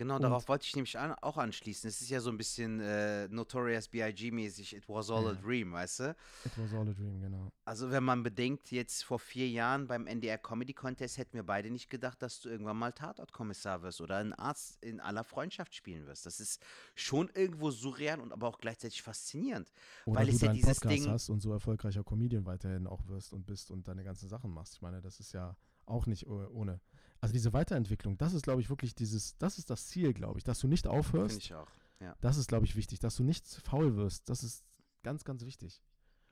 Genau, 0.00 0.16
Und- 0.16 0.22
darauf 0.22 0.48
wollte 0.48 0.64
ich 0.64 0.74
nämlich 0.74 0.98
an, 0.98 1.12
auch 1.20 1.36
anschließen. 1.36 1.86
Es 1.86 2.00
ist 2.00 2.08
ja 2.08 2.20
so 2.20 2.30
ein 2.30 2.38
bisschen 2.38 2.80
äh, 2.80 3.28
Notorious 3.28 3.86
B.I.G.-mäßig, 3.88 4.74
it 4.74 4.88
was 4.88 5.10
all 5.10 5.26
a 5.28 5.32
Ja. 5.32 5.38
dream, 5.42 5.72
weißt 5.72 6.00
du? 6.00 6.16
It 6.46 6.52
was 6.56 6.72
all 6.72 6.88
a 6.88 6.92
dream, 6.94 7.20
genau. 7.20 7.52
Also 7.66 7.90
wenn 7.90 8.02
man 8.02 8.22
bedenkt, 8.22 8.70
jetzt 8.70 9.02
vor 9.04 9.18
vier 9.18 9.46
Jahren 9.50 9.86
beim 9.88 10.06
NDR 10.06 10.38
Comedy 10.38 10.72
Contest 10.72 11.18
hätten 11.18 11.34
wir 11.34 11.42
beide 11.42 11.70
nicht 11.70 11.90
gedacht, 11.90 12.22
dass 12.22 12.40
du 12.40 12.48
irgendwann 12.48 12.78
mal 12.78 12.92
Tatortkommissar 12.92 13.82
wirst 13.82 14.00
oder 14.00 14.16
einen 14.16 14.32
Arzt 14.32 14.82
in 14.82 15.00
aller 15.00 15.22
Freundschaft 15.22 15.74
spielen 15.74 16.06
wirst. 16.06 16.24
Das 16.24 16.40
ist 16.40 16.62
schon 16.94 17.28
irgendwo 17.34 17.70
surreal 17.70 18.20
und 18.20 18.32
aber 18.32 18.48
auch 18.48 18.58
gleichzeitig 18.58 19.02
faszinierend. 19.02 19.70
Oder 20.06 20.20
Weil 20.20 20.26
du 20.28 20.32
es 20.32 20.40
ja 20.40 20.46
deinen 20.48 20.56
dieses 20.56 20.80
Podcast 20.80 20.94
Ding- 21.04 21.10
hast 21.10 21.28
und 21.28 21.40
so 21.40 21.52
erfolgreicher 21.52 22.04
Comedian 22.04 22.46
weiterhin 22.46 22.86
auch 22.86 23.06
wirst 23.06 23.34
und 23.34 23.44
bist 23.44 23.70
und 23.70 23.86
deine 23.86 24.02
ganzen 24.02 24.30
Sachen 24.30 24.50
machst. 24.50 24.72
Ich 24.76 24.80
meine, 24.80 25.02
das 25.02 25.20
ist 25.20 25.32
ja 25.32 25.56
auch 25.84 26.06
nicht 26.06 26.26
oh- 26.26 26.46
ohne. 26.54 26.80
Also 27.20 27.32
diese 27.32 27.52
Weiterentwicklung, 27.52 28.16
das 28.18 28.32
ist, 28.32 28.42
glaube 28.42 28.60
ich, 28.62 28.70
wirklich 28.70 28.94
dieses, 28.94 29.36
das 29.38 29.58
ist 29.58 29.68
das 29.70 29.86
Ziel, 29.86 30.12
glaube 30.14 30.38
ich, 30.38 30.44
dass 30.44 30.58
du 30.60 30.68
nicht 30.68 30.84
Finde 30.86 30.98
aufhörst. 30.98 31.36
ich 31.38 31.54
auch. 31.54 31.68
Ja. 32.00 32.16
Das 32.20 32.36
ist, 32.38 32.48
glaube 32.48 32.64
ich, 32.64 32.76
wichtig, 32.76 32.98
dass 32.98 33.16
du 33.16 33.22
nicht 33.24 33.46
faul 33.46 33.94
wirst. 33.96 34.28
Das 34.30 34.42
ist 34.42 34.64
ganz, 35.02 35.24
ganz 35.24 35.44
wichtig. 35.44 35.82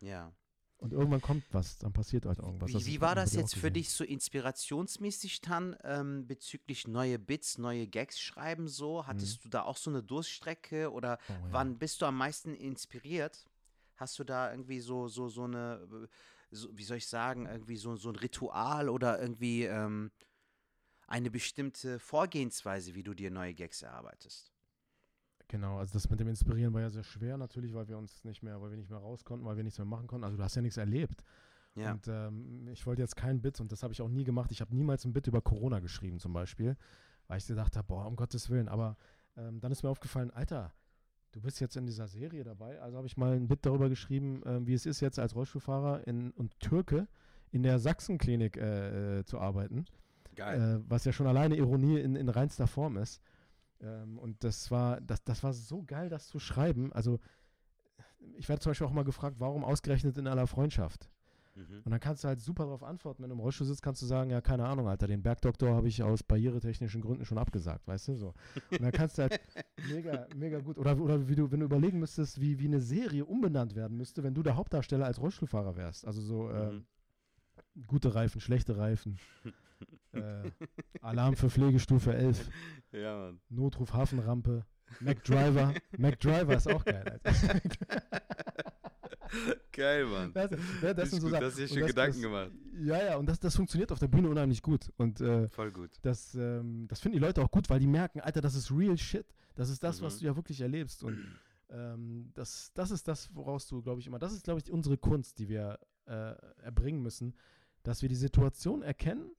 ja. 0.01 0.33
Und 0.81 0.93
irgendwann 0.93 1.21
kommt 1.21 1.43
was, 1.51 1.77
dann 1.79 1.93
passiert 1.93 2.25
halt 2.25 2.39
irgendwas. 2.39 2.71
Wie, 2.73 2.87
wie 2.87 3.01
war 3.01 3.17
das 3.17 3.35
jetzt 3.35 3.57
für 3.57 3.73
dich 3.73 3.91
so 3.91 4.05
inspirationsmäßig 4.05 5.41
dann 5.41 5.77
ähm, 5.83 6.27
bezüglich 6.29 6.87
neue 6.87 7.19
Bits, 7.19 7.59
neue 7.59 7.87
Gags 7.89 8.21
schreiben 8.21 8.69
so? 8.69 9.05
Hattest 9.05 9.45
du 9.45 9.49
da 9.49 9.63
auch 9.63 9.77
so 9.77 9.91
eine 9.91 10.05
Durststrecke 10.05 10.93
oder 10.93 11.19
Oh, 11.29 11.33
ja. 11.33 11.39
wann 11.51 11.79
bist 11.79 12.01
du 12.01 12.07
am 12.07 12.17
meisten 12.17 12.55
inspiriert? 12.55 13.45
Hast 13.97 14.19
du 14.21 14.25
da 14.25 14.53
irgendwie 14.53 14.79
so, 14.81 15.09
so, 15.09 15.29
so 15.29 15.45
eine, 15.45 15.81
äh, 15.93 16.07
so, 16.53 16.69
wie 16.77 16.85
soll 16.85 16.99
ich 16.99 17.09
sagen, 17.09 17.47
irgendwie 17.47 17.77
so, 17.77 17.97
so 17.97 18.11
ein 18.11 18.17
Ritual 18.17 18.89
oder 18.89 19.21
irgendwie 19.21 19.65
ähm, 19.65 20.11
eine 21.09 21.31
bestimmte 21.31 21.99
Vorgehensweise, 21.99 22.95
wie 22.95 23.03
du 23.03 23.15
dir 23.15 23.31
neue 23.31 23.55
Gags 23.55 23.83
erarbeitest? 23.83 24.53
Genau, 25.49 25.79
also 25.79 25.95
das 25.95 26.11
mit 26.11 26.21
dem 26.21 26.29
Inspirieren 26.29 26.75
war 26.75 26.83
ja 26.83 26.91
sehr 26.91 27.03
schwer 27.03 27.39
natürlich, 27.39 27.73
weil 27.75 27.89
wir 27.89 27.97
uns 27.97 28.23
nicht 28.25 28.43
mehr, 28.43 28.61
weil 28.61 28.71
wir 28.71 28.77
nicht 28.77 28.91
mehr 28.91 28.99
raus 28.99 29.25
konnten, 29.25 29.47
weil 29.47 29.57
wir 29.57 29.65
nichts 29.65 29.79
mehr 29.79 29.87
machen 29.87 30.07
konnten. 30.07 30.25
Also 30.25 30.37
du 30.37 30.43
hast 30.43 30.55
ja 30.55 30.63
nichts 30.63 30.77
erlebt. 30.77 31.25
Ja. 31.75 31.93
Und 31.93 32.07
ähm, 32.09 32.69
ich 32.69 32.87
wollte 32.87 33.01
jetzt 33.01 33.17
kein 33.17 33.41
Bit 33.41 33.59
und 33.61 33.73
das 33.73 33.83
habe 33.83 33.95
ich 33.95 34.03
auch 34.03 34.09
nie 34.09 34.25
gemacht. 34.25 34.53
Ich 34.53 34.61
habe 34.61 34.75
niemals 34.75 35.07
ein 35.07 35.15
Bit 35.15 35.27
über 35.27 35.41
Corona 35.41 35.81
geschrieben 35.81 36.19
zum 36.19 36.35
Beispiel, 36.35 36.77
weil 37.27 37.39
ich 37.39 37.47
gedacht 37.47 37.77
habe, 37.77 37.87
boah, 37.87 38.07
um 38.07 38.17
Gottes 38.17 38.51
Willen. 38.51 38.69
Aber 38.69 38.97
ähm, 39.37 39.61
dann 39.61 39.73
ist 39.73 39.83
mir 39.83 39.89
aufgefallen, 39.89 40.31
Alter, 40.31 40.75
du 41.33 41.41
bist 41.41 41.61
jetzt 41.61 41.77
in 41.77 41.87
dieser 41.87 42.09
Serie 42.09 42.45
dabei. 42.45 42.79
Also 42.83 42.99
habe 42.99 43.07
ich 43.07 43.17
mal 43.17 43.33
ein 43.33 43.49
Bit 43.49 43.65
darüber 43.65 43.89
geschrieben, 43.89 44.43
ähm, 44.45 44.67
wie 44.67 44.75
es 44.75 44.85
ist 44.85 45.01
jetzt 45.01 45.19
als 45.19 45.35
Rollstuhlfahrer 45.35 46.07
in, 46.07 46.33
und 46.33 46.61
Türke 46.61 47.09
in 47.51 47.63
der 47.63 47.79
Sachsenklinik 47.79 48.59
äh, 48.59 49.21
äh, 49.21 49.25
zu 49.25 49.39
arbeiten. 49.39 49.87
Geil. 50.39 50.77
Äh, 50.79 50.91
was 50.91 51.05
ja 51.05 51.13
schon 51.13 51.27
alleine 51.27 51.57
Ironie 51.57 51.99
in, 51.99 52.15
in 52.15 52.29
reinster 52.29 52.67
Form 52.69 52.97
ist. 52.97 53.21
Ähm, 53.81 54.19
und 54.19 54.43
das 54.45 54.71
war, 54.71 55.01
das, 55.01 55.23
das 55.25 55.43
war 55.43 55.53
so 55.53 55.83
geil, 55.83 56.09
das 56.09 56.29
zu 56.29 56.39
schreiben. 56.39 56.93
Also, 56.93 57.19
ich 58.37 58.49
werde 58.49 58.61
zum 58.63 58.71
Beispiel 58.71 58.87
auch 58.87 58.93
mal 58.93 59.05
gefragt, 59.05 59.37
warum 59.41 59.65
ausgerechnet 59.65 60.17
in 60.17 60.27
aller 60.29 60.47
Freundschaft? 60.47 61.11
Mhm. 61.57 61.83
Und 61.85 61.91
dann 61.91 61.99
kannst 61.99 62.23
du 62.23 62.29
halt 62.29 62.41
super 62.41 62.65
darauf 62.65 62.85
antworten. 62.85 63.21
Wenn 63.23 63.31
du 63.31 63.35
im 63.35 63.41
Rollstuhl 63.41 63.67
sitzt, 63.67 63.83
kannst 63.83 64.01
du 64.01 64.07
sagen, 64.07 64.31
ja, 64.31 64.41
keine 64.41 64.65
Ahnung, 64.65 64.87
Alter, 64.89 65.09
den 65.09 65.23
Bergdoktor 65.23 65.75
habe 65.75 65.89
ich 65.89 66.03
aus 66.05 66.23
barrieretechnischen 66.23 67.01
Gründen 67.01 67.25
schon 67.25 67.39
abgesagt, 67.39 67.87
weißt 67.89 68.09
du, 68.09 68.15
so. 68.15 68.35
Und 68.71 68.83
dann 68.83 68.93
kannst 68.93 69.19
du 69.19 69.23
halt 69.23 69.41
mega, 69.91 70.27
mega 70.37 70.61
gut, 70.61 70.79
oder, 70.79 70.97
oder 70.99 71.29
wie 71.29 71.35
du, 71.35 71.51
wenn 71.51 71.59
du 71.61 71.67
überlegen 71.67 71.99
müsstest, 71.99 72.41
wie, 72.41 72.61
wie 72.61 72.67
eine 72.67 72.81
Serie 72.81 73.25
umbenannt 73.25 73.75
werden 73.75 73.97
müsste, 73.97 74.23
wenn 74.23 74.35
du 74.35 74.45
der 74.45 74.55
Hauptdarsteller 74.55 75.07
als 75.07 75.21
Rollstuhlfahrer 75.21 75.75
wärst. 75.77 76.07
Also 76.07 76.23
so, 76.23 76.49
äh, 76.49 76.71
Mhm. 76.73 76.85
gute 77.89 78.15
Reifen, 78.15 78.41
schlechte 78.41 78.77
Reifen, 78.77 79.19
äh, 80.13 80.51
Alarm 81.03 81.37
für 81.37 81.51
Pflegestufe 81.51 82.15
11, 82.15 82.49
Ja, 82.93 83.17
Mann. 83.19 83.41
Notruf 83.49 83.93
Hafenrampe, 83.93 84.65
MacDriver, 85.01 85.75
MacDriver 85.97 86.57
ist 86.57 86.67
auch 86.69 86.85
geil, 86.85 87.19
Alter. 87.23 87.61
Geil, 89.73 90.07
Mann. 90.07 90.33
Das, 90.33 90.51
das, 90.81 90.97
das 90.97 91.11
sind 91.11 91.21
so 91.21 91.29
Sachen. 91.29 91.41
Du 91.43 91.47
hast 91.49 91.59
dir 91.59 91.69
schon 91.69 91.79
das- 91.81 91.87
Gedanken 91.89 92.13
das, 92.15 92.23
gemacht. 92.23 92.51
Ja, 92.81 93.05
ja, 93.05 93.17
und 93.17 93.27
das, 93.27 93.39
das 93.39 93.55
funktioniert 93.55 93.93
auf 93.93 93.99
der 93.99 94.09
Bühne 94.09 94.29
unheimlich 94.29 94.63
gut. 94.63 94.91
Und 94.97 95.21
äh, 95.21 95.47
Voll 95.49 95.71
gut. 95.71 95.91
das, 96.03 96.35
ähm, 96.35 96.87
das 96.89 97.01
finden 97.01 97.19
die 97.19 97.25
Leute 97.25 97.43
auch 97.43 97.51
gut, 97.51 97.69
weil 97.69 97.79
die 97.79 97.87
merken, 97.87 98.21
Alter, 98.21 98.41
das 98.41 98.55
ist 98.55 98.71
real 98.71 98.97
shit. 98.97 99.27
Das 99.55 99.69
ist 99.69 99.83
das, 99.85 100.01
was 100.01 100.15
Mhm. 100.17 100.19
du 100.21 100.25
ja 100.27 100.37
wirklich 100.37 100.61
erlebst. 100.63 101.03
Und 101.05 101.19
ähm, 101.71 102.31
das, 102.35 102.73
das 102.75 102.91
ist 102.91 103.07
das, 103.07 103.29
woraus 103.35 103.67
du, 103.69 103.83
glaube 103.83 104.01
ich, 104.01 104.07
immer, 104.07 104.19
das 104.19 104.33
ist, 104.33 104.45
glaube 104.45 104.61
ich, 104.65 104.71
unsere 104.73 104.97
Kunst, 104.97 105.39
die 105.39 105.49
wir 105.51 105.79
äh, 106.07 106.35
erbringen 106.63 107.03
müssen, 107.03 107.35
dass 107.83 108.01
wir 108.01 108.09
die 108.09 108.15
Situation 108.17 108.83
erkennen, 108.83 109.31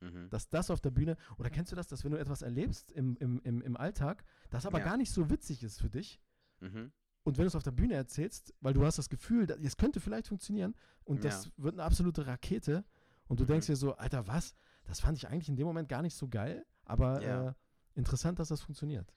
Mhm. 0.00 0.28
dass 0.30 0.48
das 0.48 0.70
auf 0.70 0.80
der 0.80 0.90
Bühne, 0.90 1.16
oder 1.38 1.48
kennst 1.50 1.72
du 1.72 1.76
das, 1.76 1.86
dass 1.88 2.04
wenn 2.04 2.12
du 2.12 2.18
etwas 2.18 2.42
erlebst 2.42 2.90
im, 2.92 3.16
im, 3.16 3.40
im, 3.44 3.62
im 3.62 3.76
Alltag, 3.76 4.24
das 4.50 4.66
aber 4.66 4.78
Ja. 4.78 4.84
gar 4.84 4.96
nicht 4.96 5.10
so 5.10 5.30
witzig 5.30 5.62
ist 5.62 5.80
für 5.80 5.88
dich, 5.90 6.20
Mhm. 6.60 6.92
und 7.24 7.38
wenn 7.38 7.44
du 7.44 7.48
es 7.48 7.54
auf 7.56 7.62
der 7.62 7.70
Bühne 7.72 7.94
erzählst, 7.94 8.54
weil 8.60 8.72
du 8.74 8.84
hast 8.84 8.98
das 8.98 9.08
Gefühl, 9.08 9.50
es 9.50 9.76
könnte 9.76 10.00
vielleicht 10.00 10.28
funktionieren 10.28 10.74
und 11.04 11.24
das 11.24 11.46
Ja. 11.46 11.50
wird 11.56 11.74
eine 11.74 11.82
absolute 11.82 12.26
Rakete 12.26 12.84
und 13.28 13.40
du 13.40 13.44
Mhm. 13.44 13.48
denkst 13.48 13.66
dir 13.66 13.76
so, 13.76 13.94
Alter, 13.96 14.26
was? 14.26 14.54
Das 14.84 15.00
fand 15.00 15.18
ich 15.18 15.28
eigentlich 15.28 15.48
in 15.48 15.56
dem 15.56 15.66
Moment 15.66 15.88
gar 15.88 16.02
nicht 16.02 16.14
so 16.14 16.28
geil, 16.28 16.64
aber 16.84 17.22
Ja. 17.22 17.48
äh, 17.48 17.54
interessant, 17.94 18.38
dass 18.38 18.48
das 18.48 18.60
funktioniert. 18.62 19.12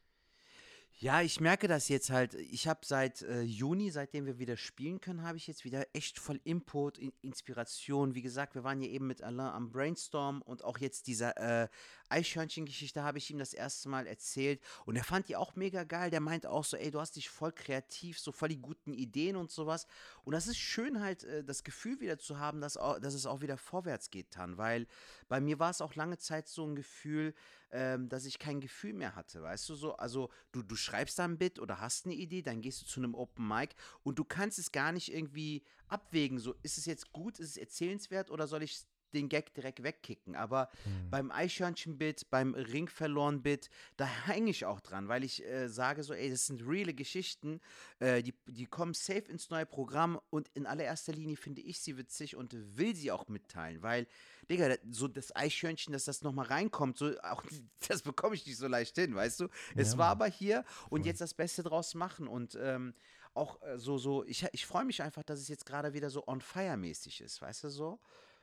Ja, 1.01 1.21
ich 1.21 1.39
merke 1.39 1.69
das 1.69 1.87
jetzt 1.87 2.09
halt. 2.09 2.33
Ich 2.33 2.67
habe 2.67 2.81
seit 2.83 3.21
äh, 3.21 3.39
Juni, 3.41 3.89
seitdem 3.89 4.25
wir 4.25 4.37
wieder 4.37 4.57
spielen 4.57 4.99
können, 4.99 5.23
habe 5.23 5.37
ich 5.37 5.47
jetzt 5.47 5.63
wieder 5.63 5.87
echt 5.93 6.19
voll 6.19 6.41
Input, 6.43 6.97
in 6.97 7.13
Inspiration. 7.21 8.15
Wie 8.15 8.21
gesagt, 8.21 8.53
wir 8.53 8.65
waren 8.65 8.81
ja 8.81 8.89
eben 8.89 9.07
mit 9.07 9.23
Alain 9.23 9.53
am 9.53 9.71
Brainstorm 9.71 10.41
und 10.41 10.61
auch 10.65 10.77
jetzt 10.79 11.07
dieser 11.07 11.37
äh, 11.37 11.69
Eichhörnchen-Geschichte 12.09 13.01
habe 13.01 13.17
ich 13.17 13.31
ihm 13.31 13.37
das 13.37 13.53
erste 13.53 13.87
Mal 13.87 14.07
erzählt 14.07 14.59
und 14.85 14.97
er 14.97 15.05
fand 15.05 15.29
die 15.29 15.37
auch 15.37 15.55
mega 15.55 15.85
geil. 15.85 16.09
Der 16.09 16.19
meint 16.19 16.45
auch 16.45 16.65
so, 16.65 16.75
ey, 16.75 16.91
du 16.91 16.99
hast 16.99 17.15
dich 17.15 17.29
voll 17.29 17.53
kreativ, 17.53 18.19
so 18.19 18.33
voll 18.33 18.49
die 18.49 18.61
guten 18.61 18.91
Ideen 18.91 19.37
und 19.37 19.51
sowas. 19.51 19.87
Und 20.25 20.33
das 20.33 20.47
ist 20.47 20.57
schön 20.57 20.99
halt, 20.99 21.23
äh, 21.23 21.45
das 21.45 21.63
Gefühl 21.63 22.01
wieder 22.01 22.19
zu 22.19 22.39
haben, 22.39 22.59
dass, 22.59 22.75
auch, 22.75 22.99
dass 22.99 23.13
es 23.13 23.25
auch 23.25 23.39
wieder 23.39 23.55
vorwärts 23.55 24.11
geht 24.11 24.35
dann, 24.35 24.57
weil 24.57 24.85
bei 25.29 25.39
mir 25.39 25.59
war 25.59 25.69
es 25.69 25.79
auch 25.79 25.95
lange 25.95 26.17
Zeit 26.17 26.49
so 26.49 26.67
ein 26.67 26.75
Gefühl, 26.75 27.33
ähm, 27.71 28.09
dass 28.09 28.25
ich 28.25 28.39
kein 28.39 28.59
Gefühl 28.61 28.93
mehr 28.93 29.15
hatte, 29.15 29.41
weißt 29.41 29.69
du 29.69 29.75
so? 29.75 29.95
Also 29.95 30.29
du, 30.51 30.63
du 30.63 30.75
schreibst 30.75 31.19
da 31.19 31.25
ein 31.25 31.37
Bit 31.37 31.59
oder 31.59 31.79
hast 31.79 32.05
eine 32.05 32.15
Idee, 32.15 32.41
dann 32.41 32.61
gehst 32.61 32.81
du 32.81 32.85
zu 32.85 32.99
einem 32.99 33.15
Open 33.15 33.47
Mic 33.47 33.75
und 34.03 34.19
du 34.19 34.23
kannst 34.23 34.59
es 34.59 34.71
gar 34.71 34.91
nicht 34.91 35.13
irgendwie 35.13 35.63
abwägen, 35.87 36.39
so 36.39 36.55
ist 36.63 36.77
es 36.77 36.85
jetzt 36.85 37.11
gut, 37.11 37.39
ist 37.39 37.51
es 37.51 37.57
erzählenswert 37.57 38.31
oder 38.31 38.47
soll 38.47 38.63
ich 38.63 38.85
den 39.13 39.29
Gag 39.29 39.53
direkt 39.53 39.83
wegkicken. 39.83 40.35
Aber 40.35 40.69
beim 41.09 41.31
Eichhörnchen-Bit, 41.31 42.29
beim 42.29 42.53
Ring 42.53 42.87
verloren 42.87 43.41
Bit, 43.41 43.69
da 43.97 44.05
hänge 44.05 44.51
ich 44.51 44.65
auch 44.65 44.79
dran, 44.79 45.07
weil 45.07 45.23
ich 45.23 45.43
äh, 45.45 45.67
sage 45.67 46.03
so, 46.03 46.13
ey, 46.13 46.29
das 46.29 46.45
sind 46.45 46.65
reale 46.65 46.93
Geschichten, 46.93 47.59
äh, 47.99 48.21
die, 48.21 48.33
die 48.47 48.65
kommen 48.65 48.93
safe 48.93 49.25
ins 49.29 49.49
neue 49.49 49.65
Programm 49.65 50.19
und 50.29 50.49
in 50.53 50.65
allererster 50.65 51.13
Linie 51.13 51.37
finde 51.37 51.61
ich 51.61 51.79
sie 51.79 51.97
witzig 51.97 52.35
und 52.35 52.55
will 52.77 52.95
sie 52.95 53.11
auch 53.11 53.27
mitteilen, 53.27 53.81
weil, 53.81 54.07
Digga, 54.49 54.75
so 54.89 55.07
das 55.07 55.35
Eichhörnchen, 55.35 55.93
dass 55.93 56.05
das 56.05 56.21
nochmal 56.21 56.47
reinkommt, 56.47 56.97
so, 56.97 57.11
auch, 57.21 57.43
das 57.87 58.01
bekomme 58.01 58.35
ich 58.35 58.45
nicht 58.45 58.57
so 58.57 58.67
leicht 58.67 58.95
hin, 58.95 59.15
weißt 59.15 59.41
du? 59.41 59.47
Es 59.75 59.91
Ja, 59.93 59.97
war 59.99 60.07
Mann. 60.15 60.23
aber 60.23 60.25
hier 60.27 60.65
und 60.89 61.05
jetzt 61.05 61.21
das 61.21 61.33
Beste 61.33 61.63
draus 61.63 61.93
machen 61.95 62.27
und 62.27 62.57
ähm, 62.61 62.93
auch 63.35 63.61
äh, 63.61 63.77
so, 63.77 63.97
so, 63.97 64.23
ich, 64.25 64.45
ich 64.51 64.65
freue 64.65 64.85
mich 64.85 65.01
einfach, 65.03 65.23
dass 65.23 65.39
es 65.39 65.47
jetzt 65.47 65.65
gerade 65.65 65.93
wieder 65.93 66.09
so 66.09 66.27
on 66.27 66.41
fire 66.41 66.77
mäßig 66.77 67.21
ist, 67.21 67.41
weißt 67.41 67.65
du 67.65 67.69
so? 67.69 67.99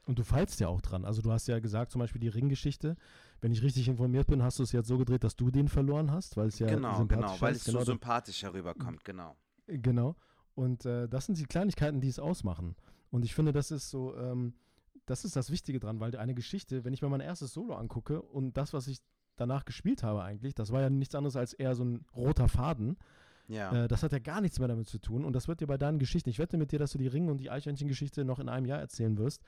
Und 0.07 0.21
du 0.21 0.23
feilst 0.23 0.61
ja 0.61 0.69
auch 0.69 0.81
dran. 0.81 1.05
Also 1.05 1.21
du 1.21 1.33
hast 1.33 1.49
ja 1.49 1.59
gesagt, 1.59 1.91
zum 1.91 1.99
Beispiel 1.99 2.21
die 2.21 2.29
Ringgeschichte. 2.29 2.97
Wenn 3.41 3.51
ich 3.51 3.61
richtig 3.65 3.89
informiert 3.89 4.29
bin, 4.29 4.41
hast 4.41 4.61
du 4.61 4.63
es 4.63 4.71
jetzt 4.71 4.87
so 4.87 4.99
gedreht, 4.99 5.25
dass 5.25 5.35
du 5.35 5.51
den 5.51 5.67
verloren 5.69 6.13
hast, 6.13 6.37
weil 6.37 6.47
es 6.47 6.61
ja 6.61 6.69
genau, 6.69 6.99
sympathisch 6.99 7.27
genau, 7.33 7.41
weil 7.41 7.53
ist. 7.55 7.59
es 7.59 7.65
so 7.65 7.73
Genau, 7.73 7.79
das- 7.81 7.87
sympathischer 7.89 8.55
rüberkommt, 8.55 9.05
genau. 9.05 9.37
Genau. 9.67 10.15
Und 10.55 10.87
äh, 10.87 11.09
das 11.09 11.27
sind 11.27 11.37
die 11.39 11.45
Kleinigkeiten, 11.47 12.01
die 12.01 12.09
es 12.09 12.21
ausmachen. 12.21 12.77
Und 13.11 13.25
ich 13.25 13.35
finde, 13.35 13.53
das 13.53 13.73
ist 13.73 13.91
so, 13.91 14.17
ähm, 14.17 14.55
das 15.07 15.25
ist 15.25 15.37
das 15.37 15.51
Wichtige 15.51 15.81
dran, 15.81 16.01
weil 16.01 16.15
eine 16.17 16.35
Geschichte, 16.35 16.85
wenn 16.85 16.93
ich 16.93 17.03
mir 17.03 17.09
mein 17.09 17.21
erstes 17.21 17.53
Solo 17.53 17.75
angucke 17.75 18.21
und 18.21 18.57
das, 18.57 18.73
was 18.73 18.87
ich 18.89 18.99
danach 19.37 19.65
gespielt 19.65 20.03
habe 20.03 20.23
eigentlich, 20.23 20.55
das 20.55 20.73
war 20.73 20.81
ja 20.81 20.91
nichts 20.91 21.15
anderes 21.15 21.37
als 21.37 21.53
eher 21.53 21.75
so 21.75 21.85
ein 21.85 22.05
roter 22.15 22.49
Faden. 22.49 22.97
Ja. 23.49 23.85
Äh, 23.85 23.89
das 23.89 24.03
hat 24.03 24.13
ja 24.13 24.19
gar 24.19 24.41
nichts 24.41 24.59
mehr 24.59 24.69
damit 24.69 24.89
zu 24.89 24.99
tun. 24.99 25.25
Und 25.25 25.33
das 25.35 25.47
wird 25.47 25.61
dir 25.61 25.67
bei 25.69 25.79
deinen 25.79 25.99
Geschichten, 25.99 26.29
ich 26.31 26.39
wette 26.39 26.57
mit 26.57 26.73
dir, 26.73 26.79
dass 26.79 26.93
du 26.93 26.99
die 26.99 27.07
Ring- 27.07 27.29
und 27.29 27.39
die 27.39 27.51
Eichhörnchen-Geschichte 27.51 28.25
noch 28.25 28.39
in 28.41 28.49
einem 28.49 28.67
Jahr 28.67 28.81
erzählen 28.81 29.17
wirst. 29.19 29.43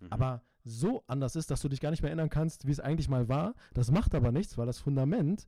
Mhm. 0.00 0.08
Aber 0.10 0.42
so 0.64 1.04
anders 1.06 1.36
ist, 1.36 1.50
dass 1.50 1.60
du 1.60 1.68
dich 1.68 1.80
gar 1.80 1.90
nicht 1.90 2.02
mehr 2.02 2.10
erinnern 2.10 2.30
kannst, 2.30 2.66
wie 2.66 2.72
es 2.72 2.80
eigentlich 2.80 3.08
mal 3.08 3.28
war. 3.28 3.54
Das 3.74 3.90
macht 3.90 4.14
aber 4.14 4.32
nichts, 4.32 4.58
weil 4.58 4.66
das 4.66 4.78
Fundament 4.78 5.46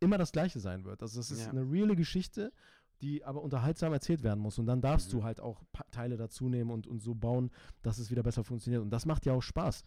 immer 0.00 0.16
das 0.18 0.32
gleiche 0.32 0.60
sein 0.60 0.84
wird. 0.84 1.02
Also 1.02 1.18
es 1.18 1.30
ist 1.30 1.44
Ja. 1.46 1.50
eine 1.50 1.62
reale 1.68 1.96
Geschichte, 1.96 2.52
die 3.02 3.24
aber 3.24 3.42
unterhaltsam 3.42 3.92
erzählt 3.92 4.22
werden 4.22 4.40
muss. 4.40 4.58
Und 4.58 4.66
dann 4.66 4.80
darfst 4.80 5.08
Mhm. 5.12 5.18
du 5.18 5.24
halt 5.24 5.40
auch 5.40 5.62
Teile 5.90 6.16
dazu 6.16 6.48
nehmen 6.48 6.70
und, 6.70 6.86
und 6.86 7.00
so 7.02 7.14
bauen, 7.14 7.50
dass 7.82 7.98
es 7.98 8.10
wieder 8.10 8.22
besser 8.22 8.44
funktioniert. 8.44 8.82
Und 8.82 8.90
das 8.90 9.06
macht 9.06 9.26
ja 9.26 9.32
auch 9.32 9.42
Spaß. 9.42 9.82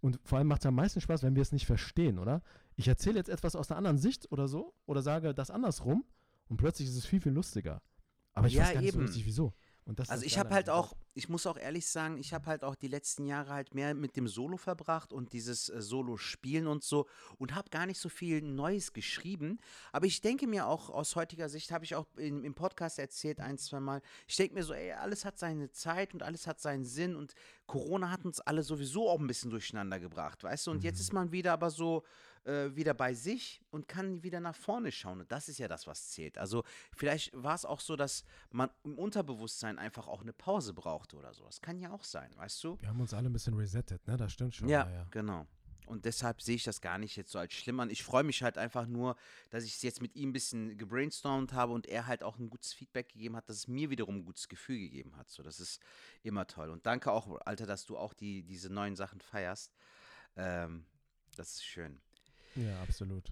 Und 0.00 0.18
vor 0.24 0.38
allem 0.38 0.48
macht 0.48 0.60
es 0.62 0.66
am 0.66 0.74
meisten 0.74 1.00
Spaß, 1.00 1.22
wenn 1.22 1.34
wir 1.34 1.42
es 1.42 1.52
nicht 1.52 1.66
verstehen, 1.66 2.18
oder? 2.18 2.42
Ich 2.76 2.88
erzähle 2.88 3.16
jetzt 3.16 3.28
etwas 3.30 3.56
aus 3.56 3.70
einer 3.70 3.78
anderen 3.78 3.98
Sicht 3.98 4.30
oder 4.32 4.48
so 4.48 4.74
oder 4.86 5.00
sage 5.02 5.34
das 5.34 5.50
andersrum 5.50 6.04
und 6.48 6.56
plötzlich 6.58 6.88
ist 6.88 6.96
es 6.96 7.06
viel, 7.06 7.20
viel 7.20 7.32
lustiger. 7.32 7.80
Aber 8.34 8.48
ich 8.48 8.54
Ja, 8.54 8.64
weiß 8.64 8.74
gar 8.74 8.80
nicht 8.82 8.92
so 8.92 8.98
eben. 8.98 9.06
richtig, 9.06 9.24
wieso. 9.26 9.52
Also 10.08 10.24
ich 10.24 10.38
habe 10.38 10.54
halt 10.54 10.70
auch, 10.70 10.94
ich 11.12 11.28
muss 11.28 11.46
auch 11.46 11.58
ehrlich 11.58 11.86
sagen, 11.86 12.16
ich 12.16 12.32
habe 12.32 12.46
halt 12.46 12.64
auch 12.64 12.74
die 12.74 12.88
letzten 12.88 13.26
Jahre 13.26 13.50
halt 13.50 13.74
mehr 13.74 13.94
mit 13.94 14.16
dem 14.16 14.26
Solo 14.26 14.56
verbracht 14.56 15.12
und 15.12 15.32
dieses 15.34 15.68
äh, 15.68 15.82
Solo-Spielen 15.82 16.66
und 16.66 16.82
so 16.82 17.06
und 17.36 17.54
habe 17.54 17.68
gar 17.68 17.84
nicht 17.84 18.00
so 18.00 18.08
viel 18.08 18.40
Neues 18.40 18.94
geschrieben. 18.94 19.58
Aber 19.92 20.06
ich 20.06 20.22
denke 20.22 20.46
mir 20.46 20.66
auch 20.66 20.88
aus 20.88 21.16
heutiger 21.16 21.50
Sicht, 21.50 21.70
habe 21.70 21.84
ich 21.84 21.94
auch 21.94 22.06
in, 22.16 22.44
im 22.44 22.54
Podcast 22.54 22.98
erzählt 22.98 23.40
ein, 23.40 23.58
zwei 23.58 23.80
Mal, 23.80 24.00
ich 24.26 24.36
denke 24.36 24.54
mir 24.54 24.62
so, 24.62 24.72
ey, 24.72 24.92
alles 24.92 25.26
hat 25.26 25.38
seine 25.38 25.70
Zeit 25.70 26.14
und 26.14 26.22
alles 26.22 26.46
hat 26.46 26.60
seinen 26.60 26.84
Sinn 26.84 27.14
und 27.14 27.34
Corona 27.66 28.10
hat 28.10 28.24
uns 28.24 28.40
alle 28.40 28.62
sowieso 28.62 29.10
auch 29.10 29.20
ein 29.20 29.26
bisschen 29.26 29.50
durcheinander 29.50 30.00
gebracht, 30.00 30.42
weißt 30.42 30.66
du? 30.66 30.70
Und 30.70 30.82
jetzt 30.82 31.00
ist 31.00 31.12
man 31.12 31.30
wieder 31.30 31.52
aber 31.52 31.70
so 31.70 32.04
äh, 32.44 32.74
wieder 32.74 32.94
bei 32.94 33.14
sich 33.14 33.60
und 33.70 33.88
kann 33.88 34.22
wieder 34.22 34.40
nach 34.40 34.56
vorne 34.56 34.92
schauen. 34.92 35.20
Und 35.20 35.32
das 35.32 35.48
ist 35.48 35.58
ja 35.58 35.68
das, 35.68 35.86
was 35.86 36.10
zählt. 36.10 36.38
Also 36.38 36.64
vielleicht 36.96 37.30
war 37.34 37.54
es 37.54 37.64
auch 37.64 37.80
so, 37.80 37.96
dass 37.96 38.24
man 38.50 38.70
im 38.84 38.98
Unterbewusstsein 38.98 39.78
einfach 39.78 40.08
auch 40.08 40.22
eine 40.22 40.32
Pause 40.32 40.74
brauchte 40.74 41.16
oder 41.16 41.32
so. 41.34 41.44
Das 41.44 41.60
kann 41.60 41.78
ja 41.78 41.90
auch 41.90 42.04
sein, 42.04 42.30
weißt 42.36 42.62
du? 42.64 42.80
Wir 42.80 42.88
haben 42.88 43.00
uns 43.00 43.14
alle 43.14 43.28
ein 43.28 43.32
bisschen 43.32 43.54
resettet, 43.54 44.06
ne? 44.06 44.16
Das 44.16 44.32
stimmt 44.32 44.54
schon. 44.54 44.68
Ja, 44.68 45.06
genau. 45.10 45.46
Und 45.86 46.06
deshalb 46.06 46.40
sehe 46.40 46.56
ich 46.56 46.64
das 46.64 46.80
gar 46.80 46.98
nicht 46.98 47.16
jetzt 47.16 47.30
so 47.30 47.38
als 47.38 47.52
schlimm 47.52 47.78
an. 47.80 47.90
Ich 47.90 48.02
freue 48.04 48.24
mich 48.24 48.42
halt 48.42 48.56
einfach 48.56 48.86
nur, 48.86 49.16
dass 49.50 49.64
ich 49.64 49.74
es 49.74 49.82
jetzt 49.82 50.00
mit 50.00 50.16
ihm 50.16 50.30
ein 50.30 50.32
bisschen 50.32 50.78
gebrainstormt 50.78 51.52
habe 51.52 51.72
und 51.72 51.86
er 51.86 52.06
halt 52.06 52.22
auch 52.22 52.38
ein 52.38 52.48
gutes 52.48 52.72
Feedback 52.72 53.10
gegeben 53.10 53.36
hat, 53.36 53.48
dass 53.48 53.56
es 53.56 53.68
mir 53.68 53.90
wiederum 53.90 54.16
ein 54.16 54.24
gutes 54.24 54.48
Gefühl 54.48 54.78
gegeben 54.78 55.16
hat. 55.16 55.28
So, 55.28 55.42
das 55.42 55.60
ist 55.60 55.80
immer 56.22 56.46
toll. 56.46 56.70
Und 56.70 56.86
danke 56.86 57.12
auch, 57.12 57.38
Alter, 57.44 57.66
dass 57.66 57.84
du 57.84 57.98
auch 57.98 58.14
die, 58.14 58.42
diese 58.42 58.72
neuen 58.72 58.96
Sachen 58.96 59.20
feierst. 59.20 59.74
Ähm, 60.36 60.86
das 61.36 61.52
ist 61.52 61.64
schön. 61.64 62.00
Ja, 62.56 62.80
absolut. 62.82 63.24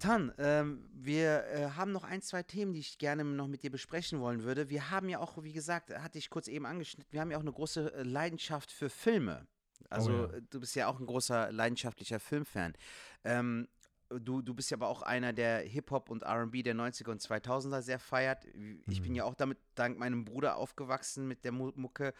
Tan, 0.00 0.32
ähm, 0.38 0.88
wir 0.92 1.44
äh, 1.46 1.70
haben 1.76 1.92
noch 1.92 2.04
ein, 2.04 2.20
zwei 2.20 2.42
Themen, 2.42 2.72
die 2.72 2.80
ich 2.80 2.98
gerne 2.98 3.24
noch 3.24 3.46
mit 3.46 3.62
dir 3.62 3.70
besprechen 3.70 4.20
wollen 4.20 4.42
würde. 4.42 4.68
Wir 4.68 4.90
haben 4.90 5.08
ja 5.08 5.18
auch, 5.20 5.42
wie 5.42 5.52
gesagt, 5.52 5.96
hatte 5.96 6.18
ich 6.18 6.28
kurz 6.30 6.48
eben 6.48 6.66
angeschnitten, 6.66 7.10
wir 7.12 7.20
haben 7.20 7.30
ja 7.30 7.36
auch 7.38 7.42
eine 7.42 7.52
große 7.52 7.94
äh, 7.94 8.02
Leidenschaft 8.02 8.70
für 8.72 8.90
Filme. 8.90 9.46
Also 9.90 10.12
ja. 10.12 10.24
äh, 10.26 10.42
du 10.50 10.60
bist 10.60 10.74
ja 10.74 10.88
auch 10.88 10.98
ein 10.98 11.06
großer 11.06 11.52
leidenschaftlicher 11.52 12.18
Filmfan. 12.18 12.74
Ähm, 13.22 13.68
du, 14.10 14.42
du 14.42 14.52
bist 14.52 14.70
ja 14.70 14.76
aber 14.76 14.88
auch 14.88 15.02
einer, 15.02 15.32
der 15.32 15.60
Hip-Hop 15.60 16.10
und 16.10 16.24
RB 16.24 16.62
der 16.64 16.74
90er 16.74 17.10
und 17.10 17.22
2000er 17.22 17.80
sehr 17.80 17.98
feiert. 17.98 18.44
Ich 18.88 19.00
bin 19.00 19.12
Mhm. 19.12 19.16
ja 19.16 19.24
auch 19.24 19.34
damit 19.34 19.58
dank 19.74 19.98
meinem 19.98 20.24
Bruder 20.24 20.56
aufgewachsen 20.56 21.28
mit 21.28 21.44
der 21.44 21.52
Mu 21.52 21.70
Mucke. 21.76 22.12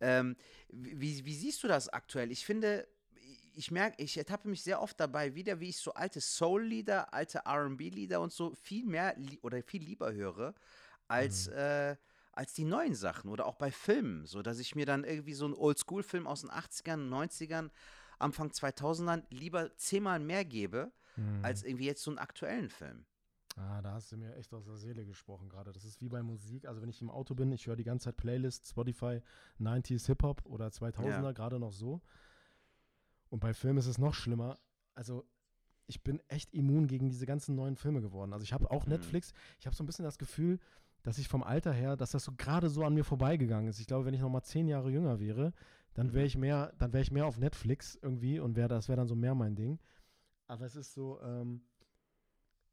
Ähm, 0.00 0.34
wie, 0.70 1.24
wie 1.24 1.34
siehst 1.34 1.62
du 1.62 1.68
das 1.68 1.88
aktuell? 1.88 2.32
Ich 2.32 2.44
finde, 2.44 2.88
ich 3.58 3.72
merke, 3.72 4.00
ich 4.00 4.16
ertappe 4.16 4.46
mich 4.48 4.62
sehr 4.62 4.80
oft 4.80 4.98
dabei 5.00 5.34
wieder, 5.34 5.58
wie 5.58 5.70
ich 5.70 5.78
so 5.78 5.92
alte 5.92 6.20
Soul-Lieder, 6.20 7.12
alte 7.12 7.42
RB-Lieder 7.44 8.20
und 8.20 8.32
so 8.32 8.54
viel 8.54 8.86
mehr 8.86 9.16
oder 9.42 9.60
viel 9.64 9.82
lieber 9.82 10.12
höre, 10.12 10.54
als, 11.08 11.48
Mhm. 11.48 11.54
äh, 11.54 11.96
als 12.32 12.52
die 12.54 12.64
neuen 12.64 12.94
Sachen 12.94 13.28
oder 13.30 13.46
auch 13.46 13.56
bei 13.56 13.72
Filmen, 13.72 14.26
so 14.26 14.42
dass 14.42 14.60
ich 14.60 14.76
mir 14.76 14.86
dann 14.86 15.02
irgendwie 15.02 15.34
so 15.34 15.44
einen 15.44 15.54
Oldschool-Film 15.54 16.28
aus 16.28 16.42
den 16.42 16.50
80ern, 16.50 17.08
90ern, 17.08 17.72
Anfang 18.20 18.52
2000ern 18.52 19.24
lieber 19.30 19.76
zehnmal 19.76 20.20
mehr 20.20 20.44
gebe, 20.44 20.92
Mhm. 21.16 21.44
als 21.44 21.64
irgendwie 21.64 21.86
jetzt 21.86 22.02
so 22.04 22.12
einen 22.12 22.18
aktuellen 22.18 22.70
Film. 22.70 23.06
Ah, 23.56 23.82
da 23.82 23.94
hast 23.94 24.12
du 24.12 24.16
mir 24.16 24.36
echt 24.36 24.54
aus 24.54 24.66
der 24.66 24.76
Seele 24.76 25.04
gesprochen 25.04 25.48
gerade. 25.48 25.72
Das 25.72 25.84
ist 25.84 26.00
wie 26.00 26.08
bei 26.08 26.22
Musik. 26.22 26.64
Also 26.68 26.80
wenn 26.80 26.88
ich 26.90 27.02
im 27.02 27.10
Auto 27.10 27.34
bin, 27.34 27.50
ich 27.50 27.66
höre 27.66 27.74
die 27.74 27.82
ganze 27.82 28.04
Zeit 28.04 28.16
Playlist, 28.16 28.68
Spotify, 28.68 29.20
90s 29.58 30.06
Hip-Hop 30.06 30.42
oder 30.46 30.70
2000er, 30.70 31.22
Ja. 31.24 31.32
gerade 31.32 31.58
noch 31.58 31.72
so. 31.72 32.00
Und 33.30 33.40
bei 33.40 33.52
Filmen 33.54 33.78
ist 33.78 33.86
es 33.86 33.98
noch 33.98 34.14
schlimmer. 34.14 34.58
Also 34.94 35.24
ich 35.86 36.02
bin 36.02 36.20
echt 36.28 36.52
immun 36.54 36.86
gegen 36.86 37.08
diese 37.08 37.26
ganzen 37.26 37.54
neuen 37.54 37.76
Filme 37.76 38.00
geworden. 38.00 38.32
Also 38.32 38.42
ich 38.44 38.52
habe 38.52 38.70
auch 38.70 38.84
Mhm. 38.84 38.92
Netflix, 38.92 39.32
ich 39.58 39.66
habe 39.66 39.74
so 39.74 39.82
ein 39.82 39.86
bisschen 39.86 40.04
das 40.04 40.18
Gefühl, 40.18 40.58
dass 41.02 41.18
ich 41.18 41.28
vom 41.28 41.42
Alter 41.42 41.72
her, 41.72 41.96
dass 41.96 42.10
das 42.10 42.24
so 42.24 42.32
gerade 42.36 42.68
so 42.68 42.84
an 42.84 42.94
mir 42.94 43.04
vorbeigegangen 43.04 43.68
ist. 43.68 43.78
Ich 43.80 43.86
glaube, 43.86 44.04
wenn 44.04 44.14
ich 44.14 44.20
noch 44.20 44.28
mal 44.28 44.42
zehn 44.42 44.66
Jahre 44.68 44.90
jünger 44.90 45.20
wäre, 45.20 45.52
dann 45.94 46.12
wäre 46.12 46.22
Mhm. 46.24 46.26
ich 46.26 46.36
mehr, 46.36 46.72
dann 46.78 46.92
wäre 46.92 47.02
ich 47.02 47.10
mehr 47.12 47.26
auf 47.26 47.38
Netflix 47.38 47.98
irgendwie 48.02 48.40
und 48.40 48.56
wäre 48.56 48.68
das 48.68 48.88
wäre 48.88 48.96
dann 48.96 49.08
so 49.08 49.14
mehr 49.14 49.34
mein 49.34 49.54
Ding. 49.54 49.78
Aber 50.46 50.64
es 50.66 50.76
ist 50.76 50.92
so, 50.92 51.20
ähm, 51.22 51.62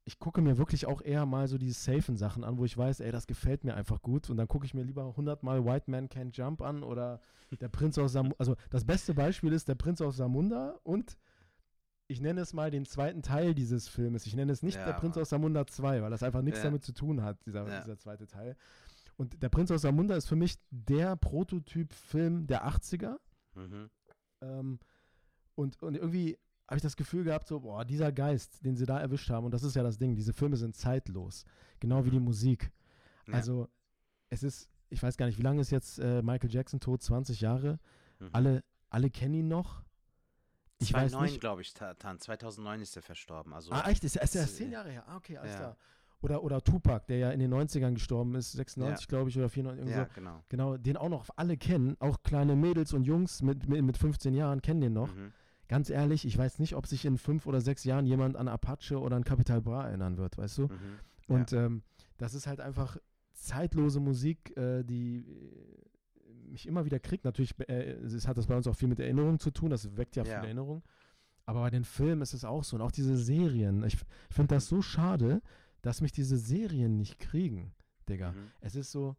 ich 0.07 0.19
gucke 0.19 0.39
mir 0.41 0.57
wirklich 0.59 0.85
auch 0.85 1.01
eher 1.01 1.25
mal 1.25 1.47
so 1.47 1.57
diese 1.57 1.73
safen 1.79 2.15
Sachen 2.15 2.43
an, 2.43 2.57
wo 2.59 2.65
ich 2.65 2.77
weiß, 2.77 2.99
ey, 2.99 3.11
das 3.11 3.25
gefällt 3.25 3.63
mir 3.63 3.73
einfach 3.75 4.01
gut. 4.03 4.29
Und 4.29 4.37
dann 4.37 4.47
gucke 4.47 4.65
ich 4.65 4.75
mir 4.75 4.83
lieber 4.83 5.03
100 5.07 5.41
Mal 5.41 5.65
White 5.65 5.89
Man 5.89 6.07
Can't 6.09 6.35
Jump 6.37 6.61
an 6.61 6.83
oder 6.83 7.19
Der 7.59 7.69
Prinz 7.69 7.97
aus 7.97 8.11
Samunda. 8.13 8.35
Also 8.39 8.55
das 8.69 8.85
beste 8.85 9.13
Beispiel 9.13 9.51
ist 9.53 9.67
Der 9.67 9.75
Prinz 9.75 10.01
aus 10.01 10.17
Samunda 10.17 10.79
und 10.83 11.17
ich 12.07 12.21
nenne 12.21 12.41
es 12.41 12.53
mal 12.53 12.69
den 12.69 12.85
zweiten 12.85 13.23
Teil 13.23 13.55
dieses 13.55 13.87
Filmes. 13.87 14.27
Ich 14.27 14.35
nenne 14.35 14.51
es 14.51 14.61
nicht 14.61 14.75
Ja, 14.75 14.85
Der 14.85 14.93
Prinz 14.93 15.17
aus 15.17 15.29
Samunda 15.29 15.65
2, 15.65 16.03
weil 16.03 16.11
das 16.11 16.21
einfach 16.21 16.43
nichts 16.43 16.59
Ja. 16.59 16.65
damit 16.65 16.83
zu 16.83 16.93
tun 16.93 17.23
hat, 17.23 17.43
dieser, 17.47 17.67
Ja. 17.67 17.81
dieser 17.81 17.97
zweite 17.97 18.27
Teil. 18.27 18.55
Und 19.17 19.41
Der 19.41 19.49
Prinz 19.49 19.71
aus 19.71 19.81
Samunda 19.81 20.15
ist 20.15 20.27
für 20.27 20.35
mich 20.35 20.57
der 20.69 21.15
Prototyp-Film 21.15 22.45
der 22.45 22.67
80er. 22.67 23.17
Mhm. 23.55 23.89
Ähm, 24.41 24.79
und, 25.55 25.81
und 25.81 25.95
irgendwie 25.95 26.37
habe 26.67 26.77
ich 26.77 26.81
das 26.83 26.95
Gefühl 26.95 27.23
gehabt, 27.23 27.47
so, 27.47 27.59
boah, 27.59 27.85
dieser 27.85 28.11
Geist, 28.11 28.63
den 28.65 28.75
sie 28.75 28.85
da 28.85 28.99
erwischt 28.99 29.29
haben, 29.29 29.45
und 29.45 29.51
das 29.53 29.63
ist 29.63 29.75
ja 29.75 29.83
das 29.83 29.97
Ding, 29.97 30.15
diese 30.15 30.33
Filme 30.33 30.57
sind 30.57 30.75
zeitlos, 30.75 31.45
genau 31.79 32.05
wie 32.05 32.09
die 32.11 32.19
Musik. 32.19 32.71
Ja. 33.27 33.35
Also, 33.35 33.67
es 34.29 34.43
ist, 34.43 34.69
ich 34.89 35.01
weiß 35.01 35.17
gar 35.17 35.25
nicht, 35.27 35.37
wie 35.37 35.43
lange 35.43 35.61
ist 35.61 35.71
jetzt 35.71 35.99
äh, 35.99 36.21
Michael 36.21 36.51
Jackson 36.51 36.79
tot? 36.79 37.01
20 37.03 37.41
Jahre? 37.41 37.79
Mhm. 38.19 38.29
Alle, 38.33 38.63
alle 38.89 39.09
kennen 39.09 39.35
ihn 39.35 39.47
noch. 39.47 39.83
Ich 40.79 40.91
weiß 40.93 41.11
2009, 41.11 41.23
nicht. 41.31 41.39
glaube 41.41 41.61
ich, 41.61 41.73
Ta- 41.73 41.93
Tan. 41.93 42.19
2009 42.19 42.81
ist 42.81 42.95
er 42.95 43.01
verstorben. 43.01 43.53
Also, 43.53 43.71
Ah, 43.71 43.89
echt? 43.89 44.03
Ist, 44.03 44.15
ist 44.15 44.17
er 44.17 44.21
das- 44.21 44.35
erst 44.35 44.57
10 44.57 44.71
Jahre 44.71 44.91
her? 44.91 45.03
Ah, 45.07 45.17
okay, 45.17 45.37
alles 45.37 45.53
ja. 45.53 45.59
klar. 45.59 45.77
Oder, 46.21 46.43
oder 46.43 46.61
Tupac, 46.63 47.05
der 47.07 47.17
ja 47.17 47.31
in 47.31 47.39
den 47.39 47.53
90ern 47.53 47.93
gestorben 47.93 48.33
ist, 48.35 48.53
96, 48.53 49.07
glaube 49.07 49.29
ich, 49.29 49.37
oder 49.37 49.47
94, 49.47 49.79
irgendwie 49.81 49.97
ja, 49.97 50.05
so. 50.05 50.11
genau. 50.15 50.43
Genau, 50.49 50.77
den 50.77 50.97
auch 50.97 51.09
noch 51.09 51.27
alle 51.35 51.55
kennen, 51.55 51.95
auch 51.99 52.23
kleine 52.23 52.55
Mädels 52.55 52.93
und 52.93 53.03
Jungs 53.03 53.41
mit, 53.43 53.69
mit, 53.69 53.83
mit 53.83 53.97
15 53.97 54.33
Jahren 54.33 54.61
kennen 54.61 54.81
den 54.81 54.93
noch. 54.93 55.13
Mhm. 55.13 55.31
Ganz 55.67 55.89
ehrlich, 55.89 56.25
ich 56.25 56.37
weiß 56.37 56.59
nicht, 56.59 56.75
ob 56.75 56.85
sich 56.87 57.05
in 57.05 57.17
fünf 57.17 57.47
oder 57.47 57.59
sechs 57.61 57.83
Jahren 57.83 58.05
jemand 58.05 58.35
an 58.35 58.47
Apache 58.47 58.99
oder 58.99 59.15
an 59.15 59.23
Capital 59.23 59.61
Bra 59.61 59.87
erinnern 59.87 60.17
wird, 60.17 60.37
weißt 60.37 60.59
du? 60.59 60.63
Mhm. 60.63 60.99
Und 61.27 61.53
ähm, 61.53 61.81
das 62.17 62.33
ist 62.33 62.45
halt 62.47 62.59
einfach 62.61 62.97
zeitlose 63.33 63.99
Musik, 63.99 64.55
äh, 64.57 64.83
die 64.83 65.25
äh, 65.25 66.51
mich 66.51 66.67
immer 66.67 66.85
wieder 66.85 66.99
kriegt. 66.99 67.25
Natürlich 67.25 67.57
äh, 67.67 67.93
es 67.93 68.27
hat 68.27 68.37
das 68.37 68.47
bei 68.47 68.55
uns 68.55 68.67
auch 68.67 68.75
viel 68.75 68.87
mit 68.87 68.99
Erinnerungen 68.99 69.39
zu 69.39 69.51
tun, 69.51 69.71
das 69.71 69.97
weckt 69.97 70.15
ja, 70.15 70.23
Ja. 70.23 70.35
viele 70.35 70.45
Erinnerungen. 70.47 70.83
Aber 71.45 71.61
bei 71.61 71.69
den 71.69 71.83
Filmen 71.83 72.21
ist 72.21 72.33
es 72.33 72.43
auch 72.45 72.63
so. 72.63 72.75
Und 72.75 72.81
auch 72.81 72.91
diese 72.91 73.17
Serien. 73.17 73.83
Ich, 73.83 73.95
ich 73.95 74.35
finde 74.35 74.55
das 74.55 74.67
so 74.67 74.81
schade, 74.81 75.41
dass 75.81 76.01
mich 76.01 76.11
diese 76.11 76.37
Serien 76.37 76.97
nicht 76.97 77.19
kriegen, 77.19 77.73
Digga. 78.09 78.31
Mhm. 78.31 78.51
Es 78.61 78.75
ist 78.75 78.91
so, 78.91 79.15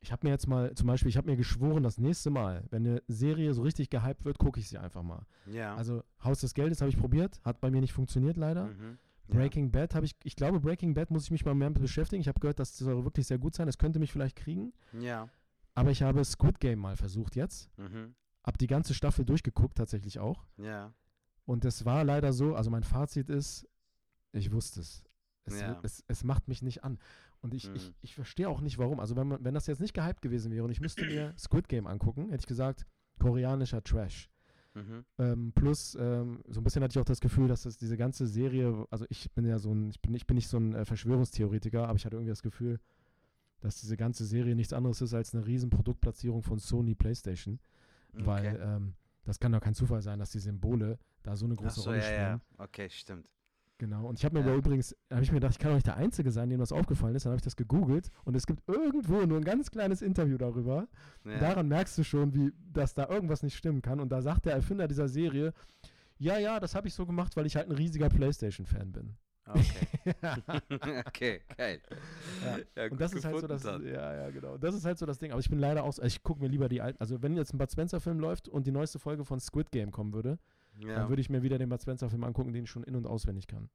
ich 0.00 0.12
habe 0.12 0.26
mir 0.26 0.30
jetzt 0.30 0.46
mal, 0.46 0.74
zum 0.74 0.86
Beispiel, 0.86 1.08
ich 1.10 1.16
habe 1.16 1.28
mir 1.30 1.36
geschworen, 1.36 1.82
das 1.82 1.98
nächste 1.98 2.30
Mal, 2.30 2.64
wenn 2.70 2.86
eine 2.86 3.02
Serie 3.06 3.52
so 3.52 3.62
richtig 3.62 3.90
gehypt 3.90 4.24
wird, 4.24 4.38
gucke 4.38 4.58
ich 4.58 4.68
sie 4.68 4.78
einfach 4.78 5.02
mal. 5.02 5.26
Ja. 5.46 5.74
Also 5.76 6.02
Haus 6.24 6.40
des 6.40 6.54
Geldes 6.54 6.80
habe 6.80 6.88
ich 6.88 6.96
probiert, 6.98 7.40
hat 7.44 7.60
bei 7.60 7.70
mir 7.70 7.80
nicht 7.80 7.92
funktioniert 7.92 8.36
leider. 8.36 8.66
Mhm. 8.66 8.98
Ja. 9.28 9.34
Breaking 9.34 9.70
Bad 9.70 9.94
habe 9.94 10.06
ich, 10.06 10.16
ich 10.24 10.34
glaube 10.36 10.58
Breaking 10.60 10.94
Bad 10.94 11.10
muss 11.10 11.24
ich 11.24 11.30
mich 11.30 11.44
mal 11.44 11.54
mehr 11.54 11.70
mit 11.70 11.80
beschäftigen. 11.80 12.20
Ich 12.20 12.28
habe 12.28 12.40
gehört, 12.40 12.58
das 12.58 12.76
soll 12.76 13.04
wirklich 13.04 13.26
sehr 13.26 13.38
gut 13.38 13.54
sein. 13.54 13.66
Das 13.66 13.78
könnte 13.78 13.98
mich 13.98 14.10
vielleicht 14.12 14.36
kriegen. 14.36 14.72
Ja. 14.92 15.28
Aber 15.74 15.90
ich 15.90 16.02
habe 16.02 16.24
Squid 16.24 16.58
Game 16.60 16.80
mal 16.80 16.96
versucht 16.96 17.36
jetzt. 17.36 17.70
Mhm. 17.78 18.14
Hab 18.42 18.58
die 18.58 18.66
ganze 18.66 18.94
Staffel 18.94 19.24
durchgeguckt 19.24 19.76
tatsächlich 19.76 20.18
auch. 20.18 20.46
Ja. 20.56 20.92
Und 21.44 21.64
es 21.64 21.84
war 21.84 22.04
leider 22.04 22.32
so, 22.32 22.54
also 22.54 22.70
mein 22.70 22.82
Fazit 22.84 23.28
ist, 23.28 23.68
ich 24.32 24.50
wusste 24.50 24.80
es. 24.80 25.04
Es, 25.44 25.60
Ja. 25.60 25.78
es, 25.82 26.04
es 26.08 26.24
macht 26.24 26.48
mich 26.48 26.62
nicht 26.62 26.84
an. 26.84 26.98
Und 27.42 27.54
ich, 27.54 27.70
ich, 27.74 27.88
Mhm. 27.88 27.94
ich 28.02 28.14
verstehe 28.14 28.48
auch 28.48 28.60
nicht, 28.60 28.78
warum. 28.78 29.00
Also 29.00 29.16
wenn, 29.16 29.28
man, 29.28 29.42
wenn 29.44 29.54
das 29.54 29.66
jetzt 29.66 29.80
nicht 29.80 29.94
gehypt 29.94 30.20
gewesen 30.22 30.52
wäre 30.52 30.64
und 30.64 30.70
ich 30.70 30.80
müsste 30.80 31.04
mir 31.06 31.32
Squid 31.38 31.68
Game 31.68 31.86
angucken, 31.86 32.30
hätte 32.30 32.40
ich 32.42 32.46
gesagt, 32.46 32.84
koreanischer 33.18 33.82
Trash. 33.82 34.28
Mhm. 34.74 35.04
Ähm, 35.18 35.52
plus, 35.54 35.96
ähm, 35.96 36.42
so 36.48 36.60
ein 36.60 36.64
bisschen 36.64 36.82
hatte 36.82 36.92
ich 36.92 36.98
auch 37.00 37.04
das 37.04 37.20
Gefühl, 37.20 37.48
dass 37.48 37.62
das 37.62 37.76
diese 37.76 37.96
ganze 37.96 38.26
Serie, 38.26 38.86
also 38.90 39.04
ich 39.08 39.30
bin 39.32 39.44
ja 39.46 39.58
so 39.58 39.72
ein, 39.72 39.90
ich 39.90 40.00
bin, 40.00 40.14
ich 40.14 40.26
bin 40.26 40.36
nicht 40.36 40.48
so 40.48 40.58
ein 40.58 40.74
äh, 40.74 40.84
Verschwörungstheoretiker, 40.84 41.88
aber 41.88 41.96
ich 41.96 42.04
hatte 42.04 42.16
irgendwie 42.16 42.30
das 42.30 42.42
Gefühl, 42.42 42.78
dass 43.60 43.80
diese 43.80 43.96
ganze 43.96 44.24
Serie 44.24 44.54
nichts 44.54 44.72
anderes 44.72 45.00
ist 45.00 45.12
als 45.12 45.34
eine 45.34 45.44
riesen 45.46 45.70
Produktplatzierung 45.70 46.42
von 46.42 46.58
Sony 46.58 46.94
PlayStation. 46.94 47.58
Weil 48.12 48.54
Okay. 48.54 48.58
ähm, 48.62 48.94
das 49.24 49.38
kann 49.38 49.52
doch 49.52 49.60
kein 49.60 49.74
Zufall 49.74 50.02
sein, 50.02 50.18
dass 50.18 50.30
die 50.30 50.38
Symbole 50.40 50.98
da 51.22 51.36
so 51.36 51.46
eine 51.46 51.56
große 51.56 51.80
so, 51.80 51.90
Rolle 51.90 51.98
ja, 51.98 52.04
spielen. 52.04 52.20
ja. 52.20 52.40
Okay, 52.58 52.88
stimmt. 52.90 53.26
Genau. 53.80 54.06
Und 54.06 54.18
ich 54.18 54.26
habe 54.26 54.34
mir 54.38 54.40
Ja. 54.44 54.48
aber 54.48 54.56
übrigens, 54.56 54.94
habe 55.10 55.22
ich 55.22 55.30
mir 55.32 55.36
gedacht, 55.40 55.52
ich 55.52 55.58
kann 55.58 55.70
doch 55.70 55.76
nicht 55.76 55.86
der 55.86 55.96
Einzige 55.96 56.30
sein, 56.30 56.50
dem 56.50 56.60
das 56.60 56.70
aufgefallen 56.70 57.14
ist. 57.14 57.24
Dann 57.24 57.30
habe 57.30 57.38
ich 57.38 57.42
das 57.44 57.56
gegoogelt 57.56 58.10
und 58.24 58.36
es 58.36 58.46
gibt 58.46 58.62
irgendwo 58.68 59.22
nur 59.24 59.38
ein 59.38 59.44
ganz 59.44 59.70
kleines 59.70 60.02
Interview 60.02 60.36
darüber. 60.36 60.86
Ja. 61.24 61.38
Daran 61.38 61.66
merkst 61.68 61.96
du 61.96 62.04
schon, 62.04 62.34
wie, 62.34 62.52
dass 62.74 62.92
da 62.92 63.08
irgendwas 63.08 63.42
nicht 63.42 63.56
stimmen 63.56 63.80
kann. 63.80 63.98
Und 63.98 64.10
da 64.12 64.20
sagt 64.20 64.44
der 64.44 64.52
Erfinder 64.52 64.86
dieser 64.86 65.08
Serie, 65.08 65.54
ja, 66.18 66.36
ja, 66.38 66.60
das 66.60 66.74
habe 66.74 66.88
ich 66.88 66.92
so 66.94 67.06
gemacht, 67.06 67.34
weil 67.36 67.46
ich 67.46 67.56
halt 67.56 67.68
ein 67.70 67.72
riesiger 67.74 68.10
PlayStation-Fan 68.10 68.92
bin. 68.92 69.16
Okay. 69.46 70.14
okay, 71.06 71.40
geil. 71.56 71.80
Ja. 72.44 72.58
Ja, 72.84 72.90
Und 72.90 73.00
das 73.00 73.14
ist 73.14 73.24
halt 73.24 73.38
so 73.40 73.46
das, 73.46 73.62
Tan. 73.62 73.82
ja, 73.82 74.14
ja, 74.14 74.30
genau. 74.30 74.58
Das 74.58 74.74
ist 74.74 74.84
halt 74.84 74.98
so 74.98 75.06
das 75.06 75.18
Ding. 75.18 75.32
Aber 75.32 75.40
ich 75.40 75.48
bin 75.48 75.58
leider 75.58 75.84
auch, 75.84 75.98
ich 76.00 76.22
gucke 76.22 76.42
mir 76.42 76.48
lieber 76.48 76.68
die 76.68 76.82
alten, 76.82 77.00
also 77.00 77.22
wenn 77.22 77.34
jetzt 77.34 77.54
ein 77.54 77.58
Bud 77.58 77.72
Spencer-Film 77.72 78.20
läuft 78.20 78.46
und 78.46 78.66
die 78.66 78.72
neueste 78.72 78.98
Folge 78.98 79.24
von 79.24 79.40
Squid 79.40 79.72
Game 79.72 79.90
kommen 79.90 80.12
würde, 80.12 80.38
Ja. 80.82 80.94
dann 80.96 81.08
würde 81.08 81.20
ich 81.22 81.30
mir 81.30 81.42
wieder 81.42 81.58
den 81.58 81.68
Bud 81.68 81.80
Spencer-Film 81.82 82.24
angucken, 82.24 82.52
den 82.52 82.64
ich 82.64 82.70
schon 82.70 82.84
in- 82.84 82.96
und 82.96 83.06
auswendig 83.06 83.46
kann. 83.46 83.68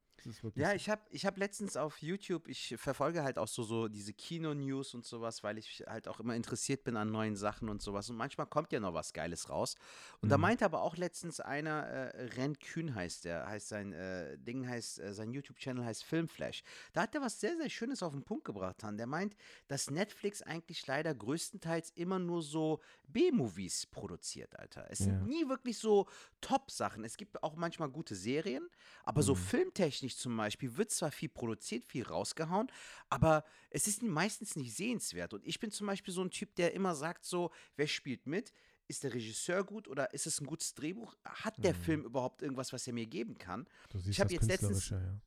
Ja, 0.54 0.70
so. 0.70 0.74
ich 0.74 0.88
habe 0.90 1.02
ich 1.10 1.24
hab 1.26 1.36
letztens 1.36 1.76
auf 1.76 2.02
YouTube, 2.02 2.48
ich 2.48 2.74
verfolge 2.78 3.22
halt 3.22 3.38
auch 3.38 3.46
so, 3.46 3.62
so 3.62 3.86
diese 3.86 4.12
Kino-News 4.12 4.94
und 4.94 5.04
sowas, 5.04 5.44
weil 5.44 5.56
ich 5.58 5.84
halt 5.86 6.08
auch 6.08 6.18
immer 6.18 6.34
interessiert 6.34 6.82
bin 6.84 6.96
an 6.96 7.12
neuen 7.12 7.36
Sachen 7.36 7.68
und 7.68 7.80
sowas. 7.80 8.10
Und 8.10 8.16
manchmal 8.16 8.46
kommt 8.48 8.72
ja 8.72 8.80
noch 8.80 8.94
was 8.94 9.12
Geiles 9.12 9.48
raus. 9.50 9.76
Und 10.22 10.30
da 10.30 10.36
Mhm. 10.36 10.42
meinte 10.42 10.64
aber 10.64 10.80
auch 10.82 10.96
letztens 10.96 11.38
einer, 11.38 11.86
äh, 11.86 12.22
Ren 12.36 12.58
Kühn 12.58 12.94
heißt 12.94 13.24
der, 13.26 13.46
heißt 13.46 13.68
sein 13.68 13.92
äh, 13.92 14.36
Ding 14.38 14.66
heißt, 14.66 14.98
äh, 15.00 15.14
sein 15.14 15.30
YouTube-Channel 15.30 15.84
heißt 15.84 16.02
Filmflash. 16.02 16.64
Da 16.92 17.02
hat 17.02 17.14
er 17.14 17.20
was 17.20 17.38
sehr, 17.38 17.56
sehr 17.56 17.68
Schönes 17.70 18.02
auf 18.02 18.12
den 18.12 18.24
Punkt 18.24 18.44
gebracht, 18.44 18.82
Han. 18.82 18.96
Der 18.96 19.06
meint, 19.06 19.36
dass 19.68 19.90
Netflix 19.90 20.42
eigentlich 20.42 20.84
leider 20.86 21.14
größtenteils 21.14 21.90
immer 21.90 22.18
nur 22.18 22.42
so 22.42 22.80
B-Movies 23.06 23.86
produziert, 23.86 24.58
Alter. 24.58 24.86
Es 24.90 24.98
Ja. 25.00 25.04
sind 25.06 25.26
nie 25.26 25.48
wirklich 25.48 25.78
so 25.78 26.06
Top-Sachen. 26.40 26.95
Es 27.04 27.16
gibt 27.16 27.42
auch 27.42 27.56
manchmal 27.56 27.88
gute 27.90 28.14
Serien, 28.14 28.68
aber 29.04 29.22
so 29.22 29.34
Mhm. 29.34 29.38
filmtechnisch 29.38 30.16
zum 30.16 30.36
Beispiel 30.36 30.76
wird 30.76 30.90
zwar 30.90 31.10
viel 31.10 31.28
produziert, 31.28 31.86
viel 31.86 32.04
rausgehauen, 32.04 32.70
aber 33.08 33.44
es 33.70 33.86
ist 33.86 34.02
meistens 34.02 34.56
nicht 34.56 34.74
sehenswert. 34.74 35.34
Und 35.34 35.44
ich 35.46 35.58
bin 35.60 35.70
zum 35.70 35.86
Beispiel 35.86 36.12
so 36.14 36.22
ein 36.22 36.30
Typ, 36.30 36.54
der 36.56 36.74
immer 36.74 36.94
sagt 36.94 37.24
so, 37.24 37.50
wer 37.76 37.86
spielt 37.86 38.26
mit? 38.26 38.52
Ist 38.88 39.02
der 39.02 39.12
Regisseur 39.14 39.64
gut 39.64 39.88
oder 39.88 40.14
ist 40.14 40.26
es 40.26 40.40
ein 40.40 40.46
gutes 40.46 40.74
Drehbuch? 40.74 41.16
Hat 41.24 41.54
der 41.64 41.74
Mhm. 41.74 41.78
Film 41.78 42.04
überhaupt 42.04 42.42
irgendwas, 42.42 42.72
was 42.72 42.86
er 42.86 42.92
mir 42.92 43.06
geben 43.06 43.36
kann? 43.36 43.66
Du 43.90 43.98
siehst 43.98 44.20
hab 44.20 44.28
das 44.28 44.32
jetzt 44.34 44.48
letztens- 44.48 44.90
ja. 44.90 45.20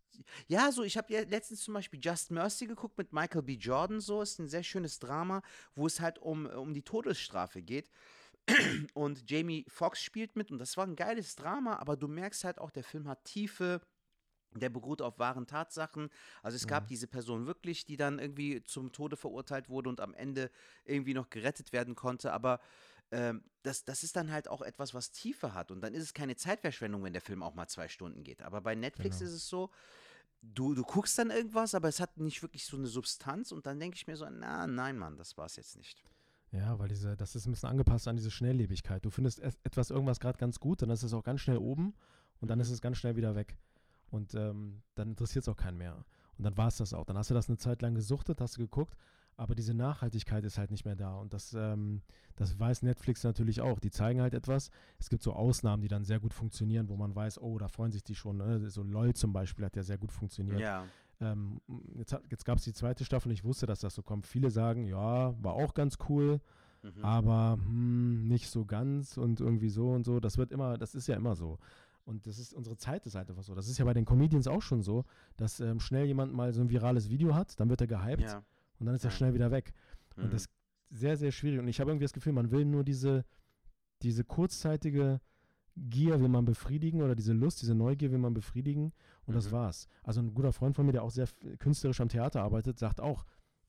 Ja, 0.48 0.72
so, 0.72 0.84
ich 0.84 0.98
habe 0.98 1.14
ja 1.14 1.22
letztens 1.22 1.62
zum 1.64 1.74
Beispiel 1.74 2.00
Just 2.02 2.30
Mercy 2.32 2.68
geguckt 2.68 2.98
mit 2.98 3.14
Michael 3.14 3.42
B. 3.44 3.54
Jordan, 3.54 4.00
so, 4.02 4.22
ist 4.22 4.38
ein 4.40 4.50
sehr 4.50 4.64
schönes 4.64 5.00
Drama, 5.00 5.42
wo 5.76 5.88
es 5.88 6.02
halt 6.02 6.20
um, 6.20 6.46
um 6.46 6.74
die 6.74 6.82
Todesstrafe 6.82 7.62
geht. 7.62 7.90
Und 8.94 9.30
Jamie 9.30 9.66
Foxx 9.68 10.02
spielt 10.02 10.36
mit 10.36 10.52
und 10.52 10.60
das 10.60 10.78
war 10.78 10.86
ein 10.86 10.96
geiles 10.96 11.36
Drama, 11.36 11.78
aber 11.78 11.96
du 11.98 12.08
merkst 12.08 12.44
halt 12.44 12.60
auch, 12.60 12.72
der 12.72 12.84
Film 12.84 13.08
hat 13.08 13.24
Tiefe, 13.26 13.82
der 14.56 14.70
beruht 14.70 15.02
auf 15.02 15.20
wahren 15.20 15.46
Tatsachen. 15.46 16.10
Also 16.42 16.56
es 16.56 16.66
gab 16.68 16.84
Mhm. 16.86 16.88
diese 16.88 17.08
Person 17.08 17.46
wirklich, 17.46 17.86
die 17.86 17.98
dann 17.98 18.18
irgendwie 18.20 18.64
zum 18.64 18.92
Tode 18.92 19.16
verurteilt 19.16 19.70
wurde 19.70 19.90
und 19.90 20.00
am 20.02 20.14
Ende 20.14 20.50
irgendwie 20.86 21.14
noch 21.14 21.30
gerettet 21.30 21.72
werden 21.72 21.96
konnte, 21.96 22.34
aber 22.34 22.60
ähm, 23.12 23.44
das, 23.64 23.86
das 23.86 24.04
ist 24.04 24.16
dann 24.16 24.32
halt 24.32 24.48
auch 24.48 24.62
etwas, 24.62 24.94
was 24.94 25.12
Tiefe 25.12 25.54
hat 25.54 25.72
und 25.72 25.82
dann 25.82 25.94
ist 25.94 26.04
es 26.04 26.14
keine 26.14 26.36
Zeitverschwendung, 26.36 27.04
wenn 27.04 27.14
der 27.14 27.22
Film 27.22 27.44
auch 27.44 27.54
mal 27.56 27.68
zwei 27.68 27.88
Stunden 27.88 28.24
geht. 28.24 28.42
Aber 28.42 28.62
bei 28.62 28.76
Netflix 28.76 29.20
Genau. 29.20 29.30
ist 29.30 29.36
es 29.36 29.50
so, 29.50 29.72
du, 30.42 30.74
du 30.74 30.84
guckst 30.84 31.18
dann 31.18 31.32
irgendwas, 31.32 31.76
aber 31.76 31.88
es 31.88 32.00
hat 32.00 32.18
nicht 32.18 32.42
wirklich 32.42 32.66
so 32.66 32.78
eine 32.78 32.88
Substanz 32.88 33.52
und 33.52 33.66
dann 33.66 33.80
denke 33.80 33.96
ich 33.96 34.08
mir 34.08 34.16
so, 34.16 34.28
na, 34.30 34.66
nein, 34.68 34.98
Mann, 34.98 35.18
das 35.18 35.38
war 35.38 35.46
es 35.46 35.56
jetzt 35.58 35.76
nicht. 35.78 36.04
Ja, 36.52 36.80
weil 36.80 36.88
diese, 36.88 37.16
das 37.16 37.36
ist 37.36 37.46
ein 37.46 37.52
bisschen 37.52 37.70
angepasst 37.70 38.08
an 38.08 38.16
diese 38.16 38.32
Schnelllebigkeit. 38.32 39.06
Du 39.06 39.12
findest 39.12 39.40
es- 39.40 39.58
etwas, 39.64 39.92
irgendwas 39.92 40.20
gerade 40.20 40.38
ganz 40.40 40.60
gut, 40.60 40.82
dann 40.82 40.90
ist 40.90 41.04
es 41.04 41.14
auch 41.14 41.24
ganz 41.24 41.42
schnell 41.42 41.58
oben 41.58 41.94
und 42.42 42.50
dann 42.50 42.58
Mhm. 42.58 42.64
ist 42.64 42.72
es 42.72 42.82
ganz 42.82 42.98
schnell 42.98 43.16
wieder 43.16 43.36
weg. 43.36 43.58
Und 44.10 44.34
ähm, 44.34 44.82
dann 44.96 45.10
interessiert 45.10 45.44
es 45.44 45.50
auch 45.50 45.58
keinen 45.58 45.78
mehr. 45.78 45.96
Und 46.38 46.44
dann 46.46 46.58
war 46.58 46.68
es 46.70 46.78
das 46.78 46.94
auch. 46.94 47.06
Dann 47.06 47.18
hast 47.18 47.30
du 47.30 47.36
das 47.36 47.48
eine 47.50 47.58
Zeit 47.58 47.82
lang 47.84 47.94
gesuchtet, 47.94 48.42
hast 48.42 48.58
du 48.58 48.62
geguckt, 48.62 48.96
aber 49.38 49.54
diese 49.54 49.74
Nachhaltigkeit 49.76 50.44
ist 50.46 50.58
halt 50.58 50.72
nicht 50.72 50.84
mehr 50.86 50.96
da. 50.96 51.16
Und 51.18 51.34
das, 51.34 51.54
ähm, 51.54 52.02
das 52.36 52.58
weiß 52.58 52.82
Netflix 52.82 53.24
natürlich 53.24 53.62
auch. 53.62 53.80
Die 53.80 53.92
zeigen 53.92 54.20
halt 54.22 54.34
etwas. 54.34 54.72
Es 54.98 55.10
gibt 55.10 55.22
so 55.22 55.34
Ausnahmen, 55.34 55.82
die 55.84 55.88
dann 55.88 56.04
sehr 56.06 56.20
gut 56.20 56.34
funktionieren, 56.34 56.90
wo 56.90 56.96
man 56.96 57.14
weiß, 57.16 57.40
oh, 57.40 57.60
da 57.60 57.68
freuen 57.68 57.92
sich 57.92 58.04
die 58.04 58.16
schon. 58.16 58.38
Ne? 58.38 58.70
So 58.72 58.82
LOL 58.82 59.14
zum 59.14 59.32
Beispiel 59.34 59.66
hat 59.66 59.76
ja 59.76 59.84
sehr 59.84 59.98
gut 60.00 60.12
funktioniert. 60.12 60.60
Ja. 60.60 60.86
Ähm, 61.22 61.60
jetzt 61.96 62.14
hat, 62.14 62.24
jetzt 62.30 62.46
gab 62.46 62.58
es 62.60 62.64
die 62.64 62.74
zweite 62.74 63.04
Staffel 63.06 63.30
und 63.30 63.34
ich 63.34 63.44
wusste, 63.44 63.66
dass 63.66 63.80
das 63.82 63.94
so 63.96 64.02
kommt. 64.02 64.26
Viele 64.26 64.52
sagen, 64.52 64.86
ja, 64.86 65.34
war 65.44 65.54
auch 65.54 65.74
ganz 65.74 65.98
cool, 66.10 66.40
Mhm. 66.82 67.04
aber 67.04 67.58
hm, 67.62 68.28
nicht 68.30 68.50
so 68.50 68.64
ganz 68.66 69.18
und 69.18 69.42
irgendwie 69.42 69.68
so 69.70 69.92
und 69.92 70.06
so. 70.06 70.22
Das 70.22 70.38
wird 70.38 70.52
immer, 70.52 70.78
das 70.78 70.96
ist 70.96 71.08
ja 71.08 71.16
immer 71.18 71.36
so. 71.36 71.60
Und 72.06 72.26
das 72.26 72.40
ist, 72.40 72.54
unsere 72.54 72.78
Zeit 72.78 73.06
ist 73.06 73.16
halt 73.16 73.30
einfach 73.30 73.44
so. 73.44 73.54
Das 73.54 73.68
ist 73.68 73.78
ja 73.78 73.86
bei 73.86 73.94
den 73.94 74.06
Comedians 74.06 74.48
auch 74.48 74.62
schon 74.62 74.82
so, 74.82 75.04
dass 75.36 75.60
ähm, 75.60 75.80
schnell 75.82 76.06
jemand 76.06 76.34
mal 76.34 76.54
so 76.54 76.62
ein 76.62 76.70
virales 76.70 77.10
Video 77.10 77.36
hat, 77.36 77.60
dann 77.60 77.70
wird 77.70 77.82
er 77.82 77.88
gehypt 77.88 78.22
Ja. 78.22 78.42
und 78.80 78.86
dann 78.86 78.96
ist 78.96 79.04
er 79.04 79.12
schnell 79.12 79.34
wieder 79.34 79.52
weg. 79.52 79.74
Mhm. 80.16 80.24
Und 80.24 80.34
das 80.34 80.44
ist 80.44 80.50
sehr, 80.90 81.18
sehr 81.18 81.32
schwierig. 81.34 81.60
Und 81.60 81.68
ich 81.68 81.80
habe 81.82 81.92
irgendwie 81.92 82.06
das 82.06 82.14
Gefühl, 82.14 82.32
man 82.34 82.50
will 82.50 82.64
nur 82.66 82.84
diese, 82.86 83.26
diese 84.02 84.24
kurzzeitige 84.24 85.20
Gier 85.90 86.20
will 86.20 86.30
man 86.30 86.46
befriedigen 86.46 87.02
oder 87.02 87.16
diese 87.16 87.34
Lust, 87.34 87.62
diese 87.62 87.76
Neugier 87.76 88.12
will 88.12 88.18
man 88.20 88.34
befriedigen 88.34 88.92
und 89.26 89.36
das 89.36 89.48
Mhm. 89.48 89.52
war's. 89.54 89.88
Also 90.04 90.20
ein 90.22 90.34
guter 90.34 90.52
Freund 90.54 90.76
von 90.76 90.86
mir, 90.86 90.92
der 90.92 91.04
auch 91.04 91.12
sehr 91.12 91.28
künstlerisch 91.60 92.02
am 92.02 92.10
Theater 92.10 92.42
arbeitet, 92.42 92.80
sagt 92.80 93.00
auch, 93.00 93.26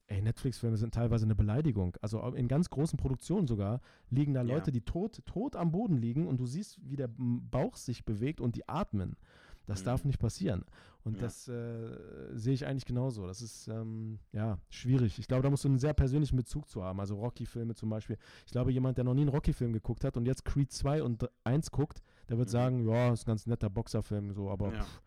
ey, 0.08 0.20
Netflix-Filme 0.22 0.76
sind 0.76 0.92
teilweise 0.92 1.24
eine 1.24 1.36
Beleidigung. 1.36 1.96
Also 2.00 2.20
au- 2.20 2.32
in 2.32 2.48
ganz 2.48 2.68
großen 2.68 2.96
Produktionen 2.98 3.46
sogar 3.46 3.80
liegen 4.08 4.34
da 4.34 4.42
Ja. 4.42 4.54
Leute, 4.54 4.72
die 4.72 4.80
tot, 4.80 5.24
tot 5.24 5.54
am 5.54 5.70
Boden 5.70 5.96
liegen 5.96 6.26
und 6.26 6.38
du 6.40 6.46
siehst, 6.46 6.80
wie 6.82 6.96
der 6.96 7.08
Bauch 7.16 7.76
sich 7.76 8.04
bewegt 8.04 8.40
und 8.40 8.56
die 8.56 8.68
atmen. 8.68 9.16
Das 9.70 9.80
Mhm. 9.82 9.84
darf 9.86 10.04
nicht 10.04 10.18
passieren. 10.18 10.64
Und 11.04 11.14
Ja. 11.16 11.22
das 11.22 11.48
äh, 11.48 11.96
sehe 12.34 12.52
ich 12.54 12.66
eigentlich 12.66 12.84
genauso. 12.84 13.26
Das 13.26 13.40
ist 13.40 13.68
ähm, 13.68 14.18
ja 14.32 14.58
schwierig. 14.68 15.18
Ich 15.18 15.28
glaube, 15.28 15.42
da 15.42 15.50
musst 15.50 15.64
du 15.64 15.68
einen 15.68 15.78
sehr 15.78 15.94
persönlichen 15.94 16.36
Bezug 16.36 16.68
zu 16.68 16.82
haben. 16.84 17.00
Also 17.00 17.16
Rocky-Filme 17.18 17.74
zum 17.74 17.88
Beispiel. 17.88 18.18
Ich 18.46 18.52
glaube, 18.52 18.72
jemand, 18.72 18.98
der 18.98 19.04
noch 19.04 19.14
nie 19.14 19.22
einen 19.22 19.30
Rocky-Film 19.30 19.72
geguckt 19.72 20.04
hat 20.04 20.16
und 20.16 20.26
jetzt 20.26 20.44
Creed 20.44 20.70
2 20.72 21.02
und 21.02 21.28
1 21.44 21.70
guckt, 21.70 22.02
der 22.28 22.36
wird 22.36 22.48
Mhm. 22.48 22.52
sagen, 22.52 22.88
ja, 22.88 23.12
ist 23.12 23.22
ein 23.22 23.26
ganz 23.30 23.46
netter 23.46 23.70
Boxerfilm, 23.70 24.32
so, 24.32 24.50
aber 24.50 24.72
Ja. 24.74 24.82
pff, 24.82 25.02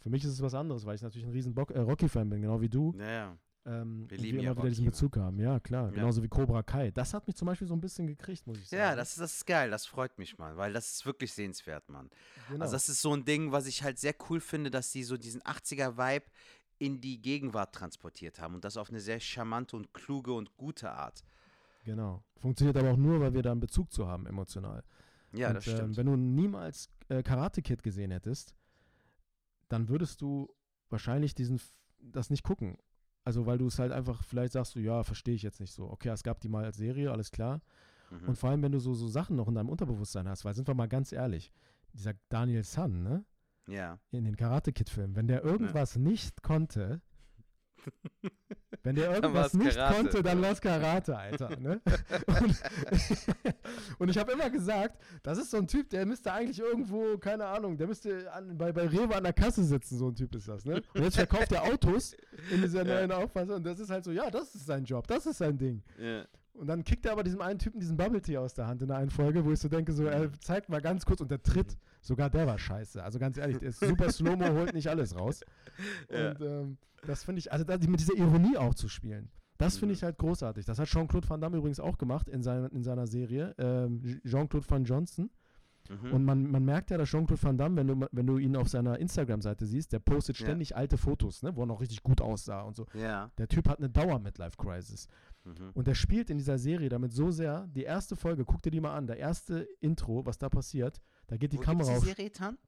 für 0.00 0.10
mich 0.10 0.24
ist 0.24 0.30
es 0.32 0.42
was 0.42 0.54
anderes, 0.54 0.86
weil 0.86 0.94
ich 0.96 1.02
natürlich 1.02 1.26
ein 1.26 1.32
riesen 1.32 1.54
äh, 1.56 1.78
Rocky-Fan 1.78 2.28
bin, 2.30 2.40
genau 2.42 2.60
wie 2.60 2.68
du. 2.68 2.94
Ja. 2.98 3.36
Ähm, 3.68 4.06
Wir 4.08 4.18
wir 4.18 4.30
immer 4.30 4.56
wieder 4.56 4.68
diesen 4.68 4.86
Rocky, 4.86 4.90
Bezug 4.90 5.16
haben. 5.18 5.38
Ja, 5.38 5.60
klar. 5.60 5.88
Ja. 5.88 5.90
Genauso 5.90 6.22
wie 6.22 6.28
Cobra 6.28 6.62
Kai. 6.62 6.90
Das 6.90 7.12
hat 7.12 7.26
mich 7.26 7.36
zum 7.36 7.46
Beispiel 7.46 7.68
so 7.68 7.74
ein 7.74 7.80
bisschen 7.80 8.06
gekriegt, 8.06 8.46
muss 8.46 8.58
ich 8.58 8.68
sagen. 8.68 8.80
Ja, 8.80 8.96
das, 8.96 9.16
das 9.16 9.34
ist 9.34 9.46
geil, 9.46 9.70
das 9.70 9.84
freut 9.84 10.16
mich, 10.18 10.38
Mann, 10.38 10.56
weil 10.56 10.72
das 10.72 10.90
ist 10.92 11.06
wirklich 11.06 11.32
sehenswert, 11.34 11.88
Mann. 11.90 12.08
genau. 12.48 12.62
Also 12.62 12.72
das 12.72 12.88
ist 12.88 13.02
so 13.02 13.14
ein 13.14 13.24
Ding, 13.26 13.52
was 13.52 13.66
ich 13.66 13.82
halt 13.82 13.98
sehr 13.98 14.14
cool 14.30 14.40
finde, 14.40 14.70
dass 14.70 14.90
die 14.90 15.04
so 15.04 15.18
diesen 15.18 15.42
80er-Vibe 15.42 16.24
in 16.78 17.00
die 17.00 17.20
Gegenwart 17.20 17.74
transportiert 17.74 18.40
haben 18.40 18.54
und 18.54 18.64
das 18.64 18.76
auf 18.76 18.88
eine 18.88 19.00
sehr 19.00 19.20
charmante 19.20 19.76
und 19.76 19.92
kluge 19.92 20.32
und 20.32 20.56
gute 20.56 20.90
Art. 20.90 21.24
genau. 21.84 22.22
Funktioniert 22.40 22.76
aber 22.76 22.92
auch 22.92 22.96
nur, 22.96 23.20
weil 23.20 23.34
wir 23.34 23.42
da 23.42 23.50
einen 23.50 23.58
Bezug 23.58 23.92
zu 23.92 24.06
haben, 24.06 24.24
emotional. 24.24 24.84
Ja, 25.32 25.48
und, 25.48 25.54
das 25.56 25.64
stimmt. 25.64 25.80
Ähm, 25.80 25.96
wenn 25.96 26.06
du 26.06 26.16
niemals 26.16 26.88
äh, 27.08 27.20
Karate 27.24 27.62
Kid 27.62 27.82
gesehen 27.82 28.12
hättest, 28.12 28.54
dann 29.68 29.88
würdest 29.88 30.22
du 30.22 30.48
wahrscheinlich 30.88 31.34
diesen 31.34 31.60
das 32.00 32.30
nicht 32.30 32.42
gucken. 32.42 32.78
Also 33.28 33.44
weil 33.44 33.58
du 33.58 33.66
es 33.66 33.78
halt 33.78 33.92
einfach, 33.92 34.24
vielleicht 34.24 34.54
sagst 34.54 34.74
du, 34.74 34.80
ja, 34.80 35.04
verstehe 35.04 35.34
ich 35.34 35.42
jetzt 35.42 35.60
nicht 35.60 35.74
so. 35.74 35.90
Okay, 35.90 36.08
es 36.08 36.22
gab 36.22 36.40
die 36.40 36.48
mal 36.48 36.64
als 36.64 36.78
Serie, 36.78 37.12
alles 37.12 37.30
klar. 37.30 37.60
mhm. 38.08 38.26
Und 38.26 38.38
vor 38.38 38.48
allem, 38.48 38.62
wenn 38.62 38.72
du 38.72 38.78
so, 38.78 38.94
so 38.94 39.06
Sachen 39.06 39.36
noch 39.36 39.48
in 39.48 39.54
deinem 39.54 39.68
Unterbewusstsein 39.68 40.26
hast, 40.26 40.46
weil 40.46 40.54
sind 40.54 40.66
wir 40.66 40.72
mal 40.72 40.88
ganz 40.88 41.12
ehrlich, 41.12 41.52
dieser 41.92 42.14
Daniel 42.30 42.64
San, 42.64 43.02
ne? 43.02 43.26
ja. 43.66 43.98
In 44.12 44.24
den 44.24 44.34
Karate 44.34 44.72
Kid-Filmen, 44.72 45.14
wenn 45.14 45.26
der 45.26 45.44
irgendwas 45.44 45.96
nicht 45.96 46.42
konnte, 46.42 47.02
wenn 48.82 48.94
der 48.96 49.08
war's 49.08 49.16
irgendwas 49.22 49.54
nicht 49.54 49.76
Karate. 49.76 49.94
konnte, 49.96 50.22
dann 50.22 50.40
war 50.42 50.50
es 50.52 50.60
Karate, 50.60 51.16
Alter. 51.16 51.58
Ne? 51.60 51.80
Und, 52.26 52.62
und 53.98 54.08
ich 54.08 54.18
habe 54.18 54.32
immer 54.32 54.50
gesagt, 54.50 54.98
das 55.22 55.38
ist 55.38 55.50
so 55.50 55.56
ein 55.58 55.66
Typ, 55.66 55.90
der 55.90 56.06
müsste 56.06 56.32
eigentlich 56.32 56.58
irgendwo, 56.60 57.18
keine 57.18 57.46
Ahnung, 57.46 57.76
der 57.76 57.86
müsste 57.86 58.32
an, 58.32 58.56
bei, 58.56 58.72
bei 58.72 58.86
Rewe 58.86 59.14
an 59.16 59.24
der 59.24 59.32
Kasse 59.32 59.64
sitzen, 59.64 59.98
so 59.98 60.08
ein 60.08 60.14
Typ 60.14 60.34
ist 60.34 60.48
das. 60.48 60.64
Ne? 60.64 60.82
Und 60.94 61.02
jetzt 61.02 61.16
verkauft 61.16 61.52
er 61.52 61.64
Autos 61.64 62.14
in 62.50 62.62
dieser 62.62 62.78
Ja. 62.88 62.94
neuen 62.94 63.12
Auffassung 63.12 63.56
und 63.56 63.66
das 63.66 63.80
ist 63.80 63.90
halt 63.90 64.04
so, 64.04 64.12
ja, 64.12 64.30
das 64.30 64.54
ist 64.54 64.66
sein 64.66 64.84
Job, 64.84 65.06
das 65.08 65.26
ist 65.26 65.38
sein 65.38 65.58
Ding. 65.58 65.82
ja. 65.98 66.24
Und 66.54 66.66
dann 66.66 66.82
kickt 66.82 67.06
er 67.06 67.12
aber 67.12 67.22
diesem 67.22 67.40
einen 67.40 67.60
Typen 67.60 67.78
diesen 67.78 67.96
Bubble 67.96 68.20
Tea 68.20 68.38
aus 68.38 68.52
der 68.52 68.66
Hand 68.66 68.82
in 68.82 68.88
der 68.88 68.96
einen 68.96 69.10
Folge, 69.10 69.44
wo 69.44 69.52
ich 69.52 69.60
so 69.60 69.68
denke, 69.68 69.92
so, 69.92 70.06
er 70.06 70.32
zeigt 70.40 70.68
mal 70.68 70.80
ganz 70.80 71.04
kurz 71.06 71.20
und 71.20 71.30
der 71.30 71.40
Tritt, 71.40 71.76
sogar 72.00 72.30
der 72.30 72.46
war 72.46 72.58
scheiße. 72.58 73.02
Also 73.02 73.18
ganz 73.18 73.36
ehrlich, 73.38 73.58
der 73.58 73.70
ist 73.70 73.80
super 73.80 74.10
Slow-Mo, 74.12 74.48
holt 74.54 74.74
nicht 74.74 74.88
alles 74.88 75.16
raus. 75.16 75.40
Ja. 76.10 76.30
Und 76.30 76.40
ähm, 76.40 76.78
das 77.06 77.24
finde 77.24 77.38
ich, 77.40 77.52
also 77.52 77.64
da, 77.64 77.76
mit 77.78 78.00
dieser 78.00 78.14
Ironie 78.16 78.56
auch 78.56 78.74
zu 78.74 78.88
spielen, 78.88 79.30
das 79.58 79.76
finde 79.78 79.92
Mhm. 79.92 79.96
ich 79.96 80.02
halt 80.04 80.18
großartig. 80.18 80.64
Das 80.66 80.78
hat 80.78 80.86
Jean-Claude 80.88 81.28
Van 81.28 81.40
Damme 81.40 81.56
übrigens 81.56 81.80
auch 81.80 81.98
gemacht 81.98 82.28
in, 82.28 82.42
sein, 82.42 82.64
in 82.66 82.82
seiner 82.84 83.06
Serie, 83.06 83.54
ähm, 83.58 84.20
Jean-Claude 84.24 84.68
Van 84.68 84.84
Johnson. 84.84 85.30
Mhm. 85.88 86.12
Und 86.12 86.24
man, 86.24 86.50
man 86.50 86.64
merkt 86.64 86.90
ja, 86.90 86.98
dass 86.98 87.08
Jean-Claude 87.08 87.42
Van 87.42 87.56
Damme, 87.56 87.76
wenn 87.76 87.86
du, 87.88 88.06
wenn 88.12 88.26
du 88.26 88.36
ihn 88.38 88.54
auf 88.56 88.68
seiner 88.68 88.98
Instagram-Seite 88.98 89.64
siehst, 89.66 89.92
der 89.92 89.98
postet 90.00 90.38
Ja. 90.38 90.46
ständig 90.46 90.76
alte 90.76 90.96
Fotos, 90.98 91.42
ne, 91.42 91.56
wo 91.56 91.62
er 91.62 91.66
noch 91.66 91.80
richtig 91.80 92.02
gut 92.02 92.20
aussah 92.20 92.60
und 92.62 92.76
so. 92.76 92.86
ja. 92.94 93.30
Der 93.38 93.48
Typ 93.48 93.68
hat 93.68 93.78
eine 93.78 93.88
Dauer-Midlife-Crisis. 93.88 95.08
Mhm. 95.44 95.70
Und 95.74 95.86
der 95.86 95.94
spielt 95.94 96.30
in 96.30 96.38
dieser 96.38 96.58
Serie 96.58 96.88
damit 96.88 97.12
so 97.12 97.30
sehr, 97.30 97.66
die 97.68 97.84
erste 97.84 98.16
Folge, 98.16 98.44
guck 98.44 98.62
dir 98.62 98.70
die 98.70 98.80
mal 98.80 98.94
an, 98.94 99.06
der 99.06 99.16
erste 99.18 99.66
Intro, 99.80 100.24
was 100.26 100.38
da 100.38 100.48
passiert, 100.48 101.00
da 101.28 101.36
geht 101.36 101.52
die 101.52 101.58
Wo 101.58 101.62
Kamera 101.62 101.92
auf, 101.92 102.00
die 102.00 102.06
Serie 102.08 102.32
Tan? 102.32 102.58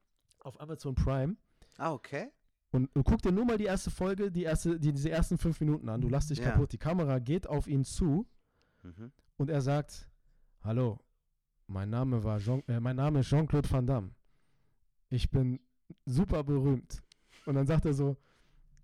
auf 0.40 0.60
Amazon 0.60 0.94
Prime 0.94 1.36
Ah, 1.76 1.92
okay. 1.92 2.30
und, 2.70 2.94
und 2.94 3.04
guck 3.04 3.20
dir 3.22 3.32
nur 3.32 3.44
mal 3.44 3.58
die 3.58 3.64
erste 3.64 3.90
Folge, 3.90 4.30
die 4.30 4.44
erste, 4.44 4.78
die, 4.78 4.92
diese 4.92 5.10
ersten 5.10 5.36
fünf 5.36 5.60
Minuten 5.60 5.88
an, 5.88 6.00
du 6.00 6.08
lass 6.08 6.28
dich 6.28 6.38
Ja. 6.38 6.52
kaputt, 6.52 6.72
die 6.72 6.78
Kamera 6.78 7.18
geht 7.18 7.46
auf 7.46 7.66
ihn 7.66 7.84
zu 7.84 8.26
Mhm. 8.82 9.12
und 9.36 9.50
er 9.50 9.60
sagt, 9.60 10.08
hallo, 10.62 10.98
mein 11.66 11.90
Name, 11.90 12.24
war 12.24 12.38
Jean, 12.38 12.62
äh, 12.68 12.80
mein 12.80 12.96
Name 12.96 13.20
ist 13.20 13.28
Jean-Claude 13.28 13.70
Van 13.70 13.86
Damme, 13.86 14.10
ich 15.10 15.30
bin 15.30 15.60
super 16.06 16.42
berühmt. 16.44 17.02
Und 17.46 17.54
dann 17.56 17.66
sagt 17.66 17.84
er 17.86 17.94
so, 17.94 18.16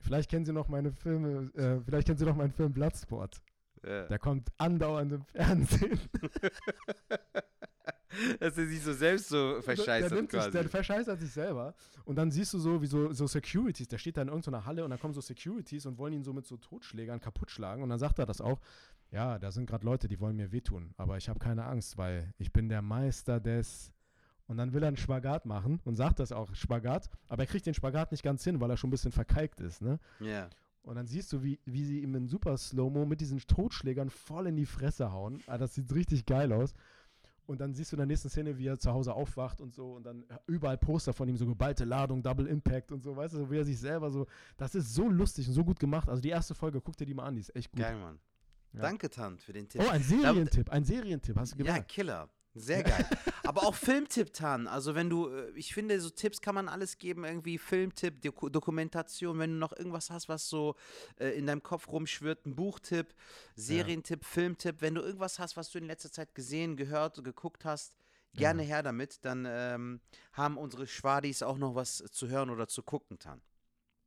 vielleicht 0.01 0.31
kennen 0.31 0.44
Sie 0.44 0.53
noch 0.53 0.69
meine 0.69 0.90
Filme, 0.93 1.51
äh, 1.55 1.81
vielleicht 1.81 2.07
kennen 2.07 2.19
Sie 2.19 2.24
noch 2.24 2.36
meinen 2.36 2.51
Film 2.53 2.73
Bloodsport. 2.73 3.40
Ja. 3.85 4.07
Der 4.09 4.19
kommt 4.19 4.51
andauernd 4.59 5.12
im 5.12 5.23
Fernsehen. 5.24 6.01
Dass 8.41 8.57
er 8.57 8.67
sich 8.67 8.83
so 8.83 8.93
selbst 8.93 9.29
so 9.29 9.55
der, 9.55 9.63
verscheißt 9.63 10.11
der, 10.11 10.17
nimmt 10.17 10.31
sich, 10.31 10.41
quasi. 10.41 10.51
der 10.51 10.69
verscheißert 10.69 11.21
sich 11.21 11.31
selber. 11.31 11.75
Und 12.05 12.17
dann 12.17 12.31
siehst 12.31 12.55
du 12.55 12.59
so, 12.59 12.81
wie 12.83 12.87
so, 12.87 13.13
so 13.13 13.27
Securities, 13.27 13.89
der 13.89 13.99
steht 13.99 14.17
da 14.17 14.23
in 14.23 14.29
irgendeiner 14.29 14.65
Halle 14.65 14.85
und 14.85 14.91
dann 14.91 15.01
kommen 15.01 15.15
so 15.15 15.21
Securities 15.21 15.87
und 15.87 15.99
wollen 15.99 16.13
ihn 16.13 16.23
so 16.23 16.33
mit 16.33 16.47
so 16.47 16.57
Totschlägern 16.57 17.21
kaputtschlagen. 17.21 17.83
Und 17.83 17.89
dann 17.91 17.99
sagt 17.99 18.19
er 18.19 18.27
das 18.27 18.41
auch. 18.41 18.61
Ja, 19.13 19.39
da 19.39 19.53
sind 19.53 19.67
gerade 19.67 19.85
Leute, 19.85 20.09
die 20.09 20.21
wollen 20.21 20.37
mir 20.37 20.53
wehtun. 20.53 20.93
Aber 20.97 21.17
ich 21.17 21.29
habe 21.29 21.39
keine 21.39 21.65
Angst, 21.65 21.97
weil 21.97 22.33
ich 22.39 22.53
bin 22.53 22.69
der 22.69 22.83
Meister 22.83 23.41
des. 23.41 23.93
Und 24.49 24.59
dann 24.59 24.73
will 24.73 24.83
er 24.83 24.89
einen 24.89 24.97
Spagat 24.97 25.45
machen 25.45 25.81
und 25.85 25.97
sagt 25.97 26.21
das 26.21 26.31
auch, 26.31 26.55
Spagat. 26.55 27.11
Aber 27.29 27.43
er 27.43 27.47
kriegt 27.47 27.67
den 27.67 27.75
Spagat 27.75 28.13
nicht 28.13 28.23
ganz 28.23 28.45
hin, 28.45 28.61
weil 28.61 28.71
er 28.71 28.77
schon 28.77 28.89
ein 28.89 28.93
bisschen 28.93 29.13
verkalkt 29.13 29.61
ist. 29.61 29.83
Ne? 29.83 29.99
ja. 30.21 30.49
Und 30.87 30.95
dann 30.95 31.09
siehst 31.09 31.33
du, 31.33 31.43
wie, 31.43 31.59
wie 31.65 31.85
sie 31.85 32.01
ihm 32.01 32.15
in 32.15 32.29
super 32.29 32.57
Slow-Mo 32.57 33.07
mit 33.07 33.21
diesen 33.21 33.41
Totschlägern 33.41 34.09
voll 34.09 34.47
in 34.47 34.55
die 34.55 34.67
Fresse 34.67 35.11
hauen. 35.11 35.43
Ah, 35.49 35.59
das 35.59 35.75
sieht 35.75 35.93
richtig 35.93 36.27
geil 36.27 36.53
aus. 36.53 36.75
Und 37.47 37.60
dann 37.60 37.73
siehst 37.74 37.93
du 37.93 37.97
in 37.97 37.98
der 37.98 38.06
nächsten 38.06 38.28
Szene, 38.28 38.56
wie 38.59 38.66
er 38.66 38.78
zu 38.78 38.93
Hause 38.93 39.14
aufwacht 39.14 39.60
und 39.60 39.73
so. 39.74 39.93
Und 39.94 40.05
dann 40.05 40.24
überall 40.47 40.77
Poster 40.77 41.12
von 41.12 41.28
ihm, 41.28 41.36
so 41.36 41.47
geballte 41.47 41.85
Ladung, 41.85 42.23
Double 42.23 42.47
Impact 42.47 42.93
und 42.93 43.02
so. 43.02 43.16
Weißt 43.16 43.35
du, 43.35 43.51
wie 43.51 43.59
er 43.59 43.64
sich 43.64 43.78
selber 43.78 44.10
so. 44.10 44.27
Das 44.56 44.74
ist 44.74 44.93
so 44.94 45.09
lustig 45.09 45.47
und 45.48 45.55
so 45.55 45.64
gut 45.64 45.78
gemacht. 45.78 46.09
Also 46.09 46.20
die 46.20 46.31
erste 46.31 46.55
Folge, 46.55 46.81
guck 46.81 46.97
dir 46.97 47.06
die 47.06 47.14
mal 47.14 47.24
an, 47.24 47.35
die 47.36 47.40
ist 47.40 47.55
echt 47.55 47.70
gut. 47.70 47.81
Geil, 47.81 47.97
Mann. 47.97 48.18
Ja. 48.73 48.81
Danke, 48.82 49.09
Tan, 49.09 49.39
für 49.39 49.52
den 49.52 49.68
Tipp. 49.68 49.82
Oh, 49.85 49.89
ein 49.90 50.02
Serientipp, 50.02 50.70
ein 50.70 50.85
Serientipp, 50.85 51.36
hast 51.36 51.52
du 51.55 51.59
Ja, 51.59 51.64
gemerkt? 51.64 51.89
Killer. 51.89 52.28
Sehr 52.55 52.82
geil. 52.82 53.05
Aber 53.57 53.69
auch 53.69 53.74
Filmtipp, 53.74 54.33
Tan. 54.33 54.69
Also 54.69 54.95
wenn 54.95 55.09
du, 55.09 55.28
äh, 55.28 55.51
ich 55.55 55.73
finde, 55.73 56.01
so 56.01 56.11
Tipps 56.11 56.41
kann 56.41 56.55
man 56.55 56.69
alles 56.69 56.99
geben, 56.99 57.24
irgendwie 57.24 57.59
Filmtipp, 57.59 58.20
Doku 58.20 58.49
Dokumentation, 58.49 59.39
wenn 59.39 59.53
du 59.53 59.57
noch 59.57 59.73
irgendwas 59.73 60.11
hast, 60.11 60.28
was 60.28 60.49
so 60.49 60.77
äh, 61.19 61.28
in 61.31 61.47
deinem 61.47 61.62
Kopf 61.62 61.89
rumschwirrt, 61.89 62.47
ein 62.47 62.55
Buchtipp, 62.55 63.15
Serientipp, 63.55 64.24
Filmtipp, 64.24 64.81
wenn 64.81 64.95
du 64.95 65.03
irgendwas 65.03 65.39
hast, 65.39 65.57
was 65.57 65.70
du 65.70 65.78
in 65.78 65.87
letzter 65.87 66.12
Zeit 66.12 66.35
gesehen, 66.35 66.77
gehört, 66.77 67.23
geguckt 67.24 67.65
hast, 67.65 67.95
gerne 68.35 68.62
her 68.62 68.83
damit, 68.83 69.24
dann 69.24 69.47
ähm, 69.49 70.01
haben 70.33 70.59
unsere 70.59 70.87
Schwadis 70.87 71.43
auch 71.43 71.57
noch 71.57 71.74
was 71.74 72.05
zu 72.11 72.28
hören 72.28 72.51
oder 72.51 72.69
zu 72.69 72.83
gucken, 72.83 73.19
Tan. 73.19 73.41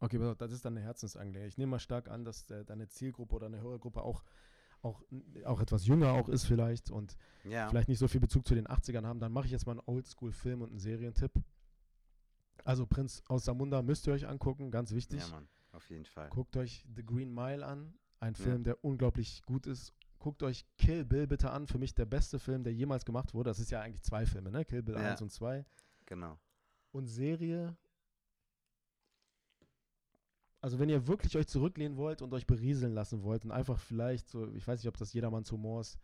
Okay, 0.01 0.17
das 0.37 0.51
ist 0.51 0.63
dann 0.63 0.77
eine 0.77 0.85
Herzensangelegenheit. 0.85 1.51
Ich 1.51 1.57
nehme 1.57 1.71
mal 1.71 1.79
stark 1.79 2.07
an, 2.07 2.23
dass 2.23 2.49
äh, 2.51 2.63
deine 2.63 2.87
Zielgruppe 2.87 3.35
oder 3.35 3.47
eine 3.47 3.59
Hörergruppe 3.59 4.01
auch, 4.01 4.23
auch, 4.81 5.03
auch 5.45 5.59
etwas 5.59 5.85
jünger 5.85 6.13
auch 6.13 6.29
ist 6.29 6.45
vielleicht 6.45 6.89
und 6.91 7.17
Ja. 7.43 7.67
vielleicht 7.69 7.89
nicht 7.89 7.99
so 7.99 8.07
viel 8.07 8.21
Bezug 8.21 8.47
zu 8.47 8.55
den 8.55 8.67
80ern 8.67 9.05
haben, 9.05 9.19
dann 9.19 9.31
mache 9.31 9.45
ich 9.45 9.51
jetzt 9.51 9.65
mal 9.65 9.73
einen 9.73 9.81
Oldschool-Film 9.85 10.61
und 10.61 10.69
einen 10.69 10.79
Serientipp. 10.79 11.31
Also 12.65 12.85
Prinz 12.85 13.23
aus 13.27 13.45
Samunda 13.45 13.81
müsst 13.81 14.07
ihr 14.07 14.13
euch 14.13 14.27
angucken, 14.27 14.71
ganz 14.71 14.91
wichtig. 14.91 15.21
Ja, 15.21 15.27
Mann, 15.29 15.47
auf 15.71 15.89
jeden 15.89 16.05
Fall. 16.05 16.29
Guckt 16.29 16.55
euch 16.57 16.85
The 16.95 17.03
Green 17.05 17.33
Mile 17.33 17.65
an, 17.65 17.93
ein 18.19 18.33
Ja. 18.33 18.43
Film, 18.43 18.63
der 18.63 18.83
unglaublich 18.83 19.41
gut 19.45 19.65
ist. 19.65 19.93
Guckt 20.19 20.43
euch 20.43 20.65
Kill 20.77 21.05
Bill 21.05 21.27
bitte 21.27 21.49
an, 21.51 21.65
für 21.67 21.77
mich 21.77 21.95
der 21.95 22.05
beste 22.05 22.39
Film, 22.39 22.63
der 22.63 22.73
jemals 22.73 23.05
gemacht 23.05 23.33
wurde. 23.33 23.49
Das 23.49 23.59
ist 23.59 23.71
ja 23.71 23.81
eigentlich 23.81 24.03
zwei 24.03 24.25
Filme, 24.25 24.51
ne? 24.51 24.65
Kill 24.65 24.83
Bill 24.83 24.95
Ja. 24.95 25.11
1 25.11 25.21
und 25.21 25.31
2. 25.31 25.65
Genau. 26.05 26.37
Und 26.91 27.07
Serie 27.07 27.77
Also 30.61 30.79
wenn 30.79 30.89
ihr 30.89 31.07
wirklich 31.07 31.37
euch 31.37 31.47
zurücklehnen 31.47 31.97
wollt 31.97 32.21
und 32.21 32.33
euch 32.33 32.45
berieseln 32.45 32.93
lassen 32.93 33.23
wollt 33.23 33.45
und 33.45 33.51
einfach 33.51 33.79
vielleicht 33.79 34.27
so, 34.27 34.53
ich 34.53 34.67
weiß 34.67 34.81
nicht, 34.81 34.89
ob 34.89 34.97
das 34.97 35.13
jedermanns 35.13 35.51
Humor 35.51 35.81
ist, 35.81 35.97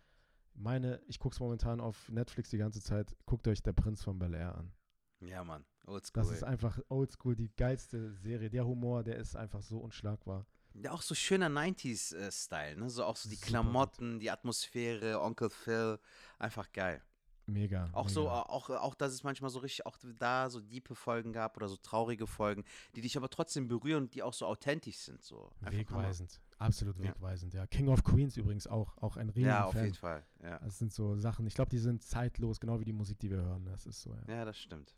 meine, 0.54 1.02
ich 1.08 1.20
gucke 1.20 1.34
es 1.34 1.40
momentan 1.40 1.82
auf 1.82 2.10
Netflix 2.10 2.50
die 2.50 2.58
ganze 2.58 2.82
Zeit, 2.82 3.14
guckt 3.26 3.48
euch 3.48 3.62
Der 3.62 3.74
Prinz 3.74 4.04
von 4.04 4.18
Bel 4.18 4.34
Air 4.34 4.56
an. 4.56 4.72
Ja, 5.20 5.44
Mann. 5.44 5.66
Oldschool. 5.86 6.24
Das 6.24 6.32
ist 6.32 6.44
einfach 6.44 6.80
oldschool, 6.90 7.36
die 7.36 7.54
geilste 7.56 8.14
Serie. 8.14 8.50
Der 8.50 8.66
Humor, 8.66 9.04
der 9.04 9.18
ist 9.18 9.36
einfach 9.36 9.62
so 9.62 9.80
unschlagbar. 9.80 10.46
Ja, 10.74 10.92
auch 10.92 11.02
so 11.02 11.16
schöner 11.16 11.48
90s-Style, 11.48 12.78
ne? 12.78 12.90
So 12.90 13.06
auch 13.06 13.16
so 13.16 13.30
die 13.30 13.38
Klamotten, 13.38 14.20
die 14.20 14.30
Atmosphäre, 14.30 15.22
Onkel 15.22 15.50
Phil. 15.50 16.00
Einfach 16.38 16.72
geil. 16.74 17.02
Mega. 17.48 17.90
Auch 17.94 18.06
mega. 18.06 18.14
so, 18.14 18.30
auch, 18.30 18.70
auch, 18.70 18.96
dass 18.96 19.14
es 19.14 19.24
manchmal 19.24 19.52
so 19.52 19.60
richtig, 19.60 19.86
auch 19.86 19.98
da 20.18 20.50
so 20.50 20.60
diepe 20.60 20.96
Folgen 20.96 21.32
gab 21.32 21.58
oder 21.58 21.68
so 21.68 21.78
traurige 21.78 22.26
Folgen, 22.26 22.64
die 22.96 23.02
dich 23.02 23.16
aber 23.18 23.30
trotzdem 23.30 23.68
berühren 23.68 24.04
und 24.06 24.16
die 24.16 24.24
auch 24.24 24.34
so 24.34 24.48
authentisch 24.48 24.98
sind. 24.98 25.24
So. 25.24 25.52
Einfach 25.62 25.66
Hammer. 25.66 25.78
Wegweisend. 25.80 26.42
Absolut 26.58 26.98
Ja. 26.98 27.10
wegweisend, 27.10 27.54
ja. 27.54 27.68
King 27.68 27.90
of 27.90 28.04
Queens 28.04 28.36
übrigens 28.38 28.66
auch, 28.66 28.98
auch 28.98 29.18
ein 29.18 29.30
riesen 29.30 29.50
Ja, 29.50 29.66
auf 29.66 29.74
Fan. 29.74 29.84
jeden 29.86 29.96
Fall. 29.96 30.26
Ja. 30.42 30.58
Das 30.60 30.80
sind 30.80 30.92
so 30.92 31.16
Sachen, 31.18 31.46
ich 31.46 31.54
glaube, 31.54 31.70
die 31.70 31.78
sind 31.78 32.02
zeitlos, 32.04 32.60
genau 32.60 32.80
wie 32.80 32.86
die 32.86 32.94
Musik, 32.94 33.20
die 33.20 33.30
wir 33.30 33.38
hören. 33.38 33.66
Das 33.66 33.86
ist 33.86 34.02
so, 34.02 34.12
ja. 34.28 34.36
ja, 34.38 34.46
das 34.46 34.58
stimmt. 34.58 34.96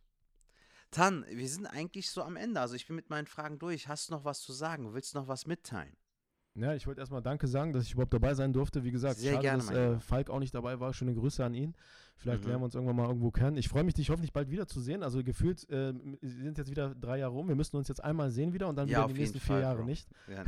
Tan, 0.92 1.26
wir 1.30 1.50
sind 1.50 1.66
eigentlich 1.66 2.10
so 2.10 2.24
am 2.24 2.38
Ende. 2.38 2.62
Also 2.62 2.76
ich 2.76 2.88
bin 2.88 2.96
mit 2.96 3.10
meinen 3.10 3.28
Fragen 3.28 3.60
durch. 3.60 3.90
Hast 3.90 4.08
du 4.08 4.14
noch 4.14 4.24
was 4.24 4.40
zu 4.40 4.54
sagen? 4.54 4.94
Willst 4.94 5.14
du 5.14 5.20
noch 5.20 5.28
was 5.28 5.46
mitteilen? 5.46 5.98
Ja, 6.56 6.74
ich 6.74 6.88
wollte 6.88 7.02
erstmal 7.02 7.22
Danke 7.22 7.48
sagen, 7.48 7.72
dass 7.74 7.84
ich 7.84 7.94
überhaupt 7.94 8.14
dabei 8.14 8.34
sein 8.34 8.52
durfte. 8.54 8.84
Wie 8.84 8.90
gesagt, 8.92 9.20
Sehr 9.20 9.34
schade, 9.34 9.42
gerne, 9.44 9.64
dass 9.64 9.70
äh. 9.72 10.00
Falk 10.00 10.30
auch 10.30 10.40
nicht 10.40 10.56
dabei 10.56 10.80
war. 10.80 10.94
Schöne 10.94 11.14
Grüße 11.14 11.44
an 11.44 11.54
ihn. 11.54 11.76
Vielleicht 12.20 12.42
Mhm. 12.44 12.48
lernen 12.48 12.62
wir 12.62 12.66
uns 12.66 12.76
irgendwann 12.76 12.96
mal 12.96 13.08
irgendwo 13.08 13.30
kennen. 13.32 13.58
Ich 13.58 13.70
freue 13.70 13.84
mich, 13.84 13.94
dich 13.94 14.10
hoffentlich 14.10 14.34
bald 14.34 14.50
wiederzusehen. 14.50 15.04
Also 15.04 15.24
gefühlt 15.24 15.70
äh, 15.70 15.94
sind 16.22 16.58
jetzt 16.58 16.70
wieder 16.72 16.96
drei 16.96 17.20
Jahre 17.20 17.34
rum. 17.34 17.48
Wir 17.48 17.56
müssen 17.56 17.76
uns 17.78 17.88
jetzt 17.88 18.04
einmal 18.04 18.32
sehen 18.32 18.54
wieder 18.54 18.68
und 18.68 18.76
dann 18.76 18.88
Ja, 18.88 19.04
wieder 19.06 19.14
die 19.14 19.20
nächsten 19.22 19.40
vier 19.40 19.48
Fall, 19.48 19.62
Jahre 19.62 19.78
Bro. 19.80 19.86
nicht. 19.86 20.08
Ja. 20.28 20.44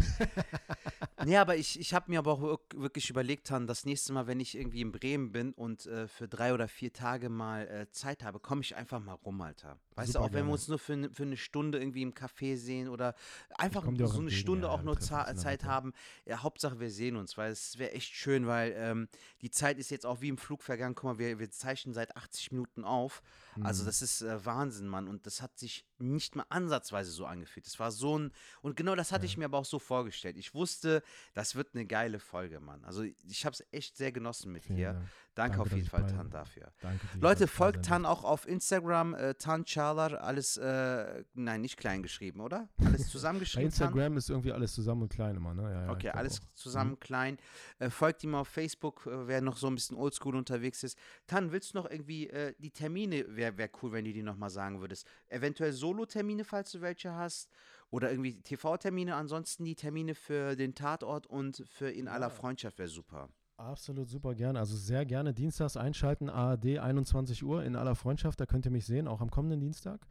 nee, 1.25 1.37
aber 1.37 1.55
ich, 1.57 1.79
ich 1.79 1.93
habe 1.93 2.09
mir 2.09 2.19
aber 2.19 2.33
auch 2.33 2.41
wirk- 2.41 2.75
wirklich 2.79 3.09
überlegt, 3.09 3.47
Tan, 3.47 3.67
das 3.67 3.85
nächste 3.85 4.13
Mal, 4.13 4.27
wenn 4.27 4.39
ich 4.39 4.57
irgendwie 4.57 4.81
in 4.81 4.91
Bremen 4.91 5.31
bin 5.31 5.53
und 5.53 5.85
äh, 5.85 6.07
für 6.07 6.27
drei 6.27 6.53
oder 6.53 6.67
vier 6.67 6.91
Tage 6.91 7.29
mal 7.29 7.67
äh, 7.67 7.89
Zeit 7.91 8.23
habe, 8.23 8.39
komme 8.39 8.61
ich 8.61 8.75
einfach 8.75 8.99
mal 8.99 9.13
rum, 9.13 9.39
Alter. 9.41 9.77
Weißt 9.95 10.13
Super 10.13 10.19
du, 10.19 10.25
auch 10.25 10.27
wenn 10.29 10.33
wir 10.33 10.39
gerne. 10.43 10.51
uns 10.53 10.67
nur 10.69 10.79
für, 10.79 11.09
für 11.13 11.23
eine 11.23 11.37
Stunde 11.37 11.77
irgendwie 11.79 12.01
im 12.01 12.13
Café 12.13 12.55
sehen 12.57 12.87
oder 12.89 13.15
einfach 13.57 13.83
so 13.83 13.89
eine 13.89 13.99
entgegen, 14.03 14.31
Stunde 14.31 14.67
ja, 14.67 14.73
auch 14.73 14.81
nur 14.81 14.99
Zeit 14.99 15.63
haben. 15.65 15.93
Ja, 16.25 16.41
Hauptsache, 16.41 16.79
wir 16.79 16.89
sehen 16.89 17.15
uns, 17.15 17.37
weil 17.37 17.51
es 17.51 17.77
wäre 17.77 17.91
echt 17.91 18.13
schön, 18.13 18.47
weil 18.47 18.73
ähm, 18.77 19.07
die 19.41 19.51
Zeit 19.51 19.77
ist 19.77 19.91
jetzt 19.91 20.05
auch 20.05 20.21
wie 20.21 20.29
im 20.29 20.37
Flug 20.37 20.63
vergangen. 20.63 20.95
Guck 20.95 21.03
mal, 21.03 21.19
wir, 21.19 21.37
wir 21.39 21.51
zeichnen 21.59 21.93
seit 21.93 22.15
80 22.17 22.51
Minuten 22.51 22.83
auf. 22.83 23.21
Also 23.61 23.83
Mhm. 23.83 23.87
das 23.87 24.01
ist 24.01 24.21
äh, 24.21 24.43
Wahnsinn, 24.45 24.87
Mann. 24.87 25.07
Und 25.07 25.25
das 25.27 25.41
hat 25.41 25.57
sich 25.59 25.85
nicht 25.99 26.35
mal 26.35 26.45
ansatzweise 26.49 27.11
so 27.11 27.25
angefühlt. 27.25 27.65
Das 27.67 27.79
war 27.79 27.91
so 27.91 28.17
ein, 28.17 28.31
und 28.61 28.75
genau 28.77 28.95
das 28.95 29.11
hatte 29.11 29.25
Ja. 29.25 29.29
ich 29.31 29.37
mir 29.37 29.45
aber 29.45 29.57
auch 29.59 29.65
so 29.65 29.79
vorgestellt. 29.79 30.37
Ich 30.37 30.53
wusste, 30.53 31.03
das 31.33 31.55
wird 31.55 31.75
eine 31.75 31.85
geile 31.85 32.19
Folge, 32.19 32.59
Mann. 32.59 32.83
Also 32.85 33.03
ich 33.03 33.45
habe 33.45 33.53
es 33.53 33.63
echt 33.71 33.97
sehr 33.97 34.11
genossen 34.11 34.51
mit 34.51 34.67
dir. 34.69 35.05
Dank. 35.39 35.53
Danke, 35.55 35.57
Danke, 35.57 35.61
auf 35.61 35.77
jeden 35.77 35.89
Fall, 35.89 36.01
bei- 36.03 36.11
Tan, 36.11 36.29
dafür. 36.29 36.71
Danke 36.81 37.07
dir. 37.13 37.19
Leute, 37.21 37.47
folgt 37.47 37.85
Tan 37.85 38.05
auch 38.05 38.23
auf 38.23 38.47
Instagram, 38.47 39.13
äh, 39.15 39.33
Tan 39.35 39.65
Chalar, 39.65 40.21
alles, 40.21 40.57
äh, 40.57 41.23
nein, 41.33 41.61
nicht 41.61 41.77
klein 41.77 42.03
geschrieben, 42.03 42.41
oder? 42.41 42.69
Alles 42.83 43.03
Bei 43.03 43.09
zusammengeschrieben, 43.09 43.69
Tan? 43.71 43.87
Instagram 43.87 44.17
ist 44.17 44.29
irgendwie 44.29 44.51
alles 44.51 44.73
zusammen 44.73 45.03
und 45.03 45.09
klein 45.09 45.35
immer, 45.35 45.53
ne? 45.53 45.63
Ja, 45.63 45.85
ja, 45.85 45.91
Okay, 45.91 46.09
alles 46.09 46.39
auch. 46.39 46.43
Mhm. 46.43 46.55
zusammen 46.55 46.99
klein. 46.99 47.37
Äh, 47.79 47.89
folgt 47.89 48.23
ihm 48.23 48.35
auf 48.35 48.47
Facebook, 48.47 49.05
äh, 49.07 49.27
wer 49.27 49.41
noch 49.41 49.57
so 49.57 49.67
ein 49.67 49.75
bisschen 49.75 49.97
oldschool 49.97 50.35
unterwegs 50.35 50.83
ist. 50.83 50.97
Tan, 51.27 51.51
willst 51.51 51.73
du 51.73 51.77
noch 51.79 51.89
irgendwie 51.89 52.29
äh, 52.29 52.53
die 52.59 52.71
Termine, 52.71 53.25
wäre 53.35 53.57
wär 53.57 53.69
cool, 53.81 53.91
wenn 53.93 54.05
du 54.05 54.13
die 54.13 54.23
nochmal 54.23 54.49
sagen 54.49 54.81
würdest. 54.81 55.07
Eventuell 55.29 55.71
Solo-Termine, 55.73 56.43
falls 56.43 56.71
du 56.71 56.81
welche 56.81 57.13
hast. 57.13 57.49
Oder 57.91 58.11
irgendwie 58.11 58.39
TV-Termine. 58.41 59.15
Ansonsten 59.15 59.65
die 59.65 59.73
Termine 59.75 60.13
für 60.13 60.55
den 60.55 60.75
Tatort 60.75 61.25
und 61.25 61.63
für 61.67 61.89
In 61.89 62.07
aller. 62.07 62.29
Freundschaft 62.29 62.77
wäre 62.77 62.87
super. 62.89 63.29
Absolut 63.59 64.07
super 64.09 64.35
gerne. 64.35 64.57
Also 64.57 64.77
sehr 64.77 65.05
gerne 65.05 65.33
dienstags 65.33 65.75
einschalten, 65.75 66.29
ARD 66.29 66.79
21 66.79 67.43
Uhr 67.43 67.61
in 67.65 67.75
aller 67.75 67.93
Freundschaft. 67.93 68.39
Da 68.39 68.45
könnt 68.45 68.65
ihr 68.65 68.71
mich 68.71 68.85
sehen, 68.85 69.05
auch 69.05 69.19
am 69.19 69.29
kommenden 69.29 69.59
Dienstag. 69.59 70.07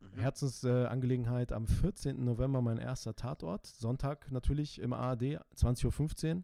Mhm. 0.00 0.20
Herzensangelegenheit 0.20 1.50
äh, 1.50 1.54
am 1.54 1.66
14. 1.66 2.24
November 2.24 2.62
mein 2.62 2.78
erster 2.78 3.14
Tatort. 3.14 3.66
Sonntag 3.66 4.32
natürlich 4.32 4.80
im 4.80 4.94
ARD 4.94 5.40
20.15 5.56 6.36
Uhr. 6.36 6.42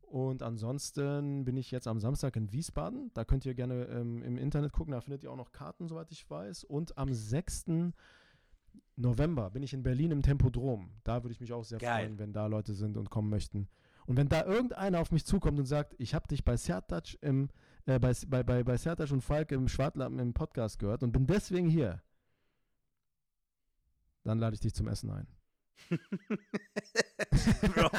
Und 0.00 0.42
ansonsten 0.42 1.44
bin 1.44 1.58
ich 1.58 1.70
jetzt 1.70 1.86
am 1.86 2.00
Samstag 2.00 2.36
in 2.36 2.50
Wiesbaden. 2.50 3.10
Da 3.12 3.26
könnt 3.26 3.44
ihr 3.44 3.54
gerne 3.54 3.84
ähm, 3.88 4.22
im 4.22 4.38
Internet 4.38 4.72
gucken. 4.72 4.92
Da 4.92 5.02
findet 5.02 5.22
ihr 5.22 5.30
auch 5.30 5.36
noch 5.36 5.52
Karten, 5.52 5.86
soweit 5.86 6.10
ich 6.10 6.30
weiß. 6.30 6.64
Und 6.64 6.96
am 6.96 7.12
6. 7.12 7.66
November 8.96 9.50
bin 9.50 9.62
ich 9.62 9.74
in 9.74 9.82
Berlin 9.82 10.12
im 10.12 10.22
Tempodrom. 10.22 10.92
Da 11.04 11.22
würde 11.22 11.32
ich 11.32 11.40
mich 11.40 11.52
auch 11.52 11.64
sehr 11.64 11.78
Geil. 11.78 12.06
freuen, 12.06 12.18
wenn 12.18 12.32
da 12.32 12.46
Leute 12.46 12.72
sind 12.72 12.96
und 12.96 13.10
kommen 13.10 13.28
möchten. 13.28 13.68
Und 14.08 14.16
wenn 14.16 14.30
da 14.30 14.46
irgendeiner 14.46 15.00
auf 15.00 15.12
mich 15.12 15.26
zukommt 15.26 15.58
und 15.58 15.66
sagt, 15.66 15.94
ich 15.98 16.14
habe 16.14 16.26
dich 16.28 16.42
bei 16.42 16.56
Sertac 16.56 17.18
im, 17.20 17.50
äh, 17.84 17.98
bei, 17.98 18.14
bei, 18.26 18.42
bei, 18.42 18.64
bei 18.64 18.78
und 19.12 19.20
Falk 19.20 19.52
im 19.52 19.68
Schwartlappen 19.68 20.18
im 20.18 20.32
Podcast 20.32 20.78
gehört 20.78 21.02
und 21.02 21.12
bin 21.12 21.26
deswegen 21.26 21.68
hier, 21.68 22.00
dann 24.24 24.38
lade 24.38 24.54
ich 24.54 24.60
dich 24.60 24.74
zum 24.74 24.88
Essen 24.88 25.10
ein. 25.10 25.26
Bro, 27.74 27.90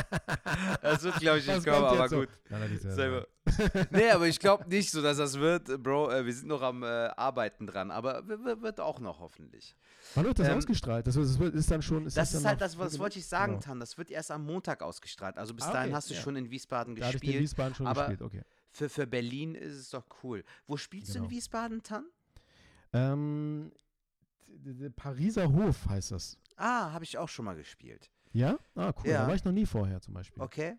das 0.81 1.03
wird, 1.03 1.15
glaube 1.19 1.39
ich, 1.39 1.47
nicht 1.47 1.65
kommen, 1.65 1.83
aber 1.85 2.07
so? 2.07 2.19
gut. 2.21 2.29
Dich 2.69 2.79
Selber. 2.81 3.27
nee, 3.91 4.09
aber 4.09 4.27
ich 4.27 4.39
glaube 4.39 4.67
nicht 4.69 4.89
so, 4.91 5.01
dass 5.01 5.17
das 5.17 5.37
wird, 5.37 5.81
Bro. 5.83 6.09
Äh, 6.11 6.25
wir 6.25 6.33
sind 6.33 6.47
noch 6.47 6.61
am 6.61 6.83
äh, 6.83 6.85
Arbeiten 6.85 7.67
dran, 7.67 7.91
aber 7.91 8.25
wird 8.27 8.79
auch 8.79 8.99
noch 8.99 9.19
hoffentlich. 9.19 9.75
Wann 10.15 10.25
wird 10.25 10.39
das 10.39 10.47
Ähm, 10.47 10.57
ausgestrahlt? 10.57 11.05
Das, 11.05 11.15
das 11.15 11.37
wird- 11.37 11.53
ist 11.55 11.69
dann 11.69 11.81
schon. 11.81 12.05
Das 12.05 12.13
dann 12.13 12.23
ist 12.23 12.45
halt 12.45 12.61
das, 12.61 12.77
was 12.77 12.91
genug? 12.93 13.03
wollte 13.03 13.19
ich 13.19 13.27
sagen, 13.27 13.53
Genau. 13.53 13.63
Tan. 13.65 13.79
Das 13.79 13.97
wird 13.97 14.09
erst 14.09 14.31
am 14.31 14.45
Montag 14.45 14.81
ausgestrahlt. 14.81 15.37
Also 15.37 15.53
bis 15.53 15.65
Ah, 15.65 15.73
dahin 15.73 15.89
okay, 15.89 15.95
hast 15.95 16.09
du 16.09 16.13
ja. 16.13 16.21
schon 16.21 16.35
in 16.37 16.49
Wiesbaden 16.49 16.95
Da 16.95 17.07
hatte 17.07 17.17
ich 17.17 17.21
gespielt. 17.21 17.41
Wiesbaden 17.43 17.75
schon 17.75 17.87
aber- 17.87 18.01
gespielt, 18.07 18.21
okay. 18.21 18.41
Für, 18.71 18.87
für 18.87 19.07
Berlin 19.07 19.55
ist 19.55 19.73
es 19.73 19.89
doch 19.89 20.05
cool. 20.23 20.43
Wo 20.67 20.77
spielst 20.77 21.09
du 21.13 21.17
in 21.17 21.23
Genau. 21.23 21.31
Wiesbaden, 21.35 21.81
Tan? 21.83 22.05
Ähm, 22.93 23.71
Pariser 24.95 25.51
Hof 25.51 25.87
heißt 25.87 26.11
das. 26.11 26.37
Ah, 26.55 26.91
habe 26.91 27.03
ich 27.03 27.17
auch 27.17 27.29
schon 27.29 27.45
mal 27.45 27.55
gespielt. 27.55 28.09
Ja? 28.31 28.57
Ah, 28.75 28.93
cool. 28.99 29.09
Ja. 29.09 29.21
Da 29.23 29.27
war 29.27 29.35
ich 29.35 29.43
noch 29.43 29.51
nie 29.51 29.65
vorher 29.65 30.01
zum 30.01 30.13
Beispiel. 30.13 30.41
Okay. 30.41 30.75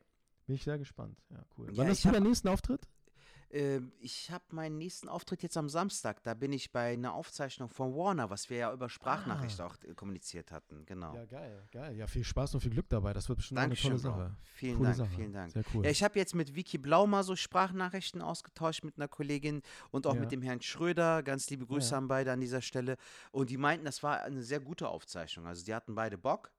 Bin 0.46 0.56
ich 0.56 0.64
sehr 0.64 0.78
gespannt. 0.78 1.18
Ja, 1.30 1.44
cool. 1.58 1.68
Ja, 1.70 1.76
Wann 1.78 1.88
hast 1.88 2.04
du 2.04 2.10
deinen 2.10 2.24
nächsten 2.24 2.48
Auftritt? 2.48 2.88
Ähm, 3.52 3.90
ich 3.98 4.30
habe 4.30 4.44
meinen 4.50 4.78
nächsten 4.78 5.08
Auftritt 5.08 5.42
jetzt 5.42 5.56
am 5.56 5.68
Samstag. 5.68 6.22
Da 6.22 6.34
bin 6.34 6.52
ich 6.52 6.70
bei 6.70 6.92
einer 6.92 7.14
Aufzeichnung 7.14 7.68
von 7.68 7.92
Warner, 7.96 8.30
was 8.30 8.48
wir 8.48 8.58
ja 8.58 8.72
über 8.72 8.88
Sprachnachricht 8.88 9.60
auch 9.60 9.74
äh, 9.82 9.92
kommuniziert 9.94 10.52
hatten. 10.52 10.84
Genau. 10.86 11.10
Ah. 11.12 11.16
Ja, 11.16 11.24
geil, 11.24 11.62
geil. 11.72 11.96
Ja, 11.96 12.06
viel 12.06 12.22
Spaß 12.22 12.54
und 12.54 12.60
viel 12.60 12.70
Glück 12.70 12.88
dabei. 12.88 13.12
Das 13.12 13.28
wird 13.28 13.38
bestimmt 13.38 13.58
auch 13.58 13.62
eine 13.64 13.74
Dankeschön, 13.74 13.90
tolle 14.00 14.02
Bro. 14.14 14.22
Sache. 14.22 14.36
Vielen 14.54 14.76
Coole 14.76 14.86
Dank, 14.90 14.96
Sache. 14.98 15.10
vielen 15.16 15.32
Dank. 15.32 15.52
Sehr 15.52 15.64
cool. 15.74 15.84
Ja, 15.84 15.90
ich 15.90 16.02
habe 16.04 16.16
jetzt 16.16 16.34
mit 16.36 16.54
Vicky 16.54 16.78
Blau 16.78 17.08
mal 17.08 17.24
so 17.24 17.34
Sprachnachrichten 17.34 18.22
ausgetauscht 18.22 18.84
mit 18.84 18.96
einer 18.98 19.08
Kollegin 19.08 19.62
und 19.90 20.06
auch 20.06 20.14
Ja. 20.14 20.20
mit 20.20 20.30
dem 20.30 20.42
Herrn 20.42 20.62
Schröder. 20.62 21.24
Ganz 21.24 21.50
liebe 21.50 21.66
Grüße 21.66 21.90
Ja. 21.90 21.98
an 21.98 22.06
beide 22.06 22.30
an 22.30 22.40
dieser 22.40 22.62
Stelle. 22.62 22.96
Und 23.32 23.50
die 23.50 23.56
meinten, 23.56 23.84
das 23.84 24.04
war 24.04 24.20
eine 24.22 24.42
sehr 24.44 24.60
gute 24.60 24.88
Aufzeichnung. 24.88 25.46
Also 25.46 25.64
die 25.64 25.74
hatten 25.74 25.96
beide 25.96 26.16
Bock. 26.18 26.52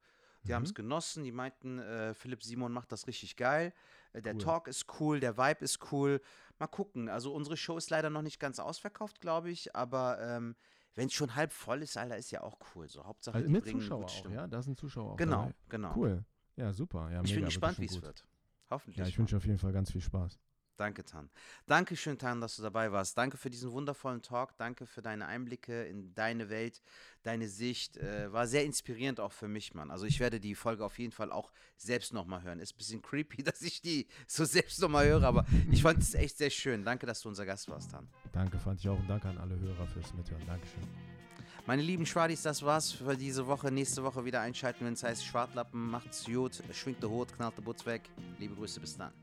Die 0.43 0.53
haben 0.53 0.63
es 0.63 0.71
Mhm. 0.71 0.75
genossen. 0.75 1.23
Die 1.23 1.31
meinten, 1.31 1.79
äh, 1.79 2.13
Philipp 2.13 2.43
Simon 2.43 2.71
macht 2.71 2.91
das 2.91 3.07
richtig 3.07 3.35
geil. 3.35 3.73
Äh, 4.13 4.21
der 4.21 4.33
Cool. 4.33 4.39
Talk 4.41 4.67
ist 4.67 4.85
cool, 4.99 5.19
der 5.19 5.37
Vibe 5.37 5.63
ist 5.63 5.91
cool. 5.91 6.21
Mal 6.57 6.67
gucken. 6.67 7.09
Also 7.09 7.33
unsere 7.33 7.57
Show 7.57 7.77
ist 7.77 7.89
leider 7.89 8.09
noch 8.09 8.21
nicht 8.21 8.39
ganz 8.39 8.59
ausverkauft, 8.59 9.21
glaube 9.21 9.51
ich. 9.51 9.75
Aber 9.75 10.19
ähm, 10.21 10.55
wenn 10.95 11.07
es 11.07 11.13
schon 11.13 11.35
halb 11.35 11.51
voll 11.51 11.83
ist, 11.83 11.97
Alter, 11.97 12.17
ist 12.17 12.31
ja 12.31 12.41
auch 12.41 12.57
cool. 12.75 12.89
So 12.89 13.05
Hauptsache, 13.05 13.35
also 13.35 13.47
die 13.47 13.53
mit 13.53 13.63
bringen 13.63 13.79
Zuschauer 13.81 14.05
auch, 14.05 14.29
ja? 14.29 14.47
Da 14.47 14.61
sind 14.61 14.77
Zuschauer 14.77 15.13
auch 15.13 15.17
Genau, 15.17 15.41
dabei. 15.43 15.55
genau. 15.69 15.95
Cool. 15.95 16.25
Ja, 16.55 16.73
super. 16.73 17.11
Ja, 17.11 17.21
Ich 17.21 17.29
mega, 17.29 17.35
bin 17.35 17.45
gespannt, 17.45 17.79
wie 17.79 17.85
es 17.85 18.01
wird. 18.01 18.25
Hoffentlich. 18.69 18.97
Ja, 18.97 19.07
ich 19.07 19.17
wünsche 19.17 19.37
auf 19.37 19.45
jeden 19.45 19.57
Fall 19.57 19.71
ganz 19.71 19.91
viel 19.91 20.01
Spaß. 20.01 20.39
Danke, 20.77 21.05
Tan. 21.05 21.29
Danke 21.67 21.95
schön, 21.95 22.17
Tan, 22.17 22.41
dass 22.41 22.55
du 22.55 22.63
dabei 22.63 22.91
warst. 22.91 23.17
Danke 23.17 23.37
für 23.37 23.49
diesen 23.49 23.71
wundervollen 23.71 24.21
Talk. 24.21 24.57
Danke 24.57 24.85
für 24.85 25.01
deine 25.01 25.27
Einblicke 25.27 25.83
in 25.83 26.13
deine 26.15 26.49
Welt, 26.49 26.81
deine 27.23 27.47
Sicht. 27.47 27.97
Äh, 27.97 28.31
war 28.31 28.47
sehr 28.47 28.65
inspirierend 28.65 29.19
auch 29.19 29.31
für 29.31 29.47
mich, 29.47 29.73
Mann. 29.73 29.91
Also 29.91 30.05
ich 30.05 30.19
werde 30.19 30.39
die 30.39 30.55
Folge 30.55 30.83
auf 30.83 30.97
jeden 30.97 31.11
Fall 31.11 31.31
auch 31.31 31.51
selbst 31.77 32.13
nochmal 32.13 32.43
hören. 32.43 32.59
Ist 32.59 32.73
ein 32.73 32.77
bisschen 32.77 33.01
creepy, 33.01 33.43
dass 33.43 33.61
ich 33.61 33.81
die 33.81 34.07
so 34.27 34.45
selbst 34.45 34.81
nochmal 34.81 35.07
höre, 35.07 35.23
aber 35.23 35.45
ich 35.71 35.81
fand 35.81 35.99
es 35.99 36.13
echt 36.13 36.37
sehr 36.37 36.49
schön. 36.49 36.83
Danke, 36.83 37.05
dass 37.05 37.21
du 37.21 37.29
unser 37.29 37.45
Gast 37.45 37.69
warst, 37.69 37.91
Tan. 37.91 38.07
Danke, 38.31 38.57
fand 38.57 38.79
ich 38.79 38.89
auch. 38.89 38.97
Und 38.97 39.07
danke 39.07 39.27
an 39.29 39.37
alle 39.37 39.59
Hörer 39.59 39.87
fürs 39.87 40.13
Mithören. 40.13 40.45
Dankeschön. 40.47 40.81
Meine 41.67 41.83
lieben 41.83 42.05
Schwadis, 42.05 42.41
das 42.41 42.63
war's 42.63 42.91
für 42.91 43.15
diese 43.15 43.45
Woche. 43.45 43.71
Nächste 43.71 44.03
Woche 44.03 44.25
wieder 44.25 44.41
einschalten, 44.41 44.85
wenn 44.85 44.93
es 44.93 45.03
heißt 45.03 45.23
Schwartlappen. 45.23 45.91
Macht's 45.91 46.25
gut, 46.25 46.61
schwingt 46.73 47.03
der 47.03 47.09
Hut, 47.09 47.33
knallt 47.35 47.55
der 47.55 47.61
Butz 47.61 47.85
weg. 47.85 48.09
Liebe 48.39 48.55
Grüße, 48.55 48.79
bis 48.79 48.97
dann. 48.97 49.13